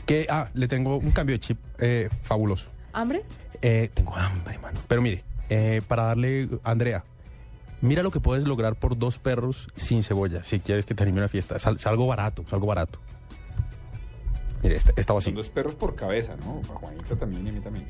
que, 0.07 0.25
ah, 0.29 0.47
le 0.55 0.67
tengo 0.67 0.97
un 0.97 1.11
cambio 1.11 1.35
de 1.35 1.39
chip 1.39 1.59
eh, 1.77 2.09
fabuloso. 2.23 2.69
¿Hambre? 2.93 3.23
Eh, 3.61 3.91
tengo 3.93 4.15
hambre, 4.15 4.57
mano. 4.57 4.79
Pero 4.87 5.01
mire, 5.03 5.23
eh, 5.49 5.81
para 5.87 6.03
darle, 6.05 6.49
Andrea, 6.63 7.03
mira 7.81 8.01
lo 8.01 8.09
que 8.09 8.19
puedes 8.19 8.45
lograr 8.47 8.75
por 8.75 8.97
dos 8.97 9.19
perros 9.19 9.69
sin 9.75 10.01
cebolla, 10.03 10.41
si 10.43 10.59
quieres 10.59 10.85
que 10.85 10.95
te 10.95 11.03
anime 11.03 11.19
una 11.19 11.27
fiesta. 11.29 11.55
Es, 11.57 11.67
al- 11.67 11.75
es 11.75 11.85
algo 11.85 12.07
barato, 12.07 12.41
es 12.47 12.51
algo 12.53 12.65
barato. 12.67 12.99
Mire, 14.63 14.75
esta, 14.75 14.91
esta 14.95 15.13
va 15.13 15.19
así. 15.19 15.25
Son 15.29 15.35
dos 15.35 15.49
perros 15.49 15.75
por 15.75 15.95
cabeza, 15.95 16.35
¿no? 16.37 16.61
A 16.73 16.79
Juanita 16.79 17.15
también 17.15 17.45
y 17.45 17.49
a 17.49 17.53
mí 17.53 17.59
también. 17.59 17.85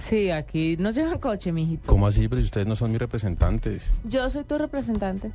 Sí, 0.00 0.30
aquí 0.30 0.76
nos 0.76 0.94
llevan 0.96 1.18
coche, 1.18 1.52
mijito. 1.52 1.86
¿Cómo 1.86 2.06
así? 2.06 2.28
Pero 2.28 2.40
si 2.42 2.46
ustedes 2.46 2.66
no 2.66 2.74
son 2.76 2.90
mis 2.90 2.98
representantes. 3.00 3.92
Yo 4.04 4.28
soy 4.28 4.44
tu 4.44 4.58
representante. 4.58 5.30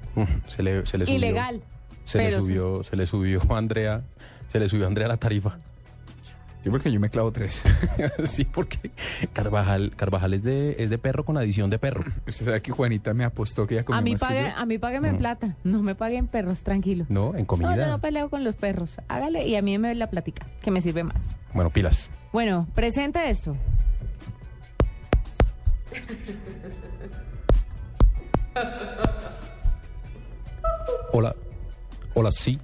Se 0.50 0.62
le, 0.62 0.86
se 0.86 0.98
le 0.98 1.06
subió. 1.06 1.18
Ilegal. 1.18 1.62
Se 2.04 2.18
le 2.20 2.32
sí. 2.32 2.38
subió, 2.38 2.84
se 2.84 2.96
le 2.96 3.06
subió 3.06 3.42
a 3.50 3.58
Andrea, 3.58 4.02
se 4.48 4.60
le 4.60 4.68
subió 4.68 4.84
a 4.86 4.88
Andrea 4.88 5.08
la 5.08 5.18
tarifa. 5.18 5.58
Sí, 6.64 6.70
porque 6.70 6.92
yo 6.92 7.00
me 7.00 7.10
clavo 7.10 7.32
tres. 7.32 7.64
sí, 8.26 8.44
porque 8.44 8.92
Carvajal, 9.32 9.94
Carvajal 9.96 10.34
es 10.34 10.44
de, 10.44 10.76
es 10.78 10.90
de 10.90 10.98
perro 10.98 11.24
con 11.24 11.38
adición 11.38 11.70
de 11.70 11.80
perro. 11.80 12.04
Usted 12.28 12.46
sabe 12.46 12.62
que 12.62 12.72
Juanita 12.74 13.14
me 13.14 13.24
apostó 13.24 13.66
que 13.66 13.76
ella 13.76 13.86
comía 13.86 14.00
A 14.00 14.02
mí, 14.02 14.12
más 14.12 14.20
que 14.20 14.26
pague, 14.28 14.42
yo. 14.50 14.58
a 14.58 14.66
mí 14.66 14.78
págueme 14.78 15.08
en 15.08 15.14
No. 15.14 15.20
plata. 15.20 15.56
No 15.64 15.82
me 15.84 15.96
paguen 15.96 16.28
perros, 16.28 16.62
tranquilo. 16.64 17.06
No, 17.08 17.34
en 17.34 17.46
comida. 17.46 17.76
No, 17.76 17.82
yo 17.82 17.88
no 17.88 18.00
peleo 18.00 18.30
con 18.30 18.44
los 18.44 18.56
perros. 18.58 18.98
Hágale 19.08 19.48
y 19.48 19.56
a 19.56 19.62
mí 19.62 19.78
me 19.78 19.96
la 19.96 20.10
platica, 20.10 20.46
que 20.62 20.70
me 20.70 20.82
sirve 20.82 21.04
más. 21.04 21.22
Bueno, 21.54 21.70
pilas. 21.70 22.10
Bueno, 22.34 22.68
presente 22.76 23.30
esto. 23.30 23.56
Hola. 31.14 31.36
Hola, 32.14 32.32
sí. 32.32 32.60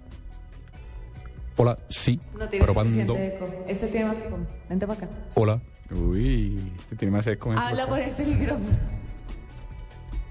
Hola, 1.57 1.77
sí. 1.89 2.19
No 2.37 2.47
tiene 2.49 2.65
Probando. 2.65 2.91
suficiente 3.13 3.35
eco. 3.37 3.65
Este 3.67 3.87
tiene 3.87 4.05
más 4.07 4.17
eco. 4.17 4.37
Vente 4.69 4.87
para 4.87 5.05
acá. 5.05 5.15
Hola. 5.35 5.61
Uy, 5.91 6.71
este 6.79 6.95
tiene 6.95 7.11
más 7.11 7.27
eco. 7.27 7.51
Habla 7.51 7.83
acá. 7.83 7.87
por 7.91 7.99
este 7.99 8.25
micrófono. 8.25 8.77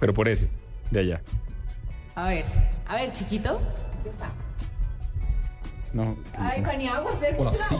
Pero 0.01 0.13
por 0.13 0.29
ese, 0.29 0.49
de 0.91 1.01
allá. 1.01 1.23
A 2.15 2.29
ver, 2.29 2.45
a 2.87 2.97
ver, 2.97 3.13
chiquito. 3.13 3.61
Aquí 4.01 4.09
está. 4.09 4.29
No. 5.93 6.17
Ay, 6.37 6.61
Paniagua, 6.63 7.13
acérquese 7.13 7.41
Hola, 7.41 7.53
la 7.53 7.69
sí. 7.69 7.77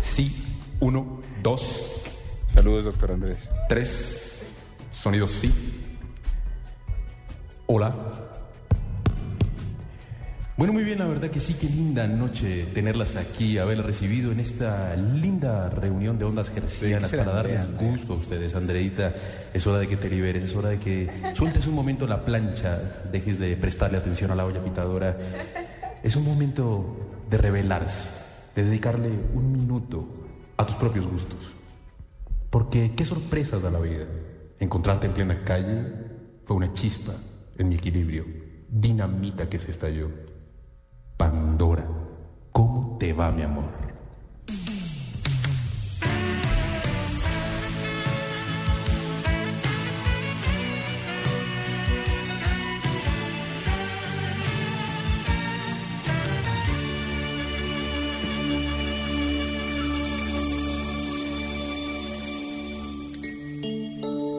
Sí. 0.00 0.44
Uno, 0.80 1.20
dos, 1.42 2.02
Saludos, 2.48 2.84
doctor 2.84 3.12
Andrés. 3.12 3.50
tres. 3.68 4.54
Sonido 4.92 5.26
sí. 5.28 5.52
Hola. 7.66 7.94
Bueno, 10.58 10.72
muy 10.72 10.82
bien, 10.82 10.98
la 10.98 11.06
verdad 11.06 11.30
que 11.30 11.38
sí, 11.38 11.54
qué 11.54 11.68
linda 11.68 12.08
noche 12.08 12.66
tenerlas 12.74 13.14
aquí, 13.14 13.58
haberlas 13.58 13.86
recibido 13.86 14.32
en 14.32 14.40
esta 14.40 14.96
linda 14.96 15.70
reunión 15.70 16.18
de 16.18 16.24
ondas 16.24 16.50
gercianas 16.50 17.10
Sí, 17.10 17.16
para 17.16 17.32
darles 17.32 17.60
Andrea. 17.60 17.90
gusto 17.92 18.14
a 18.14 18.16
ustedes, 18.16 18.56
Andreita. 18.56 19.14
Es 19.54 19.64
hora 19.68 19.78
de 19.78 19.86
que 19.86 19.96
te 19.96 20.10
liberes, 20.10 20.42
es 20.42 20.56
hora 20.56 20.70
de 20.70 20.80
que 20.80 21.08
sueltes 21.34 21.68
un 21.68 21.76
momento 21.76 22.08
la 22.08 22.24
plancha, 22.24 23.04
dejes 23.12 23.38
de 23.38 23.56
prestarle 23.56 23.98
atención 23.98 24.32
a 24.32 24.34
la 24.34 24.46
olla 24.46 24.60
pitadora. 24.60 25.16
Es 26.02 26.16
un 26.16 26.24
momento 26.24 27.22
de 27.30 27.38
revelarse, 27.38 28.08
de 28.56 28.64
dedicarle 28.64 29.10
un 29.34 29.52
minuto 29.52 30.08
a 30.56 30.66
tus 30.66 30.74
propios 30.74 31.06
gustos. 31.06 31.54
Porque 32.50 32.94
qué 32.96 33.04
sorpresas 33.04 33.62
da 33.62 33.70
la 33.70 33.78
vida. 33.78 34.06
Encontrarte 34.58 35.06
en 35.06 35.12
plena 35.12 35.44
calle 35.44 35.86
fue 36.44 36.56
una 36.56 36.72
chispa 36.72 37.12
en 37.56 37.68
mi 37.68 37.76
equilibrio, 37.76 38.24
dinamita 38.68 39.48
que 39.48 39.60
se 39.60 39.70
estalló. 39.70 40.26
Pandora, 41.18 41.84
¿cómo 42.52 42.96
te 42.96 43.12
va, 43.12 43.32
mi 43.32 43.42
amor? 43.42 43.64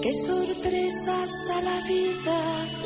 Qué 0.01 0.13
sorpresas 0.13 1.29
da 1.49 1.61
la 1.61 1.87
vida. 1.87 2.78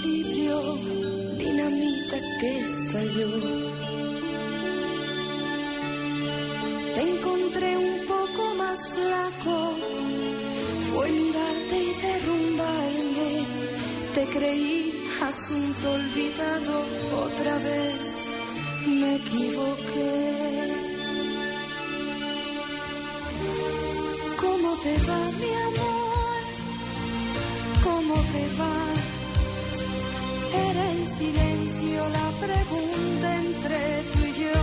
Equilibrio, 0.00 0.76
dinamita 1.36 2.18
que 2.40 2.58
estalló. 2.58 3.30
Te 6.94 7.00
encontré 7.02 7.76
un 7.76 8.06
poco 8.06 8.54
más 8.56 8.78
flaco, 8.88 9.74
fue 10.92 11.10
mirarte 11.10 11.76
y 11.84 11.92
derrumbarme. 12.06 13.46
Te 14.14 14.24
creí 14.26 14.92
asunto 15.22 15.92
olvidado 15.92 16.84
otra 17.24 17.54
vez. 17.58 18.02
Me 18.86 19.16
equivoqué. 19.16 20.30
¿Cómo 24.40 24.76
te 24.82 24.94
va, 25.08 25.20
mi 25.40 25.52
amor? 25.68 26.42
¿Cómo 27.84 28.14
te 28.14 28.42
va? 28.58 29.19
Era 30.52 30.90
en 30.92 31.06
silencio 31.06 32.08
la 32.08 32.28
pregunta 32.46 33.36
entre 33.36 33.78
tú 34.12 34.18
y 34.24 34.32
yo. 34.42 34.60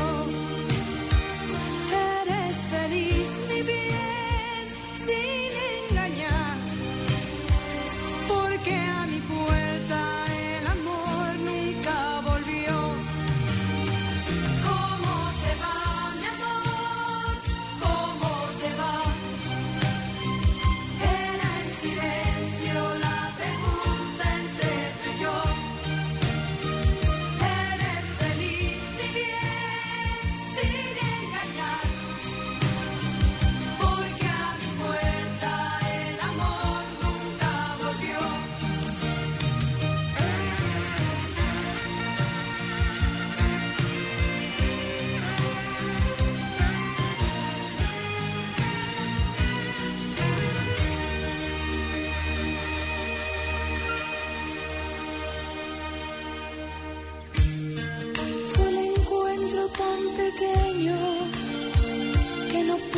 ¿Eres 2.22 2.57
feliz, 2.73 3.30
mi 3.49 3.61
bien, 3.61 3.96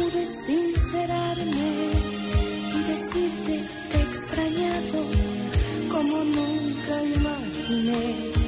pude 0.10 0.26
sincerarme 0.26 1.92
y 2.74 2.84
decirte 2.84 3.64
te 3.92 3.98
he 3.98 4.02
extrañado 4.02 5.06
como 5.92 6.24
nunca 6.24 7.04
imaginé. 7.04 8.39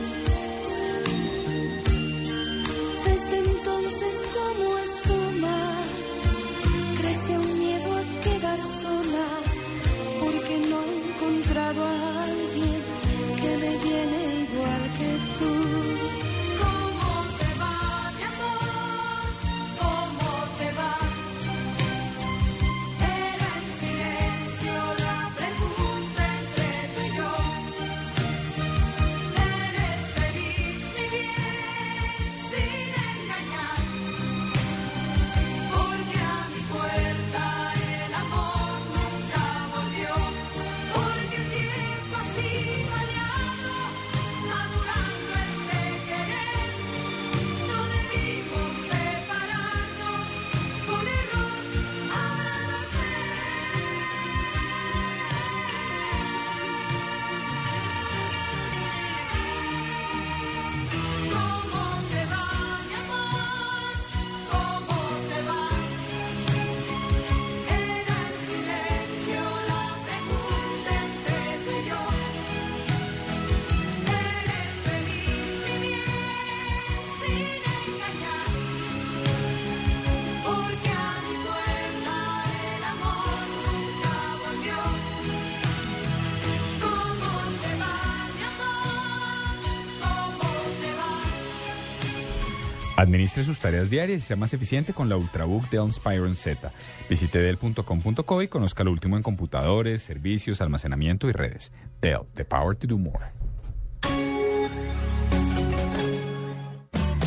Administre 93.11 93.43
sus 93.43 93.59
tareas 93.59 93.89
diarias 93.89 94.23
y 94.23 94.25
sea 94.25 94.37
más 94.37 94.53
eficiente 94.53 94.93
con 94.93 95.09
la 95.09 95.17
Ultrabook 95.17 95.69
Dell 95.69 95.83
Inspiron 95.83 96.33
Z. 96.33 96.71
Visite 97.09 97.39
Dell.com.co 97.39 98.41
y 98.41 98.47
conozca 98.47 98.85
lo 98.85 98.91
último 98.91 99.17
en 99.17 99.21
computadores, 99.21 100.01
servicios, 100.01 100.61
almacenamiento 100.61 101.27
y 101.27 101.33
redes. 101.33 101.73
Dell, 102.01 102.21
the 102.35 102.45
power 102.45 102.73
to 102.73 102.87
do 102.87 102.97
more. 102.97 103.19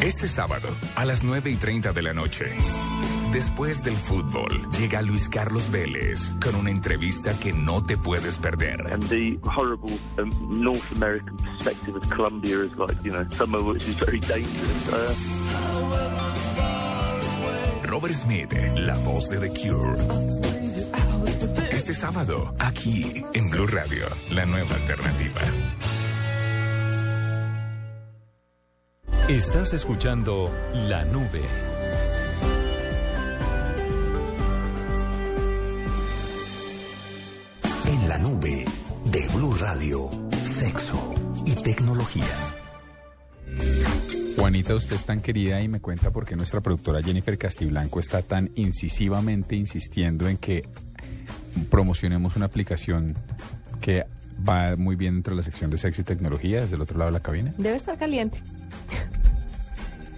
Este 0.02 0.27
sábado, 0.27 0.69
a 0.97 1.05
las 1.05 1.23
9 1.23 1.51
y 1.51 1.56
30 1.56 1.93
de 1.93 2.01
la 2.02 2.15
noche, 2.15 2.47
después 3.35 3.85
del 3.85 3.94
fútbol, 3.94 4.66
llega 4.78 5.02
Luis 5.02 5.28
Carlos 5.28 5.70
Vélez 5.70 6.32
con 6.43 6.55
una 6.55 6.70
entrevista 6.70 7.39
que 7.39 7.52
no 7.52 7.85
te 7.85 7.98
puedes 7.98 8.39
perder. 8.39 8.81
and 8.90 9.02
the 9.11 9.39
horrible 9.47 9.93
um, 10.16 10.31
North 10.62 10.90
American 10.93 11.36
perspective 11.36 11.94
of 11.94 12.09
Colombia 12.09 12.61
is 12.61 12.74
like, 12.78 12.97
you 13.05 13.12
know, 13.12 13.27
somewhere 13.32 13.62
which 13.62 13.86
is 13.86 13.97
very 13.97 14.20
dangerous. 14.20 14.89
Uh, 14.90 15.15
Robert 18.05 18.20
Smith, 18.20 18.52
la 18.76 18.98
voz 18.98 19.31
de 19.31 19.39
The 19.39 19.48
Cure. 19.48 19.98
Este 21.70 21.94
sábado, 21.94 22.55
aquí 22.59 23.24
en 23.32 23.48
Blue 23.48 23.66
Radio, 23.66 24.05
la 24.31 24.44
nueva 24.44 24.74
alternativa. 24.74 25.40
Estás 29.26 29.72
escuchando 29.72 30.55
La 30.86 31.06
Nube. 31.06 31.40
En 37.86 38.09
la 38.10 38.18
nube 38.18 38.66
de 39.06 39.28
Blue 39.28 39.55
Radio, 39.55 40.10
sexo 40.43 41.14
y 41.47 41.55
tecnología. 41.55 42.53
Juanita, 44.36 44.74
usted 44.74 44.97
es 44.97 45.05
tan 45.05 45.20
querida 45.20 45.61
y 45.62 45.69
me 45.69 45.81
cuenta 45.81 46.11
por 46.11 46.27
qué 46.27 46.36
nuestra 46.36 46.61
productora 46.61 47.02
Jennifer 47.02 47.36
Castiblanco 47.39 48.01
está 48.01 48.23
tan 48.23 48.51
incisivamente 48.56 49.56
insistiendo 49.56 50.28
en 50.28 50.36
que 50.36 50.69
promocionemos 51.70 52.36
una 52.36 52.47
aplicación 52.47 53.15
que 53.81 54.05
va 54.47 54.77
muy 54.77 54.97
bien 54.97 55.15
dentro 55.15 55.32
de 55.32 55.39
la 55.39 55.43
sección 55.43 55.70
de 55.70 55.78
sexo 55.78 56.01
y 56.01 56.05
tecnología 56.05 56.62
desde 56.62 56.77
el 56.77 56.82
otro 56.82 56.98
lado 56.98 57.11
de 57.11 57.19
la 57.19 57.23
cabina. 57.23 57.55
Debe 57.59 57.77
estar 57.77 57.97
caliente. 57.97 58.39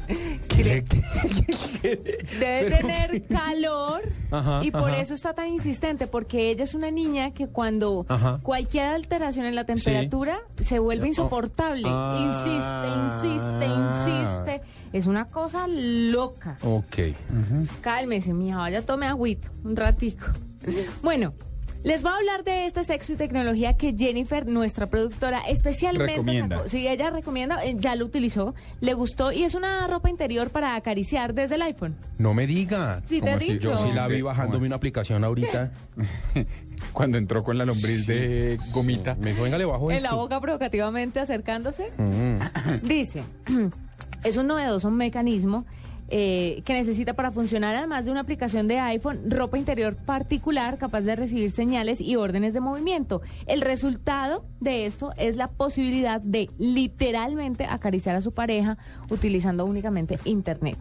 Debe 1.82 2.70
tener 2.76 3.26
calor 3.26 4.02
Ajá, 4.30 4.60
y 4.64 4.70
por 4.70 4.90
ajá. 4.90 5.00
eso 5.00 5.14
está 5.14 5.32
tan 5.34 5.48
insistente, 5.48 6.06
porque 6.06 6.50
ella 6.50 6.64
es 6.64 6.74
una 6.74 6.90
niña 6.90 7.30
que 7.30 7.48
cuando 7.48 8.04
Ajá. 8.08 8.40
cualquier 8.42 8.86
alteración 8.86 9.46
en 9.46 9.54
la 9.54 9.64
temperatura 9.64 10.38
se 10.62 10.78
vuelve 10.78 11.04
Oh. 11.04 11.08
insoportable. 11.08 11.84
Ah. 11.86 13.16
Insiste, 13.22 13.36
insiste, 13.36 13.66
insiste. 13.66 14.62
Es 14.92 15.06
una 15.06 15.26
cosa 15.26 15.66
loca. 15.68 16.58
Ok. 16.62 16.96
Cálmese, 17.80 18.32
mija, 18.32 18.56
vaya, 18.58 18.82
tome 18.82 19.06
agüita 19.06 19.50
un 19.64 19.76
ratico. 19.76 20.26
Bueno, 21.02 21.32
Les 21.86 22.02
voy 22.02 22.10
a 22.10 22.16
hablar 22.16 22.42
de 22.42 22.66
este 22.66 22.82
sexo 22.82 23.12
y 23.12 23.16
tecnología 23.16 23.76
que 23.76 23.94
Jennifer, 23.96 24.44
nuestra 24.44 24.88
productora, 24.88 25.42
especialmente 25.46 26.14
Recomienda. 26.14 26.56
sacó. 26.56 26.68
Sí, 26.68 26.88
ella 26.88 27.10
recomienda, 27.10 27.64
eh, 27.64 27.76
ya 27.78 27.94
lo 27.94 28.04
utilizó, 28.04 28.56
le 28.80 28.92
gustó 28.94 29.30
y 29.30 29.44
es 29.44 29.54
una 29.54 29.86
ropa 29.86 30.10
interior 30.10 30.50
para 30.50 30.74
acariciar 30.74 31.32
desde 31.32 31.54
el 31.54 31.62
iPhone. 31.62 31.94
No 32.18 32.34
me 32.34 32.48
diga. 32.48 33.02
Sí, 33.08 33.20
¿Cómo 33.20 33.30
te 33.30 33.36
así? 33.36 33.58
Yo 33.60 33.76
sí 33.76 33.92
la 33.94 34.08
vi 34.08 34.20
bajándome 34.20 34.56
¿cómo? 34.56 34.66
una 34.66 34.74
aplicación 34.74 35.22
ahorita. 35.22 35.70
Cuando 36.92 37.18
entró 37.18 37.44
con 37.44 37.56
la 37.56 37.64
lombriz 37.64 38.04
de 38.04 38.58
gomita. 38.72 39.14
Me 39.20 39.30
dijo, 39.30 39.44
venga, 39.44 39.56
le 39.56 39.64
bajo 39.64 39.88
En 39.92 39.98
esto. 39.98 40.08
la 40.08 40.16
boca 40.16 40.40
provocativamente 40.40 41.20
acercándose. 41.20 41.92
Mm. 41.98 42.84
Dice, 42.84 43.22
es 44.24 44.36
un 44.36 44.48
novedoso 44.48 44.90
mecanismo 44.90 45.64
eh, 46.08 46.62
que 46.64 46.72
necesita 46.72 47.14
para 47.14 47.32
funcionar, 47.32 47.74
además 47.74 48.04
de 48.04 48.12
una 48.12 48.20
aplicación 48.20 48.68
de 48.68 48.78
iPhone, 48.78 49.30
ropa 49.30 49.58
interior 49.58 49.96
particular 49.96 50.78
capaz 50.78 51.00
de 51.00 51.16
recibir 51.16 51.50
señales 51.50 52.00
y 52.00 52.16
órdenes 52.16 52.54
de 52.54 52.60
movimiento. 52.60 53.22
El 53.46 53.60
resultado 53.60 54.44
de 54.60 54.86
esto 54.86 55.12
es 55.16 55.36
la 55.36 55.48
posibilidad 55.48 56.20
de 56.20 56.48
literalmente 56.58 57.64
acariciar 57.64 58.16
a 58.16 58.20
su 58.20 58.32
pareja 58.32 58.78
utilizando 59.10 59.64
únicamente 59.64 60.18
Internet. 60.24 60.78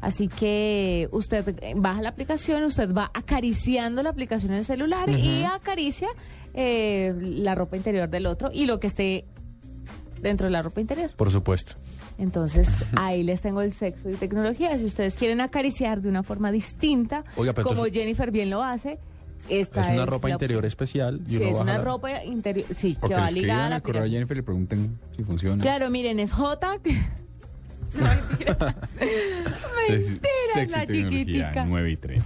Así 0.00 0.28
que 0.28 1.08
usted 1.10 1.56
eh, 1.62 1.74
baja 1.76 2.00
la 2.00 2.10
aplicación, 2.10 2.62
usted 2.62 2.94
va 2.94 3.10
acariciando 3.12 4.04
la 4.04 4.10
aplicación 4.10 4.52
en 4.52 4.58
el 4.58 4.64
celular 4.64 5.08
y 5.10 5.42
acaricia 5.42 6.08
eh, 6.54 7.12
la 7.18 7.54
ropa 7.54 7.76
interior 7.76 8.08
del 8.08 8.26
otro 8.26 8.50
y 8.52 8.66
lo 8.66 8.78
que 8.78 8.86
esté 8.86 9.24
dentro 10.20 10.46
de 10.46 10.50
la 10.50 10.62
ropa 10.62 10.80
interior. 10.80 11.10
Por 11.16 11.30
supuesto. 11.30 11.72
Entonces, 12.18 12.84
ahí 12.96 13.22
les 13.22 13.40
tengo 13.42 13.60
el 13.62 13.72
sexo 13.72 14.08
y 14.10 14.14
tecnología. 14.14 14.76
Si 14.78 14.84
ustedes 14.84 15.16
quieren 15.16 15.40
acariciar 15.40 16.00
de 16.00 16.08
una 16.08 16.22
forma 16.22 16.50
distinta, 16.50 17.24
Oiga, 17.36 17.52
como 17.52 17.70
entonces- 17.70 17.92
Jennifer 17.94 18.30
bien 18.30 18.50
lo 18.50 18.62
hace, 18.62 18.98
esta 19.48 19.82
Es 19.82 19.88
una 19.92 20.02
es 20.04 20.08
ropa 20.08 20.30
interior 20.30 20.58
opción. 20.58 20.66
especial. 20.66 21.20
y 21.28 21.36
Sí, 21.36 21.42
es 21.44 21.58
una 21.58 21.78
la- 21.78 21.84
ropa 21.84 22.24
interior, 22.24 22.66
sí, 22.74 22.96
O 23.00 23.08
que 23.08 23.14
que 23.14 23.20
va 23.20 23.30
ligada 23.30 23.66
a 23.66 23.70
la 23.70 23.80
correo 23.80 24.04
a. 24.04 24.08
Jennifer 24.08 24.36
y 24.36 24.40
le 24.40 24.44
pregunten 24.44 24.98
si 25.16 25.22
funciona. 25.24 25.62
Claro, 25.62 25.90
miren, 25.90 26.18
es 26.20 26.32
J. 26.32 26.78
No, 27.96 28.04
la 30.70 30.86
chiquitica. 30.86 31.64
9 31.66 31.90
y 31.92 31.96
30. 31.96 32.24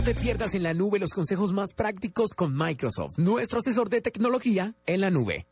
No 0.00 0.06
te 0.06 0.14
pierdas 0.14 0.54
en 0.54 0.62
la 0.62 0.72
nube 0.72 0.98
los 0.98 1.10
consejos 1.10 1.52
más 1.52 1.74
prácticos 1.74 2.30
con 2.34 2.56
Microsoft, 2.56 3.18
nuestro 3.18 3.58
asesor 3.58 3.90
de 3.90 4.00
tecnología 4.00 4.74
en 4.86 5.02
la 5.02 5.10
nube. 5.10 5.46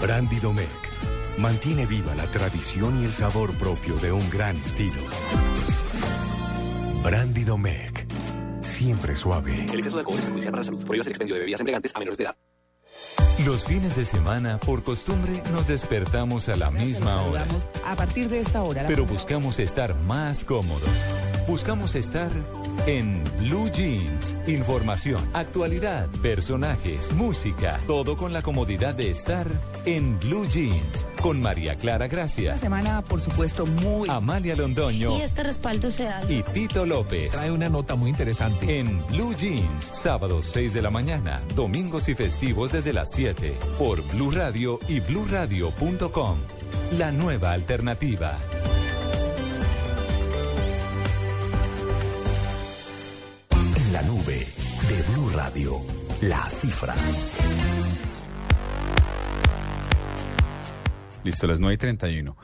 Brandy 0.00 0.36
Domecq 0.36 1.38
mantiene 1.38 1.86
viva 1.86 2.14
la 2.14 2.26
tradición 2.26 3.02
y 3.02 3.06
el 3.06 3.12
sabor 3.12 3.52
propio 3.58 3.96
de 3.96 4.12
un 4.12 4.30
gran 4.30 4.54
estilo. 4.58 5.02
Brandy 7.02 7.42
Domecq, 7.42 8.06
siempre 8.60 9.16
suave. 9.16 9.66
El 9.72 9.78
exceso 9.80 9.96
de 9.96 10.02
alcohol 10.02 10.18
es 10.18 10.24
perjudicial 10.26 10.52
para 10.52 10.60
la 10.60 10.66
salud. 10.66 10.84
Prohíbas 10.84 11.08
el 11.08 11.10
expendio 11.10 11.34
de 11.34 11.40
bebidas 11.40 11.60
embriagantes 11.62 11.96
a 11.96 11.98
menores 11.98 12.18
de 12.18 12.24
edad. 12.26 12.36
Los 13.44 13.64
fines 13.64 13.96
de 13.96 14.04
semana, 14.04 14.58
por 14.60 14.82
costumbre, 14.82 15.42
nos 15.52 15.66
despertamos 15.66 16.48
a 16.48 16.56
la 16.56 16.70
misma 16.70 17.22
hora. 17.22 17.46
A 17.86 17.96
partir 17.96 18.28
de 18.28 18.40
esta 18.40 18.62
hora. 18.62 18.84
Pero 18.86 19.06
buscamos 19.06 19.58
estar 19.58 19.94
más 19.94 20.44
cómodos. 20.44 20.90
Buscamos 21.48 21.94
estar 21.94 22.30
en 22.86 23.22
Blue 23.38 23.70
Jeans. 23.70 24.34
Información, 24.46 25.22
actualidad, 25.32 26.08
personajes, 26.22 27.12
música. 27.12 27.80
Todo 27.86 28.16
con 28.16 28.32
la 28.32 28.42
comodidad 28.42 28.94
de 28.94 29.10
estar 29.10 29.46
en 29.84 30.18
Blue 30.20 30.46
Jeans. 30.48 31.06
Con 31.20 31.40
María 31.42 31.76
Clara 31.76 32.08
Gracia, 32.08 32.52
Una 32.52 32.60
semana, 32.60 33.02
por 33.02 33.20
supuesto, 33.20 33.66
muy... 33.66 34.08
Amalia 34.08 34.56
Londoño 34.56 35.18
Y 35.18 35.22
este 35.22 35.42
respaldo 35.42 35.90
se 35.90 36.04
da. 36.04 36.22
y 36.28 36.42
Tito 36.42 36.86
López. 36.86 37.30
Trae 37.32 37.50
una 37.50 37.68
nota 37.68 37.94
muy 37.94 38.10
interesante. 38.10 38.78
En 38.80 39.04
Blue 39.08 39.34
Jeans, 39.34 39.90
sábados 39.92 40.46
6 40.52 40.72
de 40.72 40.82
la 40.82 40.90
mañana, 40.90 41.42
domingos 41.54 42.08
y 42.08 42.14
festivos 42.14 42.72
desde 42.72 42.92
las 42.92 43.10
7, 43.12 43.54
por 43.78 44.02
Blue 44.12 44.30
Radio 44.30 44.78
y 44.88 45.00
bluradio.com. 45.00 46.36
La 46.98 47.12
nueva 47.12 47.52
alternativa. 47.52 48.38
En 53.90 53.94
la 53.94 54.02
nube 54.02 54.46
de 54.88 55.12
Blue 55.12 55.30
Radio, 55.34 55.74
la 56.22 56.48
cifra. 56.48 56.94
Listo, 61.24 61.48
las 61.48 61.58
9 61.58 61.74
y 61.74 61.76
31. 61.76 62.36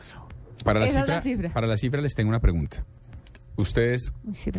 Para 0.64 0.80
la, 0.80 0.88
cifra, 0.88 1.06
la 1.06 1.20
cifra. 1.20 1.52
para 1.52 1.66
la 1.68 1.76
cifra 1.76 2.00
les 2.00 2.16
tengo 2.16 2.30
una 2.30 2.40
pregunta. 2.40 2.84
¿Ustedes 3.54 4.12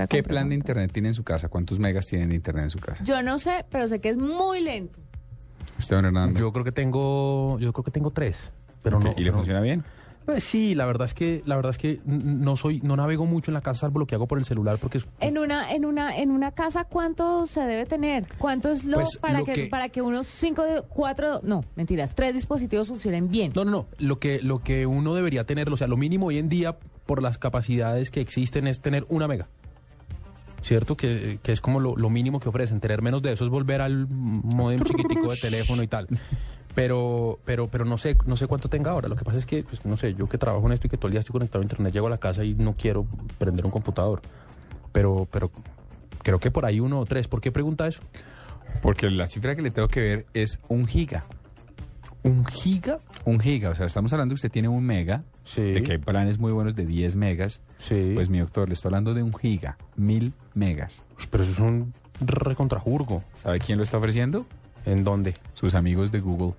qué 0.08 0.24
plan 0.24 0.48
de 0.48 0.56
internet 0.56 0.92
tienen 0.94 1.10
en 1.10 1.14
su 1.14 1.26
casa? 1.26 1.50
¿Cuántos 1.50 1.78
megas 1.78 2.06
tienen 2.08 2.30
de 2.30 2.36
internet 2.36 2.64
en 2.64 2.70
su 2.70 2.80
casa? 2.80 3.04
Yo 3.04 3.22
no 3.22 3.38
sé, 3.38 3.66
pero 3.70 3.90
sé 3.90 4.00
que 4.00 4.08
es 4.10 4.18
muy 4.18 4.62
lento. 4.62 4.98
¿Usted, 5.78 5.98
don 5.98 6.06
Hernando? 6.06 6.40
Yo 6.40 6.54
creo 6.54 6.64
que 6.64 6.72
tengo, 6.72 7.60
yo 7.60 7.74
creo 7.74 7.84
que 7.84 7.92
tengo 7.92 8.12
tres, 8.12 8.54
pero 8.82 9.02
no. 9.02 9.14
¿Y 9.18 9.26
le 9.26 9.32
no- 9.32 9.36
funciona 9.38 9.60
bien? 9.60 9.84
Pues 10.28 10.44
sí, 10.44 10.76
la 10.76 10.86
verdad 10.86 11.06
es 11.06 11.14
que, 11.14 11.42
la 11.46 11.56
verdad 11.56 11.70
es 11.70 11.78
que 11.78 12.02
no 12.06 12.58
soy, 12.58 12.82
no 12.82 12.98
navego 12.98 13.26
mucho 13.26 13.50
en 13.50 13.54
la 13.54 13.62
casa 13.62 13.80
salvo 13.80 14.00
lo 14.00 14.08
que 14.08 14.16
hago 14.16 14.28
por 14.28 14.38
el 14.38 14.44
celular 14.44 14.78
porque 14.78 14.98
es 14.98 15.08
En 15.22 15.38
una, 15.38 15.72
en 15.74 15.86
una, 15.86 16.18
en 16.18 16.32
una 16.32 16.52
casa, 16.52 16.84
¿cuánto 16.84 17.48
se 17.48 17.62
debe 17.62 17.86
tener? 17.86 18.26
¿Cuánto 18.38 18.70
es 18.70 18.84
lo, 18.84 18.98
Pues, 18.98 19.18
para 19.20 19.40
lo 19.40 19.46
que, 19.46 19.54
que- 19.54 19.66
para 19.68 19.88
que 19.88 20.02
unos 20.02 20.28
cinco, 20.28 20.64
cuatro, 20.90 21.40
no, 21.44 21.64
mentiras, 21.78 22.14
tres 22.14 22.34
dispositivos 22.34 22.90
funcionen 22.90 23.30
bien? 23.30 23.54
No, 23.56 23.64
no, 23.64 23.72
no. 23.72 23.86
Lo 24.00 24.20
que, 24.20 24.42
lo 24.42 24.60
que 24.60 24.86
uno 24.86 25.16
debería 25.16 25.46
tener, 25.46 25.70
o 25.70 25.78
sea, 25.78 25.88
lo 25.88 25.96
mínimo 25.96 26.26
hoy 26.28 26.40
en 26.40 26.50
día, 26.50 26.76
por 27.06 27.22
las 27.24 27.38
capacidades 27.38 28.12
que 28.12 28.20
existen, 28.20 28.68
es 28.68 28.82
tener 28.82 29.06
una 29.08 29.30
mega. 29.30 29.48
¿Cierto? 30.62 30.98
Que, 30.98 31.40
que 31.42 31.54
es 31.54 31.62
como 31.62 31.80
lo, 31.80 31.96
lo 31.96 32.10
mínimo 32.10 32.42
que 32.42 32.50
ofrecen. 32.50 32.82
Tener 32.82 33.02
menos 33.02 33.22
de 33.22 33.32
eso 33.32 33.46
es 33.46 33.50
volver 33.50 33.80
al 33.80 34.08
modem 34.10 34.82
chiquitico 34.84 35.32
de 35.32 35.38
teléfono 35.38 35.84
y 35.84 35.88
tal. 35.88 36.08
Pero, 36.78 37.40
pero, 37.44 37.68
pero 37.70 37.86
no 37.86 37.98
sé, 37.98 38.16
no 38.28 38.38
sé 38.38 38.46
cuánto 38.46 38.70
tenga 38.70 38.92
ahora. 38.92 39.10
Lo 39.10 39.16
que 39.16 39.26
pasa 39.26 39.40
es 39.40 39.48
que, 39.48 39.64
pues, 39.64 39.84
no 39.84 39.98
sé, 39.98 40.14
yo 40.14 40.30
que 40.30 40.38
trabajo 40.38 40.64
en 40.68 40.74
esto 40.74 40.86
y 40.86 40.92
que 40.92 40.98
todo 40.98 41.08
el 41.08 41.14
día 41.14 41.22
estoy 41.22 41.34
conectado 41.34 41.62
a 41.62 41.64
internet, 41.64 41.92
llego 41.92 42.06
a 42.06 42.12
la 42.12 42.20
casa 42.20 42.44
y 42.44 42.54
no 42.54 42.76
quiero 42.78 43.08
prender 43.40 43.66
un 43.66 43.72
computador. 43.72 44.22
Pero, 44.92 45.28
pero 45.32 45.50
creo 46.22 46.38
que 46.38 46.52
por 46.52 46.66
ahí 46.66 46.80
uno 46.80 47.00
o 47.00 47.06
tres. 47.08 47.28
¿Por 47.28 47.42
qué 47.42 47.52
pregunta 47.52 47.88
eso? 47.88 48.02
Porque 48.84 49.10
la 49.10 49.26
cifra 49.26 49.56
que 49.56 49.64
le 49.64 49.72
tengo 49.72 49.88
que 49.88 50.02
ver 50.02 50.26
es 50.36 50.60
un 50.68 50.86
giga. 50.86 51.26
¿Un 52.22 52.46
giga? 52.46 53.00
Un 53.26 53.40
giga, 53.40 53.72
o 53.72 53.76
sea, 53.76 53.88
estamos 53.88 54.14
hablando 54.14 54.34
que 54.34 54.36
usted 54.36 54.52
tiene 54.52 54.68
un 54.68 54.86
mega, 54.86 55.24
de 55.56 55.82
que 55.82 55.94
hay 55.94 55.98
planes 55.98 56.38
muy 56.38 56.52
buenos 56.52 56.76
de 56.76 56.86
10 56.86 57.16
megas. 57.16 57.60
Sí. 57.80 58.12
Pues 58.14 58.30
mi 58.30 58.38
doctor, 58.38 58.68
le 58.68 58.76
estoy 58.76 58.90
hablando 58.90 59.16
de 59.16 59.24
un 59.24 59.34
giga, 59.34 59.80
mil 59.96 60.32
megas. 60.54 61.02
Pero 61.32 61.44
eso 61.44 61.54
es 61.54 61.60
un 61.60 61.92
recontrajurgo. 62.22 63.24
¿Sabe 63.36 63.58
quién 63.58 63.80
lo 63.80 63.84
está 63.84 63.98
ofreciendo? 63.98 64.46
¿En 64.86 65.04
dónde? 65.04 65.34
Sus 65.56 65.74
amigos 65.74 66.12
de 66.12 66.20
Google. 66.20 66.54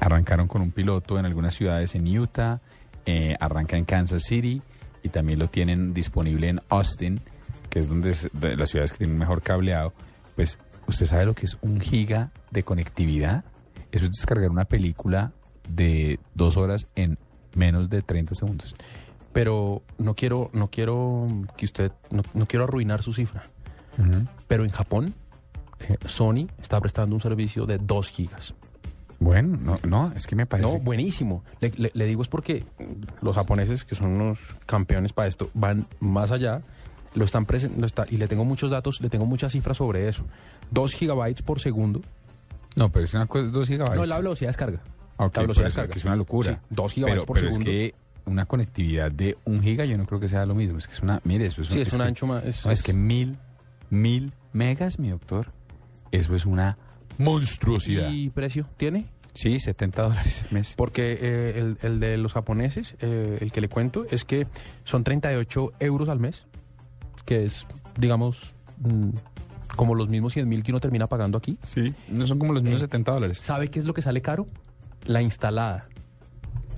Arrancaron 0.00 0.48
con 0.48 0.62
un 0.62 0.72
piloto 0.72 1.18
en 1.18 1.26
algunas 1.26 1.54
ciudades 1.54 1.94
en 1.94 2.18
Utah, 2.18 2.60
eh, 3.06 3.36
arranca 3.38 3.76
en 3.76 3.84
Kansas 3.84 4.24
City 4.24 4.62
y 5.02 5.10
también 5.10 5.38
lo 5.38 5.48
tienen 5.48 5.94
disponible 5.94 6.48
en 6.48 6.60
Austin, 6.68 7.20
que 7.68 7.80
es 7.80 7.88
donde 7.88 8.10
es 8.10 8.28
de 8.32 8.56
las 8.56 8.70
ciudades 8.70 8.92
que 8.92 8.98
tienen 8.98 9.18
mejor 9.18 9.42
cableado. 9.42 9.92
Pues, 10.36 10.58
¿usted 10.86 11.06
sabe 11.06 11.26
lo 11.26 11.34
que 11.34 11.46
es 11.46 11.56
un 11.60 11.80
giga 11.80 12.30
de 12.50 12.62
conectividad? 12.62 13.44
Eso 13.92 14.06
es 14.06 14.12
descargar 14.12 14.50
una 14.50 14.64
película 14.64 15.32
de 15.68 16.18
dos 16.34 16.56
horas 16.56 16.86
en 16.96 17.18
menos 17.54 17.90
de 17.90 18.02
30 18.02 18.34
segundos. 18.34 18.74
Pero 19.32 19.82
no 19.98 20.14
quiero, 20.14 20.50
no 20.52 20.68
quiero 20.68 21.26
que 21.56 21.64
usted, 21.64 21.92
no, 22.10 22.22
no 22.34 22.46
quiero 22.46 22.64
arruinar 22.64 23.02
su 23.02 23.12
cifra. 23.12 23.48
Pero 24.48 24.64
en 24.64 24.70
Japón, 24.70 25.14
Sony 26.06 26.46
está 26.60 26.80
prestando 26.80 27.14
un 27.14 27.20
servicio 27.20 27.66
de 27.66 27.76
2 27.76 28.08
gigas. 28.08 28.54
Bueno, 29.20 29.58
no, 29.62 29.78
no, 29.86 30.12
es 30.16 30.26
que 30.26 30.34
me 30.34 30.46
parece. 30.46 30.72
No, 30.72 30.78
buenísimo. 30.80 31.44
Le, 31.60 31.70
le- 31.76 31.90
le 31.94 32.06
digo 32.06 32.22
es 32.22 32.28
porque 32.28 32.64
los 33.20 33.36
japoneses, 33.36 33.84
que 33.84 33.94
son 33.94 34.08
unos 34.12 34.40
campeones 34.66 35.12
para 35.12 35.28
esto, 35.28 35.50
van 35.54 35.86
más 36.00 36.30
allá. 36.32 36.62
Lo 37.14 37.24
están 37.26 37.46
lo 37.76 37.86
está- 37.86 38.06
y 38.08 38.16
le 38.16 38.28
tengo 38.28 38.44
muchos 38.44 38.70
datos, 38.70 39.00
le 39.00 39.10
tengo 39.10 39.26
muchas 39.26 39.52
cifras 39.52 39.76
sobre 39.76 40.08
eso. 40.08 40.24
2 40.70 40.92
gigabytes 40.94 41.42
por 41.42 41.60
segundo. 41.60 42.00
No, 42.76 42.90
pero 42.90 43.04
es 43.04 43.12
una 43.14 43.26
cosa, 43.26 43.46
2 43.48 43.68
gigabytes. 43.68 43.96
No, 43.98 44.06
la 44.06 44.16
velocidad 44.18 44.46
de 44.48 44.52
descarga. 44.52 44.80
Ah, 45.18 45.26
ok, 45.26 45.36
la 45.36 45.42
velocidad 45.42 45.64
de 45.64 45.68
descarga. 45.68 45.92
que 45.92 45.98
es 45.98 46.04
una 46.04 46.16
locura. 46.16 46.52
Sí, 46.52 46.58
2 46.70 46.92
gigabytes 46.94 47.16
pero, 47.16 47.26
por 47.26 47.36
pero 47.36 47.52
segundo. 47.52 47.70
es 47.70 47.76
que 47.76 47.94
una 48.26 48.46
conectividad 48.46 49.10
de 49.12 49.36
un 49.44 49.60
giga 49.60 49.84
yo 49.84 49.98
no 49.98 50.06
creo 50.06 50.20
que 50.20 50.28
sea 50.28 50.46
lo 50.46 50.54
mismo. 50.54 50.78
Es 50.78 50.86
que 50.86 50.94
es 50.94 51.00
una, 51.00 51.20
mire, 51.24 51.46
eso 51.46 51.60
es, 51.62 51.68
Sí, 51.68 51.80
es 51.80 51.92
un 51.92 51.98
que- 52.00 52.06
ancho 52.06 52.26
más- 52.26 52.44
es- 52.44 52.64
no, 52.64 52.70
es- 52.70 52.82
que 52.82 52.94
mil, 52.94 53.36
mil 53.90 54.32
megas, 54.52 54.98
mi 54.98 55.10
doctor, 55.10 55.48
eso 56.12 56.34
es 56.34 56.46
una 56.46 56.78
monstruosidad. 57.20 58.10
¿Y 58.12 58.30
precio 58.30 58.66
tiene? 58.76 59.06
Sí, 59.34 59.60
70 59.60 60.02
dólares 60.02 60.44
al 60.44 60.52
mes. 60.52 60.74
Porque 60.76 61.12
eh, 61.20 61.52
el, 61.56 61.78
el 61.82 62.00
de 62.00 62.16
los 62.16 62.32
japoneses, 62.32 62.96
eh, 63.00 63.38
el 63.40 63.52
que 63.52 63.60
le 63.60 63.68
cuento, 63.68 64.04
es 64.10 64.24
que 64.24 64.46
son 64.84 65.04
38 65.04 65.72
euros 65.78 66.08
al 66.08 66.18
mes, 66.18 66.46
que 67.24 67.44
es, 67.44 67.66
digamos, 67.96 68.52
mm, 68.78 69.10
como 69.76 69.94
los 69.94 70.08
mismos 70.08 70.32
100 70.32 70.48
mil 70.48 70.62
que 70.62 70.72
uno 70.72 70.80
termina 70.80 71.06
pagando 71.06 71.38
aquí. 71.38 71.58
Sí, 71.62 71.94
no 72.08 72.26
son 72.26 72.38
como 72.38 72.52
los 72.52 72.62
mismos 72.62 72.82
Eh, 72.82 72.86
70 72.86 73.12
dólares. 73.12 73.40
¿Sabe 73.42 73.68
qué 73.68 73.78
es 73.78 73.84
lo 73.84 73.94
que 73.94 74.02
sale 74.02 74.20
caro? 74.20 74.46
La 75.04 75.22
instalada. 75.22 75.86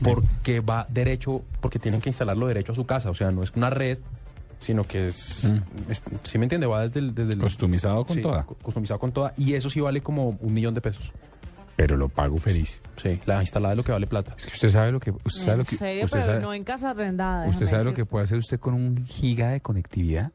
Porque 0.02 0.60
va 0.60 0.86
derecho, 0.90 1.42
porque 1.60 1.78
tienen 1.78 2.00
que 2.00 2.10
instalarlo 2.10 2.46
derecho 2.48 2.72
a 2.72 2.74
su 2.74 2.84
casa. 2.84 3.08
O 3.08 3.14
sea, 3.14 3.30
no 3.30 3.42
es 3.42 3.52
una 3.54 3.70
red 3.70 3.98
sino 4.62 4.84
que 4.86 5.08
es, 5.08 5.44
es- 5.88 6.02
¿sí 6.22 6.38
me 6.38 6.46
entiende? 6.46 6.66
Va 6.66 6.86
desde 6.88 7.00
el... 7.00 7.14
Desde 7.14 7.34
el 7.34 7.38
Customizado 7.38 8.04
con 8.06 8.16
sí, 8.16 8.22
toda. 8.22 8.44
cu- 8.44 8.54
Customizado 8.56 8.98
con 8.98 9.12
toda. 9.12 9.34
Y 9.36 9.52
eso 9.54 9.68
sí 9.68 9.80
vale 9.80 10.00
como 10.00 10.30
un 10.40 10.52
millón 10.54 10.72
de 10.74 10.80
pesos. 10.80 11.12
Pero 11.76 11.96
lo 11.96 12.08
pago 12.08 12.36
feliz. 12.38 12.82
Sí, 12.96 13.18
la 13.26 13.40
instalada 13.40 13.72
es 13.74 13.78
lo 13.78 13.82
que 13.84 13.92
vale 13.92 14.06
plata. 14.06 14.34
Es 14.36 14.46
que 14.46 14.52
usted 14.52 14.68
sabe 14.68 14.92
lo 14.92 15.00
que... 15.00 15.10
Usted 15.10 15.30
sabe 15.40 15.52
En 15.52 15.58
lo 15.58 15.64
que 15.64 15.76
serio, 15.76 16.04
usted 16.04 16.18
pero 16.20 16.32
sabe, 16.32 16.40
no 16.42 16.54
en 16.54 16.64
casa 16.64 16.90
arrendada. 16.90 17.48
¿Usted 17.48 17.66
sabe 17.66 17.84
lo 17.84 17.94
que 17.94 18.04
puede 18.04 18.24
hacer 18.24 18.38
usted 18.38 18.60
con 18.60 18.74
un 18.74 19.04
giga 19.04 19.48
de 19.48 19.60
conectividad? 19.60 20.32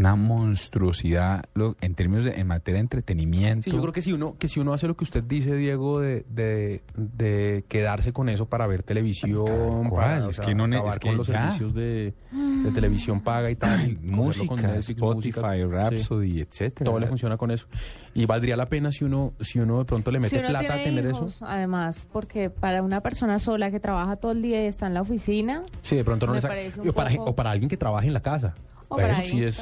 Una 0.00 0.16
monstruosidad 0.16 1.44
lo- 1.52 1.76
en 1.82 1.94
términos 1.94 2.24
de 2.24 2.30
en 2.40 2.46
materia 2.46 2.76
de 2.76 2.80
entretenimiento. 2.80 3.64
Sí, 3.64 3.70
yo 3.70 3.80
creo 3.82 3.92
que 3.92 4.00
si 4.00 4.14
uno, 4.14 4.34
que 4.38 4.48
si 4.48 4.58
uno 4.58 4.72
hace 4.72 4.86
lo 4.88 4.96
que 4.96 5.04
usted 5.04 5.22
dice, 5.22 5.54
Diego, 5.56 6.00
de, 6.00 6.24
de, 6.28 6.82
de 6.96 7.64
quedarse 7.68 8.12
con 8.12 8.30
eso 8.30 8.46
para 8.46 8.66
ver 8.66 8.82
televisión, 8.82 9.44
Tal 9.44 9.90
cual, 9.90 10.06
para, 10.14 10.26
o 10.26 10.30
es 10.30 10.36
sea, 10.36 10.44
que 10.46 10.54
no 10.54 10.64
es 10.88 10.98
que 10.98 11.08
con 11.08 11.16
los 11.18 11.26
ya. 11.26 11.42
servicios 11.42 11.74
de, 11.74 12.14
de 12.32 12.70
televisión 12.72 13.20
paga 13.20 13.50
y 13.50 13.56
tal, 13.56 13.90
y 13.90 13.96
música, 13.96 14.46
con 14.46 14.62
Netflix, 14.62 14.88
Spotify, 14.90 15.40
música, 15.40 15.66
Rhapsody, 15.66 16.32
sí. 16.32 16.40
etcétera. 16.40 16.90
Todo 16.90 16.98
le 16.98 17.06
funciona 17.06 17.36
con 17.36 17.50
eso. 17.50 17.66
Y 18.14 18.24
valdría 18.24 18.56
la 18.56 18.66
pena 18.70 18.90
si 18.92 19.04
uno, 19.04 19.34
si 19.40 19.58
uno 19.58 19.80
de 19.80 19.84
pronto 19.84 20.10
le 20.10 20.18
mete 20.18 20.40
Si 20.40 20.46
plata 20.46 20.74
a 20.76 20.82
tener 20.82 21.04
hijos, 21.10 21.36
eso. 21.36 21.44
además, 21.46 22.06
porque 22.10 22.48
para 22.48 22.82
una 22.82 23.02
persona 23.02 23.38
sola 23.38 23.70
que 23.70 23.80
trabaja 23.80 24.16
todo 24.16 24.32
el 24.32 24.40
día 24.40 24.62
y 24.64 24.66
está 24.66 24.86
en 24.86 24.94
la 24.94 25.02
oficina, 25.02 25.62
Sí, 25.82 25.96
de 25.96 26.04
pronto 26.04 26.26
no 26.26 26.32
le 26.32 26.40
saca- 26.40 26.54
o, 26.88 26.92
para, 26.94 27.10
poco- 27.10 27.24
o 27.30 27.36
para 27.36 27.50
alguien 27.50 27.68
que 27.68 27.76
trabaje 27.76 28.06
en 28.06 28.14
la 28.14 28.20
casa. 28.20 28.54
Para 28.96 29.12
eso 29.20 29.22
sí 29.30 29.44
es, 29.44 29.60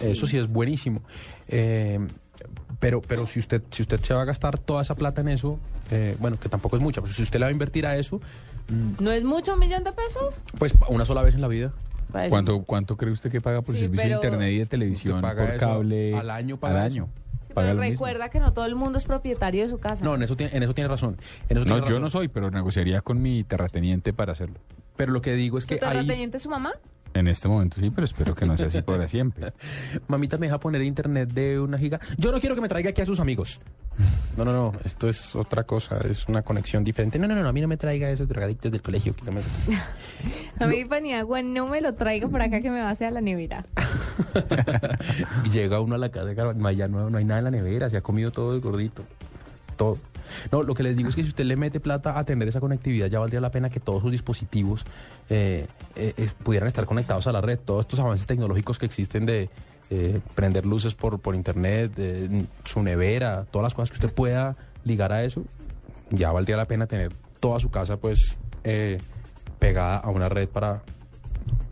eso 0.00 0.26
sí 0.26 0.36
es 0.38 0.48
buenísimo. 0.48 1.00
Eh, 1.48 1.98
pero, 2.78 3.00
pero 3.00 3.26
si 3.26 3.40
usted, 3.40 3.62
si 3.70 3.82
usted 3.82 4.00
se 4.00 4.12
va 4.14 4.22
a 4.22 4.24
gastar 4.24 4.58
toda 4.58 4.82
esa 4.82 4.94
plata 4.94 5.20
en 5.20 5.28
eso, 5.28 5.58
eh, 5.90 6.16
bueno, 6.20 6.38
que 6.38 6.48
tampoco 6.48 6.76
es 6.76 6.82
mucha, 6.82 7.00
pero 7.00 7.12
si 7.14 7.22
usted 7.22 7.38
le 7.38 7.44
va 7.44 7.48
a 7.48 7.52
invertir 7.52 7.86
a 7.86 7.96
eso, 7.96 8.20
mm, 8.68 9.02
¿no 9.02 9.12
es 9.12 9.24
mucho 9.24 9.54
un 9.54 9.60
millón 9.60 9.84
de 9.84 9.92
pesos? 9.92 10.34
pues 10.58 10.74
una 10.88 11.04
sola 11.04 11.22
vez 11.22 11.34
en 11.34 11.40
la 11.40 11.48
vida. 11.48 11.72
Parece 12.12 12.30
¿Cuánto, 12.30 12.62
¿Cuánto 12.62 12.96
cree 12.96 13.12
usted 13.12 13.30
que 13.32 13.40
paga 13.40 13.62
por 13.62 13.74
Sí, 13.74 13.82
servicio 13.82 14.08
de 14.08 14.14
internet 14.14 14.52
y 14.52 14.58
de 14.58 14.66
televisión 14.66 15.20
por 15.20 15.56
cable? 15.58 16.14
al 16.16 16.30
año, 16.30 16.54
Al 16.56 16.60
paga 16.60 16.82
año. 16.84 17.08
Sí, 17.48 17.52
Paga 17.54 17.68
pero 17.70 17.80
mismo. 17.80 17.90
recuerda 18.06 18.28
que 18.28 18.38
no 18.38 18.52
todo 18.52 18.66
el 18.66 18.74
mundo 18.74 18.98
es 18.98 19.04
propietario 19.06 19.64
de 19.64 19.70
su 19.70 19.78
casa. 19.78 20.04
No, 20.04 20.14
en 20.14 20.22
eso 20.22 20.36
tiene, 20.36 20.54
en 20.56 20.62
eso 20.62 20.74
tiene 20.74 20.88
razón. 20.88 21.16
En 21.48 21.56
eso 21.56 21.66
No, 21.66 21.74
tiene 21.76 21.80
yo 21.80 21.84
razón. 21.94 22.02
no 22.02 22.10
soy, 22.10 22.28
pero 22.28 22.50
negociaría 22.50 23.00
con 23.00 23.20
mi 23.22 23.42
terrateniente 23.44 24.12
para 24.12 24.32
hacerlo. 24.32 24.56
Pero 24.96 25.12
lo 25.12 25.20
que 25.22 25.34
digo 25.34 25.56
es 25.58 25.64
¿Tu 25.64 25.68
que 25.68 25.74
ahí, 25.76 25.80
terrateniente 25.80 26.36
es 26.36 26.42
su 26.42 26.50
mamá? 26.50 26.74
En 27.18 27.28
este 27.28 27.48
momento 27.48 27.76
sí, 27.80 27.90
pero 27.90 28.04
espero 28.04 28.34
que 28.34 28.44
no 28.44 28.56
sea 28.56 28.66
así 28.66 28.82
para 28.82 29.08
siempre. 29.08 29.52
mamita 30.06 30.36
me 30.36 30.46
deja 30.46 30.58
poner 30.60 30.82
internet 30.82 31.30
de 31.32 31.58
una 31.58 31.78
giga. 31.78 31.98
Yo 32.18 32.30
no 32.30 32.40
quiero 32.40 32.54
que 32.54 32.60
me 32.60 32.68
traiga 32.68 32.90
aquí 32.90 33.00
a 33.00 33.06
sus 33.06 33.20
amigos. 33.20 33.60
No, 34.36 34.44
no, 34.44 34.52
no, 34.52 34.72
esto 34.84 35.08
es 35.08 35.34
otra 35.34 35.64
cosa, 35.64 35.98
es 36.10 36.28
una 36.28 36.42
conexión 36.42 36.84
diferente. 36.84 37.18
No, 37.18 37.26
no, 37.26 37.34
no, 37.34 37.48
a 37.48 37.52
mí 37.54 37.62
no 37.62 37.68
me 37.68 37.78
traiga 37.78 38.10
esos 38.10 38.28
drogadictos 38.28 38.70
del 38.70 38.82
colegio. 38.82 39.14
que 39.16 39.24
no 39.24 39.32
me- 39.32 39.40
A 40.60 40.66
mí 40.66 40.84
Paniagua 40.84 41.40
no 41.40 41.66
me 41.68 41.80
lo 41.80 41.94
traiga 41.94 42.28
por 42.28 42.42
acá 42.42 42.60
que 42.60 42.70
me 42.70 42.80
va 42.80 42.88
a 42.88 42.92
hacer 42.92 43.06
a 43.06 43.10
la 43.12 43.22
nevera. 43.22 43.64
y 45.46 45.48
llega 45.52 45.80
uno 45.80 45.94
a 45.94 45.98
la 45.98 46.10
casa, 46.10 46.30
hay, 46.64 46.76
ya 46.76 46.88
no, 46.88 47.08
no 47.08 47.16
hay 47.16 47.24
nada 47.24 47.38
en 47.38 47.44
la 47.44 47.50
nevera, 47.50 47.88
se 47.88 47.96
ha 47.96 48.02
comido 48.02 48.30
todo 48.30 48.54
el 48.54 48.60
gordito. 48.60 49.02
Todo. 49.76 49.96
No, 50.52 50.62
lo 50.62 50.74
que 50.74 50.82
les 50.82 50.96
digo 50.96 51.08
es 51.08 51.16
que 51.16 51.22
si 51.22 51.28
usted 51.28 51.44
le 51.44 51.56
mete 51.56 51.80
plata 51.80 52.18
a 52.18 52.24
tener 52.24 52.48
esa 52.48 52.60
conectividad, 52.60 53.08
ya 53.08 53.18
valdría 53.18 53.40
la 53.40 53.50
pena 53.50 53.70
que 53.70 53.80
todos 53.80 54.02
sus 54.02 54.10
dispositivos 54.10 54.84
eh, 55.28 55.66
eh, 55.94 56.30
pudieran 56.42 56.68
estar 56.68 56.86
conectados 56.86 57.26
a 57.26 57.32
la 57.32 57.40
red. 57.40 57.58
Todos 57.58 57.82
estos 57.82 58.00
avances 58.00 58.26
tecnológicos 58.26 58.78
que 58.78 58.86
existen 58.86 59.26
de 59.26 59.50
prender 60.34 60.66
luces 60.66 60.94
por, 60.94 61.20
por 61.20 61.36
internet, 61.36 61.94
de, 61.94 62.46
su 62.64 62.82
nevera, 62.82 63.46
todas 63.52 63.62
las 63.62 63.74
cosas 63.74 63.90
que 63.90 64.04
usted 64.04 64.12
pueda 64.12 64.56
ligar 64.82 65.12
a 65.12 65.22
eso, 65.22 65.44
ya 66.10 66.32
valdría 66.32 66.56
la 66.56 66.66
pena 66.66 66.86
tener 66.86 67.12
toda 67.40 67.60
su 67.60 67.70
casa 67.70 67.96
pues 67.96 68.36
eh, 68.64 68.98
pegada 69.58 69.98
a 69.98 70.10
una 70.10 70.28
red 70.28 70.48
para, 70.48 70.82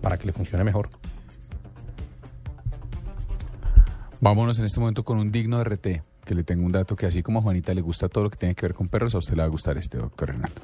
para 0.00 0.18
que 0.18 0.26
le 0.26 0.32
funcione 0.32 0.64
mejor. 0.64 0.88
Vámonos 4.20 4.58
en 4.58 4.64
este 4.64 4.80
momento 4.80 5.04
con 5.04 5.18
un 5.18 5.30
digno 5.30 5.62
RT, 5.62 6.02
que 6.24 6.34
le 6.34 6.42
tengo 6.42 6.64
un 6.64 6.72
dato 6.72 6.96
que 6.96 7.06
así 7.06 7.22
como 7.22 7.38
a 7.38 7.42
Juanita 7.42 7.74
le 7.74 7.80
gusta 7.80 8.08
todo 8.08 8.24
lo 8.24 8.30
que 8.30 8.36
tiene 8.36 8.54
que 8.54 8.66
ver 8.66 8.74
con 8.74 8.88
perros, 8.88 9.14
a 9.14 9.18
usted 9.18 9.34
le 9.34 9.42
va 9.42 9.46
a 9.46 9.50
gustar 9.50 9.78
este, 9.78 9.98
doctor 9.98 10.30
Hernando. 10.30 10.60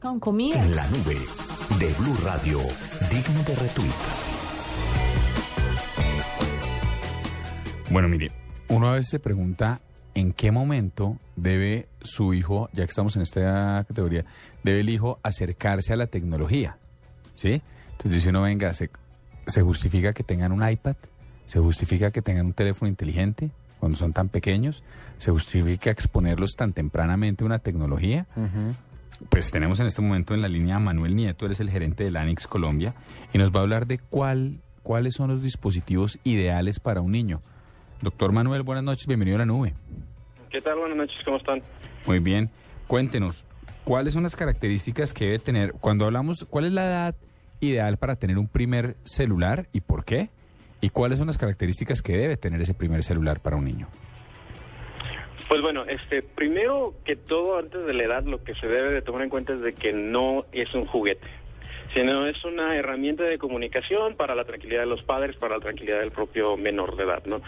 Con 0.00 0.20
comida. 0.20 0.62
En 0.62 0.76
la 0.76 0.86
nube 0.88 1.16
de 1.78 1.92
Blue 1.94 2.16
Radio, 2.24 2.58
digno 3.10 3.42
de 3.42 3.54
retweet. 3.56 4.28
Bueno, 7.90 8.08
mire, 8.08 8.30
uno 8.68 8.88
a 8.88 8.92
veces 8.92 9.10
se 9.10 9.18
pregunta 9.18 9.80
en 10.14 10.32
qué 10.32 10.50
momento 10.50 11.16
debe 11.36 11.88
su 12.02 12.34
hijo, 12.34 12.68
ya 12.72 12.84
que 12.84 12.90
estamos 12.90 13.16
en 13.16 13.22
esta 13.22 13.84
categoría, 13.88 14.26
debe 14.62 14.80
el 14.80 14.90
hijo 14.90 15.18
acercarse 15.22 15.92
a 15.92 15.96
la 15.96 16.06
tecnología, 16.06 16.76
¿sí? 17.34 17.62
Entonces 17.92 18.14
dice 18.14 18.28
uno, 18.28 18.42
venga, 18.42 18.74
se, 18.74 18.90
se 19.46 19.62
justifica 19.62 20.12
que 20.12 20.22
tengan 20.22 20.52
un 20.52 20.68
iPad, 20.68 20.96
se 21.46 21.60
justifica 21.60 22.10
que 22.10 22.20
tengan 22.20 22.46
un 22.46 22.52
teléfono 22.52 22.88
inteligente 22.88 23.50
cuando 23.78 23.96
son 23.96 24.12
tan 24.12 24.28
pequeños, 24.28 24.82
se 25.18 25.30
justifica 25.30 25.90
exponerlos 25.90 26.54
tan 26.56 26.72
tempranamente 26.72 27.44
a 27.44 27.46
una 27.46 27.58
tecnología. 27.58 28.26
Pues 29.28 29.50
tenemos 29.50 29.80
en 29.80 29.86
este 29.86 30.00
momento 30.00 30.34
en 30.34 30.42
la 30.42 30.48
línea 30.48 30.76
a 30.76 30.80
Manuel 30.80 31.16
Nieto, 31.16 31.46
él 31.46 31.52
es 31.52 31.60
el 31.60 31.70
gerente 31.70 32.04
del 32.04 32.16
ANIX 32.16 32.46
Colombia, 32.46 32.94
y 33.32 33.38
nos 33.38 33.50
va 33.50 33.60
a 33.60 33.62
hablar 33.62 33.86
de 33.86 33.98
cuál, 33.98 34.60
cuáles 34.82 35.14
son 35.14 35.30
los 35.30 35.42
dispositivos 35.42 36.18
ideales 36.22 36.78
para 36.78 37.00
un 37.00 37.10
niño. 37.10 37.42
Doctor 38.00 38.32
Manuel, 38.32 38.62
buenas 38.62 38.84
noches, 38.84 39.06
bienvenido 39.06 39.36
a 39.36 39.40
la 39.40 39.46
nube. 39.46 39.74
¿Qué 40.50 40.60
tal? 40.60 40.78
Buenas 40.78 40.96
noches, 40.96 41.18
¿cómo 41.24 41.36
están? 41.36 41.62
Muy 42.06 42.20
bien, 42.20 42.48
cuéntenos, 42.86 43.44
¿cuáles 43.82 44.14
son 44.14 44.22
las 44.22 44.36
características 44.36 45.12
que 45.12 45.24
debe 45.24 45.38
tener, 45.40 45.72
cuando 45.72 46.04
hablamos, 46.04 46.46
cuál 46.48 46.66
es 46.66 46.72
la 46.72 46.86
edad 46.86 47.16
ideal 47.60 47.96
para 47.96 48.14
tener 48.14 48.38
un 48.38 48.46
primer 48.46 48.96
celular 49.02 49.68
y 49.72 49.80
por 49.80 50.04
qué? 50.04 50.30
¿Y 50.80 50.90
cuáles 50.90 51.18
son 51.18 51.26
las 51.26 51.38
características 51.38 52.02
que 52.02 52.16
debe 52.16 52.36
tener 52.36 52.60
ese 52.60 52.74
primer 52.74 53.02
celular 53.02 53.40
para 53.40 53.56
un 53.56 53.64
niño? 53.64 53.88
Pues 55.48 55.62
bueno, 55.62 55.84
este, 55.86 56.22
primero 56.22 56.94
que 57.04 57.16
todo, 57.16 57.58
antes 57.58 57.86
de 57.86 57.94
la 57.94 58.04
edad, 58.04 58.22
lo 58.24 58.44
que 58.44 58.54
se 58.54 58.66
debe 58.66 58.90
de 58.92 59.02
tomar 59.02 59.22
en 59.22 59.30
cuenta 59.30 59.54
es 59.54 59.60
de 59.60 59.72
que 59.72 59.92
no 59.92 60.44
es 60.52 60.74
un 60.74 60.84
juguete, 60.84 61.26
sino 61.94 62.26
es 62.26 62.44
una 62.44 62.76
herramienta 62.76 63.24
de 63.24 63.38
comunicación 63.38 64.16
para 64.16 64.34
la 64.34 64.44
tranquilidad 64.44 64.80
de 64.80 64.86
los 64.86 65.02
padres, 65.02 65.36
para 65.36 65.56
la 65.56 65.60
tranquilidad 65.60 66.00
del 66.00 66.10
propio 66.10 66.56
menor 66.56 66.96
de 66.96 67.04
edad, 67.04 67.24
¿no? 67.26 67.40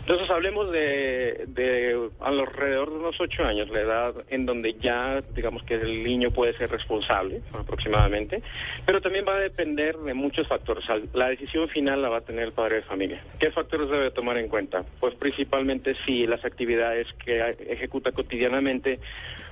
Entonces 0.00 0.30
hablemos 0.30 0.70
de, 0.70 1.44
de 1.48 2.08
alrededor 2.20 2.90
de 2.90 2.96
unos 2.96 3.20
ocho 3.20 3.44
años, 3.44 3.68
la 3.70 3.80
edad 3.80 4.14
en 4.28 4.46
donde 4.46 4.74
ya, 4.74 5.22
digamos 5.34 5.62
que 5.62 5.74
el 5.74 6.02
niño 6.02 6.30
puede 6.30 6.56
ser 6.56 6.70
responsable, 6.70 7.42
aproximadamente, 7.52 8.42
pero 8.86 9.00
también 9.00 9.24
va 9.26 9.36
a 9.36 9.40
depender 9.40 9.96
de 9.96 10.14
muchos 10.14 10.46
factores. 10.46 10.84
La 11.12 11.28
decisión 11.28 11.68
final 11.68 12.02
la 12.02 12.08
va 12.08 12.18
a 12.18 12.22
tener 12.22 12.44
el 12.44 12.52
padre 12.52 12.76
de 12.76 12.82
familia. 12.82 13.22
¿Qué 13.38 13.50
factores 13.50 13.88
debe 13.88 14.10
tomar 14.10 14.38
en 14.38 14.48
cuenta? 14.48 14.84
Pues 15.00 15.14
principalmente 15.14 15.94
si 16.06 16.26
las 16.26 16.44
actividades 16.44 17.06
que 17.24 17.56
ejecuta 17.68 18.12
cotidianamente 18.12 19.00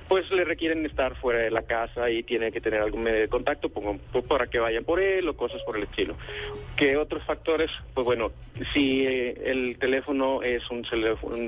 pues 0.07 0.29
le 0.31 0.43
requieren 0.43 0.85
estar 0.85 1.15
fuera 1.15 1.39
de 1.39 1.51
la 1.51 1.63
casa 1.63 2.09
y 2.09 2.23
tiene 2.23 2.51
que 2.51 2.61
tener 2.61 2.81
algún 2.81 3.03
medio 3.03 3.19
de 3.19 3.27
contacto 3.27 3.69
pues, 3.69 4.25
para 4.25 4.47
que 4.47 4.59
vayan 4.59 4.83
por 4.83 4.99
él 4.99 5.27
o 5.27 5.35
cosas 5.35 5.61
por 5.63 5.77
el 5.77 5.83
estilo. 5.83 6.15
¿Qué 6.75 6.97
otros 6.97 7.23
factores? 7.23 7.71
Pues 7.93 8.05
bueno, 8.05 8.31
si 8.73 9.05
eh, 9.05 9.35
el 9.45 9.77
teléfono 9.79 10.41
es 10.41 10.63
un, 10.69 10.83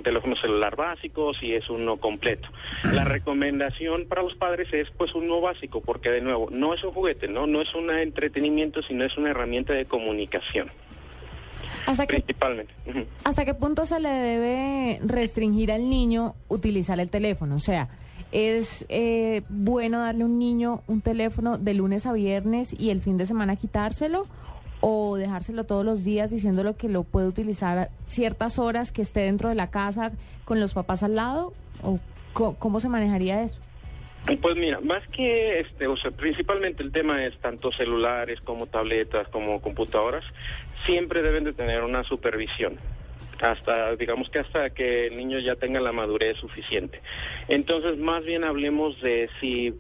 teléfono 0.04 0.36
celular 0.36 0.76
básico, 0.76 1.34
si 1.34 1.54
es 1.54 1.70
uno 1.70 1.98
completo. 1.98 2.50
La 2.94 3.04
recomendación 3.06 4.08
para 4.08 4.24
los 4.24 4.36
padres 4.36 4.68
es 4.74 4.90
pues 4.92 5.14
uno 5.16 5.42
básico, 5.42 5.82
porque 5.82 6.10
de 6.10 6.22
nuevo, 6.22 6.50
no 6.52 6.74
es 6.74 6.84
un 6.84 6.92
juguete, 6.92 7.28
no, 7.28 7.48
no 7.48 7.62
es 7.62 7.74
un 7.74 7.90
entretenimiento, 7.92 8.82
sino 8.82 9.06
es 9.06 9.18
una 9.18 9.32
herramienta 9.32 9.74
de 9.74 9.86
comunicación, 9.86 10.72
¿Hasta 11.86 12.06
qué, 12.06 12.16
principalmente. 12.16 12.74
¿Hasta 13.24 13.46
qué 13.46 13.54
punto 13.54 13.86
se 13.86 14.00
le 14.00 14.10
debe 14.10 15.00
restringir 15.06 15.72
al 15.72 15.90
niño 15.90 16.36
utilizar 16.48 17.00
el 17.00 17.10
teléfono? 17.10 17.56
O 17.56 17.60
sea, 17.60 17.90
¿es 18.32 18.86
eh, 18.90 19.44
bueno 19.50 20.00
darle 20.00 20.24
a 20.24 20.26
un 20.26 20.40
niño 20.40 20.82
un 20.88 21.02
teléfono 21.02 21.58
de 21.58 21.74
lunes 21.74 22.06
a 22.06 22.14
viernes 22.14 22.74
y 22.78 22.90
el 22.90 23.02
fin 23.02 23.18
de 23.18 23.26
semana 23.26 23.56
quitárselo? 23.56 24.28
¿O 24.82 25.18
dejárselo 25.18 25.66
todos 25.66 25.84
los 25.84 26.04
días 26.06 26.30
diciéndolo 26.30 26.78
que 26.78 26.88
lo 26.88 27.04
puede 27.04 27.28
utilizar 27.28 27.90
ciertas 28.08 28.60
horas 28.60 28.92
que 28.92 29.02
esté 29.02 29.22
dentro 29.22 29.50
de 29.50 29.56
la 29.56 29.70
casa 29.70 30.12
con 30.46 30.60
los 30.60 30.74
papás 30.74 31.04
al 31.04 31.16
lado? 31.16 31.54
¿O 31.84 32.00
cómo 32.34 32.80
se 32.80 32.88
manejaría 32.88 33.44
eso? 33.44 33.60
Pues 34.42 34.56
mira, 34.56 34.80
más 34.82 35.06
que 35.10 35.60
este, 35.62 35.88
o 35.88 35.98
sea, 35.98 36.12
principalmente 36.12 36.84
el 36.84 36.92
tema 36.92 37.26
es 37.26 37.38
tanto 37.40 37.72
celulares 37.72 38.40
como 38.42 38.68
tabletas 38.68 39.28
como 39.30 39.60
computadoras, 39.62 40.24
siempre 40.86 41.22
deben 41.22 41.46
de 41.46 41.54
tener 41.54 41.84
una 41.84 42.04
supervisión. 42.04 42.78
Hasta 43.42 43.96
digamos 43.96 44.30
que 44.30 44.40
hasta 44.40 44.70
que 44.72 45.08
el 45.08 45.18
niño 45.18 45.40
ya 45.40 45.56
tenga 45.56 45.80
la 45.80 45.92
madurez 45.92 46.38
suficiente. 46.38 47.02
Entonces, 47.48 47.98
más 47.98 48.24
bien 48.24 48.44
hablemos 48.44 49.00
de 49.02 49.30
si 49.40 49.74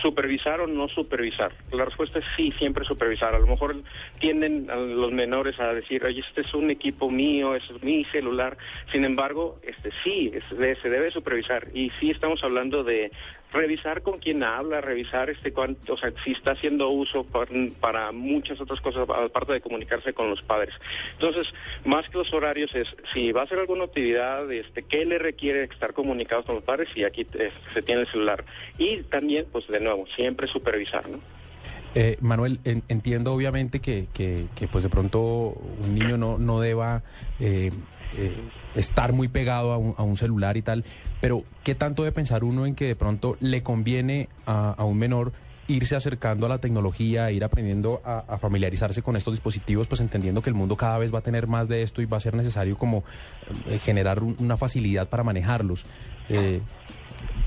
supervisar 0.00 0.60
o 0.60 0.66
no 0.66 0.88
supervisar. 0.88 1.52
La 1.72 1.84
respuesta 1.84 2.18
es 2.18 2.24
sí, 2.36 2.52
siempre 2.52 2.84
supervisar. 2.84 3.34
A 3.34 3.38
lo 3.38 3.46
mejor 3.46 3.76
tienden 4.18 4.70
a 4.70 4.76
los 4.76 5.12
menores 5.12 5.58
a 5.58 5.72
decir, 5.72 6.04
oye, 6.04 6.20
este 6.20 6.42
es 6.42 6.54
un 6.54 6.70
equipo 6.70 7.10
mío, 7.10 7.54
es 7.54 7.64
mi 7.82 8.04
celular. 8.06 8.56
Sin 8.92 9.04
embargo, 9.04 9.58
este 9.62 9.90
sí, 10.04 10.32
se 10.48 10.88
debe 10.88 11.10
supervisar. 11.10 11.68
Y 11.74 11.90
sí 12.00 12.10
estamos 12.10 12.42
hablando 12.44 12.84
de 12.84 13.10
revisar 13.52 14.02
con 14.02 14.18
quién 14.18 14.42
habla, 14.42 14.80
revisar 14.80 15.30
este 15.30 15.52
cuánto, 15.52 15.94
o 15.94 15.96
sea, 15.96 16.12
si 16.24 16.32
está 16.32 16.52
haciendo 16.52 16.88
uso 16.90 17.24
par- 17.24 17.48
para, 17.80 18.12
muchas 18.12 18.60
otras 18.60 18.80
cosas, 18.80 19.08
aparte 19.08 19.52
de 19.54 19.60
comunicarse 19.60 20.12
con 20.12 20.28
los 20.30 20.42
padres. 20.42 20.74
Entonces, 21.12 21.46
más 21.84 22.08
que 22.08 22.18
los 22.18 22.32
horarios 22.34 22.74
es, 22.74 22.88
si 23.14 23.32
va 23.32 23.42
a 23.42 23.44
hacer 23.44 23.58
alguna 23.58 23.84
actividad, 23.84 24.50
este, 24.52 24.82
¿qué 24.82 25.04
le 25.04 25.18
requiere 25.18 25.64
estar 25.64 25.92
comunicados 25.94 26.44
con 26.46 26.56
los 26.56 26.64
padres? 26.64 26.88
Y 26.94 27.04
aquí 27.04 27.26
eh, 27.38 27.50
se 27.72 27.82
tiene 27.82 28.02
el 28.02 28.08
celular. 28.08 28.44
Y 28.78 29.02
también, 29.04 29.46
pues 29.50 29.66
de 29.68 29.80
nuevo, 29.80 30.06
siempre 30.16 30.46
supervisar, 30.48 31.08
¿no? 31.08 31.20
Eh, 31.94 32.18
Manuel, 32.20 32.58
en- 32.64 32.82
entiendo 32.88 33.32
obviamente 33.32 33.80
que, 33.80 34.06
que, 34.12 34.46
que, 34.54 34.68
pues 34.68 34.84
de 34.84 34.90
pronto 34.90 35.20
un 35.20 35.94
niño 35.94 36.18
no, 36.18 36.36
no 36.36 36.60
deba 36.60 37.02
eh, 37.40 37.70
eh, 38.18 38.32
estar 38.76 39.12
muy 39.12 39.28
pegado 39.28 39.72
a 39.72 39.78
un, 39.78 39.94
a 39.96 40.02
un 40.02 40.16
celular 40.16 40.56
y 40.56 40.62
tal, 40.62 40.84
pero 41.20 41.42
¿qué 41.64 41.74
tanto 41.74 42.02
debe 42.04 42.12
pensar 42.12 42.44
uno 42.44 42.66
en 42.66 42.74
que 42.74 42.84
de 42.86 42.96
pronto 42.96 43.36
le 43.40 43.62
conviene 43.62 44.28
a, 44.46 44.70
a 44.72 44.84
un 44.84 44.96
menor 44.98 45.32
irse 45.68 45.96
acercando 45.96 46.46
a 46.46 46.48
la 46.48 46.58
tecnología, 46.58 47.32
ir 47.32 47.42
aprendiendo 47.42 48.00
a, 48.04 48.18
a 48.28 48.38
familiarizarse 48.38 49.02
con 49.02 49.16
estos 49.16 49.34
dispositivos, 49.34 49.88
pues 49.88 50.00
entendiendo 50.00 50.40
que 50.40 50.48
el 50.50 50.54
mundo 50.54 50.76
cada 50.76 50.96
vez 50.98 51.12
va 51.12 51.18
a 51.18 51.22
tener 51.22 51.48
más 51.48 51.66
de 51.68 51.82
esto 51.82 52.00
y 52.02 52.06
va 52.06 52.18
a 52.18 52.20
ser 52.20 52.34
necesario 52.34 52.78
como 52.78 53.02
eh, 53.66 53.78
generar 53.80 54.22
un- 54.22 54.36
una 54.38 54.56
facilidad 54.56 55.08
para 55.08 55.24
manejarlos? 55.24 55.84
Eh, 56.28 56.60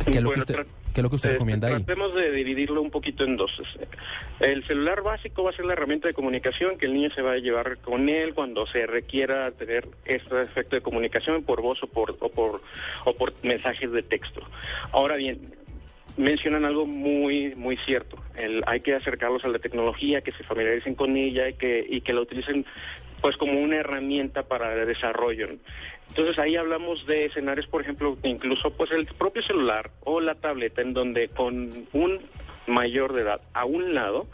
¿qué, 0.04 0.18
es 0.18 0.22
lo 0.22 0.32
que 0.32 0.40
usted, 0.42 0.56
qué 0.94 1.02
es 1.02 1.04
lo 1.04 1.10
que 1.10 1.16
usted 1.16 1.30
Eh, 1.30 1.34
recomienda 1.34 1.68
ahí? 1.68 1.84
Tratemos 1.84 2.14
de 2.16 2.32
dividirlo 2.32 2.82
un 2.82 2.92
poquito 2.92 3.24
en 3.24 3.38
dos. 3.38 3.52
El 4.40 4.66
celular 4.66 5.02
básico 5.02 5.44
va 5.44 5.52
a 5.52 5.54
ser 5.54 5.66
la 5.66 5.74
herramienta 5.74 6.08
de 6.08 6.14
comunicación 6.14 6.78
que 6.78 6.86
el 6.86 6.94
niño 6.94 7.10
se 7.12 7.22
va 7.22 7.34
a 7.34 7.38
llevar 7.38 7.78
con 7.80 8.10
él 8.10 8.34
cuando 8.34 8.66
se 8.68 8.86
requiera 8.86 9.52
tener 9.52 9.88
este 10.06 10.42
efecto 10.42 10.76
de 10.76 10.82
comunicación 10.82 11.44
por 11.44 11.62
voz 11.62 11.82
o 11.84 11.88
por, 11.88 12.16
o 12.20 12.30
por, 12.30 12.62
o 13.06 13.14
por 13.14 13.34
mensajes 13.44 13.92
de 13.92 14.04
texto. 14.04 14.42
Ahora 14.92 15.16
bien, 15.16 15.54
mencionan 16.18 16.66
algo 16.66 16.86
muy 16.86 17.56
muy 17.56 17.78
cierto. 17.78 18.18
El, 18.36 18.64
hay 18.68 18.82
que 18.82 18.96
acercarlos 18.96 19.46
a 19.46 19.48
la 19.48 19.60
tecnología, 19.60 20.22
que 20.22 20.32
se 20.34 20.44
familiaricen 20.44 20.96
con 20.96 21.16
ella 21.16 21.50
y 21.50 21.54
que, 21.54 21.86
y 21.88 22.02
que 22.02 22.14
la 22.14 22.22
utilicen 22.22 22.66
pues 23.22 23.38
como 23.38 23.60
una 23.60 23.78
herramienta 23.78 24.44
para 24.44 24.74
el 24.74 24.88
desarrollo. 24.88 25.50
Entonces 26.10 26.40
ahí 26.40 26.56
hablamos 26.56 27.06
de 27.06 27.26
escenarios, 27.26 27.68
por 27.68 27.82
ejemplo, 27.82 28.18
incluso 28.24 28.72
pues 28.72 28.92
el 28.92 29.06
propio 29.06 29.42
celular 29.44 29.92
o 30.02 30.20
la 30.20 30.36
tableta 30.36 30.82
en 30.82 30.94
donde 30.94 31.28
con 31.30 31.88
un 31.94 32.20
mayor 32.68 33.14
de 33.14 33.22
edad 33.22 33.42
a 33.54 33.66
un 33.66 33.94
lado, 33.94 34.28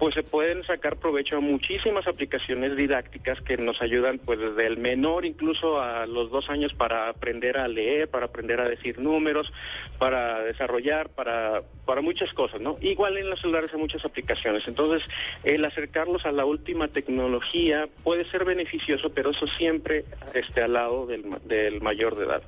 pues 0.00 0.14
se 0.14 0.22
pueden 0.22 0.64
sacar 0.64 0.96
provecho 0.96 1.36
a 1.36 1.40
muchísimas 1.40 2.08
aplicaciones 2.08 2.74
didácticas 2.74 3.38
que 3.42 3.58
nos 3.58 3.82
ayudan 3.82 4.18
pues 4.18 4.38
desde 4.38 4.66
el 4.66 4.78
menor 4.78 5.26
incluso 5.26 5.78
a 5.78 6.06
los 6.06 6.30
dos 6.30 6.48
años 6.48 6.72
para 6.72 7.10
aprender 7.10 7.58
a 7.58 7.68
leer, 7.68 8.08
para 8.08 8.24
aprender 8.24 8.62
a 8.62 8.68
decir 8.68 8.98
números, 8.98 9.52
para 9.98 10.40
desarrollar, 10.40 11.10
para, 11.10 11.60
para 11.84 12.00
muchas 12.00 12.32
cosas, 12.32 12.62
¿no? 12.62 12.78
Igual 12.80 13.18
en 13.18 13.28
los 13.28 13.42
celulares 13.42 13.70
hay 13.74 13.78
muchas 13.78 14.02
aplicaciones. 14.02 14.66
Entonces, 14.66 15.06
el 15.44 15.62
acercarlos 15.66 16.24
a 16.24 16.32
la 16.32 16.46
última 16.46 16.88
tecnología 16.88 17.86
puede 18.02 18.24
ser 18.30 18.46
beneficioso, 18.46 19.10
pero 19.10 19.32
eso 19.32 19.46
siempre 19.58 20.06
este, 20.32 20.62
al 20.62 20.72
lado 20.72 21.04
del, 21.04 21.24
del 21.44 21.82
mayor 21.82 22.16
de 22.16 22.24
edad. 22.24 22.42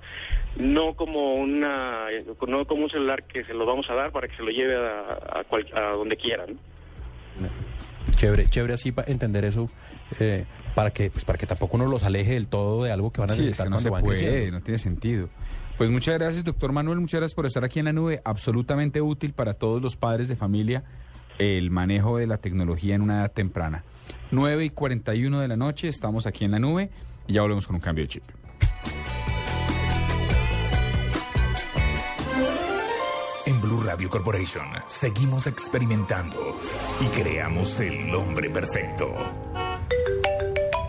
No 0.56 0.94
como 0.94 1.34
una, 1.34 2.06
no 2.48 2.64
como 2.64 2.84
un 2.84 2.90
celular 2.90 3.24
que 3.24 3.44
se 3.44 3.52
lo 3.52 3.66
vamos 3.66 3.90
a 3.90 3.94
dar 3.94 4.10
para 4.10 4.26
que 4.26 4.36
se 4.36 4.42
lo 4.42 4.50
lleve 4.50 4.76
a, 4.76 5.44
a, 5.44 5.44
a 5.74 5.90
donde 5.92 6.16
quieran. 6.16 6.58
Chévere, 8.16 8.48
chévere 8.48 8.74
así 8.74 8.92
para 8.92 9.10
entender 9.10 9.44
eso, 9.44 9.70
eh, 10.18 10.44
para 10.74 10.90
que 10.90 11.10
pues 11.10 11.24
para 11.24 11.38
que 11.38 11.46
tampoco 11.46 11.76
uno 11.76 11.86
los 11.86 12.02
aleje 12.02 12.32
del 12.34 12.48
todo 12.48 12.84
de 12.84 12.90
algo 12.92 13.12
que 13.12 13.20
van 13.20 13.30
a 13.30 13.34
Sí, 13.34 13.40
es 13.40 13.46
necesitar 13.46 13.66
que 13.66 13.70
no 13.70 13.76
cuando 13.76 13.82
se 13.82 13.90
van 13.90 14.02
puede, 14.02 14.18
creciendo. 14.18 14.58
no 14.58 14.64
tiene 14.64 14.78
sentido. 14.78 15.28
Pues 15.78 15.88
muchas 15.90 16.14
gracias, 16.18 16.44
doctor 16.44 16.72
Manuel, 16.72 17.00
muchas 17.00 17.20
gracias 17.20 17.34
por 17.34 17.46
estar 17.46 17.64
aquí 17.64 17.78
en 17.78 17.86
la 17.86 17.92
nube. 17.92 18.20
Absolutamente 18.24 19.00
útil 19.00 19.32
para 19.32 19.54
todos 19.54 19.80
los 19.80 19.96
padres 19.96 20.28
de 20.28 20.36
familia 20.36 20.84
el 21.38 21.70
manejo 21.70 22.18
de 22.18 22.26
la 22.26 22.38
tecnología 22.38 22.94
en 22.94 23.02
una 23.02 23.20
edad 23.20 23.32
temprana. 23.32 23.84
9 24.30 24.64
y 24.64 24.70
41 24.70 25.40
de 25.40 25.48
la 25.48 25.56
noche, 25.56 25.88
estamos 25.88 26.26
aquí 26.26 26.44
en 26.44 26.52
la 26.52 26.58
nube 26.58 26.90
y 27.26 27.34
ya 27.34 27.42
volvemos 27.42 27.66
con 27.66 27.76
un 27.76 27.80
cambio 27.82 28.04
de 28.04 28.08
chip. 28.08 28.22
Radio 33.84 34.08
Corporation 34.08 34.66
seguimos 34.86 35.46
experimentando 35.46 36.56
y 37.00 37.06
creamos 37.06 37.80
el 37.80 38.14
hombre 38.14 38.48
perfecto. 38.50 39.12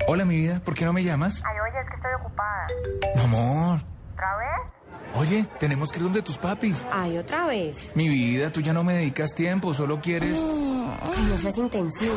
Hola, 0.08 0.26
mi 0.26 0.36
vida, 0.36 0.62
¿por 0.64 0.76
qué 0.76 0.86
no 0.86 0.94
me 0.94 1.04
llamas? 1.04 1.42
Ay, 1.46 1.58
oye, 1.60 1.80
es 1.82 1.90
que 1.90 1.96
estoy 1.96 2.12
ocupada. 2.20 2.68
Mi 3.16 3.22
amor. 3.22 3.80
¿Otra 4.14 4.38
vez? 4.38 4.74
Oye, 5.16 5.48
tenemos 5.60 5.92
que 5.92 5.98
ir 5.98 6.04
donde 6.04 6.22
tus 6.22 6.38
papis. 6.38 6.86
Ay, 6.92 7.18
otra 7.18 7.48
vez. 7.48 7.92
Mi 7.96 8.10
vida, 8.10 8.52
tú 8.52 8.62
ya 8.62 8.74
no 8.74 8.84
me 8.84 8.94
dedicas 8.94 9.34
tiempo, 9.34 9.74
solo 9.74 10.00
quieres... 10.00 10.38
Ay, 10.38 11.26
no 11.30 11.38
seas 11.38 11.58
intensivo. 11.58 12.14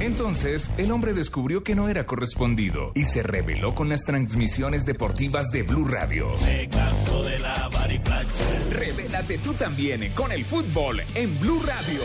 Entonces, 0.00 0.70
el 0.76 0.90
hombre 0.90 1.14
descubrió 1.14 1.62
que 1.62 1.74
no 1.74 1.88
era 1.88 2.06
correspondido 2.06 2.92
y 2.94 3.04
se 3.04 3.22
rebeló 3.22 3.74
con 3.74 3.88
las 3.88 4.02
transmisiones 4.02 4.84
deportivas 4.84 5.46
de 5.50 5.62
Blue 5.62 5.84
Radio. 5.84 6.26
Me 6.44 6.68
canso 6.68 7.22
de 7.22 7.38
lavar 7.38 7.92
y 7.92 7.98
planchar. 7.98 8.51
Revélate 8.72 9.38
tú 9.38 9.52
también 9.52 10.12
con 10.14 10.32
el 10.32 10.44
fútbol 10.44 11.02
en 11.14 11.38
Blue 11.38 11.62
Radio. 11.62 12.00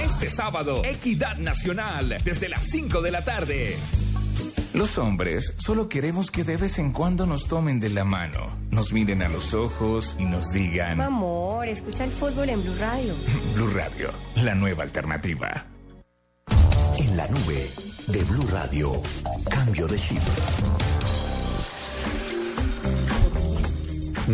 Este 0.00 0.30
sábado, 0.30 0.82
Equidad 0.84 1.38
Nacional, 1.38 2.16
desde 2.24 2.48
las 2.48 2.64
5 2.64 3.02
de 3.02 3.10
la 3.10 3.24
tarde. 3.24 3.76
Los 4.72 4.96
hombres 4.98 5.54
solo 5.58 5.88
queremos 5.88 6.30
que 6.30 6.44
de 6.44 6.56
vez 6.56 6.78
en 6.78 6.92
cuando 6.92 7.26
nos 7.26 7.48
tomen 7.48 7.80
de 7.80 7.88
la 7.88 8.04
mano, 8.04 8.56
nos 8.70 8.92
miren 8.92 9.22
a 9.22 9.28
los 9.28 9.52
ojos 9.52 10.14
y 10.20 10.24
nos 10.24 10.46
digan 10.52 11.00
Amor, 11.00 11.66
escucha 11.66 12.04
el 12.04 12.12
fútbol 12.12 12.48
en 12.48 12.62
Blue 12.62 12.76
Radio. 12.78 13.14
Blue 13.54 13.70
Radio, 13.74 14.10
la 14.36 14.54
nueva 14.54 14.84
alternativa. 14.84 15.66
En 16.98 17.16
la 17.16 17.26
nube 17.26 17.70
de 18.06 18.24
Blue 18.24 18.46
Radio. 18.46 19.02
Cambio 19.50 19.88
de 19.88 19.98
chip. 19.98 20.22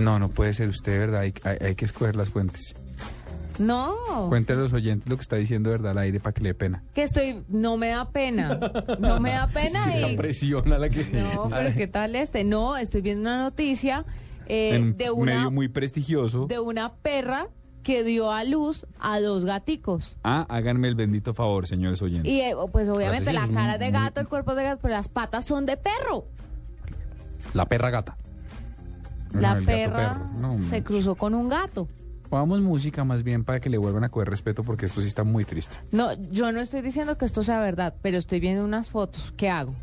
No, 0.05 0.19
no 0.19 0.29
puede 0.29 0.53
ser 0.55 0.69
usted, 0.69 0.99
¿verdad? 1.01 1.21
Hay, 1.23 1.35
hay- 1.45 1.59
hay 1.61 1.75
que 1.75 1.85
escoger 1.85 2.17
las 2.17 2.31
fuentes. 2.31 2.75
No. 3.59 3.95
Cuéntale 4.29 4.61
a 4.61 4.63
los 4.65 4.73
oyentes 4.75 5.09
lo 5.09 5.17
que 5.17 5.23
está 5.23 5.37
diciendo, 5.37 5.71
¿verdad? 5.71 5.93
Al 5.93 5.99
aire 5.99 6.21
para 6.21 6.35
que 6.35 6.43
le 6.43 6.51
dé 6.51 6.55
pena. 6.55 6.83
Que 6.95 7.03
estoy, 7.05 7.43
no 7.49 7.79
me 7.79 7.89
da 7.89 8.11
pena. 8.11 8.59
No 8.99 9.19
me 9.19 9.31
da 9.31 9.49
pena 9.49 9.87
La 9.97 10.11
y... 10.11 10.17
presión 10.17 10.71
a 10.73 10.79
la 10.79 10.91
que... 10.91 11.05
No, 11.13 11.49
pero 11.51 11.75
¿qué 11.75 11.87
tal 11.87 12.17
este? 12.17 12.45
No, 12.45 12.77
estoy 12.77 13.01
viendo 13.01 13.23
una 13.23 13.43
noticia 13.45 14.05
eh, 14.47 14.75
en 14.75 14.83
un 14.83 14.97
de 14.99 15.11
una 15.11 15.35
medio 15.37 15.51
muy 15.51 15.69
prestigioso. 15.69 16.47
de 16.47 16.59
una 16.59 16.93
perra 16.97 17.49
que 17.83 18.05
dio 18.05 18.31
a 18.33 18.45
luz 18.45 18.85
a 18.99 19.21
dos 19.21 19.45
gaticos. 19.47 20.17
Ah, 20.23 20.45
háganme 20.51 20.89
el 20.89 20.95
bendito 20.97 21.33
favor, 21.33 21.67
señores 21.67 22.03
oyentes. 22.03 22.31
Y 22.31 22.41
eh, 22.43 22.55
pues 22.73 22.89
obviamente 22.89 23.31
sí, 23.31 23.37
la 23.37 23.49
cara 23.49 23.79
de 23.79 23.91
gato, 23.91 24.21
el 24.21 24.29
cuerpo 24.29 24.55
de 24.55 24.65
gato, 24.65 24.81
pero 24.83 24.93
las 24.95 25.09
patas 25.09 25.47
son 25.47 25.65
de 25.67 25.77
perro. 25.79 26.27
La 27.55 27.67
perra 27.67 27.89
gata. 27.91 28.17
La 29.41 29.55
perra 29.57 30.15
perro. 30.15 30.31
No, 30.41 30.59
se 30.69 30.83
cruzó 30.83 31.15
con 31.15 31.35
un 31.35 31.49
gato. 31.49 31.89
Pongamos 32.29 32.61
música 32.61 33.05
más 33.05 33.23
bien 33.23 33.45
para 33.45 33.61
que 33.61 33.71
le 33.71 33.79
vuelvan 33.79 34.03
a 34.05 34.09
coger 34.09 34.29
respeto 34.29 34.65
porque 34.65 34.87
esto 34.87 35.01
sí 35.01 35.07
está 35.07 35.23
muy 35.25 35.45
triste. 35.45 35.77
No, 35.93 36.13
yo 36.31 36.51
no 36.53 36.61
estoy 36.61 36.83
diciendo 36.83 37.17
que 37.17 37.25
esto 37.25 37.43
sea 37.45 37.61
verdad, 37.61 37.95
pero 38.03 38.19
estoy 38.19 38.41
viendo 38.41 38.65
unas 38.65 38.89
fotos. 38.91 39.33
¿Qué 39.37 39.49
hago? 39.49 39.75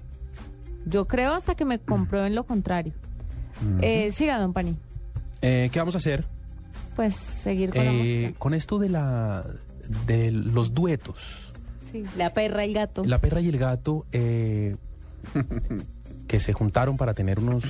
Yo 0.85 1.05
creo 1.05 1.33
hasta 1.33 1.55
que 1.55 1.63
me 1.65 1.79
comprueben 1.79 2.35
lo 2.35 2.43
contrario. 2.45 2.93
Eh, 3.81 4.11
siga, 4.11 4.39
don 4.39 4.51
Pani. 4.51 4.75
Eh, 5.41 5.69
¿Qué 5.71 5.79
vamos 5.79 5.95
a 5.95 5.99
hacer? 5.99 6.25
Pues 6.95 7.15
seguir 7.15 7.69
con 7.71 7.85
la 7.85 7.91
Eh, 7.91 7.97
música. 8.23 8.39
con 8.39 8.53
esto 8.53 8.77
de 8.79 8.89
la 8.89 9.45
de 10.05 10.31
los 10.31 10.73
duetos, 10.73 11.51
Sí, 11.91 12.03
la 12.17 12.33
perra 12.33 12.65
y 12.65 12.69
el 12.69 12.73
gato. 12.75 13.03
la 13.05 13.19
perra 13.19 13.41
y 13.41 13.49
el 13.49 13.57
gato 13.57 14.05
eh, 14.11 14.75
que 16.27 16.39
se 16.39 16.53
juntaron 16.53 16.97
para 16.97 17.13
tener 17.13 17.39
unos 17.39 17.63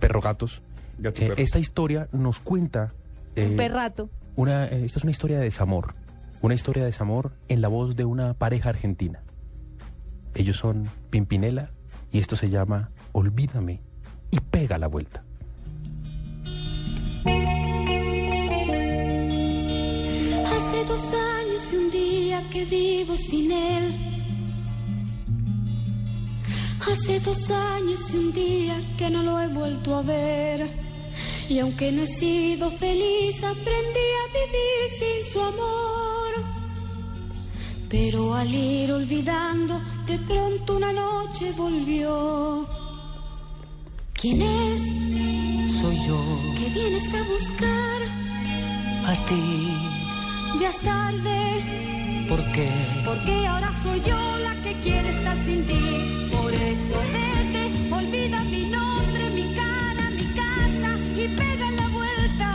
perrogatos. 0.00 0.62
Eh, 1.04 1.34
esta 1.36 1.58
historia 1.58 2.08
nos 2.12 2.38
cuenta 2.38 2.92
eh, 3.34 3.48
Un 3.50 3.56
perrato. 3.56 4.08
una 4.36 4.66
eh, 4.66 4.84
esta 4.84 4.98
es 4.98 5.04
una 5.04 5.10
historia 5.10 5.38
de 5.38 5.44
desamor, 5.44 5.94
una 6.42 6.54
historia 6.54 6.82
de 6.82 6.86
desamor 6.86 7.32
en 7.48 7.60
la 7.60 7.68
voz 7.68 7.96
de 7.96 8.04
una 8.04 8.34
pareja 8.34 8.68
argentina. 8.68 9.22
Ellos 10.34 10.56
son 10.56 10.88
Pimpinela 11.10 11.70
y 12.12 12.20
esto 12.20 12.36
se 12.36 12.50
llama 12.50 12.90
Olvídame 13.12 13.80
y 14.30 14.40
pega 14.40 14.78
la 14.78 14.86
vuelta. 14.86 15.24
Hace 20.46 20.84
dos 20.88 21.14
años 21.14 21.72
y 21.72 21.76
un 21.76 21.90
día 21.90 22.42
que 22.52 22.64
vivo 22.64 23.16
sin 23.16 23.52
él. 23.52 23.94
Hace 26.80 27.20
dos 27.20 27.50
años 27.50 28.00
y 28.12 28.16
un 28.16 28.32
día 28.32 28.80
que 28.98 29.10
no 29.10 29.22
lo 29.22 29.40
he 29.40 29.48
vuelto 29.48 29.96
a 29.96 30.02
ver. 30.02 30.81
Y 31.52 31.58
aunque 31.58 31.92
no 31.92 32.02
he 32.02 32.06
sido 32.06 32.70
feliz, 32.70 33.36
aprendí 33.44 34.06
a 34.22 34.24
vivir 34.38 34.82
sin 34.98 35.32
su 35.32 35.38
amor. 35.40 36.32
Pero 37.90 38.34
al 38.34 38.54
ir 38.54 38.90
olvidando, 38.90 39.78
de 40.06 40.16
pronto 40.30 40.76
una 40.76 40.92
noche 40.94 41.52
volvió. 41.54 42.66
¿Quién 44.14 44.40
es? 44.40 44.80
Soy 45.80 45.96
yo, 46.06 46.18
¿Qué 46.58 46.66
vienes 46.78 47.14
a 47.14 47.22
buscar? 47.32 48.00
a 49.10 49.14
ti. 49.28 49.74
Ya 50.60 50.70
es 50.70 50.80
tarde, 50.80 51.38
¿Por 52.30 52.40
qué? 52.52 52.68
porque 53.04 53.46
ahora 53.46 53.70
soy 53.82 54.00
yo 54.00 54.16
la 54.46 54.54
que 54.62 54.72
quiere 54.84 55.08
estar 55.18 55.36
sin 55.44 55.66
ti. 55.66 55.84
Por 56.34 56.54
eso 56.54 56.96
vete, 57.12 57.94
olvida 57.94 58.38
mi 58.44 58.64
nombre, 58.76 59.21
y 61.24 61.28
pega 61.28 61.70
la 61.70 61.88
vuelta. 61.88 62.48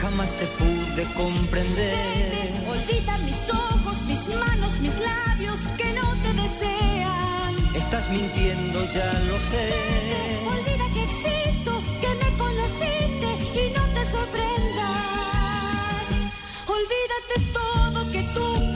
Jamás 0.00 0.30
te 0.38 0.46
pude 0.60 1.04
comprender. 1.14 2.50
Olvida 2.68 3.18
mis 3.18 3.50
ojos, 3.50 3.96
mis 4.06 4.22
manos, 4.42 4.72
mis 4.80 4.94
labios 5.10 5.58
que 5.76 5.92
no 5.92 6.06
te 6.22 6.30
desean. 6.42 7.54
Estás 7.74 8.08
mintiendo, 8.10 8.78
ya 8.94 9.12
lo 9.28 9.38
sé. 9.50 9.66
Olvida 10.54 10.86
que 10.94 11.02
existo, 11.10 11.72
que 12.02 12.10
me 12.22 12.28
conociste 12.42 13.28
y 13.62 13.64
no 13.76 13.82
te 13.94 14.02
sorprendas. 14.14 16.06
Olvídate 16.76 17.34
todo 17.52 18.12
que 18.12 18.22
tú 18.34 18.75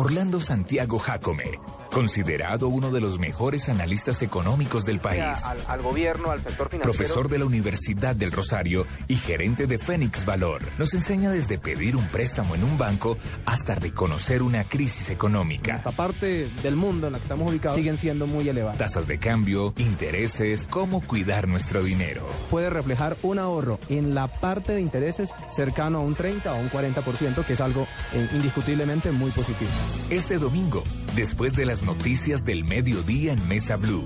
Orlando 0.00 0.40
Santiago 0.40 1.00
Jacome, 1.00 1.58
considerado 1.92 2.68
uno 2.68 2.92
de 2.92 3.00
los 3.00 3.18
mejores 3.18 3.68
analistas 3.68 4.22
económicos 4.22 4.84
del 4.84 5.00
país. 5.00 5.42
Al, 5.44 5.58
al 5.66 5.82
gobierno, 5.82 6.30
al 6.30 6.40
sector 6.40 6.68
financiero. 6.68 6.82
Profesor 6.82 7.28
de 7.28 7.40
la 7.40 7.46
Universidad 7.46 8.14
del 8.14 8.30
Rosario 8.30 8.86
y 9.08 9.16
gerente 9.16 9.66
de 9.66 9.76
Fénix 9.76 10.24
Valor, 10.24 10.62
nos 10.78 10.94
enseña 10.94 11.32
desde 11.32 11.58
pedir 11.58 11.96
un 11.96 12.06
préstamo 12.06 12.54
en 12.54 12.62
un 12.62 12.78
banco 12.78 13.18
hasta 13.44 13.74
reconocer 13.74 14.44
una 14.44 14.68
crisis 14.68 15.10
económica. 15.10 15.78
Esta 15.78 15.90
parte 15.90 16.48
del 16.62 16.76
mundo 16.76 17.08
en 17.08 17.14
la 17.14 17.18
que 17.18 17.24
estamos 17.24 17.50
ubicados 17.50 17.74
siguen 17.76 17.98
siendo 17.98 18.28
muy 18.28 18.48
elevadas. 18.48 18.78
Tasas 18.78 19.08
de 19.08 19.18
cambio, 19.18 19.74
intereses, 19.78 20.68
cómo 20.70 21.00
cuidar 21.00 21.48
nuestro 21.48 21.82
dinero. 21.82 22.24
Puede 22.52 22.70
reflejar 22.70 23.16
un 23.24 23.40
ahorro 23.40 23.80
en 23.88 24.14
la 24.14 24.28
parte 24.28 24.74
de 24.74 24.80
intereses 24.80 25.34
cercano 25.50 25.98
a 25.98 26.02
un 26.02 26.14
30 26.14 26.52
o 26.52 26.56
un 26.56 26.70
40%, 26.70 27.44
que 27.44 27.54
es 27.54 27.60
algo 27.60 27.88
eh, 28.12 28.28
indiscutiblemente 28.32 29.10
muy 29.10 29.32
positivo. 29.32 29.72
Este 30.10 30.38
domingo, 30.38 30.84
después 31.14 31.54
de 31.54 31.66
las 31.66 31.82
noticias 31.82 32.44
del 32.44 32.64
mediodía 32.64 33.32
en 33.32 33.48
Mesa 33.48 33.76
Blue, 33.76 34.04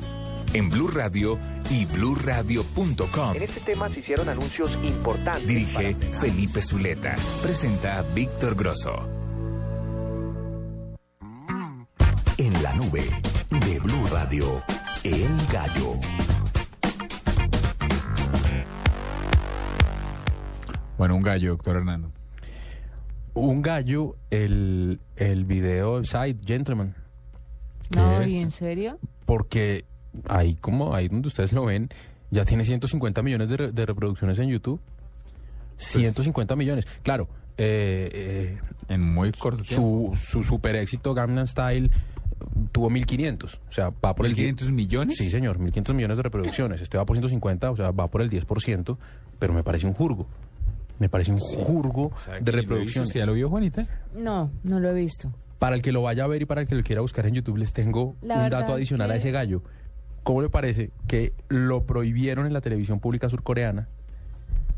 en 0.52 0.68
Blue 0.68 0.88
Radio 0.88 1.38
y 1.70 1.84
bluradio.com. 1.86 3.36
En 3.36 3.42
este 3.42 3.60
tema 3.60 3.88
se 3.88 4.00
hicieron 4.00 4.28
anuncios 4.28 4.76
importantes. 4.82 5.46
Dirige 5.46 5.94
Felipe 6.20 6.60
Zuleta. 6.60 7.14
Presenta 7.42 8.02
Víctor 8.14 8.54
Grosso. 8.54 9.08
En 12.38 12.62
la 12.62 12.72
nube 12.74 13.08
de 13.50 13.78
Blue 13.78 14.06
Radio, 14.10 14.62
El 15.04 15.46
Gallo. 15.52 16.00
Bueno, 20.98 21.16
un 21.16 21.22
gallo, 21.22 21.50
doctor 21.50 21.76
Hernando. 21.76 22.12
Un 23.34 23.62
gallo, 23.62 24.16
el, 24.30 25.00
el 25.16 25.44
video 25.44 26.04
Side 26.04 26.36
Gentleman. 26.44 26.94
No, 27.94 28.20
¿Qué 28.20 28.28
¿y 28.28 28.36
en 28.38 28.50
serio? 28.50 28.98
Porque 29.24 29.84
ahí 30.28 30.54
como 30.56 30.94
ahí 30.94 31.08
donde 31.08 31.28
ustedes 31.28 31.52
lo 31.52 31.64
ven, 31.64 31.88
ya 32.30 32.44
tiene 32.44 32.64
150 32.64 33.22
millones 33.22 33.48
de, 33.48 33.56
re- 33.56 33.72
de 33.72 33.86
reproducciones 33.86 34.38
en 34.38 34.48
YouTube. 34.48 34.80
150 35.76 36.56
millones. 36.56 36.86
Claro, 37.02 37.28
eh, 37.56 38.08
eh, 38.12 38.60
en 38.88 39.02
muy 39.02 39.32
corto 39.32 39.64
su, 39.64 40.12
su 40.14 40.42
super 40.42 40.76
éxito 40.76 41.14
Gangnam 41.14 41.46
Style 41.48 41.90
tuvo 42.72 42.90
1500, 42.90 43.60
o 43.68 43.72
sea, 43.72 43.90
va 44.04 44.14
por 44.14 44.26
el 44.26 44.32
1500 44.32 44.72
millones? 44.72 45.16
Sí, 45.18 45.30
señor, 45.30 45.58
1500 45.58 45.94
millones 45.94 46.16
de 46.16 46.22
reproducciones. 46.24 46.80
Este 46.80 46.98
va 46.98 47.04
por 47.06 47.16
150, 47.16 47.70
o 47.70 47.76
sea, 47.76 47.90
va 47.92 48.08
por 48.08 48.20
el 48.20 48.30
10%, 48.30 48.96
pero 49.38 49.52
me 49.52 49.62
parece 49.62 49.86
un 49.86 49.94
jurgo. 49.94 50.26
Me 50.98 51.08
parece 51.08 51.32
un 51.32 51.38
jurgo 51.38 52.12
de 52.40 52.52
reproducciones. 52.52 53.12
¿Ya 53.12 53.26
lo 53.26 53.34
vio, 53.34 53.48
Juanita? 53.48 53.86
No, 54.14 54.50
no 54.62 54.80
lo 54.80 54.90
he 54.90 54.94
visto. 54.94 55.32
Para 55.58 55.76
el 55.76 55.82
que 55.82 55.92
lo 55.92 56.02
vaya 56.02 56.24
a 56.24 56.26
ver 56.26 56.42
y 56.42 56.44
para 56.44 56.62
el 56.62 56.66
que 56.66 56.74
lo 56.74 56.82
quiera 56.82 57.00
buscar 57.00 57.26
en 57.26 57.34
YouTube, 57.34 57.56
les 57.56 57.72
tengo 57.72 58.16
La 58.20 58.44
un 58.44 58.50
dato 58.50 58.72
es 58.72 58.76
adicional 58.76 59.10
a 59.10 59.16
ese 59.16 59.30
gallo. 59.30 59.62
¿Cómo 60.22 60.42
le 60.42 60.48
parece 60.48 60.90
que 61.06 61.32
lo 61.48 61.84
prohibieron 61.84 62.46
en 62.46 62.52
la 62.52 62.60
televisión 62.60 63.00
pública 63.00 63.28
surcoreana? 63.28 63.88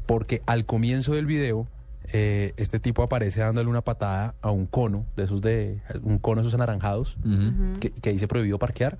Porque 0.06 0.42
al 0.46 0.64
comienzo 0.66 1.14
del 1.14 1.26
video, 1.26 1.66
eh, 2.12 2.52
este 2.56 2.80
tipo 2.80 3.02
aparece 3.02 3.40
dándole 3.40 3.68
una 3.68 3.82
patada 3.82 4.34
a 4.42 4.50
un 4.50 4.66
cono, 4.66 5.06
de 5.16 5.24
esos 5.24 5.40
de, 5.40 5.80
un 6.02 6.18
cono 6.18 6.42
de 6.42 6.48
esos 6.48 6.54
anaranjados, 6.54 7.16
que, 7.80 7.90
que 7.90 8.12
dice 8.12 8.28
prohibido 8.28 8.58
parquear. 8.58 8.98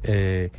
Eh, 0.03 0.51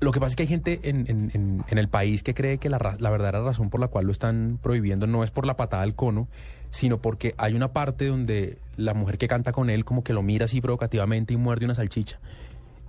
lo 0.00 0.12
que 0.12 0.18
pasa 0.20 0.30
es 0.30 0.36
que 0.36 0.42
hay 0.44 0.48
gente 0.48 0.80
en, 0.84 1.04
en- 1.08 1.30
en- 1.34 1.64
en 1.68 1.78
el 1.78 1.88
país 1.88 2.22
que 2.22 2.32
cree 2.34 2.58
que 2.58 2.68
la, 2.70 2.96
la 2.98 3.10
verdadera 3.10 3.42
razón 3.42 3.68
por 3.70 3.80
la 3.80 3.88
cual 3.88 4.06
lo 4.06 4.12
están 4.12 4.58
prohibiendo 4.62 5.06
no 5.06 5.22
es 5.24 5.30
por 5.30 5.46
la 5.46 5.56
patada 5.56 5.82
al 5.82 5.94
cono, 5.94 6.26
sino 6.70 7.00
porque 7.02 7.34
hay 7.36 7.54
una 7.54 7.72
parte 7.72 8.06
donde 8.06 8.58
la 8.76 8.94
mujer 8.94 9.18
que 9.18 9.28
canta 9.28 9.52
con 9.52 9.68
él 9.68 9.84
como 9.84 10.02
que 10.02 10.12
lo 10.14 10.22
mira 10.22 10.46
así 10.46 10.60
provocativamente 10.62 11.34
y 11.34 11.36
muerde 11.36 11.66
una 11.66 11.74
salchicha. 11.74 12.18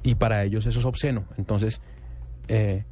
Y 0.03 0.15
para 0.15 0.43
ellos 0.43 0.65
eso 0.65 0.79
es 0.79 0.85
obsceno. 0.85 1.25
Entonces, 1.37 1.81
eh, 2.47 2.85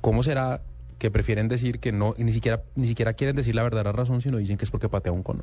¿cómo 0.00 0.22
será 0.22 0.62
que 0.98 1.10
prefieren 1.10 1.46
decir 1.48 1.78
que 1.78 1.92
no, 1.92 2.14
ni 2.18 2.32
siquiera, 2.32 2.62
ni 2.74 2.86
siquiera 2.88 3.12
quieren 3.12 3.36
decir 3.36 3.54
la 3.54 3.62
verdadera 3.62 3.92
razón, 3.92 4.20
sino 4.22 4.38
dicen 4.38 4.56
que 4.56 4.64
es 4.64 4.70
porque 4.70 4.88
patea 4.88 5.12
un 5.12 5.22
cono? 5.22 5.42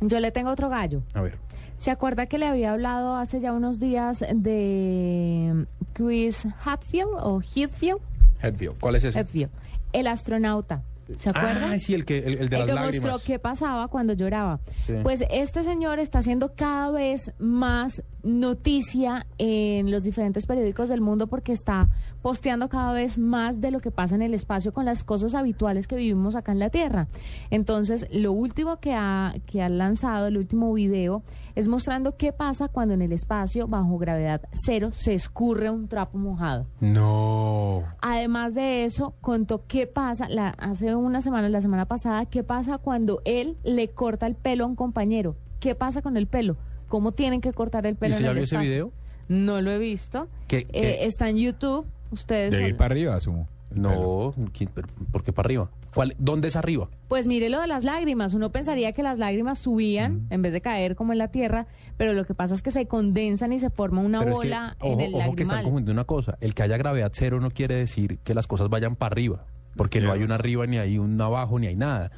Yo 0.00 0.20
le 0.20 0.30
tengo 0.30 0.50
otro 0.50 0.68
gallo. 0.68 1.02
A 1.14 1.22
ver. 1.22 1.38
¿Se 1.78 1.90
acuerda 1.90 2.26
que 2.26 2.38
le 2.38 2.46
había 2.46 2.72
hablado 2.72 3.16
hace 3.16 3.40
ya 3.40 3.52
unos 3.52 3.78
días 3.78 4.24
de 4.34 5.66
Chris 5.92 6.46
Hadfield 6.64 7.10
o 7.20 7.40
Heathfield? 7.40 8.00
Headfield. 8.42 8.78
¿Cuál 8.80 8.96
es 8.96 9.04
ese? 9.04 9.18
Heathfield, 9.18 9.50
el 9.92 10.06
astronauta. 10.06 10.82
¿Se 11.18 11.30
acuerda? 11.30 11.70
Ah, 11.72 11.78
sí, 11.78 11.94
el, 11.94 12.04
que, 12.04 12.18
el, 12.18 12.38
el 12.38 12.48
de 12.48 12.56
el 12.56 12.60
las 12.60 12.66
que 12.66 12.74
lágrimas. 12.74 13.10
mostró 13.12 13.26
qué 13.26 13.38
pasaba 13.38 13.88
cuando 13.88 14.12
lloraba. 14.12 14.60
Sí. 14.86 14.94
Pues 15.02 15.22
este 15.30 15.62
señor 15.62 15.98
está 15.98 16.18
haciendo 16.18 16.52
cada 16.54 16.90
vez 16.90 17.32
más 17.38 18.02
noticia 18.24 19.24
en 19.38 19.90
los 19.92 20.02
diferentes 20.02 20.46
periódicos 20.46 20.88
del 20.88 21.00
mundo 21.00 21.28
porque 21.28 21.52
está 21.52 21.88
posteando 22.22 22.68
cada 22.68 22.92
vez 22.92 23.18
más 23.18 23.60
de 23.60 23.70
lo 23.70 23.78
que 23.78 23.92
pasa 23.92 24.16
en 24.16 24.22
el 24.22 24.34
espacio 24.34 24.72
con 24.72 24.84
las 24.84 25.04
cosas 25.04 25.34
habituales 25.34 25.86
que 25.86 25.94
vivimos 25.96 26.34
acá 26.34 26.50
en 26.50 26.58
la 26.58 26.70
Tierra. 26.70 27.06
Entonces, 27.50 28.06
lo 28.10 28.32
último 28.32 28.80
que 28.80 28.94
ha, 28.94 29.34
que 29.46 29.62
ha 29.62 29.68
lanzado, 29.68 30.26
el 30.26 30.36
último 30.36 30.72
video, 30.72 31.22
es 31.56 31.66
mostrando 31.66 32.16
qué 32.16 32.32
pasa 32.32 32.68
cuando 32.68 32.94
en 32.94 33.02
el 33.02 33.10
espacio, 33.12 33.66
bajo 33.66 33.98
gravedad 33.98 34.42
cero, 34.52 34.90
se 34.92 35.14
escurre 35.14 35.68
un 35.70 35.88
trapo 35.88 36.16
mojado. 36.18 36.66
No. 36.80 37.82
Además 38.00 38.54
de 38.54 38.84
eso, 38.84 39.14
contó 39.20 39.64
qué 39.66 39.86
pasa, 39.88 40.28
la, 40.28 40.50
hace 40.50 40.94
una 40.94 41.20
semana, 41.22 41.48
la 41.48 41.60
semana 41.60 41.86
pasada, 41.86 42.26
qué 42.26 42.44
pasa 42.44 42.78
cuando 42.78 43.20
él 43.24 43.56
le 43.64 43.88
corta 43.88 44.26
el 44.28 44.34
pelo 44.36 44.64
a 44.64 44.66
un 44.68 44.76
compañero. 44.76 45.34
¿Qué 45.58 45.74
pasa 45.74 46.02
con 46.02 46.16
el 46.16 46.26
pelo? 46.28 46.56
¿Cómo 46.88 47.10
tienen 47.12 47.40
que 47.40 47.52
cortar 47.52 47.86
el 47.86 47.94
¿Y 47.94 47.96
pelo 47.96 48.14
usted 48.14 48.20
en 48.20 48.24
ya 48.26 48.30
el 48.30 48.36
vio 48.36 48.44
ese 48.44 48.58
video? 48.58 48.92
No 49.28 49.60
lo 49.60 49.70
he 49.72 49.78
visto. 49.78 50.28
¿Qué- 50.46 50.66
Eh, 50.72 50.98
está 51.06 51.28
en 51.28 51.38
YouTube. 51.38 51.86
Ustedes 52.12 52.52
De 52.52 52.62
ir 52.62 52.68
son- 52.70 52.76
para 52.78 52.92
arriba, 52.92 53.16
asumo. 53.16 53.48
No, 53.74 54.32
¿quién- 54.52 54.70
pero 54.72 54.86
¿por 55.10 55.24
qué 55.24 55.32
para 55.32 55.46
arriba? 55.48 55.68
¿Cuál, 55.96 56.14
¿Dónde 56.18 56.48
es 56.48 56.56
arriba? 56.56 56.90
Pues 57.08 57.26
mire 57.26 57.48
lo 57.48 57.58
de 57.58 57.66
las 57.66 57.82
lágrimas. 57.82 58.34
Uno 58.34 58.52
pensaría 58.52 58.92
que 58.92 59.02
las 59.02 59.18
lágrimas 59.18 59.58
subían 59.58 60.26
en 60.28 60.42
vez 60.42 60.52
de 60.52 60.60
caer 60.60 60.94
como 60.94 61.12
en 61.12 61.18
la 61.18 61.28
tierra, 61.28 61.66
pero 61.96 62.12
lo 62.12 62.26
que 62.26 62.34
pasa 62.34 62.54
es 62.54 62.60
que 62.60 62.70
se 62.70 62.86
condensan 62.86 63.50
y 63.54 63.58
se 63.60 63.70
forma 63.70 64.02
una 64.02 64.18
Pero 64.18 64.32
es 64.32 64.38
que, 64.40 64.46
bola 64.48 64.76
ojo, 64.78 64.92
en 64.92 65.00
el 65.00 65.14
ojo 65.14 65.22
que 65.34 65.42
están 65.44 65.56
lagrimal. 65.56 65.62
confundiendo 65.64 65.92
una 65.92 66.04
cosa. 66.04 66.36
El 66.42 66.52
que 66.54 66.62
haya 66.62 66.76
gravedad 66.76 67.10
cero 67.14 67.40
no 67.40 67.50
quiere 67.50 67.76
decir 67.76 68.18
que 68.24 68.34
las 68.34 68.46
cosas 68.46 68.68
vayan 68.68 68.94
para 68.94 69.14
arriba. 69.14 69.46
Porque 69.74 70.02
no 70.02 70.12
hay 70.12 70.22
un 70.22 70.32
arriba, 70.32 70.66
ni 70.66 70.76
hay 70.76 70.98
un 70.98 71.18
abajo, 71.18 71.58
ni 71.58 71.66
hay 71.66 71.76
nada. 71.76 72.10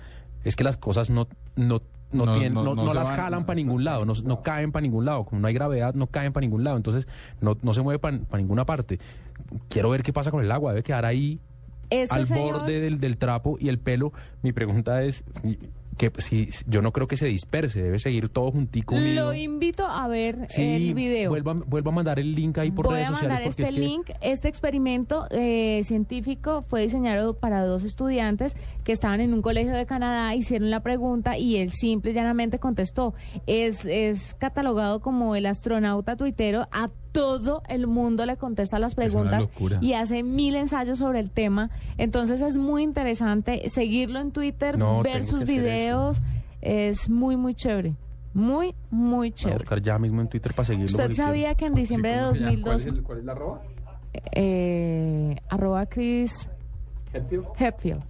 Es 0.43 0.57
que 0.57 0.65
las 0.65 0.77
cosas 0.77 1.09
no, 1.09 1.29
no, 1.55 1.81
no, 2.11 2.27
No, 2.27 2.33
tienen- 2.35 2.55
no- 2.55 2.75
no- 2.75 2.93
las 2.95 3.09
van, 3.11 3.17
jalan 3.17 3.41
no, 3.43 3.47
para 3.47 3.55
ningún 3.57 3.85
lado, 3.85 4.05
no, 4.05 4.13
no 4.25 4.43
caen 4.43 4.73
para 4.73 4.83
ningún 4.83 5.05
lado. 5.05 5.25
Como 5.25 5.41
no 5.41 5.47
hay 5.47 5.55
gravedad, 5.55 5.95
no 5.95 6.09
caen 6.09 6.33
para 6.33 6.43
ningún 6.45 6.65
lado. 6.65 6.77
Entonces, 6.79 7.07
no, 7.41 7.57
no 7.63 7.73
se 7.75 7.83
mueve 7.83 8.01
para 8.01 8.19
ninguna 8.39 8.67
parte. 8.67 8.99
Quiero 9.69 9.89
ver 9.91 10.03
qué 10.03 10.13
pasa 10.13 10.33
con 10.33 10.43
el 10.43 10.51
agua. 10.51 10.73
Debe 10.73 10.83
quedar 10.83 11.05
ahí 11.05 11.39
Este 11.91 12.15
al 12.15 12.27
señor- 12.27 12.59
borde 12.61 12.81
del, 12.81 12.99
del 13.01 13.17
trapo 13.17 13.57
y 13.61 13.69
el 13.69 13.79
pelo. 13.79 14.13
Mi 14.43 14.53
pregunta 14.53 15.03
es 15.05 15.25
que 15.97 16.13
si 16.19 16.49
yo 16.69 16.81
no 16.81 16.93
creo 16.93 17.09
que 17.09 17.17
se 17.17 17.27
disperse, 17.27 17.83
debe 17.83 17.99
seguir 17.99 18.29
todo 18.29 18.53
juntico 18.53 18.95
unido. 18.95 19.27
Lo 19.27 19.35
invito 19.35 19.85
a 19.85 20.07
ver 20.07 20.47
Sí, 20.49 20.63
el 20.63 20.95
video. 20.95 21.29
Vuelva, 21.31 21.55
vuelva 21.55 21.91
a 21.91 21.95
mandar 21.95 22.21
el 22.21 22.37
link 22.37 22.57
ahí 22.59 22.71
por 22.71 22.87
Voy 22.87 22.95
redes 22.95 23.09
a 23.09 23.11
sociales. 23.15 23.33
mandar 23.35 23.49
porque 23.51 23.63
este 23.65 23.75
es 23.75 23.79
que- 23.81 23.85
link. 23.85 24.11
Este 24.21 24.47
experimento 24.49 25.27
eh, 25.33 25.83
científico 25.85 26.63
fue 26.69 26.83
diseñado 26.83 27.35
para 27.35 27.65
dos 27.65 27.83
estudiantes 27.83 28.55
que 28.85 28.93
estaban 28.93 29.21
en 29.21 29.35
un 29.35 29.43
colegio 29.43 29.73
de 29.73 29.87
Canadá, 29.87 30.37
hicieron 30.37 30.71
la 30.71 30.81
pregunta 30.85 31.37
y 31.37 31.57
él 31.57 31.73
simple 31.73 32.13
y 32.13 32.15
llanamente 32.15 32.61
contestó. 32.61 33.15
Es, 33.49 33.85
es 33.85 34.35
catalogado 34.35 35.01
como 35.01 35.35
el 35.35 35.47
astronauta 35.47 36.15
tuitero. 36.15 36.69
A 36.71 36.91
todo 37.19 37.63
el 37.69 37.87
mundo 37.87 38.25
le 38.27 38.37
contesta 38.37 38.79
las 38.79 38.95
preguntas 38.95 39.49
y 39.81 39.95
hace 39.95 40.23
mil 40.23 40.55
ensayos 40.57 40.99
sobre 40.99 41.19
el 41.21 41.31
tema. 41.31 41.71
Entonces 41.97 42.41
es 42.41 42.57
muy 42.57 42.83
interesante 42.83 43.69
seguirlo 43.69 44.21
en 44.21 44.31
Twitter, 44.31 44.79
No, 44.79 45.03
ver 45.03 45.25
sus 45.25 45.45
videos. 45.45 46.21
Es 46.61 47.09
muy, 47.11 47.37
muy 47.37 47.55
chévere. 47.55 47.95
Muy, 48.35 48.75
muy 48.91 49.29
Voy 49.29 49.29
a 49.31 49.35
chévere. 49.35 49.59
buscar 49.59 49.83
ya 49.83 49.99
mismo 49.99 50.21
en 50.21 50.29
Twitter 50.29 50.53
para 50.55 50.67
seguirlo. 50.67 50.87
¿Usted 50.97 51.13
sabía 51.13 51.55
que 51.55 51.67
en 51.67 51.75
diciembre 51.75 52.11
de 52.13 52.21
¿Cómo 52.23 52.35
se 52.35 52.41
llama? 52.41 52.57
¿Cuál 52.63 52.77
es 52.77 52.85
2012... 52.85 52.89
el- 52.89 53.03
¿Cuál 53.05 53.19
es 53.19 53.25
la 53.25 53.33
arroba? 53.33 53.63
eh, 54.33 55.37
arroba 55.49 55.87
Chris 55.87 56.49
Hepfield. 57.59 58.03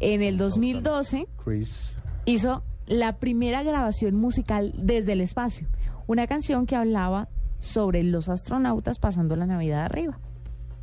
En 0.00 0.22
el 0.22 0.36
2012 0.38 1.26
Chris. 1.44 1.96
hizo 2.24 2.62
la 2.86 3.16
primera 3.16 3.62
grabación 3.62 4.16
musical 4.16 4.72
desde 4.76 5.12
el 5.12 5.20
espacio. 5.20 5.68
Una 6.06 6.26
canción 6.26 6.66
que 6.66 6.76
hablaba 6.76 7.28
sobre 7.62 8.02
los 8.02 8.28
astronautas 8.28 8.98
pasando 8.98 9.36
la 9.36 9.46
Navidad 9.46 9.84
arriba. 9.84 10.18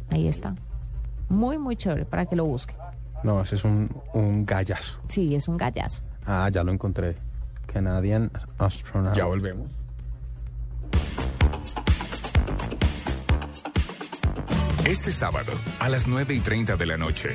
Ahí 0.09 0.27
está. 0.27 0.55
Muy, 1.27 1.57
muy 1.59 1.75
chévere 1.75 2.05
para 2.05 2.25
que 2.25 2.35
lo 2.35 2.45
busque. 2.45 2.73
No, 3.23 3.41
ese 3.41 3.55
es 3.57 3.65
un, 3.65 3.93
un 4.13 4.45
gallazo. 4.45 4.97
Sí, 5.09 5.35
es 5.35 5.47
un 5.47 5.57
gallazo. 5.57 6.01
Ah, 6.25 6.49
ya 6.51 6.63
lo 6.63 6.71
encontré. 6.71 7.17
Canadian 7.67 8.31
Astronaut. 8.57 9.15
Ya 9.15 9.25
volvemos. 9.25 9.69
Este 14.85 15.11
sábado, 15.11 15.51
a 15.79 15.89
las 15.89 16.07
9 16.07 16.33
y 16.33 16.39
30 16.39 16.75
de 16.77 16.85
la 16.85 16.97
noche, 16.97 17.29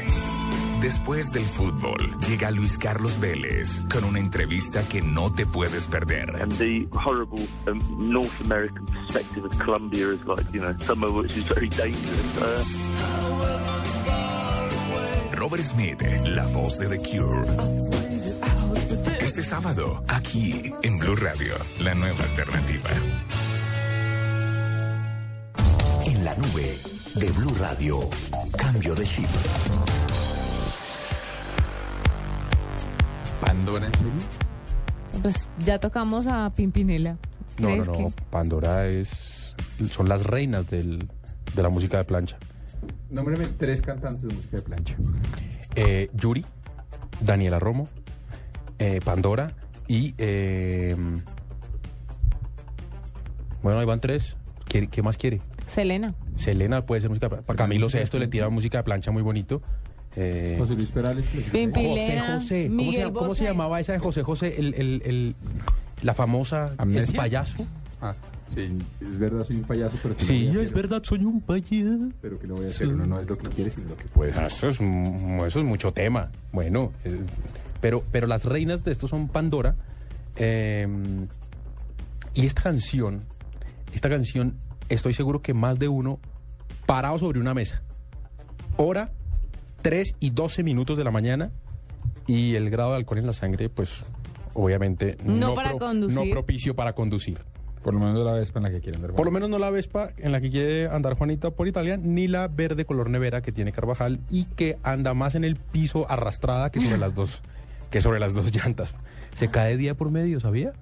después 0.84 1.32
del 1.32 1.46
fútbol, 1.46 1.96
llega 2.28 2.50
Luis 2.50 2.76
Carlos 2.76 3.18
Vélez 3.18 3.80
con 3.90 4.04
una 4.04 4.18
entrevista 4.18 4.86
que 4.86 5.00
no 5.00 5.32
te 5.32 5.46
puedes 5.46 5.86
perder. 5.86 6.36
And 6.42 6.52
the 6.58 6.86
horrible 6.92 7.40
um, 7.66 7.80
North 8.12 8.38
American 8.42 8.84
perspective 8.84 9.46
of 9.46 9.58
Colombia 9.58 10.08
is 10.08 10.22
like, 10.26 10.44
you 10.52 10.60
know, 10.60 10.76
somewhere 10.80 11.10
which 11.10 11.34
is 11.38 11.44
very 11.44 11.70
dangerous. 11.70 12.36
Uh, 12.36 12.62
Robert 15.38 15.62
Smith, 15.62 16.02
la 16.26 16.46
voz 16.48 16.76
de 16.76 16.88
The 16.90 16.98
Cure. 16.98 17.46
Este 19.20 19.42
sábado, 19.42 20.04
aquí 20.06 20.70
en 20.82 20.98
Blue 20.98 21.16
Radio, 21.16 21.54
la 21.80 21.94
nueva 21.94 22.22
alternativa. 22.24 22.90
En 26.04 26.24
la 26.26 26.34
nube 26.34 26.78
de 27.14 27.30
Blue 27.30 27.54
Radio. 27.58 28.10
Cambio 28.58 28.94
de 28.94 29.06
chip. 29.06 29.30
¿Pandora 33.40 33.86
en 33.86 33.94
serio? 33.94 34.12
Pues 35.22 35.48
ya 35.58 35.78
tocamos 35.78 36.26
a 36.26 36.50
Pimpinela. 36.54 37.16
No, 37.58 37.68
no, 37.68 37.82
¿Crees 37.82 37.86
no. 37.88 37.92
que? 37.94 38.22
Pandora 38.30 38.86
es. 38.88 39.54
Son 39.90 40.08
las 40.08 40.24
reinas 40.24 40.68
del, 40.68 41.08
de 41.54 41.62
la 41.62 41.68
música 41.68 41.98
de 41.98 42.04
plancha. 42.04 42.36
Nómbrame 43.10 43.46
tres 43.46 43.80
cantantes 43.82 44.22
de 44.22 44.34
música 44.34 44.56
de 44.56 44.62
plancha. 44.62 44.96
Eh, 45.76 46.10
Yuri, 46.14 46.44
Daniela 47.20 47.58
Romo, 47.58 47.88
eh, 48.78 49.00
Pandora 49.04 49.52
y. 49.88 50.14
eh, 50.18 50.96
bueno, 53.62 53.78
ahí 53.78 53.86
van 53.86 54.00
tres. 54.00 54.36
¿Qué, 54.66 54.88
qué 54.88 55.02
más 55.02 55.16
quiere? 55.16 55.40
Selena. 55.66 56.14
Selena 56.36 56.84
puede 56.84 57.00
ser 57.00 57.10
música. 57.10 57.28
Para 57.28 57.56
Camilo 57.56 57.88
Sesto 57.88 58.18
le 58.18 58.26
tira 58.28 58.48
música 58.50 58.78
de 58.78 58.84
plancha 58.84 59.10
muy 59.10 59.22
bonito. 59.22 59.62
Eh, 60.16 60.56
José 60.58 60.74
Luis 60.74 60.90
Perales. 60.90 61.26
José 61.26 62.20
José. 62.32 62.68
¿Cómo, 62.68 62.92
se, 62.92 63.02
cómo 63.12 63.34
llamaba 63.34 63.80
esa 63.80 63.92
de 63.92 63.98
José 63.98 64.22
José? 64.22 64.54
El, 64.58 64.74
el- 64.74 65.02
el- 65.04 65.36
la 66.02 66.14
famosa. 66.14 66.74
El 66.78 67.12
payaso. 67.14 67.66
Ah, 68.00 68.14
sí, 68.54 68.76
es 69.00 69.18
verdad, 69.18 69.42
soy 69.44 69.56
un 69.56 69.62
payaso, 69.64 69.96
pero 70.02 70.14
que 70.14 70.22
no 70.22 70.28
Sí, 70.28 70.34
voy 70.34 70.46
a 70.46 70.50
es 70.50 70.56
hacer- 70.70 70.74
verdad, 70.74 71.02
soy 71.02 71.24
un 71.24 71.40
payaso. 71.40 72.08
Pero 72.20 72.38
que 72.38 72.46
no 72.46 72.54
voy 72.56 72.66
a 72.66 72.68
hacer. 72.68 72.88
Uno 72.88 73.06
no 73.06 73.18
es 73.20 73.28
lo 73.28 73.38
que 73.38 73.48
quiere, 73.48 73.70
sino 73.70 73.88
lo 73.88 73.96
que 73.96 74.04
puede 74.08 74.34
ser. 74.34 74.44
Eso 74.44 74.68
es, 74.68 74.80
eso 74.80 75.58
es 75.60 75.64
mucho 75.64 75.92
tema. 75.92 76.30
Bueno, 76.52 76.92
eh, 77.04 77.18
pero, 77.80 78.04
pero 78.12 78.26
las 78.26 78.44
reinas 78.44 78.84
de 78.84 78.92
esto 78.92 79.08
son 79.08 79.28
Pandora. 79.28 79.74
eh, 80.36 80.86
y 82.34 82.46
esta 82.46 82.62
canción, 82.62 83.22
esta 83.94 84.08
canción, 84.10 84.56
estoy 84.88 85.14
seguro 85.14 85.40
que 85.40 85.54
más 85.54 85.78
de 85.78 85.88
uno 85.88 86.18
parado 86.86 87.18
sobre 87.18 87.38
una 87.40 87.54
mesa. 87.54 87.82
Hora 88.76 89.12
3 89.84 90.16
y 90.18 90.30
12 90.30 90.62
minutos 90.62 90.96
de 90.96 91.04
la 91.04 91.10
mañana 91.10 91.50
y 92.26 92.54
el 92.54 92.70
grado 92.70 92.92
de 92.92 92.96
alcohol 92.96 93.18
en 93.18 93.26
la 93.26 93.34
sangre, 93.34 93.68
pues 93.68 94.02
obviamente 94.54 95.18
No 95.22 95.52
para 95.52 95.72
conducir. 95.72 96.18
no 96.18 96.24
propicio 96.30 96.74
para 96.74 96.94
conducir. 96.94 97.38
Por 97.82 97.92
lo 97.92 98.00
menos 98.00 98.24
la 98.24 98.32
Vespa 98.32 98.60
en 98.60 98.62
la 98.62 98.70
que 98.70 98.80
quieren 98.80 99.02
andar. 99.02 99.14
Por 99.14 99.26
lo 99.26 99.30
menos 99.30 99.50
no 99.50 99.58
la 99.58 99.68
Vespa 99.68 100.08
en 100.16 100.32
la 100.32 100.40
que 100.40 100.50
quiere 100.50 100.88
andar 100.88 101.18
Juanita 101.18 101.50
por 101.50 101.68
Italia, 101.68 101.98
ni 101.98 102.28
la 102.28 102.48
verde 102.48 102.86
color 102.86 103.10
nevera 103.10 103.42
que 103.42 103.52
tiene 103.52 103.72
Carvajal 103.72 104.20
y 104.30 104.46
que 104.46 104.78
anda 104.82 105.12
más 105.12 105.34
en 105.34 105.44
el 105.44 105.56
piso 105.56 106.10
arrastrada 106.10 106.70
que 106.70 106.80
sobre 106.80 106.96
las 106.96 107.14
dos, 107.14 107.42
que 107.90 108.00
sobre 108.00 108.20
las 108.20 108.32
dos 108.32 108.50
llantas. 108.56 108.94
Se 109.34 109.50
cae 109.50 109.76
día 109.76 109.94
por 109.94 110.10
medio, 110.10 110.40
¿sabía? 110.40 110.72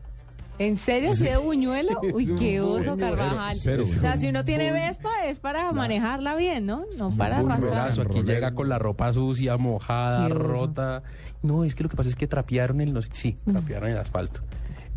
¿En 0.59 0.77
serio? 0.77 1.15
¿Sí 1.15 1.25
de 1.25 1.37
buñuelo? 1.39 1.99
Uy, 2.15 2.35
qué 2.39 2.61
oso. 2.61 2.97
Carvajal. 2.97 3.57
Cero, 3.59 3.83
cero. 3.87 3.99
O 3.99 4.03
sea, 4.03 4.17
si 4.17 4.29
uno 4.29 4.45
tiene 4.45 4.71
Vespa 4.71 5.27
es 5.27 5.39
para 5.39 5.73
manejarla 5.73 6.37
bien, 6.37 6.67
¿no? 6.67 6.85
No 6.99 7.11
para 7.11 7.43
Un 7.43 7.51
arrastrar. 7.51 8.07
aquí 8.07 8.23
llega 8.23 8.55
con 8.55 8.69
la 8.69 8.79
ropa 8.79 9.13
sucia, 9.13 9.57
mojada, 9.57 10.29
rota. 10.29 11.03
No, 11.43 11.65
es 11.65 11.75
que 11.75 11.83
lo 11.83 11.89
que 11.89 11.97
pasa 11.97 12.09
es 12.09 12.17
que 12.17 12.27
trapearon 12.29 12.81
el, 12.81 12.93
no 12.93 13.03
sé- 13.03 13.09
sí, 13.13 13.37
trapearon 13.51 13.91
el 13.91 13.97
asfalto. 13.97 14.43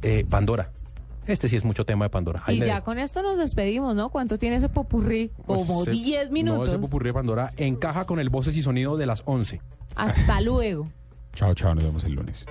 Eh, 0.01 0.25
Pandora. 0.29 0.71
Este 1.25 1.47
sí 1.49 1.55
es 1.55 1.65
mucho 1.65 1.85
tema 1.87 2.05
de 2.05 2.09
Pandora. 2.09 2.43
Ahí 2.45 2.61
Y 2.61 2.65
ya 2.65 2.81
con 2.81 2.99
esto 2.99 3.23
nos 3.23 3.39
despedimos, 3.39 3.95
¿no? 3.95 4.09
¿Cuánto 4.09 4.37
tiene 4.37 4.57
ese 4.57 4.69
popurrí? 4.69 5.31
Como 5.47 5.81
Ese- 5.81 5.89
10 5.91 6.27
No, 6.27 6.33
minutos. 6.33 6.67
ese 6.67 6.77
popurrí 6.77 7.07
de 7.09 7.13
Pandora 7.15 7.51
encaja 7.57 8.05
con 8.05 8.19
el 8.19 8.29
voces 8.29 8.55
y 8.57 8.61
sonido 8.61 8.95
de 8.97 9.07
las 9.07 9.23
11. 9.25 9.59
Hasta 9.95 10.41
luego. 10.41 10.87
Chao, 11.33 11.55
chao, 11.55 11.73
nos 11.73 11.83
vemos 11.83 12.03
el 12.03 12.13
lunes. 12.13 12.45